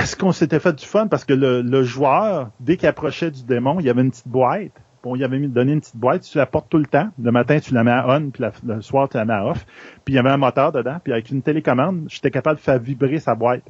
[0.00, 1.06] est-ce qu'on s'était fait du fun?
[1.08, 4.72] Parce que le, joueur, dès qu'il approchait du démon, il y avait une petite boîte.
[5.02, 7.08] Bon, il avait mis, donné une petite boîte, tu la portes tout le temps.
[7.22, 9.64] Le matin, tu la mets à on, puis le soir, tu la mets à off.
[10.04, 12.78] Puis il y avait un moteur dedans, puis avec une télécommande, j'étais capable de faire
[12.78, 13.64] vibrer sa boîte.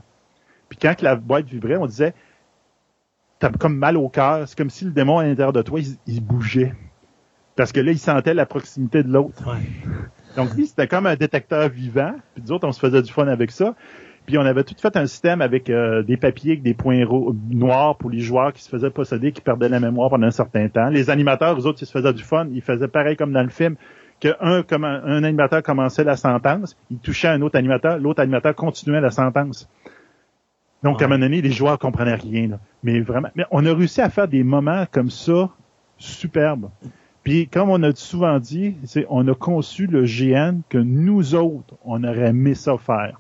[0.69, 2.15] Puis quand la boîte vibrait, on disait,
[3.39, 4.47] t'as comme mal au cœur.
[4.47, 6.75] C'est comme si le démon à l'intérieur de toi, il, bougeait.
[7.57, 9.57] Parce que là, il sentait la proximité de l'autre.
[10.37, 12.15] Donc lui, c'était comme un détecteur vivant.
[12.35, 13.75] Puis nous autres, on se faisait du fun avec ça.
[14.31, 17.05] Puis on avait tout fait un système avec euh, des papiers avec des points
[17.51, 20.69] noirs pour les joueurs qui se faisaient posséder, qui perdaient la mémoire pendant un certain
[20.69, 20.89] temps.
[20.89, 22.47] Les animateurs, eux autres, ils se faisaient du fun.
[22.53, 23.75] Ils faisaient pareil comme dans le film,
[24.21, 29.01] qu'un un, un animateur commençait la sentence, il touchait un autre animateur, l'autre animateur continuait
[29.01, 29.69] la sentence.
[30.85, 32.51] Donc, à un moment donné, les joueurs comprenaient rien.
[32.51, 32.61] Là.
[32.85, 35.51] Mais vraiment, mais on a réussi à faire des moments comme ça
[35.99, 36.71] superbes.
[37.25, 38.77] Puis, comme on a souvent dit,
[39.09, 43.20] on a conçu le GN que nous autres, on aurait aimé ça faire.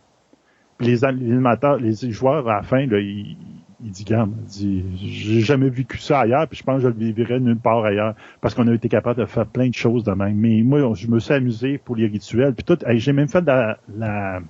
[0.80, 3.36] Puis les animateurs, les joueurs, à la fin, là, ils,
[3.84, 7.38] ils disent, gamme, j'ai jamais vécu ça ailleurs, puis je pense que je le vivrais
[7.38, 10.36] nulle part ailleurs, parce qu'on a été capable de faire plein de choses de même.
[10.36, 13.46] Mais moi, je me suis amusé pour les rituels, puis tout, j'ai même fait de
[13.48, 14.40] la, la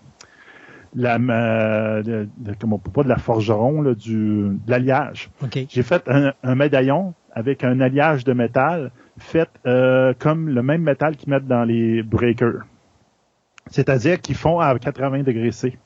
[0.95, 5.31] la de, de, comment pas de la forgeron là, du de l'alliage.
[5.69, 10.83] J'ai fait un, un, médaillon avec un alliage de métal fait euh, comme le même
[10.83, 12.63] métal qu'ils mettent dans les breakers.
[13.69, 15.79] C'est-à-dire qu'ils font à 80 degrés C.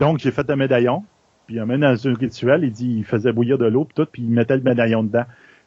[0.00, 1.04] Donc j'ai fait un médaillon,
[1.46, 4.22] puis même dans un rituel, il dit il faisait bouillir de l'eau puis tout, puis
[4.22, 5.24] il mettait le médaillon dedans.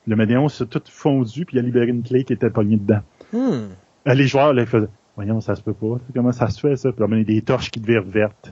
[0.08, 3.02] Le médaillon s'est tout fondu, puis il a libéré une clé qui était pognée dedans.
[3.34, 3.70] Hmm.
[4.08, 5.98] Euh, les joueurs, là, ils faisaient Voyons, ça se peut pas.
[6.14, 6.92] Comment ça se fait, ça?
[6.92, 8.52] Puis on a des torches qui deviennent vertes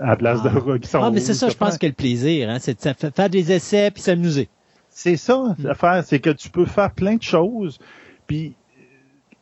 [0.00, 0.48] à la place ah.
[0.48, 3.10] de qui sont Ah, mais c'est ça, je pense que le plaisir, hein, c'est de
[3.10, 4.48] faire des essais puis s'amuser.
[4.88, 5.64] C'est ça, mm.
[5.64, 7.78] l'affaire, c'est que tu peux faire plein de choses.
[8.26, 8.54] Puis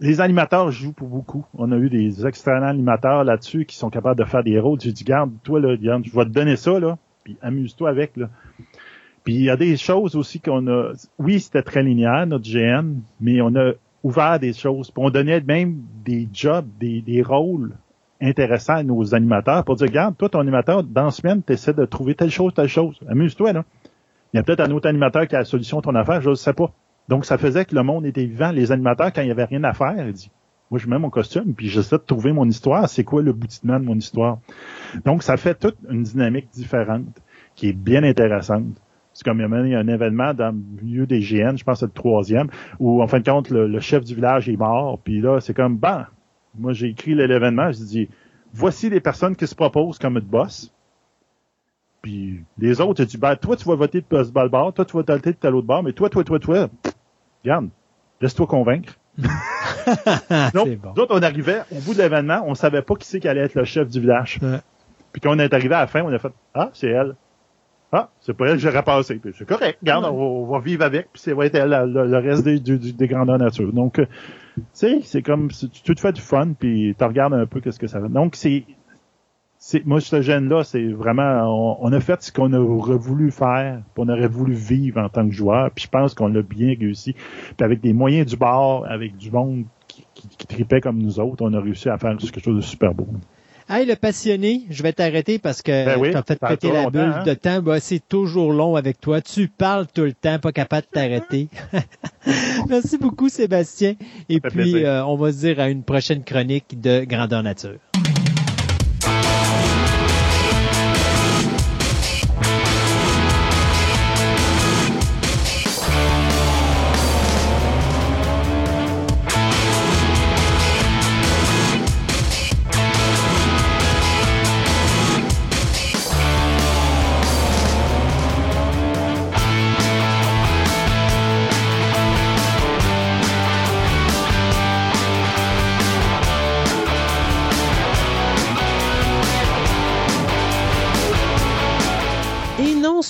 [0.00, 1.44] les animateurs jouent pour beaucoup.
[1.54, 4.80] On a eu des externals animateurs là-dessus qui sont capables de faire des rôles.
[4.80, 8.16] J'ai dit, garde, toi, là, garde, je vais te donner ça, là, puis amuse-toi avec,
[8.16, 8.28] là.
[9.24, 10.92] Puis il y a des choses aussi qu'on a.
[11.18, 14.90] Oui, c'était très linéaire, notre GN, mais on a ouvert des choses.
[14.90, 17.74] Puis on donnait même des jobs, des, des rôles
[18.20, 21.74] intéressants à nos animateurs pour dire, regarde, toi, ton animateur, dans la semaine, tu essaies
[21.74, 22.98] de trouver telle chose, telle chose.
[23.08, 23.64] Amuse-toi, là.
[24.32, 26.30] Il y a peut-être un autre animateur qui a la solution à ton affaire, je
[26.30, 26.72] ne sais pas.
[27.08, 28.50] Donc, ça faisait que le monde était vivant.
[28.50, 30.30] Les animateurs, quand il n'y avait rien à faire, ils disent,
[30.70, 32.88] moi, je mets mon costume, puis j'essaie de trouver mon histoire.
[32.88, 34.38] C'est quoi le boutinement de mon histoire?
[35.04, 37.06] Donc, ça fait toute une dynamique différente
[37.54, 38.66] qui est bien intéressante.
[39.18, 41.80] C'est comme il y a un événement dans le milieu des GN, je pense que
[41.80, 45.20] c'est le troisième, où en fin de compte, le, chef du village est mort, puis
[45.20, 46.06] là, c'est comme, ben,
[46.56, 48.08] moi j'ai écrit l'événement, je dis,
[48.52, 50.72] voici les personnes qui se proposent comme boss.
[52.00, 54.96] Puis les autres, tu dis, ben, toi, tu vas voter de ce bas toi, tu
[54.96, 56.68] vas voter de tel autre bord, mais toi, toi, toi, toi,
[57.44, 57.68] regarde,
[58.20, 58.94] laisse-toi convaincre.
[60.54, 60.92] Donc, bon.
[60.92, 63.54] d'autres, on arrivait au bout de l'événement, on savait pas qui c'est qui allait être
[63.54, 64.38] le chef du village.
[65.12, 67.16] Puis quand on est arrivé à la fin, on a fait, ah, c'est elle.
[67.90, 69.18] Ah, c'est pas elle que j'aurais passé.
[69.36, 69.78] C'est correct.
[69.80, 73.38] Regarde, on, va vivre avec, puis c'est va être le, reste des, des, des grandeurs
[73.38, 73.72] nature.
[73.72, 74.06] Donc, euh,
[74.56, 77.78] tu sais, c'est comme tu te fais du fun, puis tu regardes un peu qu'est-ce
[77.78, 78.08] que ça fait.
[78.08, 78.64] Donc, c'est
[79.70, 84.08] c'est moi ce gène-là, c'est vraiment on, a fait ce qu'on aurait voulu faire, on
[84.08, 87.12] aurait voulu vivre en tant que joueur, puis je pense qu'on l'a bien réussi.
[87.12, 91.20] Puis avec des moyens du bord, avec du monde qui, qui, qui tripait comme nous
[91.20, 93.06] autres, on a réussi à faire quelque chose de super beau.
[93.68, 97.02] Hey, le passionné, je vais t'arrêter parce que ben oui, t'as fait péter la bulle
[97.02, 97.22] hein?
[97.22, 97.60] de temps.
[97.60, 99.20] Bah, c'est toujours long avec toi.
[99.20, 101.48] Tu parles tout le temps, pas capable de t'arrêter.
[102.70, 103.96] Merci beaucoup, Sébastien.
[104.30, 107.76] Et puis, euh, on va se dire à une prochaine chronique de Grandeur Nature.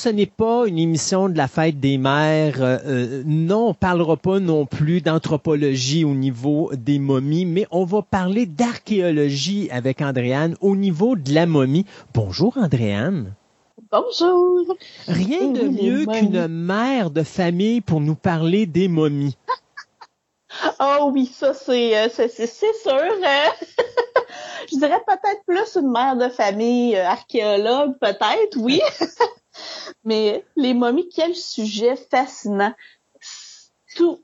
[0.08, 2.62] Ce n'est pas une émission de la fête des mères.
[2.62, 7.84] Euh, euh, non, on parlera pas non plus d'anthropologie au niveau des momies, mais on
[7.84, 11.84] va parler d'archéologie avec Andréane au niveau de la momie.
[12.14, 13.34] Bonjour Andréane.
[13.92, 14.74] Bonjour.
[15.08, 19.36] Rien de mieux qu'une mère de famille pour nous parler des momies.
[20.80, 22.94] oh oui, ça c'est euh, c'est sûr.
[22.94, 23.52] Hein?
[24.72, 28.80] Je dirais peut-être plus une mère de famille archéologue, peut-être, oui.
[30.04, 32.74] Mais les momies, quel sujet fascinant.
[33.96, 34.20] Tous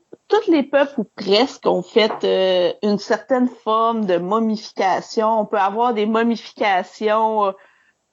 [0.47, 5.39] les peuples ou presque ont fait euh, une certaine forme de momification.
[5.41, 7.53] On peut avoir des momifications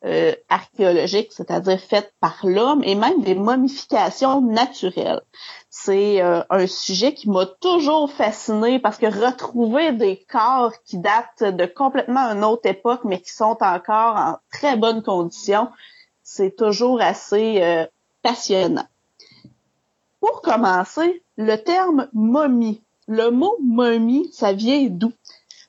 [0.04, 5.22] euh, archéologiques, c'est-à-dire faites par l'homme, et même des momifications naturelles.
[5.70, 11.44] C'est euh, un sujet qui m'a toujours fasciné parce que retrouver des corps qui datent
[11.44, 15.68] de complètement une autre époque, mais qui sont encore en très bonnes conditions,
[16.34, 17.84] c'est toujours assez euh,
[18.22, 18.86] passionnant.
[20.20, 22.80] Pour commencer, le terme momie.
[23.06, 25.12] Le mot momie, ça vient d'où?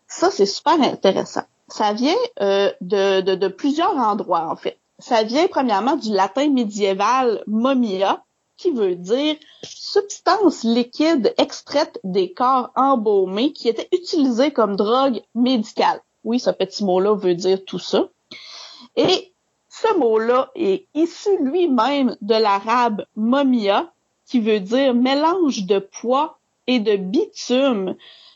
[0.08, 1.42] Ça, c'est super intéressant.
[1.67, 4.77] ça vient euh, de, de, de plusieurs endroits, en fait.
[5.00, 8.24] Ça vient premièrement du latin médiéval momia,
[8.56, 16.00] qui veut dire substance liquide extraite des corps embaumés qui était utilisée comme drogue médicale.
[16.24, 18.08] Oui, ce petit mot-là veut dire tout ça.
[18.95, 19.32] Et
[19.82, 23.92] ce mot-là est issu lui-même de l'arabe momia,
[24.27, 26.38] qui veut dire mélange de poids
[26.68, 27.95] et de bitume,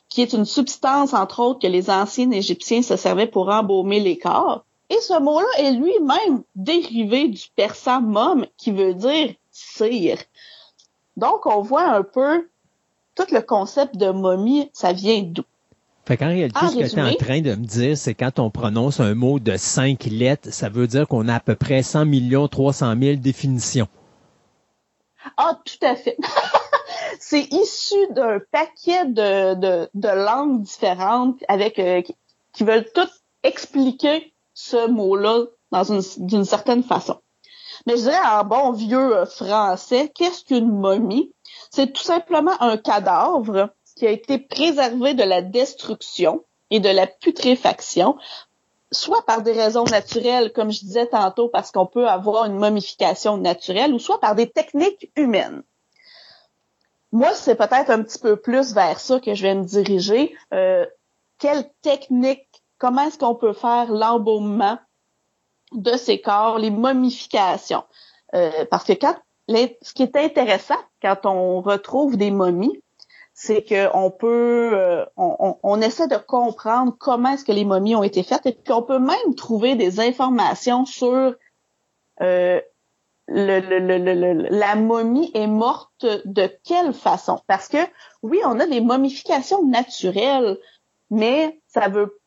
[0.10, 4.18] qui est une substance, entre autres, que les anciens Égyptiens se servaient pour embaumer les
[4.18, 4.66] corps.
[4.90, 10.18] Et ce mot-là est lui-même dérivé du persan mom, qui veut dire cire.
[11.18, 12.48] Donc, on voit un peu
[13.14, 15.44] tout le concept de momie, ça vient d'où?
[16.08, 18.50] Fait qu'en réalité, ce que tu es en train de me dire, c'est quand on
[18.50, 22.06] prononce un mot de cinq lettres, ça veut dire qu'on a à peu près 100
[22.06, 23.90] millions 300 000 définitions.
[25.36, 26.16] Ah, tout à fait.
[27.20, 32.02] c'est issu d'un paquet de, de, de, langues différentes avec euh,
[32.54, 33.12] qui veulent toutes
[33.44, 37.20] expliquer ce mot-là dans une d'une certaine façon.
[37.86, 41.34] Mais je dirais en bon vieux euh, français, qu'est-ce qu'une momie?
[41.70, 47.08] C'est tout simplement un cadavre qui a été préservé de la destruction et de la
[47.08, 48.18] putréfaction,
[48.92, 53.38] soit par des raisons naturelles, comme je disais tantôt, parce qu'on peut avoir une momification
[53.38, 55.64] naturelle, ou soit par des techniques humaines.
[57.12, 60.36] Moi, c'est peut-être un petit peu plus vers ça que je vais me diriger.
[60.54, 60.86] Euh,
[61.40, 64.78] quelle technique, comment est-ce qu'on peut faire l'embaumement
[65.72, 67.84] de ces corps, les momifications?
[68.36, 69.16] Euh, parce que quand
[69.50, 72.84] ce qui est intéressant quand on retrouve des momies,
[73.40, 78.02] c'est qu'on peut, euh, on, on, essaie de comprendre comment est-ce que les momies ont
[78.02, 81.36] été faites et puis on peut même trouver des informations sur
[82.22, 82.62] euh,
[83.28, 87.40] le, le, le, la momie est morte de quelle façon.
[87.46, 87.78] Parce que
[88.24, 90.58] oui, on a des momifications naturelles,
[91.12, 92.20] mais ça veut,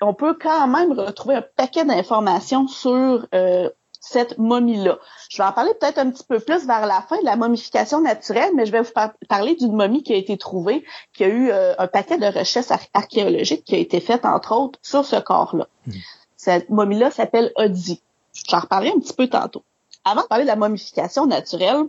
[0.00, 3.68] on peut quand même retrouver un paquet d'informations sur euh,
[4.04, 4.98] cette momie-là.
[5.30, 8.00] Je vais en parler peut-être un petit peu plus vers la fin de la momification
[8.00, 8.92] naturelle, mais je vais vous
[9.28, 10.84] parler d'une momie qui a été trouvée,
[11.14, 14.78] qui a eu euh, un paquet de recherches archéologiques qui a été fait, entre autres,
[14.82, 15.68] sur ce corps-là.
[15.86, 15.92] Hmm.
[16.36, 18.02] Cette momie-là s'appelle Odi.
[18.48, 19.64] J'en reparlerai un petit peu tantôt.
[20.04, 21.84] Avant de parler de la momification naturelle,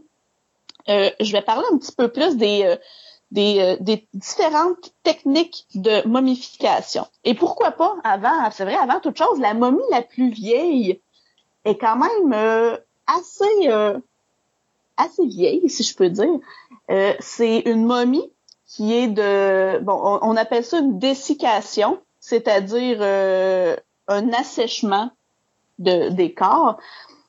[0.88, 2.78] euh, je vais parler un petit peu plus des, euh,
[3.32, 7.06] des, des, différentes techniques de momification.
[7.26, 11.02] Et pourquoi pas, avant, c'est vrai, avant toute chose, la momie la plus vieille
[11.66, 12.78] est quand même euh,
[13.08, 14.00] assez euh,
[14.98, 16.40] assez vieille, si je peux dire.
[16.90, 18.32] Euh, c'est une momie
[18.68, 25.12] qui est de bon, on, appelle ça une dessiccation, c'est-à-dire un assèchement
[25.80, 26.78] de, des corps.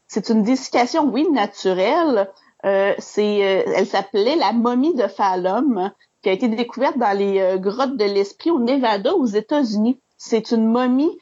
[0.07, 2.31] C'est une dessiccation, oui, naturelle.
[2.63, 5.93] c'est, elle s'appelait la momie de Phalum,
[6.23, 10.01] qui a été découverte dans les grottes de l'Esprit au Nevada, aux États-Unis.
[10.17, 11.17] C'est une momie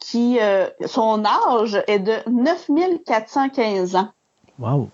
[0.00, 4.08] qui euh, son âge est de 9415 ans.
[4.58, 4.88] Wow.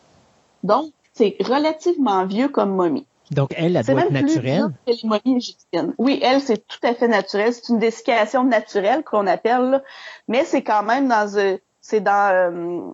[0.62, 3.07] Donc, c'est relativement vieux comme momie.
[3.31, 4.67] Donc, elle, elle doit être naturelle?
[4.86, 5.94] que les momies égyptiennes.
[5.99, 7.52] Oui, elle, c'est tout à fait naturel.
[7.52, 9.83] C'est une dessiccation naturelle qu'on appelle,
[10.28, 11.36] mais c'est quand même dans...
[11.36, 12.33] Euh, c'est dans...
[12.33, 12.93] Euh,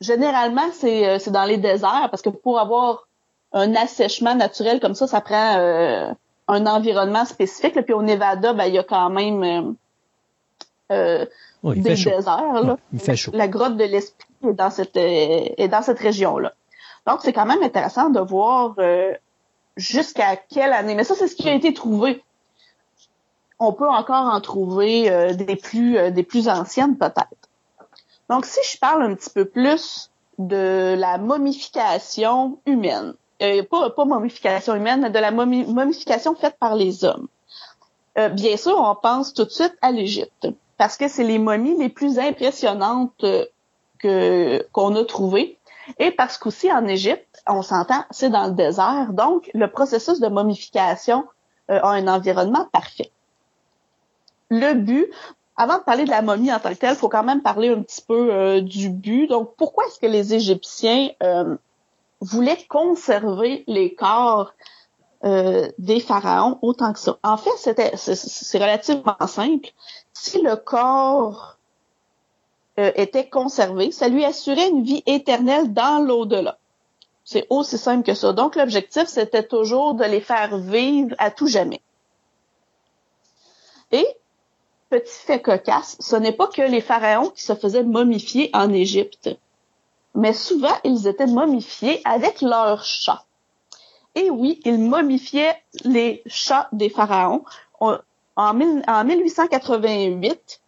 [0.00, 3.08] généralement, c'est, c'est dans les déserts, parce que pour avoir
[3.52, 6.14] un assèchement naturel comme ça, ça prend
[6.48, 7.80] un environnement spécifique.
[7.82, 9.74] Puis au Nevada, ben, il y a quand même
[10.90, 11.26] euh,
[11.64, 12.20] des déserts.
[12.22, 12.76] Là.
[12.92, 13.30] il.
[13.32, 16.52] La grotte de l'esprit est dans cette euh, est dans cette région-là.
[17.06, 19.12] Donc c'est quand même intéressant de voir euh,
[19.76, 20.94] jusqu'à quelle année.
[20.94, 22.22] Mais ça, c'est ce qui a été trouvé.
[23.58, 27.48] On peut encore en trouver euh, des plus des plus anciennes peut-être.
[28.30, 33.14] Donc si je parle un petit peu plus de la momification humaine,
[33.70, 37.26] pas, pas momification humaine, mais de la momification faite par les hommes.
[38.16, 41.90] bien sûr, on pense tout de suite à l'Égypte parce que c'est les momies les
[41.90, 43.44] plus impressionnantes euh,
[43.98, 45.58] que qu'on a trouvées.
[45.98, 50.28] Et parce qu'aussi en Égypte, on s'entend, c'est dans le désert, donc le processus de
[50.28, 51.24] momification
[51.70, 53.10] euh, a un environnement parfait.
[54.50, 55.10] Le but,
[55.56, 57.82] avant de parler de la momie en tant que telle, faut quand même parler un
[57.82, 59.26] petit peu euh, du but.
[59.26, 61.08] Donc, pourquoi est-ce que les Égyptiens
[62.20, 64.52] voulaient conserver les corps
[65.22, 67.18] des pharaons autant que ça?
[67.22, 69.70] En fait, c'était c'est relativement simple
[70.18, 71.58] si le corps
[72.78, 76.58] euh, était conservé, ça lui assurait une vie éternelle dans l'au-delà.
[77.24, 78.32] C'est aussi simple que ça.
[78.32, 81.80] Donc l'objectif, c'était toujours de les faire vivre à tout jamais.
[83.92, 84.06] Et,
[84.90, 89.30] petit fait cocasse, ce n'est pas que les pharaons qui se faisaient momifier en Égypte,
[90.14, 93.24] mais souvent ils étaient momifiés avec leurs chats.
[94.14, 97.44] Et oui, ils momifiaient les chats des pharaons
[97.80, 100.60] en, 1888,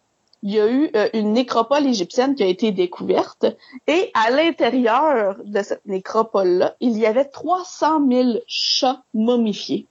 [0.43, 3.45] il y a eu euh, une nécropole égyptienne qui a été découverte
[3.87, 9.85] et à l'intérieur de cette nécropole-là, il y avait 300 000 chats momifiés.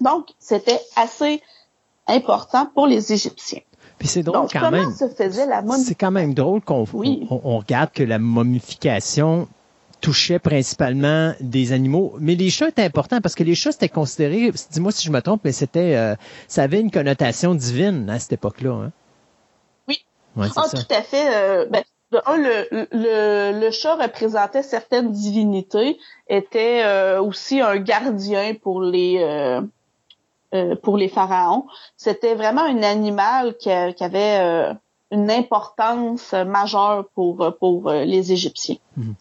[0.00, 1.42] Donc, c'était assez
[2.08, 3.60] important pour les Égyptiens.
[3.98, 4.92] Puis c'est drôle Donc, quand comment même.
[4.92, 5.96] se faisait la C'est momification?
[6.00, 7.26] quand même drôle qu'on Oui.
[7.30, 9.48] on, on regarde que la momification
[10.02, 14.52] touchait principalement des animaux, mais les chats étaient importants parce que les chats c'était considéré,
[14.70, 16.14] dis-moi si je me trompe, mais c'était, euh,
[16.48, 18.72] ça avait une connotation divine à cette époque-là.
[18.72, 18.92] Hein?
[19.88, 20.04] Oui.
[20.36, 20.76] Ouais, Ah, ça.
[20.76, 21.34] tout à fait.
[21.34, 25.98] euh, ben, de un, le, le, le chat représentait certaines divinités,
[26.28, 29.62] était euh, aussi un gardien pour les euh,
[30.54, 31.64] euh, pour les pharaons.
[31.96, 34.74] C'était vraiment un animal qui, a- qui avait euh,
[35.10, 38.76] une importance majeure pour pour les Égyptiens.
[38.98, 39.14] Mhm.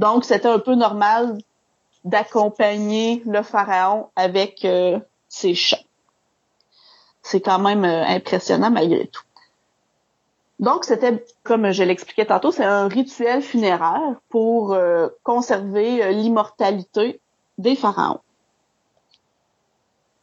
[0.00, 1.36] Donc, c'était un peu normal
[2.04, 4.98] d'accompagner le pharaon avec euh,
[5.28, 5.84] ses chats.
[7.22, 9.22] C'est quand même euh, impressionnant malgré tout.
[10.58, 17.20] Donc, c'était, comme je l'expliquais tantôt, c'est un rituel funéraire pour euh, conserver l'immortalité
[17.58, 18.20] des pharaons.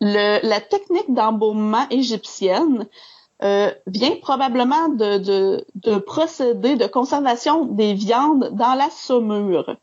[0.01, 2.87] Le- la technique d'embaumement égyptienne
[3.43, 9.75] euh, vient probablement de, de, de procédés de conservation des viandes dans la saumure.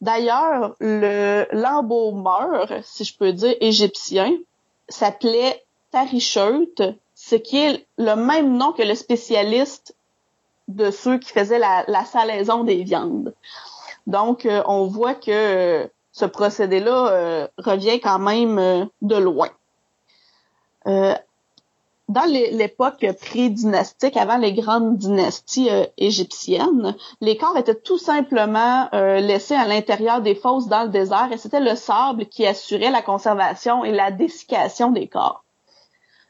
[0.00, 4.32] D'ailleurs, le l'embaumeur, si je peux dire, égyptien,
[4.88, 6.74] s'appelait Taricheut,
[7.14, 9.94] ce qui est le même nom que le spécialiste
[10.68, 13.34] de ceux qui faisaient la, la salaison des viandes.
[14.06, 19.48] Donc, euh, on voit que euh, ce procédé-là euh, revient quand même euh, de loin.
[22.08, 28.88] Dans l'é- l'époque pré-dynastique, avant les grandes dynasties euh, égyptiennes, les corps étaient tout simplement
[28.94, 32.90] euh, laissés à l'intérieur des fosses dans le désert et c'était le sable qui assurait
[32.90, 35.42] la conservation et la dessiccation des corps.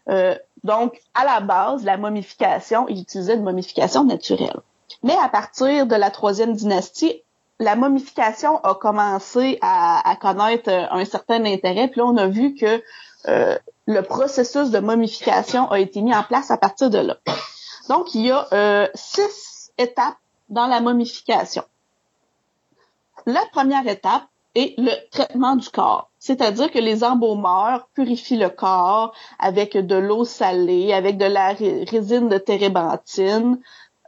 [0.08, 4.56] Euh, donc, à la base, la momification, ils utilisaient une momification naturelle.
[5.02, 7.22] Mais à partir de la troisième dynastie,
[7.58, 11.88] la momification a commencé à, à connaître un certain intérêt.
[11.88, 12.82] Puis là, on a vu que
[13.28, 17.16] euh, le processus de momification a été mis en place à partir de là.
[17.88, 20.16] Donc, il y a euh, six étapes
[20.48, 21.64] dans la momification.
[23.26, 24.24] La première étape
[24.54, 26.10] est le traitement du corps.
[26.18, 31.84] C'est-à-dire que les embaumeurs purifient le corps avec de l'eau salée, avec de la ré-
[31.88, 33.60] résine de térébenthine.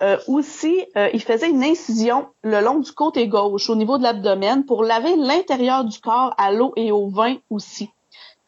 [0.03, 4.05] Euh, aussi, euh, ils faisaient une incision le long du côté gauche, au niveau de
[4.05, 7.91] l'abdomen, pour laver l'intérieur du corps à l'eau et au vin aussi.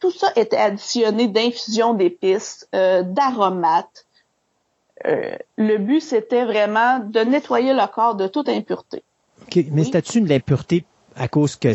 [0.01, 4.05] Tout ça était additionné d'infusions d'épices, euh, d'aromates.
[5.05, 9.03] Euh, le but, c'était vraiment de nettoyer le corps de toute impureté.
[9.43, 9.55] OK.
[9.55, 9.85] Mais Oui.
[9.85, 10.83] c'était-tu de l'impureté
[11.15, 11.69] à cause que,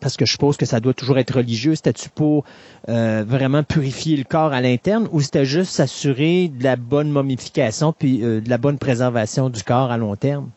[0.00, 2.44] parce que je suppose que ça doit toujours être religieux, c'était-tu pour
[2.88, 7.92] euh, vraiment purifier le corps à l'interne ou c'était juste s'assurer de la bonne momification
[7.92, 10.50] puis de la bonne préservation du corps à long terme?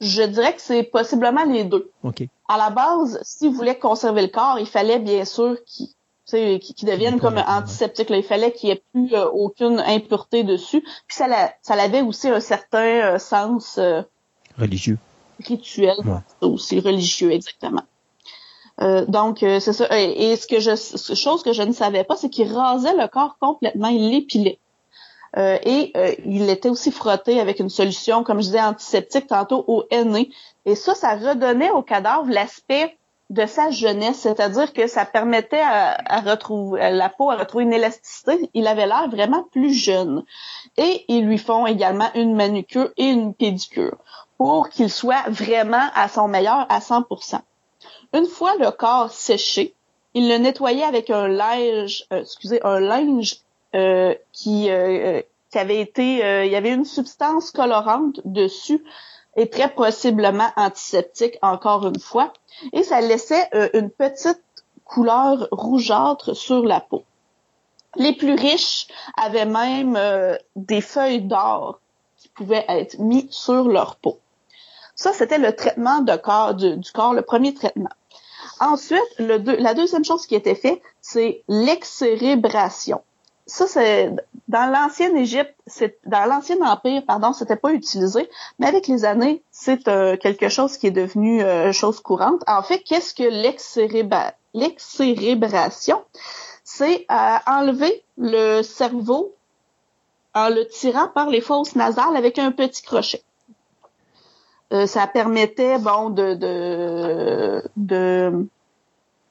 [0.00, 1.90] Je dirais que c'est possiblement les deux.
[2.48, 5.88] À la base, s'ils voulaient conserver le corps, il fallait bien sûr qu'il
[6.26, 8.10] tu sais, qu'il qu'il devienne comme Complètement, antiseptique.
[8.10, 8.16] Là.
[8.16, 10.80] Il fallait qu'il n'y ait plus euh, aucune impureté dessus.
[11.06, 12.78] Puis ça, la- ça avait aussi un certain
[13.14, 14.02] euh, sens euh,
[14.58, 14.98] Religieux.
[15.44, 16.20] rituel, Ouais.
[16.48, 17.82] aussi religieux, exactement.
[18.80, 19.86] Euh, donc, euh, c'est ça.
[20.00, 20.74] Et, ce que je,
[21.14, 24.58] chose que je ne savais pas, c'est qu'il rasait le corps complètement, il l'épilait.
[25.36, 29.64] Euh, et euh, il était aussi frotté avec une solution, comme je disais, antiseptique tantôt
[29.68, 30.30] au henné.
[30.64, 32.96] Et ça, ça redonnait au cadavre l'aspect
[33.30, 38.50] de sa jeunesse, c'est-à-dire que ça permettait à, retrouver la peau à retrouver une élasticité.
[38.54, 40.24] Il avait l'air vraiment plus jeune.
[40.76, 43.96] Et ils lui font également une manucure et une pédicure
[44.36, 47.40] pour qu'il soit vraiment à son meilleur à 100%.
[48.12, 49.74] Une fois le corps séché,
[50.12, 53.40] il le nettoyait avec un linge, euh, excusez, un linge
[53.74, 55.20] euh, qui, euh,
[55.54, 58.82] qui avait été, euh, il y avait une substance colorante dessus
[59.36, 62.32] et très possiblement antiseptique encore une fois,
[62.72, 64.42] et ça laissait euh, une petite
[64.84, 67.04] couleur rougeâtre sur la peau.
[67.96, 71.80] Les plus riches avaient même euh, des feuilles d'or
[72.16, 74.18] qui pouvaient être mis sur leur peau.
[74.96, 77.90] Ça, c'était le traitement corps, du, corps, le premier traitement.
[78.60, 83.02] Ensuite, la deuxième chose qui était faite, c'est l'excérébration.
[83.46, 84.12] Ça, c'est
[84.48, 89.42] dans l'ancienne Égypte, c'est dans l'ancien empire, pardon, c'était pas utilisé, mais avec les années,
[89.50, 92.42] c'est euh, quelque chose qui est devenu euh, chose courante.
[92.46, 96.02] En fait, qu'est-ce que l'excéréba- l'excérébration?
[96.62, 99.34] C'est euh, enlever le cerveau
[100.34, 103.22] en le tirant par les fosses nasales avec un petit crochet.
[104.72, 108.46] Euh, ça permettait bon de de de,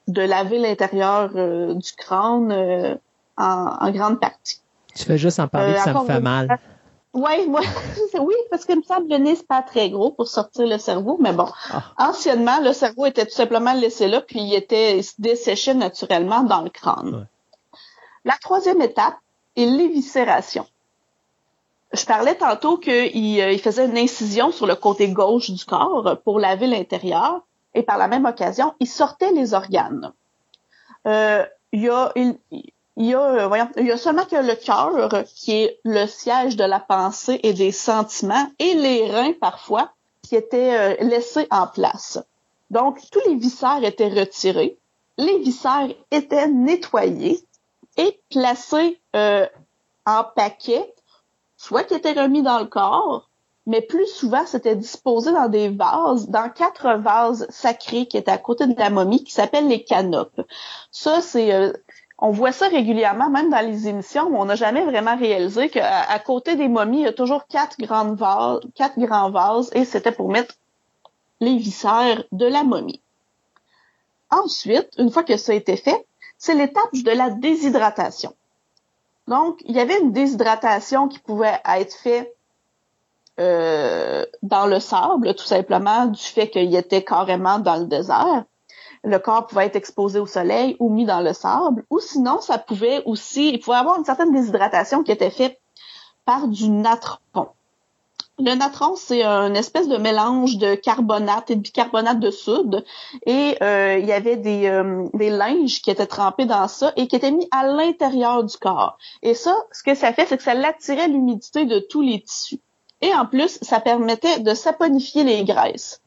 [0.08, 2.94] de laver l'intérieur euh, du crâne euh,
[3.36, 4.60] en, en grande partie.
[4.94, 6.58] Tu fais juste en parler Euh, que ça me fait mal.
[7.14, 7.60] Oui, moi,
[8.18, 11.16] oui, parce qu'il me semble le nez, c'est pas très gros pour sortir le cerveau,
[11.20, 11.46] mais bon.
[11.70, 12.08] Ah.
[12.08, 16.42] Anciennement, le cerveau était tout simplement laissé là, puis il était il se desséchait naturellement
[16.42, 17.14] dans le crâne.
[17.14, 17.78] Ouais.
[18.24, 19.14] La troisième étape
[19.54, 20.66] est l'éviscération.
[21.92, 22.92] Je parlais tantôt qu'il
[23.40, 27.42] euh, il faisait une incision sur le côté gauche du corps pour laver l'intérieur,
[27.74, 30.12] et par la même occasion, il sortait les organes.
[31.06, 32.12] Euh, il y a,
[32.96, 36.56] il y a, euh, il y a seulement que le cœur qui est le siège
[36.56, 39.92] de la pensée et des sentiments, et les reins parfois
[40.22, 42.18] qui étaient euh, laissés en place.
[42.70, 44.78] Donc, tous les viscères étaient retirés,
[45.18, 47.44] les viscères étaient nettoyés
[47.96, 49.46] et placés euh,
[50.06, 50.94] en paquets,
[51.56, 53.28] soit qui étaient remis dans le corps,
[53.66, 58.38] mais plus souvent, c'était disposé dans des vases, dans quatre vases sacrés qui étaient à
[58.38, 60.40] côté de la momie, qui s'appellent les canopes.
[60.90, 61.72] Ça, c'est
[62.18, 66.18] on voit ça régulièrement, même dans les émissions, mais on n'a jamais vraiment réalisé qu'à
[66.20, 70.12] côté des momies, il y a toujours quatre grandes vases, quatre grands vases, et c'était
[70.12, 70.54] pour mettre
[71.40, 73.02] les viscères de la momie.
[74.30, 76.06] Ensuite, une fois que ça a été fait,
[76.38, 78.34] c'est l'étape de la déshydratation.
[79.26, 82.34] Donc, il y avait une déshydratation qui pouvait être faite
[83.40, 88.44] euh, dans le sable, tout simplement du fait qu'il était carrément dans le désert
[89.04, 92.58] le corps pouvait être exposé au soleil ou mis dans le sable, ou sinon, ça
[92.58, 95.60] pouvait aussi, il pouvait avoir une certaine déshydratation qui était faite
[96.24, 97.48] par du natron.
[98.40, 102.84] Le natron, c'est une espèce de mélange de carbonate et de bicarbonate de soude.
[103.26, 107.06] Et euh, il y avait des, euh, des linges qui étaient trempés dans ça et
[107.06, 108.98] qui étaient mis à l'intérieur du corps.
[109.22, 112.58] Et ça, ce que ça fait, c'est que ça l'attirait l'humidité de tous les tissus.
[113.02, 116.00] Et en plus, ça permettait de saponifier les graisses.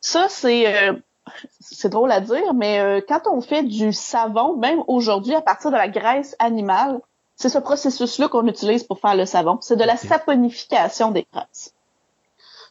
[0.00, 0.92] Ça, c'est euh,
[1.60, 5.70] c'est drôle à dire, mais euh, quand on fait du savon, même aujourd'hui, à partir
[5.70, 7.00] de la graisse animale,
[7.36, 9.58] c'est ce processus-là qu'on utilise pour faire le savon.
[9.60, 11.72] C'est de la saponification des graisses.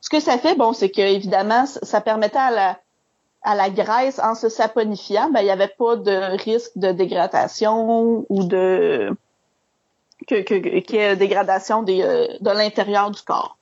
[0.02, 2.80] Ce que ça fait, bon, c'est que évidemment, ça permettait à la,
[3.44, 8.26] à la graisse, en se saponifiant, ben, il n'y avait pas de risque de dégradation
[8.30, 9.16] ou de
[10.27, 13.58] que, que, que dégradation des, euh, de l'intérieur du corps.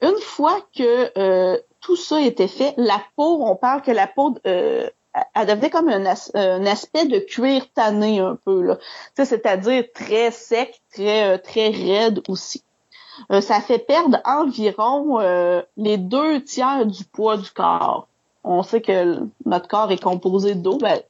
[0.00, 4.36] Une fois que euh, tout ça était fait, la peau, on parle que la peau,
[4.46, 4.88] euh,
[5.34, 8.78] elle devenait comme un, as, un, aspect de cuir tanné un peu, là.
[9.14, 12.62] C'est-à-dire très sec, très, euh, très raide aussi.
[13.32, 18.06] Euh, ça fait perdre environ euh, les deux tiers du poids du corps.
[18.44, 21.00] On sait que notre corps est composé d'eau, ben,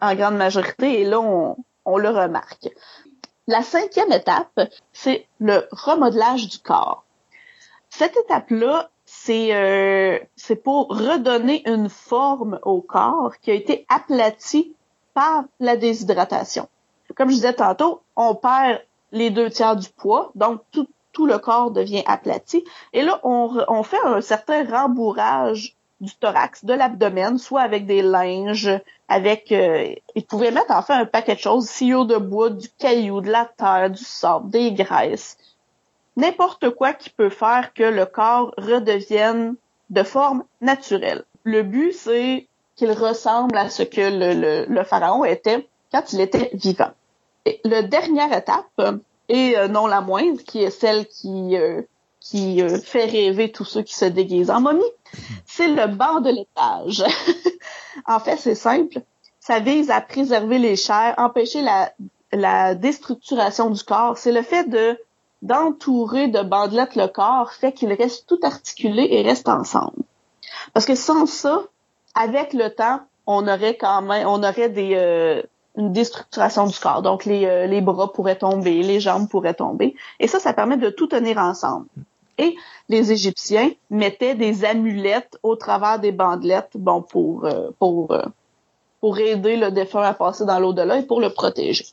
[0.00, 2.68] en grande majorité, et là, on, on le remarque.
[3.46, 4.60] La cinquième étape,
[4.92, 7.04] c'est le remodelage du corps.
[7.88, 14.74] Cette étape-là, c'est euh, c'est pour redonner une forme au corps qui a été aplati
[15.14, 16.68] par la déshydratation.
[17.16, 21.38] Comme je disais tantôt, on perd les deux tiers du poids, donc tout, tout le
[21.38, 22.64] corps devient aplati.
[22.92, 28.70] Et là, on, fait un certain rembourrage du thorax, de l'abdomen, soit avec des linges,
[29.08, 29.50] avec...
[29.52, 33.22] Euh, ils pouvaient mettre en fait un paquet de choses, sillot de bois, du caillou,
[33.22, 35.38] de la terre, du sable, des graisses
[36.18, 39.54] n'importe quoi qui peut faire que le corps redevienne
[39.88, 41.24] de forme naturelle.
[41.44, 46.20] Le but, c'est qu'il ressemble à ce que le, le, le, pharaon était quand il
[46.20, 46.90] était vivant.
[47.46, 51.82] Et la dernière étape, et euh, non la moindre, qui est celle qui, euh,
[52.20, 54.82] qui euh, fait rêver tous ceux qui se déguisent en momie,
[55.46, 57.04] c'est le banc de l'étage.
[58.06, 59.00] en fait, c'est simple.
[59.40, 61.92] Ça vise à préserver les chairs, empêcher la,
[62.32, 64.18] la déstructuration du corps.
[64.18, 64.98] C'est le fait de
[65.42, 70.02] d'entourer de bandelettes le corps fait qu'il reste tout articulé et reste ensemble.
[70.72, 71.62] Parce que sans ça,
[72.14, 75.42] avec le temps, on aurait quand même, on aurait des euh,
[75.76, 77.02] une déstructuration du corps.
[77.02, 79.94] Donc les, euh, les bras pourraient tomber, les jambes pourraient tomber.
[80.18, 81.86] Et ça, ça permet de tout tenir ensemble.
[82.38, 82.56] Et
[82.88, 88.16] les Égyptiens mettaient des amulettes au travers des bandelettes, bon pour euh, pour
[89.00, 91.86] pour aider le défunt à passer dans l'au-delà et pour le protéger.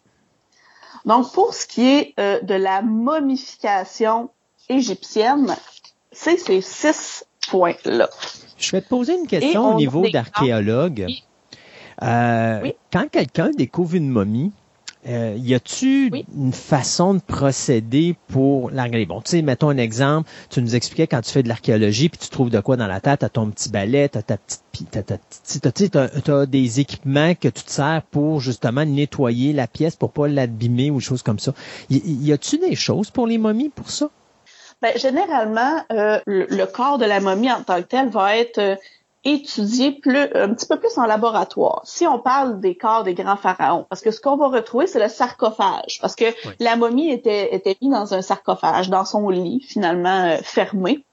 [1.06, 4.30] Donc, pour ce qui est euh, de la momification
[4.69, 5.56] égyptienne,
[6.11, 8.09] c'est ces six points-là.
[8.58, 11.08] Je vais te poser une question au niveau d'archéologue.
[12.01, 12.74] Euh, oui.
[12.92, 14.51] Quand quelqu'un découvre une momie,
[15.08, 16.25] euh, y a-tu oui.
[16.35, 19.06] une façon de procéder pour la regarder?
[19.06, 20.30] Bon, tu sais, mettons un exemple.
[20.50, 23.00] Tu nous expliquais quand tu fais de l'archéologie, puis tu trouves de quoi dans la
[23.00, 27.35] tête, t'as ton petit balai, t'as ta petite, t'as ta petite, t'as, t'as des équipements
[27.35, 31.24] que tu te sers pour justement nettoyer la pièce pour pas l'abîmer ou des choses
[31.24, 31.53] comme ça.
[31.90, 34.09] Y, y a-tu des choses pour les momies pour ça?
[34.82, 38.58] Ben, généralement, euh, le, le, corps de la momie en tant que tel va être
[38.58, 38.75] euh,
[39.26, 41.82] étudiés plus, un petit peu plus en laboratoire.
[41.84, 45.00] Si on parle des corps des grands pharaons, parce que ce qu'on va retrouver, c'est
[45.00, 46.26] le sarcophage, parce que
[46.60, 51.04] la momie était, était mise dans un sarcophage, dans son lit, finalement euh, fermé.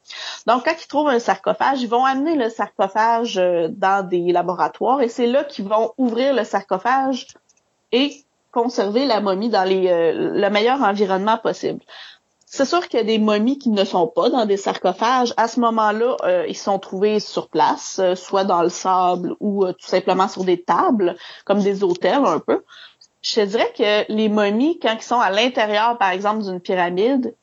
[0.47, 5.01] Donc, quand ils trouvent un sarcophage, ils vont amener le sarcophage euh, dans des laboratoires
[5.01, 7.29] et c'est là qu'ils vont ouvrir le sarcophage
[7.93, 11.81] et conserver la momie dans les, euh, le meilleur environnement possible.
[12.55, 15.33] C'est sûr qu'il y a des momies qui ne sont pas dans des sarcophages.
[15.39, 19.65] À ce moment-là, euh, ils sont trouvés sur place, euh, soit dans le sable ou
[19.73, 21.17] tout simplement sur des tables,
[21.47, 22.63] comme des hôtels un peu.
[23.23, 27.35] Je te dirais que les momies, quand ils sont à l'intérieur, par exemple, d'une pyramide,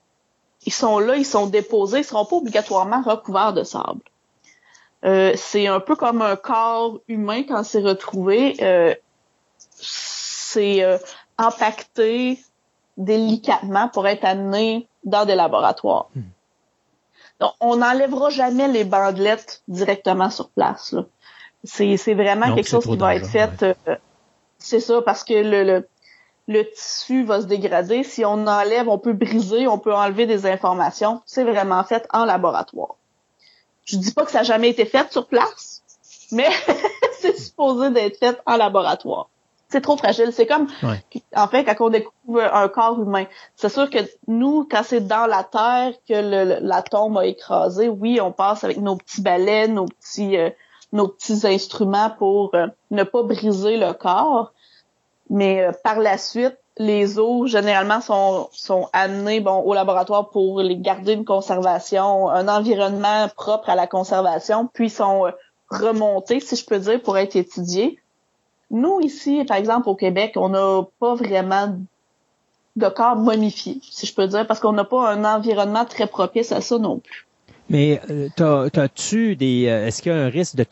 [0.68, 4.04] ils sont là, ils sont déposés, ils seront pas obligatoirement recouverts de sable.
[5.02, 8.58] c'est un peu comme un corps humain quand c'est retrouvé.
[9.74, 11.00] c'est
[11.40, 12.38] impacté
[12.96, 16.08] délicatement pour être amené dans des laboratoires.
[16.16, 16.22] Hmm.
[17.40, 20.96] Donc, on n'enlèvera jamais les bandelettes directement sur place.
[21.64, 23.64] C'est, vraiment quelque chose qui va être fait.
[23.64, 23.96] Euh,
[24.58, 25.88] c'est ça, parce que le, le,
[26.48, 28.04] le, tissu va se dégrader.
[28.04, 31.22] Si on enlève, on peut briser, on peut enlever des informations.
[31.26, 32.96] C'est vraiment fait en laboratoire.
[33.86, 35.82] Je dis pas que ça n'a jamais été fait sur place,
[36.32, 36.50] mais
[37.20, 39.30] c'est supposé d'être fait en laboratoire
[39.70, 40.32] c'est trop fragile.
[40.34, 40.68] C'est comme,
[41.36, 43.26] en fait, quand on découvre un corps humain,
[43.56, 47.88] c'est sûr que nous, quand c'est dans la terre que le, la tombe a écrasé,
[47.88, 50.50] oui, on passe avec nos petits balais, nos petits, euh,
[50.92, 54.54] nos petits instruments pour euh, ne pas briser le corps.
[55.30, 60.62] Mais euh, par la suite, les os généralement sont, sont amenés bon au laboratoire pour
[60.62, 65.32] les garder une conservation, un environnement propre à la conservation, puis sont
[65.70, 67.99] remontés, si je peux dire, pour être étudiés
[68.72, 71.78] nous, ici, par exemple, au Québec, on n'a pas vraiment
[72.76, 76.52] de corps momifié, si je peux dire, parce qu'on n'a pas un environnement très propice
[76.52, 77.28] à ça non plus.
[77.70, 78.30] Mais euh,
[78.76, 79.68] as-tu des.
[79.68, 80.66] Euh, est-ce qu'il y a un risque de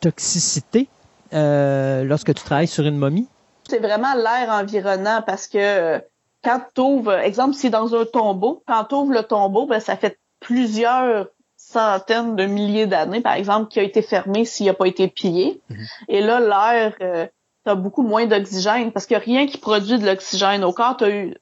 [0.00, 0.88] toxicité
[1.32, 3.28] euh, lorsque tu travailles sur une momie?
[3.68, 6.02] C'est vraiment l'air environnant parce que
[6.42, 9.96] quand tu ouvres, exemple, si dans un tombeau, quand tu ouvres le tombeau, ben, ça
[9.96, 11.28] fait plusieurs
[11.72, 15.60] centaines de milliers d'années, par exemple, qui a été fermé s'il n'a pas été pillé.
[15.68, 15.86] Mhm.
[16.08, 17.26] Et là, l'air, euh,
[17.64, 20.96] t'as beaucoup moins d'oxygène parce que rien qui produit de l'oxygène au corps.
[20.96, 21.34] T'as eu,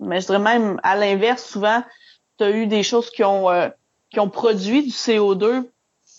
[0.00, 1.82] mais je dirais même à l'inverse, souvent,
[2.38, 3.68] tu as eu des choses qui ont euh,
[4.10, 5.68] qui ont produit du CO2.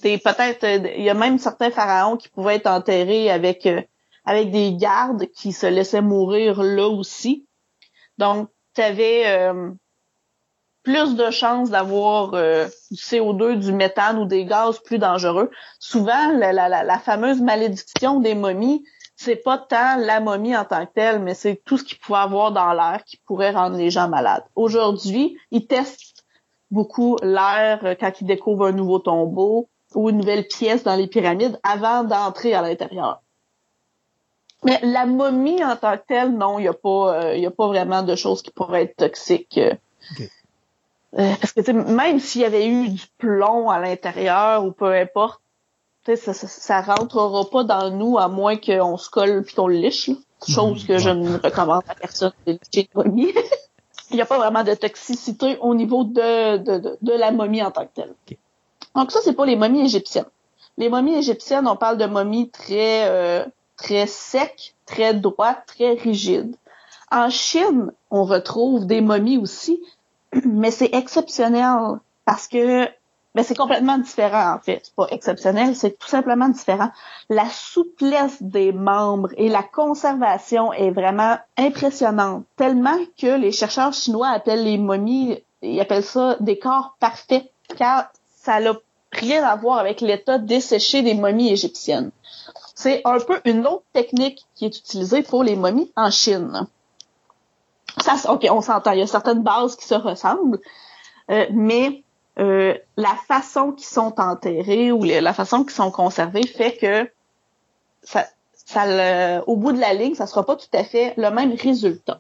[0.02, 3.82] peut-être, euh, il y a même certains pharaons qui pouvaient être enterrés avec euh,
[4.26, 7.48] avec des gardes qui se laissaient mourir là aussi.
[8.18, 9.50] Donc, tu avais
[10.88, 15.52] plus de chances d'avoir euh, du CO2, du méthane ou des gaz plus dangereux.
[15.80, 18.86] Souvent, la, fameuse malédiction des momies,
[19.18, 22.20] c'est pas tant la momie en tant que telle, mais c'est tout ce qu'il pouvait
[22.20, 24.46] avoir dans l'air qui pourrait rendre les gens malades.
[24.56, 26.24] Aujourd'hui, ils testent
[26.72, 31.08] beaucoup l'air euh, quand ils découvrent un nouveau tombeau ou une nouvelle pièce dans les
[31.08, 33.22] pyramides avant d'entrer à l'intérieur.
[34.64, 37.52] Mais la momie en tant que telle, non, il n'y a pas, euh, il a
[37.52, 39.60] pas vraiment de choses qui pourraient être toxiques.
[41.14, 45.42] Euh, parce que même s'il y avait eu du plomb à l'intérieur ou peu importe,
[46.06, 49.76] ça, ça, ça, rentrera pas dans nous à moins qu'on se colle puis qu'on le
[49.76, 50.10] liche.
[50.48, 53.34] Chose que je ne recommande à personne de licher une momie.
[54.12, 57.72] Il n'y a pas vraiment de toxicité au niveau de, de, de, la momie en
[57.72, 58.14] tant que telle.
[58.96, 60.30] Donc ça, c'est pas les momies égyptiennes.
[60.78, 63.44] Les momies égyptiennes, on parle de momies très euh,
[63.78, 66.56] très secs, très droites, très rigides.
[67.12, 69.82] En Chine, on retrouve des momies aussi,
[70.46, 72.88] mais c'est exceptionnel parce que
[73.36, 74.82] ben c'est complètement différent en fait.
[74.84, 76.90] C'est pas exceptionnel, c'est tout simplement différent.
[77.30, 84.30] La souplesse des membres et la conservation est vraiment impressionnante, tellement que les chercheurs chinois
[84.30, 87.46] appellent les momies, ils appellent ça des corps parfaits,
[87.78, 88.74] car ça n'a
[89.12, 92.10] rien à voir avec l'état desséché des momies égyptiennes.
[92.74, 96.68] C'est un peu une autre technique qui est utilisée pour les momies en Chine
[98.02, 98.92] ça, ok, on s'entend.
[98.92, 100.60] Il y a certaines bases qui se ressemblent,
[101.32, 102.04] euh, mais
[102.40, 107.10] euh, la façon qu'ils sont enterrés ou la façon qu'ils sont conservés fait que
[108.04, 111.54] ça, ça au bout de la ligne, ça sera pas tout à fait le même
[111.54, 112.20] résultat.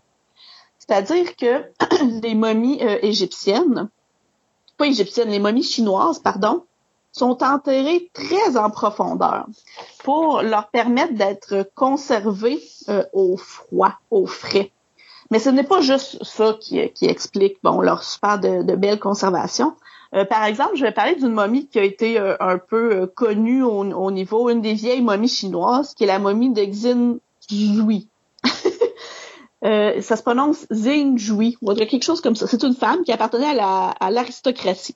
[0.80, 1.66] C'est-à-dire que
[2.24, 3.90] les momies euh, égyptiennes,
[4.78, 6.64] pas égyptiennes, les momies chinoises, pardon,
[7.12, 9.48] sont enterrées très en profondeur
[10.04, 12.62] pour leur permettre d'être conservées
[13.12, 14.72] au froid, au frais.
[15.32, 19.00] Mais ce n'est pas juste ça qui, qui explique bon leur super de, de belle
[19.00, 19.74] conservation.
[20.14, 23.08] Euh, par exemple, je vais parler d'une momie qui a été euh, un peu euh,
[23.08, 27.18] connue au, au, niveau une des vieilles momies chinoises, qui est la momie de Xin
[27.50, 28.08] Jui.
[29.64, 32.48] ça se prononce Xin Jui, ou quelque chose comme ça.
[32.48, 34.96] C'est une femme qui appartenait à l'aristocratie.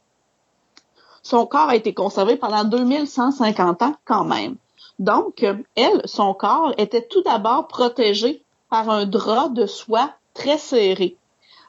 [1.23, 4.55] son corps a été conservé pendant 2150 ans quand même.
[4.99, 5.45] Donc,
[5.75, 11.15] elle, son corps était tout d'abord protégé par un drap de soie très serré.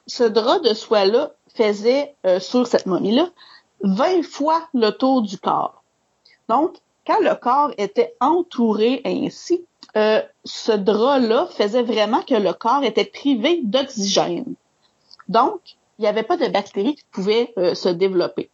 [0.07, 3.29] Ce drap de soie-là faisait, euh, sur cette momie-là,
[3.81, 5.83] 20 fois le tour du corps.
[6.49, 6.75] Donc,
[7.05, 13.05] quand le corps était entouré ainsi, euh, ce drap-là faisait vraiment que le corps était
[13.05, 14.55] privé d'oxygène.
[15.27, 15.59] Donc,
[15.99, 18.49] il n'y avait pas de bactéries qui pouvaient euh, se développer.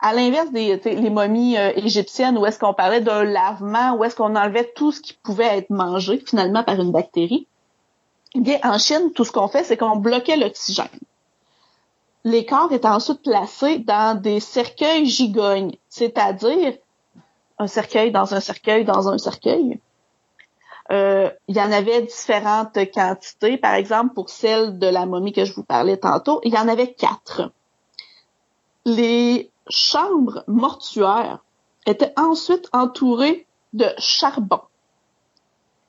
[0.00, 4.34] À l'inverse des les momies égyptiennes, où est-ce qu'on parlait d'un lavement, où est-ce qu'on
[4.34, 7.46] enlevait tout ce qui pouvait être mangé finalement par une bactérie,
[8.34, 10.86] en Chine, tout ce qu'on fait, c'est qu'on bloquait l'oxygène.
[12.24, 16.74] Les corps étaient ensuite placés dans des cercueils gigognes, c'est-à-dire
[17.58, 19.80] un cercueil dans un cercueil dans un cercueil.
[20.90, 23.56] Euh, il y en avait différentes quantités.
[23.56, 26.68] Par exemple, pour celle de la momie que je vous parlais tantôt, il y en
[26.68, 27.52] avait quatre.
[28.84, 31.38] Les chambres mortuaires
[31.86, 34.60] étaient ensuite entourées de charbon.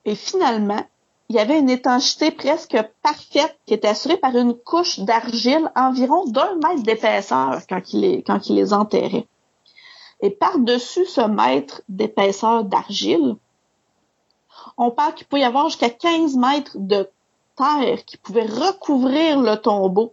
[0.04, 0.84] Et finalement,
[1.32, 6.26] il y avait une étanchéité presque parfaite qui était assurée par une couche d'argile environ
[6.26, 8.22] d'un mètre d'épaisseur quand il
[8.54, 9.26] les, enterrait.
[10.20, 13.36] Et par-dessus ce mètre d'épaisseur d'argile,
[14.76, 17.08] on parle qu'il peut y avoir jusqu'à 15 mètres de
[17.56, 20.12] terre qui pouvait recouvrir le tombeau.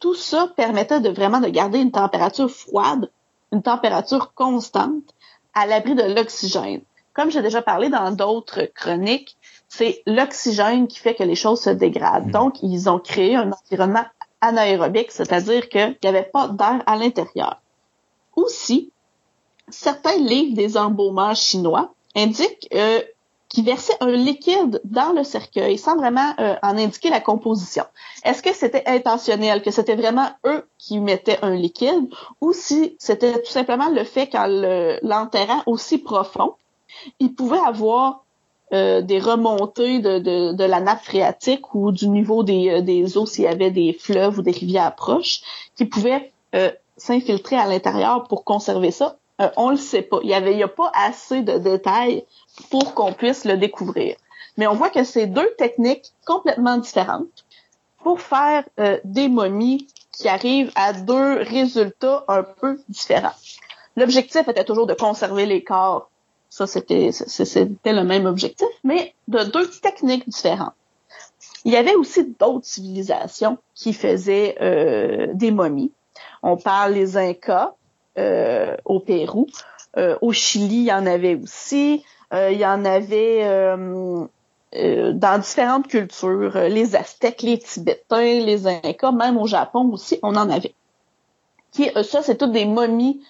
[0.00, 3.10] Tout ça permettait de vraiment de garder une température froide,
[3.52, 5.14] une température constante,
[5.54, 6.82] à l'abri de l'oxygène.
[7.14, 9.38] Comme j'ai déjà parlé dans d'autres chroniques,
[9.68, 12.28] c'est l'oxygène qui fait que les choses se dégradent.
[12.28, 12.32] Hmm.
[12.32, 14.04] Donc, ils ont créé un environnement
[14.40, 17.60] anaérobique, c'est-à-dire qu'il n'y avait pas d'air à l'intérieur.
[18.36, 18.90] Aussi,
[19.68, 23.02] certains livres des embaumeurs chinois indiquent euh,
[23.48, 27.84] qui versait un liquide dans le cercueil sans vraiment euh, en indiquer la composition.
[28.24, 32.08] Est-ce que c'était intentionnel, que c'était vraiment eux qui mettaient un liquide,
[32.40, 34.46] ou si c'était tout simplement le fait qu'en
[35.02, 36.54] l'enterrant aussi profond,
[37.20, 38.24] il pouvait avoir
[38.72, 40.18] euh, des remontées de,
[40.52, 43.92] de, la nappe phréatique ou du niveau des, euh, des eaux s'il y avait des
[43.92, 45.40] fleuves ou des rivières proches
[45.76, 46.32] qui pouvaient
[46.96, 49.16] s'infiltrer à l'intérieur pour conserver ça.
[49.56, 50.18] on le sait pas.
[50.22, 52.24] Il y avait, il y a pas assez de détails
[52.70, 54.16] pour qu'on puisse le découvrir.
[54.56, 57.44] Mais on voit que c'est deux techniques complètement différentes
[58.02, 63.34] pour faire euh, des momies qui arrivent à deux résultats un peu différents.
[63.96, 66.10] L'objectif était toujours de conserver les corps.
[66.50, 67.10] Ça, c'était,
[67.84, 70.72] le même objectif, mais de deux techniques différentes.
[71.64, 75.92] Il y avait aussi d'autres civilisations qui faisaient euh, des momies.
[76.42, 77.74] On parle des Incas
[78.16, 79.46] euh, au Pérou.
[79.96, 82.04] au Chili, il y en avait aussi.
[82.32, 84.26] Euh, il y en avait euh,
[84.74, 90.36] euh, dans différentes cultures, les Aztèques, les Tibétains, les Incas, même au Japon aussi, on
[90.36, 90.74] en avait.
[92.02, 93.22] Ça, c'est toutes des momies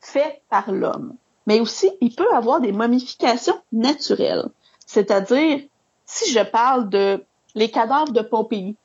[0.00, 1.14] faites par l'homme.
[1.46, 4.46] Mais aussi, il peut avoir des momifications naturelles.
[4.84, 5.60] C'est-à-dire,
[6.04, 8.76] si je parle de les cadavres de Pompéi.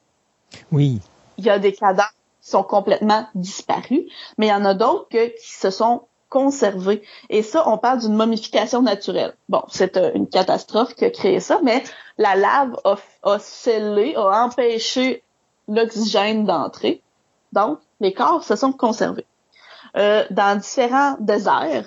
[0.72, 1.00] Oui.
[1.38, 4.06] Il y a des cadavres qui sont complètement disparus,
[4.38, 7.04] mais il y en a d'autres qui se sont conservé.
[7.30, 9.36] Et ça, on parle d'une momification naturelle.
[9.50, 11.84] Bon, c'est euh, une catastrophe qui a créé ça, mais
[12.18, 12.80] la lave
[13.24, 15.24] a, scellé, a empêché
[15.68, 17.02] l'oxygène d'entrer.
[17.52, 19.26] Donc, les corps se sont conservés.
[19.98, 21.86] Euh, dans différents déserts,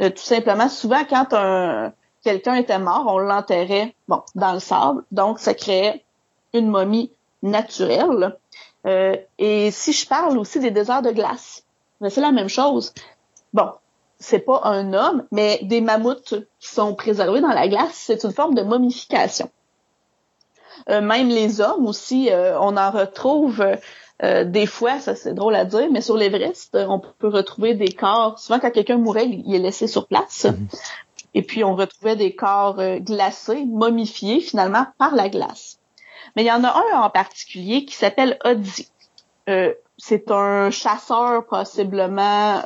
[0.00, 1.92] euh, tout simplement, souvent quand un
[2.22, 6.04] quelqu'un était mort, on l'enterrait bon dans le sable, donc ça créait
[6.52, 8.36] une momie naturelle.
[8.84, 11.64] et si je parle aussi des déserts de glace,
[12.00, 12.92] ben, c'est la même chose
[13.56, 13.72] bon,
[14.18, 18.32] c'est pas un homme, mais des mammouths qui sont préservés dans la glace, c'est une
[18.32, 19.50] forme de momification.
[20.90, 23.64] Euh, même les hommes aussi, euh, on en retrouve
[24.22, 27.92] euh, des fois, ça c'est drôle à dire, mais sur l'Everest, on peut retrouver des
[27.92, 28.38] corps.
[28.38, 30.44] Souvent, quand quelqu'un mourait, il est laissé sur place.
[30.44, 30.68] Mhm.
[31.34, 35.78] Et puis, on retrouvait des corps glacés, momifiés finalement par la glace.
[36.34, 38.88] Mais il y en a un en particulier qui s'appelle Oddi.
[39.98, 42.62] c'est un chasseur possiblement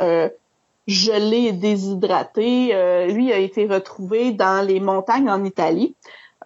[0.90, 2.74] gelé et déshydraté.
[2.74, 5.94] Euh, lui a été retrouvé dans les montagnes en Italie,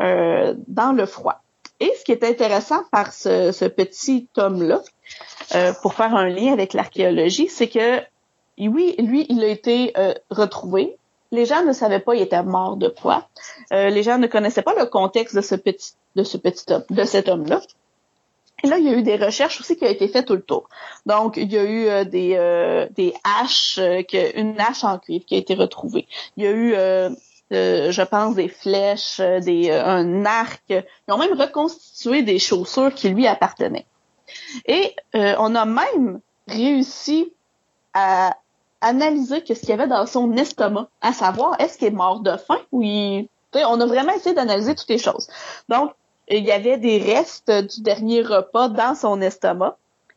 [0.00, 1.40] euh, dans le froid.
[1.80, 4.82] Et ce qui est intéressant par ce, petit homme-là,
[5.54, 8.00] euh, pour faire un lien avec l'archéologie, c'est que
[8.58, 9.92] oui, lui, il a été
[10.30, 10.96] retrouvé.
[11.32, 13.28] Les gens ne savaient pas il était mort de quoi.
[13.72, 17.04] les gens ne connaissaient pas le contexte de ce petit de ce petit homme, de
[17.04, 17.60] cet homme-là.
[18.62, 20.42] Et là, il y a eu des recherches aussi qui ont été faites tout le
[20.42, 20.68] tour.
[21.06, 24.02] Donc, il y a eu euh, des, euh, des haches, euh,
[24.34, 26.06] une hache en cuivre qui a été retrouvée.
[26.36, 26.74] Il y a eu,
[27.54, 30.62] je pense, des flèches, des, un arc.
[30.68, 33.86] Ils ont même reconstitué des chaussures qui lui appartenaient.
[34.66, 37.32] Et on a même réussi
[37.94, 38.36] à,
[38.84, 42.36] analyser ce qu'il y avait dans son estomac, à savoir est-ce qu'il est mort de
[42.36, 43.28] faim ou il...
[43.54, 45.28] on a vraiment essayé d'analyser toutes les choses.
[45.68, 45.92] Donc,
[46.28, 49.76] il y avait des restes du dernier repas dans son estomac.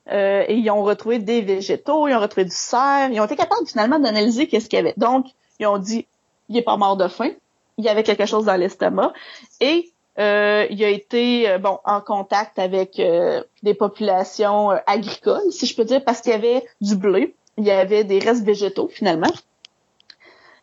[0.10, 3.36] Euh, et ils ont retrouvé des végétaux, ils ont retrouvé du cerf, ils ont été
[3.36, 4.94] capables finalement d'analyser qu'est-ce qu'il y avait.
[4.96, 5.26] Donc,
[5.60, 6.06] ils ont dit,
[6.50, 7.32] il est pas mort de faim,
[7.78, 9.14] il y avait quelque chose dans l'estomac,
[9.60, 15.68] et euh, il a été euh, bon en contact avec euh, des populations agricoles, si
[15.68, 18.90] je peux dire, parce qu'il y avait du blé, il y avait des restes végétaux
[18.92, 19.32] finalement.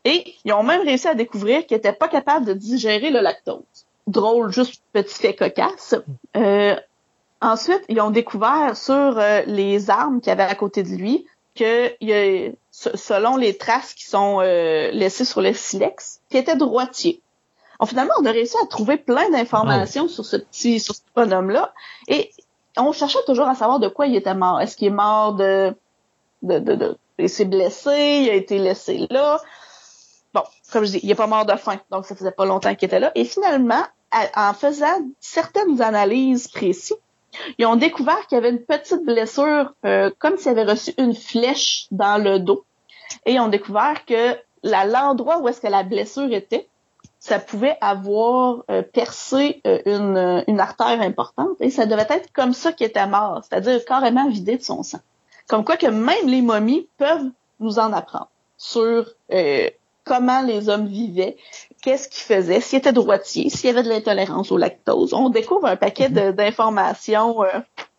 [0.05, 3.63] Et ils ont même réussi à découvrir qu'ils n'étaient pas capables de digérer le lactose.
[4.07, 5.95] Drôle, juste petit fait cocasse.
[7.41, 11.25] ensuite, ils ont découvert sur les armes qu'il y avait à côté de lui
[11.55, 11.95] que
[12.71, 17.21] selon les traces qui sont laissées sur le silex, qui était droitier
[17.87, 21.73] finalement, on a réussi à trouver plein d'informations sur ce petit, sur ce bonhomme-là.
[22.09, 22.31] Et
[22.77, 24.61] on cherchait toujours à savoir de quoi il était mort.
[24.61, 25.75] Est-ce qu'il est mort de,
[26.43, 29.41] de, de, de il s'est blessé, il a été laissé là?
[30.33, 30.43] Bon,
[30.73, 32.87] comme je dis, il est pas mort de faim, donc ça faisait pas longtemps qu'il
[32.87, 33.13] était là.
[33.15, 33.85] Et finalement,
[34.35, 36.97] en faisant certaines analyses précises,
[37.59, 41.15] ils ont découvert qu'il y avait une petite blessure, euh, comme s'il avait reçu une
[41.15, 42.65] flèche dans le dos.
[43.27, 46.69] Et ils ont découvert que l'endroit où est-ce que la blessure était,
[47.19, 52.53] ça pouvait avoir euh, percé euh, une, une, artère importante et ça devait être comme
[52.53, 55.01] ça qu'il était mort, c'est-à-dire carrément vidé de son sang.
[55.49, 57.31] Comme quoi que même les momies peuvent
[57.61, 59.07] nous en apprendre sur
[60.05, 61.37] comment les hommes vivaient,
[61.83, 65.15] qu'est-ce qu'ils faisaient, s'ils étaient droitiers, s'il y avait de l'intolérance au lactose.
[65.15, 66.33] On découvre un paquet mm-hmm.
[66.33, 67.37] d'informations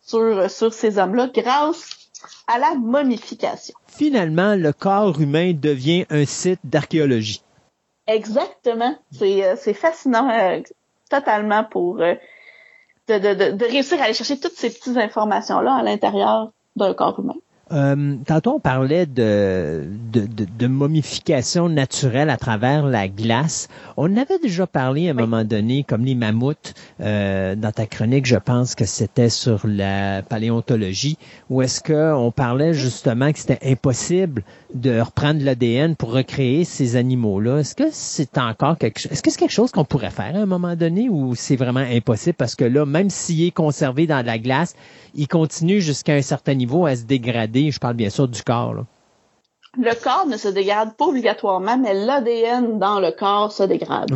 [0.02, 2.06] sur, sur ces hommes-là grâce
[2.46, 3.74] à la momification.
[3.86, 7.42] Finalement, le corps humain devient un site d'archéologie.
[8.06, 8.96] Exactement.
[9.12, 10.60] C'est euh, fascinant euh,
[11.10, 12.14] totalement pour euh,
[13.08, 17.18] de, de, de, réussir à aller chercher toutes ces petites informations-là à l'intérieur d'un corps
[17.18, 17.34] humain.
[17.72, 23.66] Euh, tantôt, on parlait de, de, de, momification naturelle à travers la glace.
[23.96, 28.24] On avait déjà parlé à un moment donné, comme les mammouths, euh, dans ta chronique,
[28.24, 31.18] je pense que c'était sur la paléontologie,
[31.50, 37.58] où est-ce qu'on parlait justement que c'était impossible de reprendre l'ADN pour recréer ces animaux-là.
[37.58, 40.38] Est-ce que c'est encore quelque chose, est-ce que c'est quelque chose qu'on pourrait faire à
[40.38, 42.34] un moment donné ou c'est vraiment impossible?
[42.34, 44.74] Parce que là, même s'il est conservé dans la glace,
[45.14, 47.70] il continue jusqu'à un certain niveau à se dégrader.
[47.70, 48.74] Je parle bien sûr du corps.
[49.78, 54.10] Le corps ne se dégrade pas obligatoirement, mais l'ADN dans le corps se dégrade.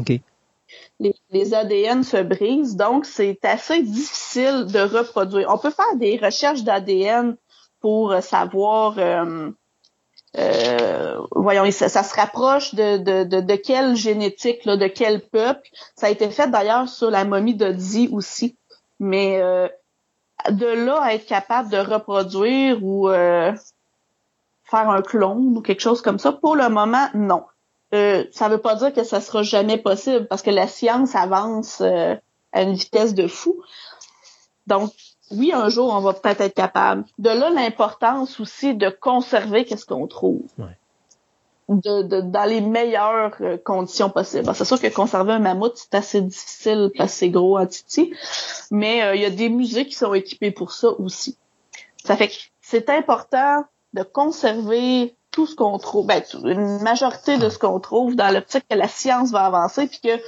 [0.98, 5.48] Les, ADN se brisent, donc c'est assez difficile de reproduire.
[5.50, 7.36] On peut faire des recherches d'ADN
[7.80, 9.50] pour savoir, euh,
[10.38, 15.68] euh, voyons, ça, se rapproche de, de, de, quelle génétique, de quel peuple?
[15.96, 18.56] Ça a été fait d'ailleurs sur la momie d'Odzi aussi.
[19.00, 19.68] Mais euh,
[20.50, 23.52] de là à être capable de reproduire ou euh,
[24.64, 27.44] faire un clone ou quelque chose comme ça, pour le moment, non.
[27.92, 31.80] Euh, ça veut pas dire que ça sera jamais possible parce que la science avance
[31.80, 32.14] euh,
[32.52, 33.60] à une vitesse de fou.
[34.68, 34.92] Donc,
[35.30, 37.04] oui, un jour, on va peut-être être capable.
[37.18, 40.42] De là, l'importance aussi de conserver qu'est-ce qu'on trouve
[41.70, 44.52] de, dans les meilleures euh, conditions possibles.
[44.54, 48.12] C'est sûr que conserver un mammouth, c'est assez difficile parce que c'est gros en titi,
[48.70, 51.36] mais euh, il y a des musées qui sont équipés pour ça aussi.
[52.04, 57.48] Ça fait que c'est important de conserver tout ce qu'on trouve, ben, une majorité de
[57.48, 60.20] ce qu'on trouve dans l'optique que la science va avancer, puis que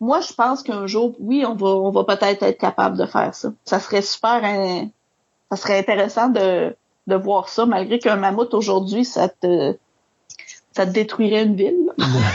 [0.00, 3.34] moi, je pense qu'un jour, oui, on va, on va peut-être être capable de faire
[3.34, 3.52] ça.
[3.64, 4.42] Ça serait super,
[5.50, 6.76] ça serait intéressant de,
[7.06, 9.76] de voir ça, malgré qu'un mammouth aujourd'hui, ça te,
[10.76, 11.74] ça détruirait une ville.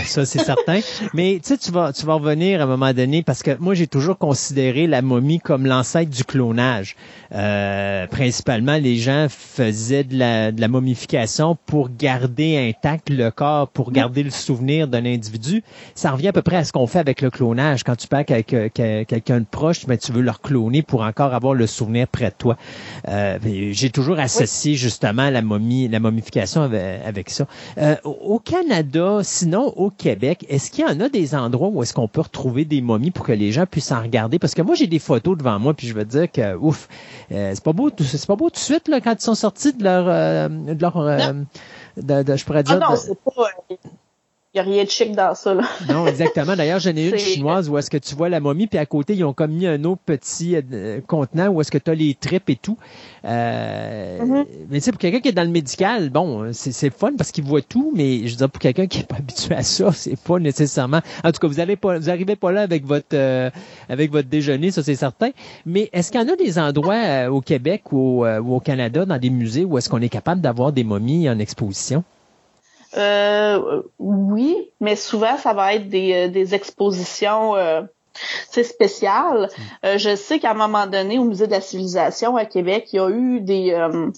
[0.05, 0.79] ça, c'est certain.
[1.13, 3.75] Mais tu sais, tu vas, tu vas revenir à un moment donné parce que moi,
[3.75, 6.95] j'ai toujours considéré la momie comme l'ancêtre du clonage.
[7.33, 13.67] Euh, principalement, les gens faisaient de la, de la momification pour garder intact le corps,
[13.67, 15.63] pour garder le souvenir d'un individu.
[15.93, 17.83] Ça revient à peu près à ce qu'on fait avec le clonage.
[17.83, 21.53] Quand tu parles avec quelqu'un de proche, mais tu veux leur cloner pour encore avoir
[21.53, 22.57] le souvenir près de toi.
[23.07, 23.37] Euh,
[23.71, 27.45] j'ai toujours associé justement la momie, la momification avec, avec ça.
[27.77, 27.95] Euh,
[28.31, 32.07] au Canada, sinon au Québec, est-ce qu'il y en a des endroits où est-ce qu'on
[32.07, 34.39] peut retrouver des momies pour que les gens puissent en regarder?
[34.39, 36.87] Parce que moi, j'ai des photos devant moi, puis je veux dire que, ouf,
[37.33, 39.73] euh, c'est pas beau, c'est pas beau tout de suite là, quand ils sont sortis
[39.73, 41.33] de leur, euh, de leur, euh,
[41.97, 42.79] de, je pourrais dire.
[42.81, 43.49] Ah non, c'est pas.
[44.53, 45.53] Il n'y a rien de chic dans ça.
[45.53, 45.63] Là.
[45.88, 46.57] non, exactement.
[46.57, 49.13] D'ailleurs, j'en ai une chinoise où est-ce que tu vois la momie, puis à côté,
[49.13, 52.15] ils ont comme mis un autre petit euh, contenant où est-ce que tu as les
[52.15, 52.77] tripes et tout.
[53.23, 54.45] Euh, mm-hmm.
[54.69, 57.45] Mais tu sais, pour quelqu'un qui est dans le médical, bon, c'est fun parce qu'il
[57.45, 60.19] voit tout, mais je veux dire, pour quelqu'un qui n'est pas habitué à ça, c'est
[60.19, 60.99] pas nécessairement...
[61.23, 63.49] En tout cas, vous allez pas, vous arrivez pas là avec votre euh,
[63.88, 65.30] avec votre déjeuner, ça c'est certain.
[65.65, 69.17] Mais est-ce qu'il y en a des endroits au Québec ou, ou, au Canada, dans
[69.17, 72.03] des musées, où est-ce qu'on est capable d'avoir des momies en exposition?
[72.97, 77.81] Euh, oui, mais souvent, ça va être des, euh, des expositions euh,
[78.47, 79.49] spéciales.
[79.57, 79.85] Hmm.
[79.85, 82.95] Euh, je sais qu'à un moment donné, au Musée de la civilisation à Québec, il
[82.97, 84.09] y a eu des euh,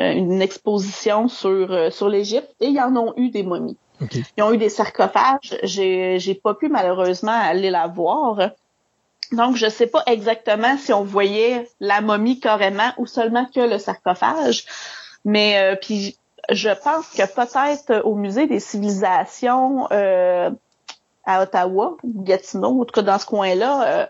[0.00, 3.78] euh, une exposition sur, sur l'Égypte et il y en ont eu des momies.
[4.36, 5.56] Ils ont eu des sarcophages.
[5.62, 8.50] J'ai, j'ai pas pu malheureusement aller la voir.
[9.32, 13.78] Donc, je sais pas exactement si on voyait la momie carrément ou seulement que le
[13.78, 14.64] sarcophage.
[15.24, 16.16] Mais euh, puis,
[16.50, 20.50] je pense que peut-être au musée des civilisations euh,
[21.24, 24.06] à Ottawa, ou Gatineau, en tout cas dans ce coin-là, euh,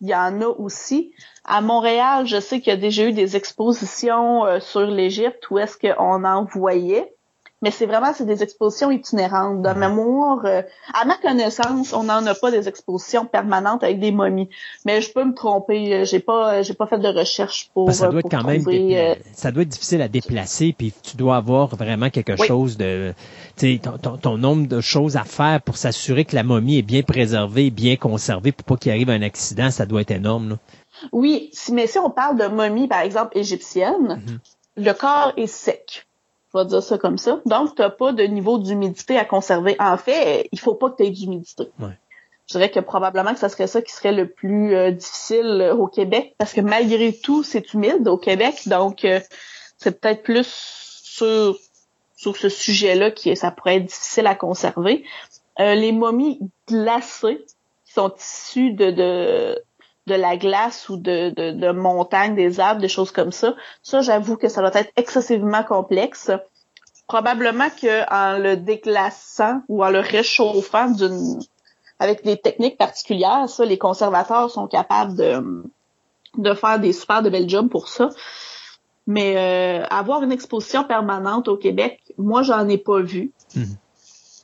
[0.00, 1.12] il y en a aussi.
[1.44, 5.58] À Montréal, je sais qu'il y a déjà eu des expositions euh, sur l'Égypte où
[5.58, 7.13] est-ce qu'on en voyait
[7.64, 9.62] mais c'est vraiment c'est des expositions itinérantes.
[9.62, 10.62] De mémoire, euh,
[10.92, 14.50] à ma connaissance, on n'en a pas des expositions permanentes avec des momies.
[14.84, 15.94] Mais je peux me tromper.
[15.94, 17.86] euh, J'ai pas, j'ai pas fait de recherche pour.
[17.86, 20.08] Parce ça doit euh, être pour quand même dépla- euh, ça doit être difficile à
[20.08, 22.46] déplacer puis tu dois avoir vraiment quelque Oui.
[22.46, 23.14] chose de
[23.56, 26.78] tu sais ton, ton- ton nombre de choses à faire pour s'assurer que la momie
[26.78, 30.50] est bien préservée, bien conservée pour pas qu'il arrive un accident, ça doit être énorme
[30.50, 30.56] là.
[31.12, 34.38] Oui, mais si on parle de momie, par exemple, égyptienne, Mhm.
[34.84, 36.06] le corps est sec.
[36.54, 37.40] Je vais dire ça comme ça.
[37.46, 39.74] Donc, tu n'as pas de niveau d'humidité à conserver.
[39.80, 41.64] En fait, il faut pas que tu aies d'humidité.
[41.80, 41.98] Ouais.
[42.46, 45.74] Je dirais que probablement que ça serait ça qui serait le plus euh, difficile euh,
[45.74, 48.54] au Québec, parce que malgré tout, c'est humide au Québec.
[48.66, 49.18] Donc, euh,
[49.78, 51.56] c'est peut-être plus sur,
[52.16, 55.04] sur ce sujet-là que ça pourrait être difficile à conserver.
[55.58, 57.44] Euh, les momies glacées,
[57.86, 59.62] qui sont issues de, de,
[60.06, 63.54] de la glace ou de, de, de montagnes, des arbres, des choses comme ça.
[63.82, 66.30] Ça, j'avoue que ça doit être excessivement complexe.
[67.06, 71.38] Probablement que en le déglaçant ou en le réchauffant d'une
[71.98, 75.62] avec des techniques particulières, ça, les conservateurs sont capables de,
[76.36, 78.10] de faire des super de belles jobs pour ça.
[79.06, 83.32] Mais euh, avoir une exposition permanente au Québec, moi, j'en ai pas vu.
[83.54, 83.76] Mhm.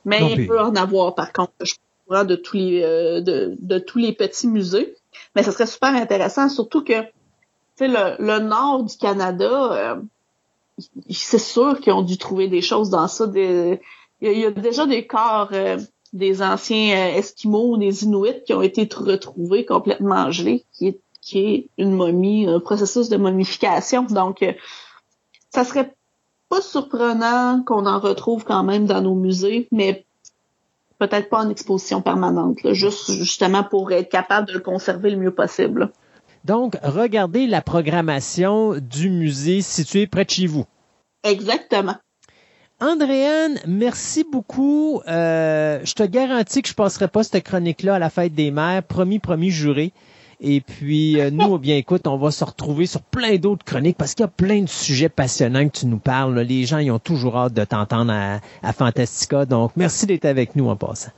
[0.05, 1.51] Mais Non il peut en avoir, par contre.
[1.59, 4.95] Je suis au courant de tous les euh, de, de tous les petits musées.
[5.35, 7.03] Mais ça serait super intéressant, surtout que
[7.79, 10.01] le, le nord du Canada, euh,
[11.09, 13.25] c'est sûr qu'ils ont dû trouver des choses dans ça.
[13.33, 13.79] Il,
[14.21, 15.77] y a, déjà des corps euh,
[16.13, 20.87] des anciens euh, Esquimaux ou des Inuits qui ont été tr- retrouvés complètement gelés, qui
[20.87, 24.03] est, une momie, un processus de momification.
[24.03, 24.43] Donc,
[25.51, 25.93] ça serait
[26.49, 30.05] pas surprenant qu'on en retrouve quand même dans nos musées, mais
[31.01, 35.17] peut-être pas en exposition permanente, là, juste justement pour être capable de le conserver le
[35.17, 35.91] mieux possible.
[36.45, 40.65] Donc regardez la programmation du musée situé près de chez vous.
[41.23, 41.95] Exactement.
[42.79, 45.01] Andréane, merci beaucoup.
[45.07, 48.83] Euh, je te garantis que je passerai pas cette chronique-là à la fête des mères.
[48.83, 49.93] Promis, promis, juré.
[50.41, 54.15] Et puis, euh, nous, bien écoute, on va se retrouver sur plein d'autres chroniques parce
[54.15, 56.35] qu'il y a plein de sujets passionnants que tu nous parles.
[56.35, 56.43] là.
[56.43, 59.45] Les gens, ils ont toujours hâte de t'entendre à, à Fantastica.
[59.45, 61.11] Donc, merci d'être avec nous en passant.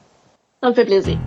[0.62, 1.18] Ça me fait plaisir.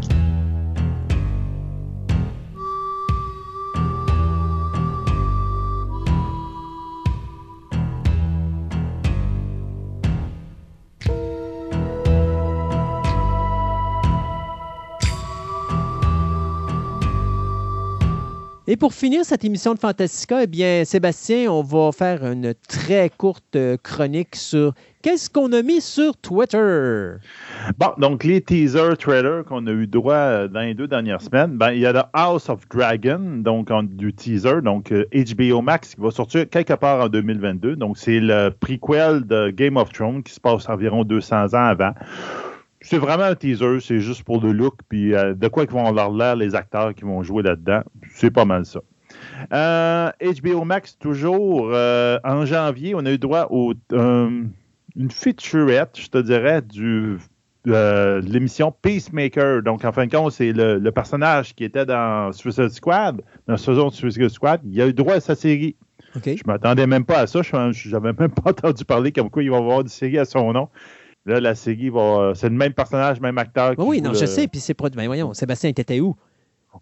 [18.68, 23.08] Et pour finir cette émission de Fantastica, eh bien, Sébastien, on va faire une très
[23.16, 24.72] courte euh, chronique sur
[25.02, 27.12] qu'est-ce qu'on a mis sur Twitter.
[27.78, 31.56] Bon, donc les teaser trailers qu'on a eu droit euh, dans les deux dernières semaines,
[31.56, 35.94] ben, il y a The House of Dragon, donc du teaser, donc euh, HBO Max
[35.94, 37.76] qui va sortir quelque part en 2022.
[37.76, 41.92] Donc c'est le prequel de Game of Thrones qui se passe environ 200 ans avant.
[42.86, 46.08] C'est vraiment un teaser, c'est juste pour le look, puis euh, de quoi vont avoir
[46.10, 47.82] l'air les acteurs qui vont jouer là-dedans.
[48.14, 48.80] C'est pas mal ça.
[49.52, 53.48] Euh, HBO Max, toujours euh, en janvier, on a eu droit
[53.92, 54.44] euh,
[54.94, 57.18] une featurette, je te dirais, du
[57.66, 59.64] euh, de l'émission Peacemaker.
[59.64, 63.54] Donc, en fin de compte, c'est le, le personnage qui était dans Suicide Squad, dans
[63.54, 64.60] la saison de Suicide Squad.
[64.64, 65.74] Il a eu droit à sa série.
[66.14, 66.28] OK?
[66.36, 67.42] Je m'attendais même pas à ça.
[67.42, 70.24] Je n'avais même pas entendu parler comme quoi il va y avoir une série à
[70.24, 70.68] son nom.
[71.26, 72.32] Là, la série va.
[72.34, 73.74] C'est le même personnage, même acteur.
[73.78, 74.46] Oui, oui, non, le- je sais.
[74.48, 74.96] Puis c'est produit.
[74.96, 76.14] Ben, voyons, Sébastien, t'étais où?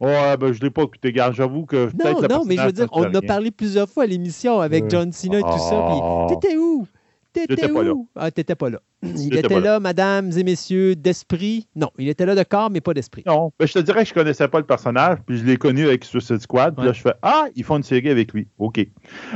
[0.00, 1.12] Ouais, ben, je l'ai pas écouté.
[1.32, 1.88] J'avoue que.
[2.02, 4.84] Non, non, mais je veux dire, on en a parlé plusieurs fois à l'émission avec
[4.84, 4.88] Euh.
[4.90, 5.88] John Cena et tout ça.
[5.88, 6.26] Ah.
[6.28, 6.86] Puis t'étais où?
[7.32, 7.92] T'étais J'étais pas là.
[7.94, 8.08] où?
[8.14, 8.78] Ah, t'étais pas là.
[9.02, 11.66] Il était là, mesdames et messieurs, d'esprit.
[11.74, 13.24] Non, il était là de corps, mais pas d'esprit.
[13.26, 15.84] Non, ben, je te dirais que je connaissais pas le personnage, puis je l'ai connu
[15.86, 16.74] avec Suicide Squad.
[16.74, 16.86] Puis Ouais.
[16.88, 18.46] là, je fais Ah, ils font une série avec lui.
[18.58, 18.86] OK.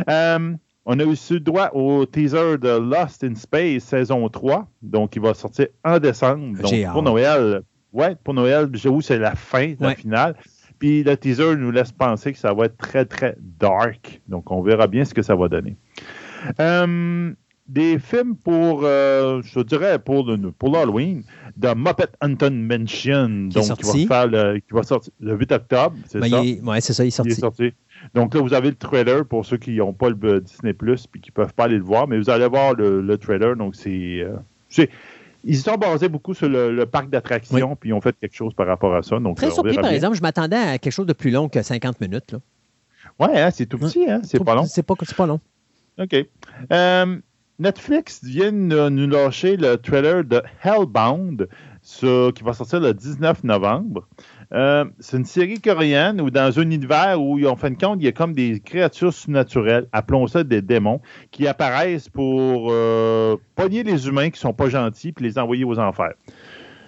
[0.08, 0.52] Euh,
[0.91, 4.67] on a aussi le droit au teaser de Lost in Space saison 3.
[4.81, 6.58] Donc, il va sortir en décembre.
[6.62, 7.02] Donc, pour.
[7.02, 7.60] Noël,
[7.92, 9.94] ouais, pour Noël, j'avoue, c'est la fin, la Ouais.
[9.94, 10.34] finale.
[10.78, 14.20] Puis le teaser nous laisse penser que ça va être très, très dark.
[14.28, 15.76] Donc, on verra bien ce que ça va donner.
[16.60, 17.33] Euh,
[17.67, 21.23] des films pour, euh, je dirais, pour, le- pour l'Halloween,
[21.57, 25.52] de Muppet Anton Mansion, Qui donc qui va, faire le, qui va sortir le 8
[25.52, 26.41] octobre, c'est Ben, ça?
[26.41, 27.75] ouais, c'est ça, il est Il est sorti.
[28.14, 31.06] Donc là, vous avez le trailer pour ceux qui n'ont pas le euh, Disney Plus
[31.14, 33.56] et qui ne peuvent pas aller le voir, mais vous allez voir le, le trailer.
[33.56, 34.20] Donc c'est.
[34.20, 34.86] euh,
[35.44, 38.34] ils se sont basés beaucoup sur le, le parc d'attractions, puis ils ont fait quelque
[38.34, 39.18] chose par rapport à ça.
[39.20, 39.92] Donc, Très surpris, par bien.
[39.92, 40.16] exemple.
[40.16, 42.32] Je m'attendais à quelque chose de plus long que 50 minutes.
[42.32, 42.38] Là.
[43.20, 44.64] Ouais, hein, c'est tout petit, hein, c'est pas long.
[44.64, 45.40] C'est pas, pas long.
[46.00, 46.14] OK.
[46.72, 47.16] Euh,
[47.58, 51.48] Netflix vient de nous lâcher le trailer de Hellbound,
[51.82, 54.06] qui va sortir le 19 novembre.
[54.52, 58.04] Euh, c'est une série coréenne où dans un univers où, en fin de compte, il
[58.04, 63.82] y a comme des créatures surnaturelles, appelons ça des démons, qui apparaissent pour euh, pogner
[63.82, 66.14] les humains qui sont pas gentils puis les envoyer aux enfers.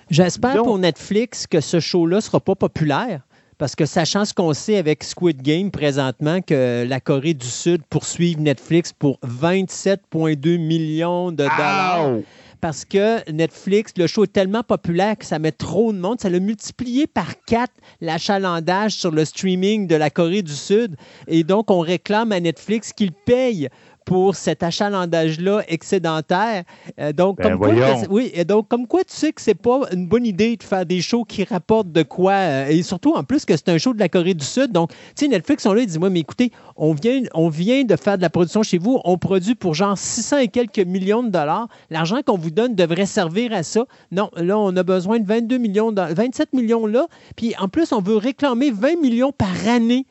[0.08, 3.20] J'espère pour Netflix que ce show-là ne sera pas populaire.
[3.58, 7.82] Parce que sachant ce qu'on sait avec Squid Game présentement, que la Corée du Sud
[7.90, 12.08] poursuit Netflix pour 27,2 millions de dollars.
[12.08, 12.24] Ow!
[12.60, 16.20] Parce que Netflix, le show est tellement populaire que ça met trop de monde.
[16.20, 20.96] Ça l'a multiplié par quatre l'achalandage sur le streaming de la Corée du Sud.
[21.26, 23.68] Et donc, on réclame à Netflix qu'il paye
[24.04, 26.64] pour cet achalandage-là excédentaire.
[26.98, 28.02] Euh, donc, Ben comme quoi, voyons.
[28.10, 30.86] oui, et donc, comme quoi tu sais que c'est pas une bonne idée de faire
[30.86, 33.94] des shows qui rapportent de quoi, euh, et surtout en plus que c'est un show
[33.94, 34.72] de la Corée du Sud.
[34.72, 37.84] Donc, tu sais, Netflix sont là, ils disent, moi, mais écoutez, on vient, on vient
[37.84, 41.22] de faire de la production chez vous, on produit pour genre 600 et quelques millions
[41.22, 41.68] de dollars.
[41.90, 43.84] L'argent qu'on vous donne devrait servir à ça.
[44.12, 47.06] Non, là, on a besoin de 22 millions, de, 27 millions là,
[47.36, 50.06] puis en plus, on veut réclamer 20 millions par année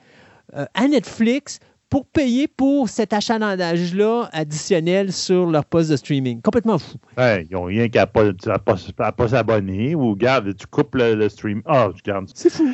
[0.55, 1.59] euh, à Netflix
[1.89, 6.41] pour payer pour cet achalandage-là additionnel sur leur poste de streaming.
[6.41, 6.97] Complètement fou.
[7.17, 10.95] Ouais, ils n'ont rien qu'à pas, à pas, à pas s'abonner ou regarde, tu coupes
[10.95, 11.61] le, le stream.
[11.65, 12.29] Ah, tu gardes.
[12.35, 12.69] C'est fou.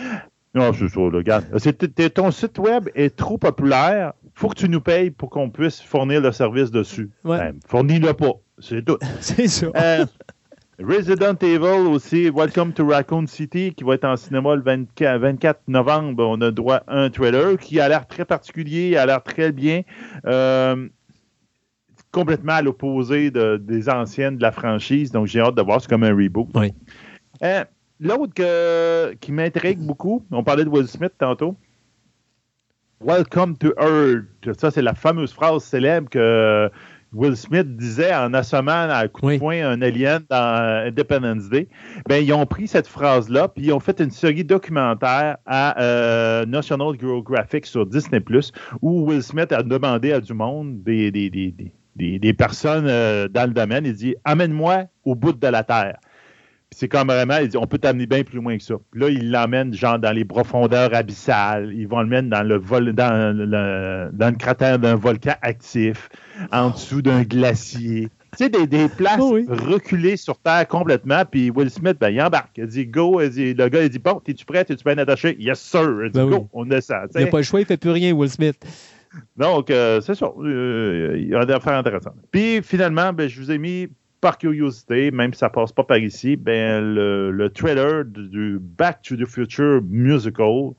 [0.54, 1.42] Non, c'est ça.
[1.60, 4.14] C'est- t'es- ton site web est trop populaire.
[4.34, 7.10] faut que tu nous payes pour qu'on puisse fournir le service dessus.
[7.24, 7.38] Ouais.
[7.38, 8.34] Ben, Fournis-le pas.
[8.60, 8.98] C'est tout.
[9.22, 9.68] C'est ça.
[9.76, 10.06] Euh,
[10.78, 15.62] Resident Evil aussi, Welcome to Raccoon City, qui va être en cinéma le 24, 24
[15.70, 16.26] novembre.
[16.28, 19.84] On a droit à un trailer qui a l'air très particulier, a l'air très bien.
[20.26, 20.88] Euh,
[22.12, 25.80] complètement à l'opposé de- des anciennes de la franchise, donc j'ai hâte de voir.
[25.82, 26.48] C'est comme un reboot.
[26.56, 26.74] Oui.
[27.44, 27.64] Euh,
[28.02, 28.34] L'autre
[29.22, 31.56] qui m'intrigue beaucoup, on parlait de Will Smith tantôt.
[33.00, 34.60] Welcome to Earth.
[34.60, 36.70] Ça, c'est la fameuse phrase célèbre que
[37.14, 39.38] Will Smith disait en assommant à coup de Oui.
[39.40, 41.68] poing un alien dans Independence Day.
[42.10, 46.46] Ben, ils ont pris cette phrase-là, puis ils ont fait une série documentaire à euh,
[46.46, 48.22] National Geographic sur Disney+,
[48.82, 52.88] où Will Smith a demandé à du monde, des, des, des, des- des- des personnes
[52.88, 55.98] euh, dans le domaine, il dit «Amène-moi au bout de la Terre».
[56.78, 58.76] C'est comme vraiment, il dit, on peut t'amener bien plus loin que ça.
[58.92, 61.72] Puis là, il l'emmène genre dans les profondeurs abyssales.
[61.74, 66.10] Ils vont le mettre dans le vol, dans le, dans le cratère d'un volcan actif,
[66.52, 68.10] en dessous d'un glacier.
[68.38, 69.46] Tu sais, des, des places Oh oui.
[69.48, 71.24] reculées sur Terre complètement.
[71.24, 72.58] Puis Will Smith, ben, il embarque.
[72.58, 73.22] Il dit go.
[73.22, 74.66] Il dit, le gars, il dit bon, t'es-tu prêt?
[74.66, 75.38] T'es-tu bien attaché?
[75.40, 75.90] Yes, sir.
[76.04, 76.48] Il dit Ben go, oui.
[76.52, 77.08] on descend.
[77.10, 78.58] tu Il n'a pas le choix, il ne fait plus rien, Will Smith.
[79.38, 80.26] Donc, euh, c'est ça.
[80.44, 82.16] Euh, il y a des affaires intéressantes.
[82.32, 83.88] Puis, finalement, ben, je vous ai mis,
[84.26, 89.04] par curiosité, même si ça passe pas par ici, ben, le, le trailer du, Back
[89.04, 90.72] to the Future musical.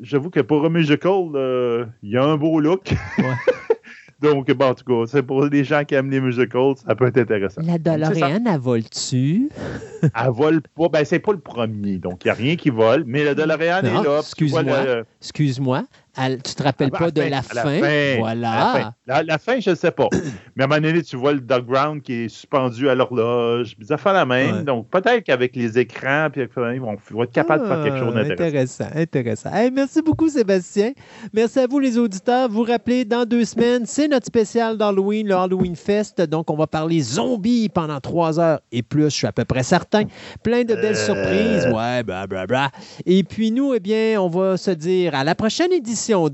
[0.00, 2.92] J'avoue que pour un musical, euh, il y a un beau look.
[3.18, 3.24] Ouais.
[4.22, 7.06] Donc, bon, en tout cas, c'est pour les gens qui aiment les musicals, ça peut
[7.06, 7.60] être intéressant.
[7.64, 7.76] La.
[7.78, 9.48] DeLorean, elle vole-tu?
[10.02, 10.88] Elle vole pas.
[10.90, 11.96] Ben, c'est pas le premier.
[11.98, 13.02] Donc, il n'y a rien qui vole.
[13.04, 14.18] Mais le DeLorean Non, est là.
[14.20, 14.62] excuse-moi.
[14.62, 15.82] le- Excuse-moi,
[16.14, 17.54] tu te rappelles Ah, pas à de fin, la fin?
[17.54, 18.40] la fin, Voilà.
[18.50, 20.08] La fin, La- la fin, je ne sais pas.
[20.56, 23.74] Mais à un moment donné, tu vois le background qui est suspendu à l'horloge.
[23.82, 24.56] Ça fait la même.
[24.58, 24.62] Ouais.
[24.64, 27.84] Donc, peut-être qu'avec les écrans, puis avec- ils vont, ils vont être capables de faire
[27.84, 28.84] quelque chose Ah, d'intéressant.
[28.84, 29.52] Intéressant, intéressant.
[29.54, 30.92] Hey, merci beaucoup, Sébastien.
[31.32, 32.48] Merci à vous, les auditeurs.
[32.50, 36.20] Vous rappelez, dans deux semaines, c'est notre spécial d'Halloween, le Halloween Fest.
[36.22, 39.62] Donc, on va parler zombies pendant trois heures et plus, je suis à peu près
[39.62, 40.02] certain.
[40.42, 41.06] Plein de belles Euh.
[41.06, 41.66] surprises.
[41.72, 42.70] Ouais, bla, bla, bla.
[43.06, 46.30] Et puis, nous, eh bien, on va se dire à la prochaine édition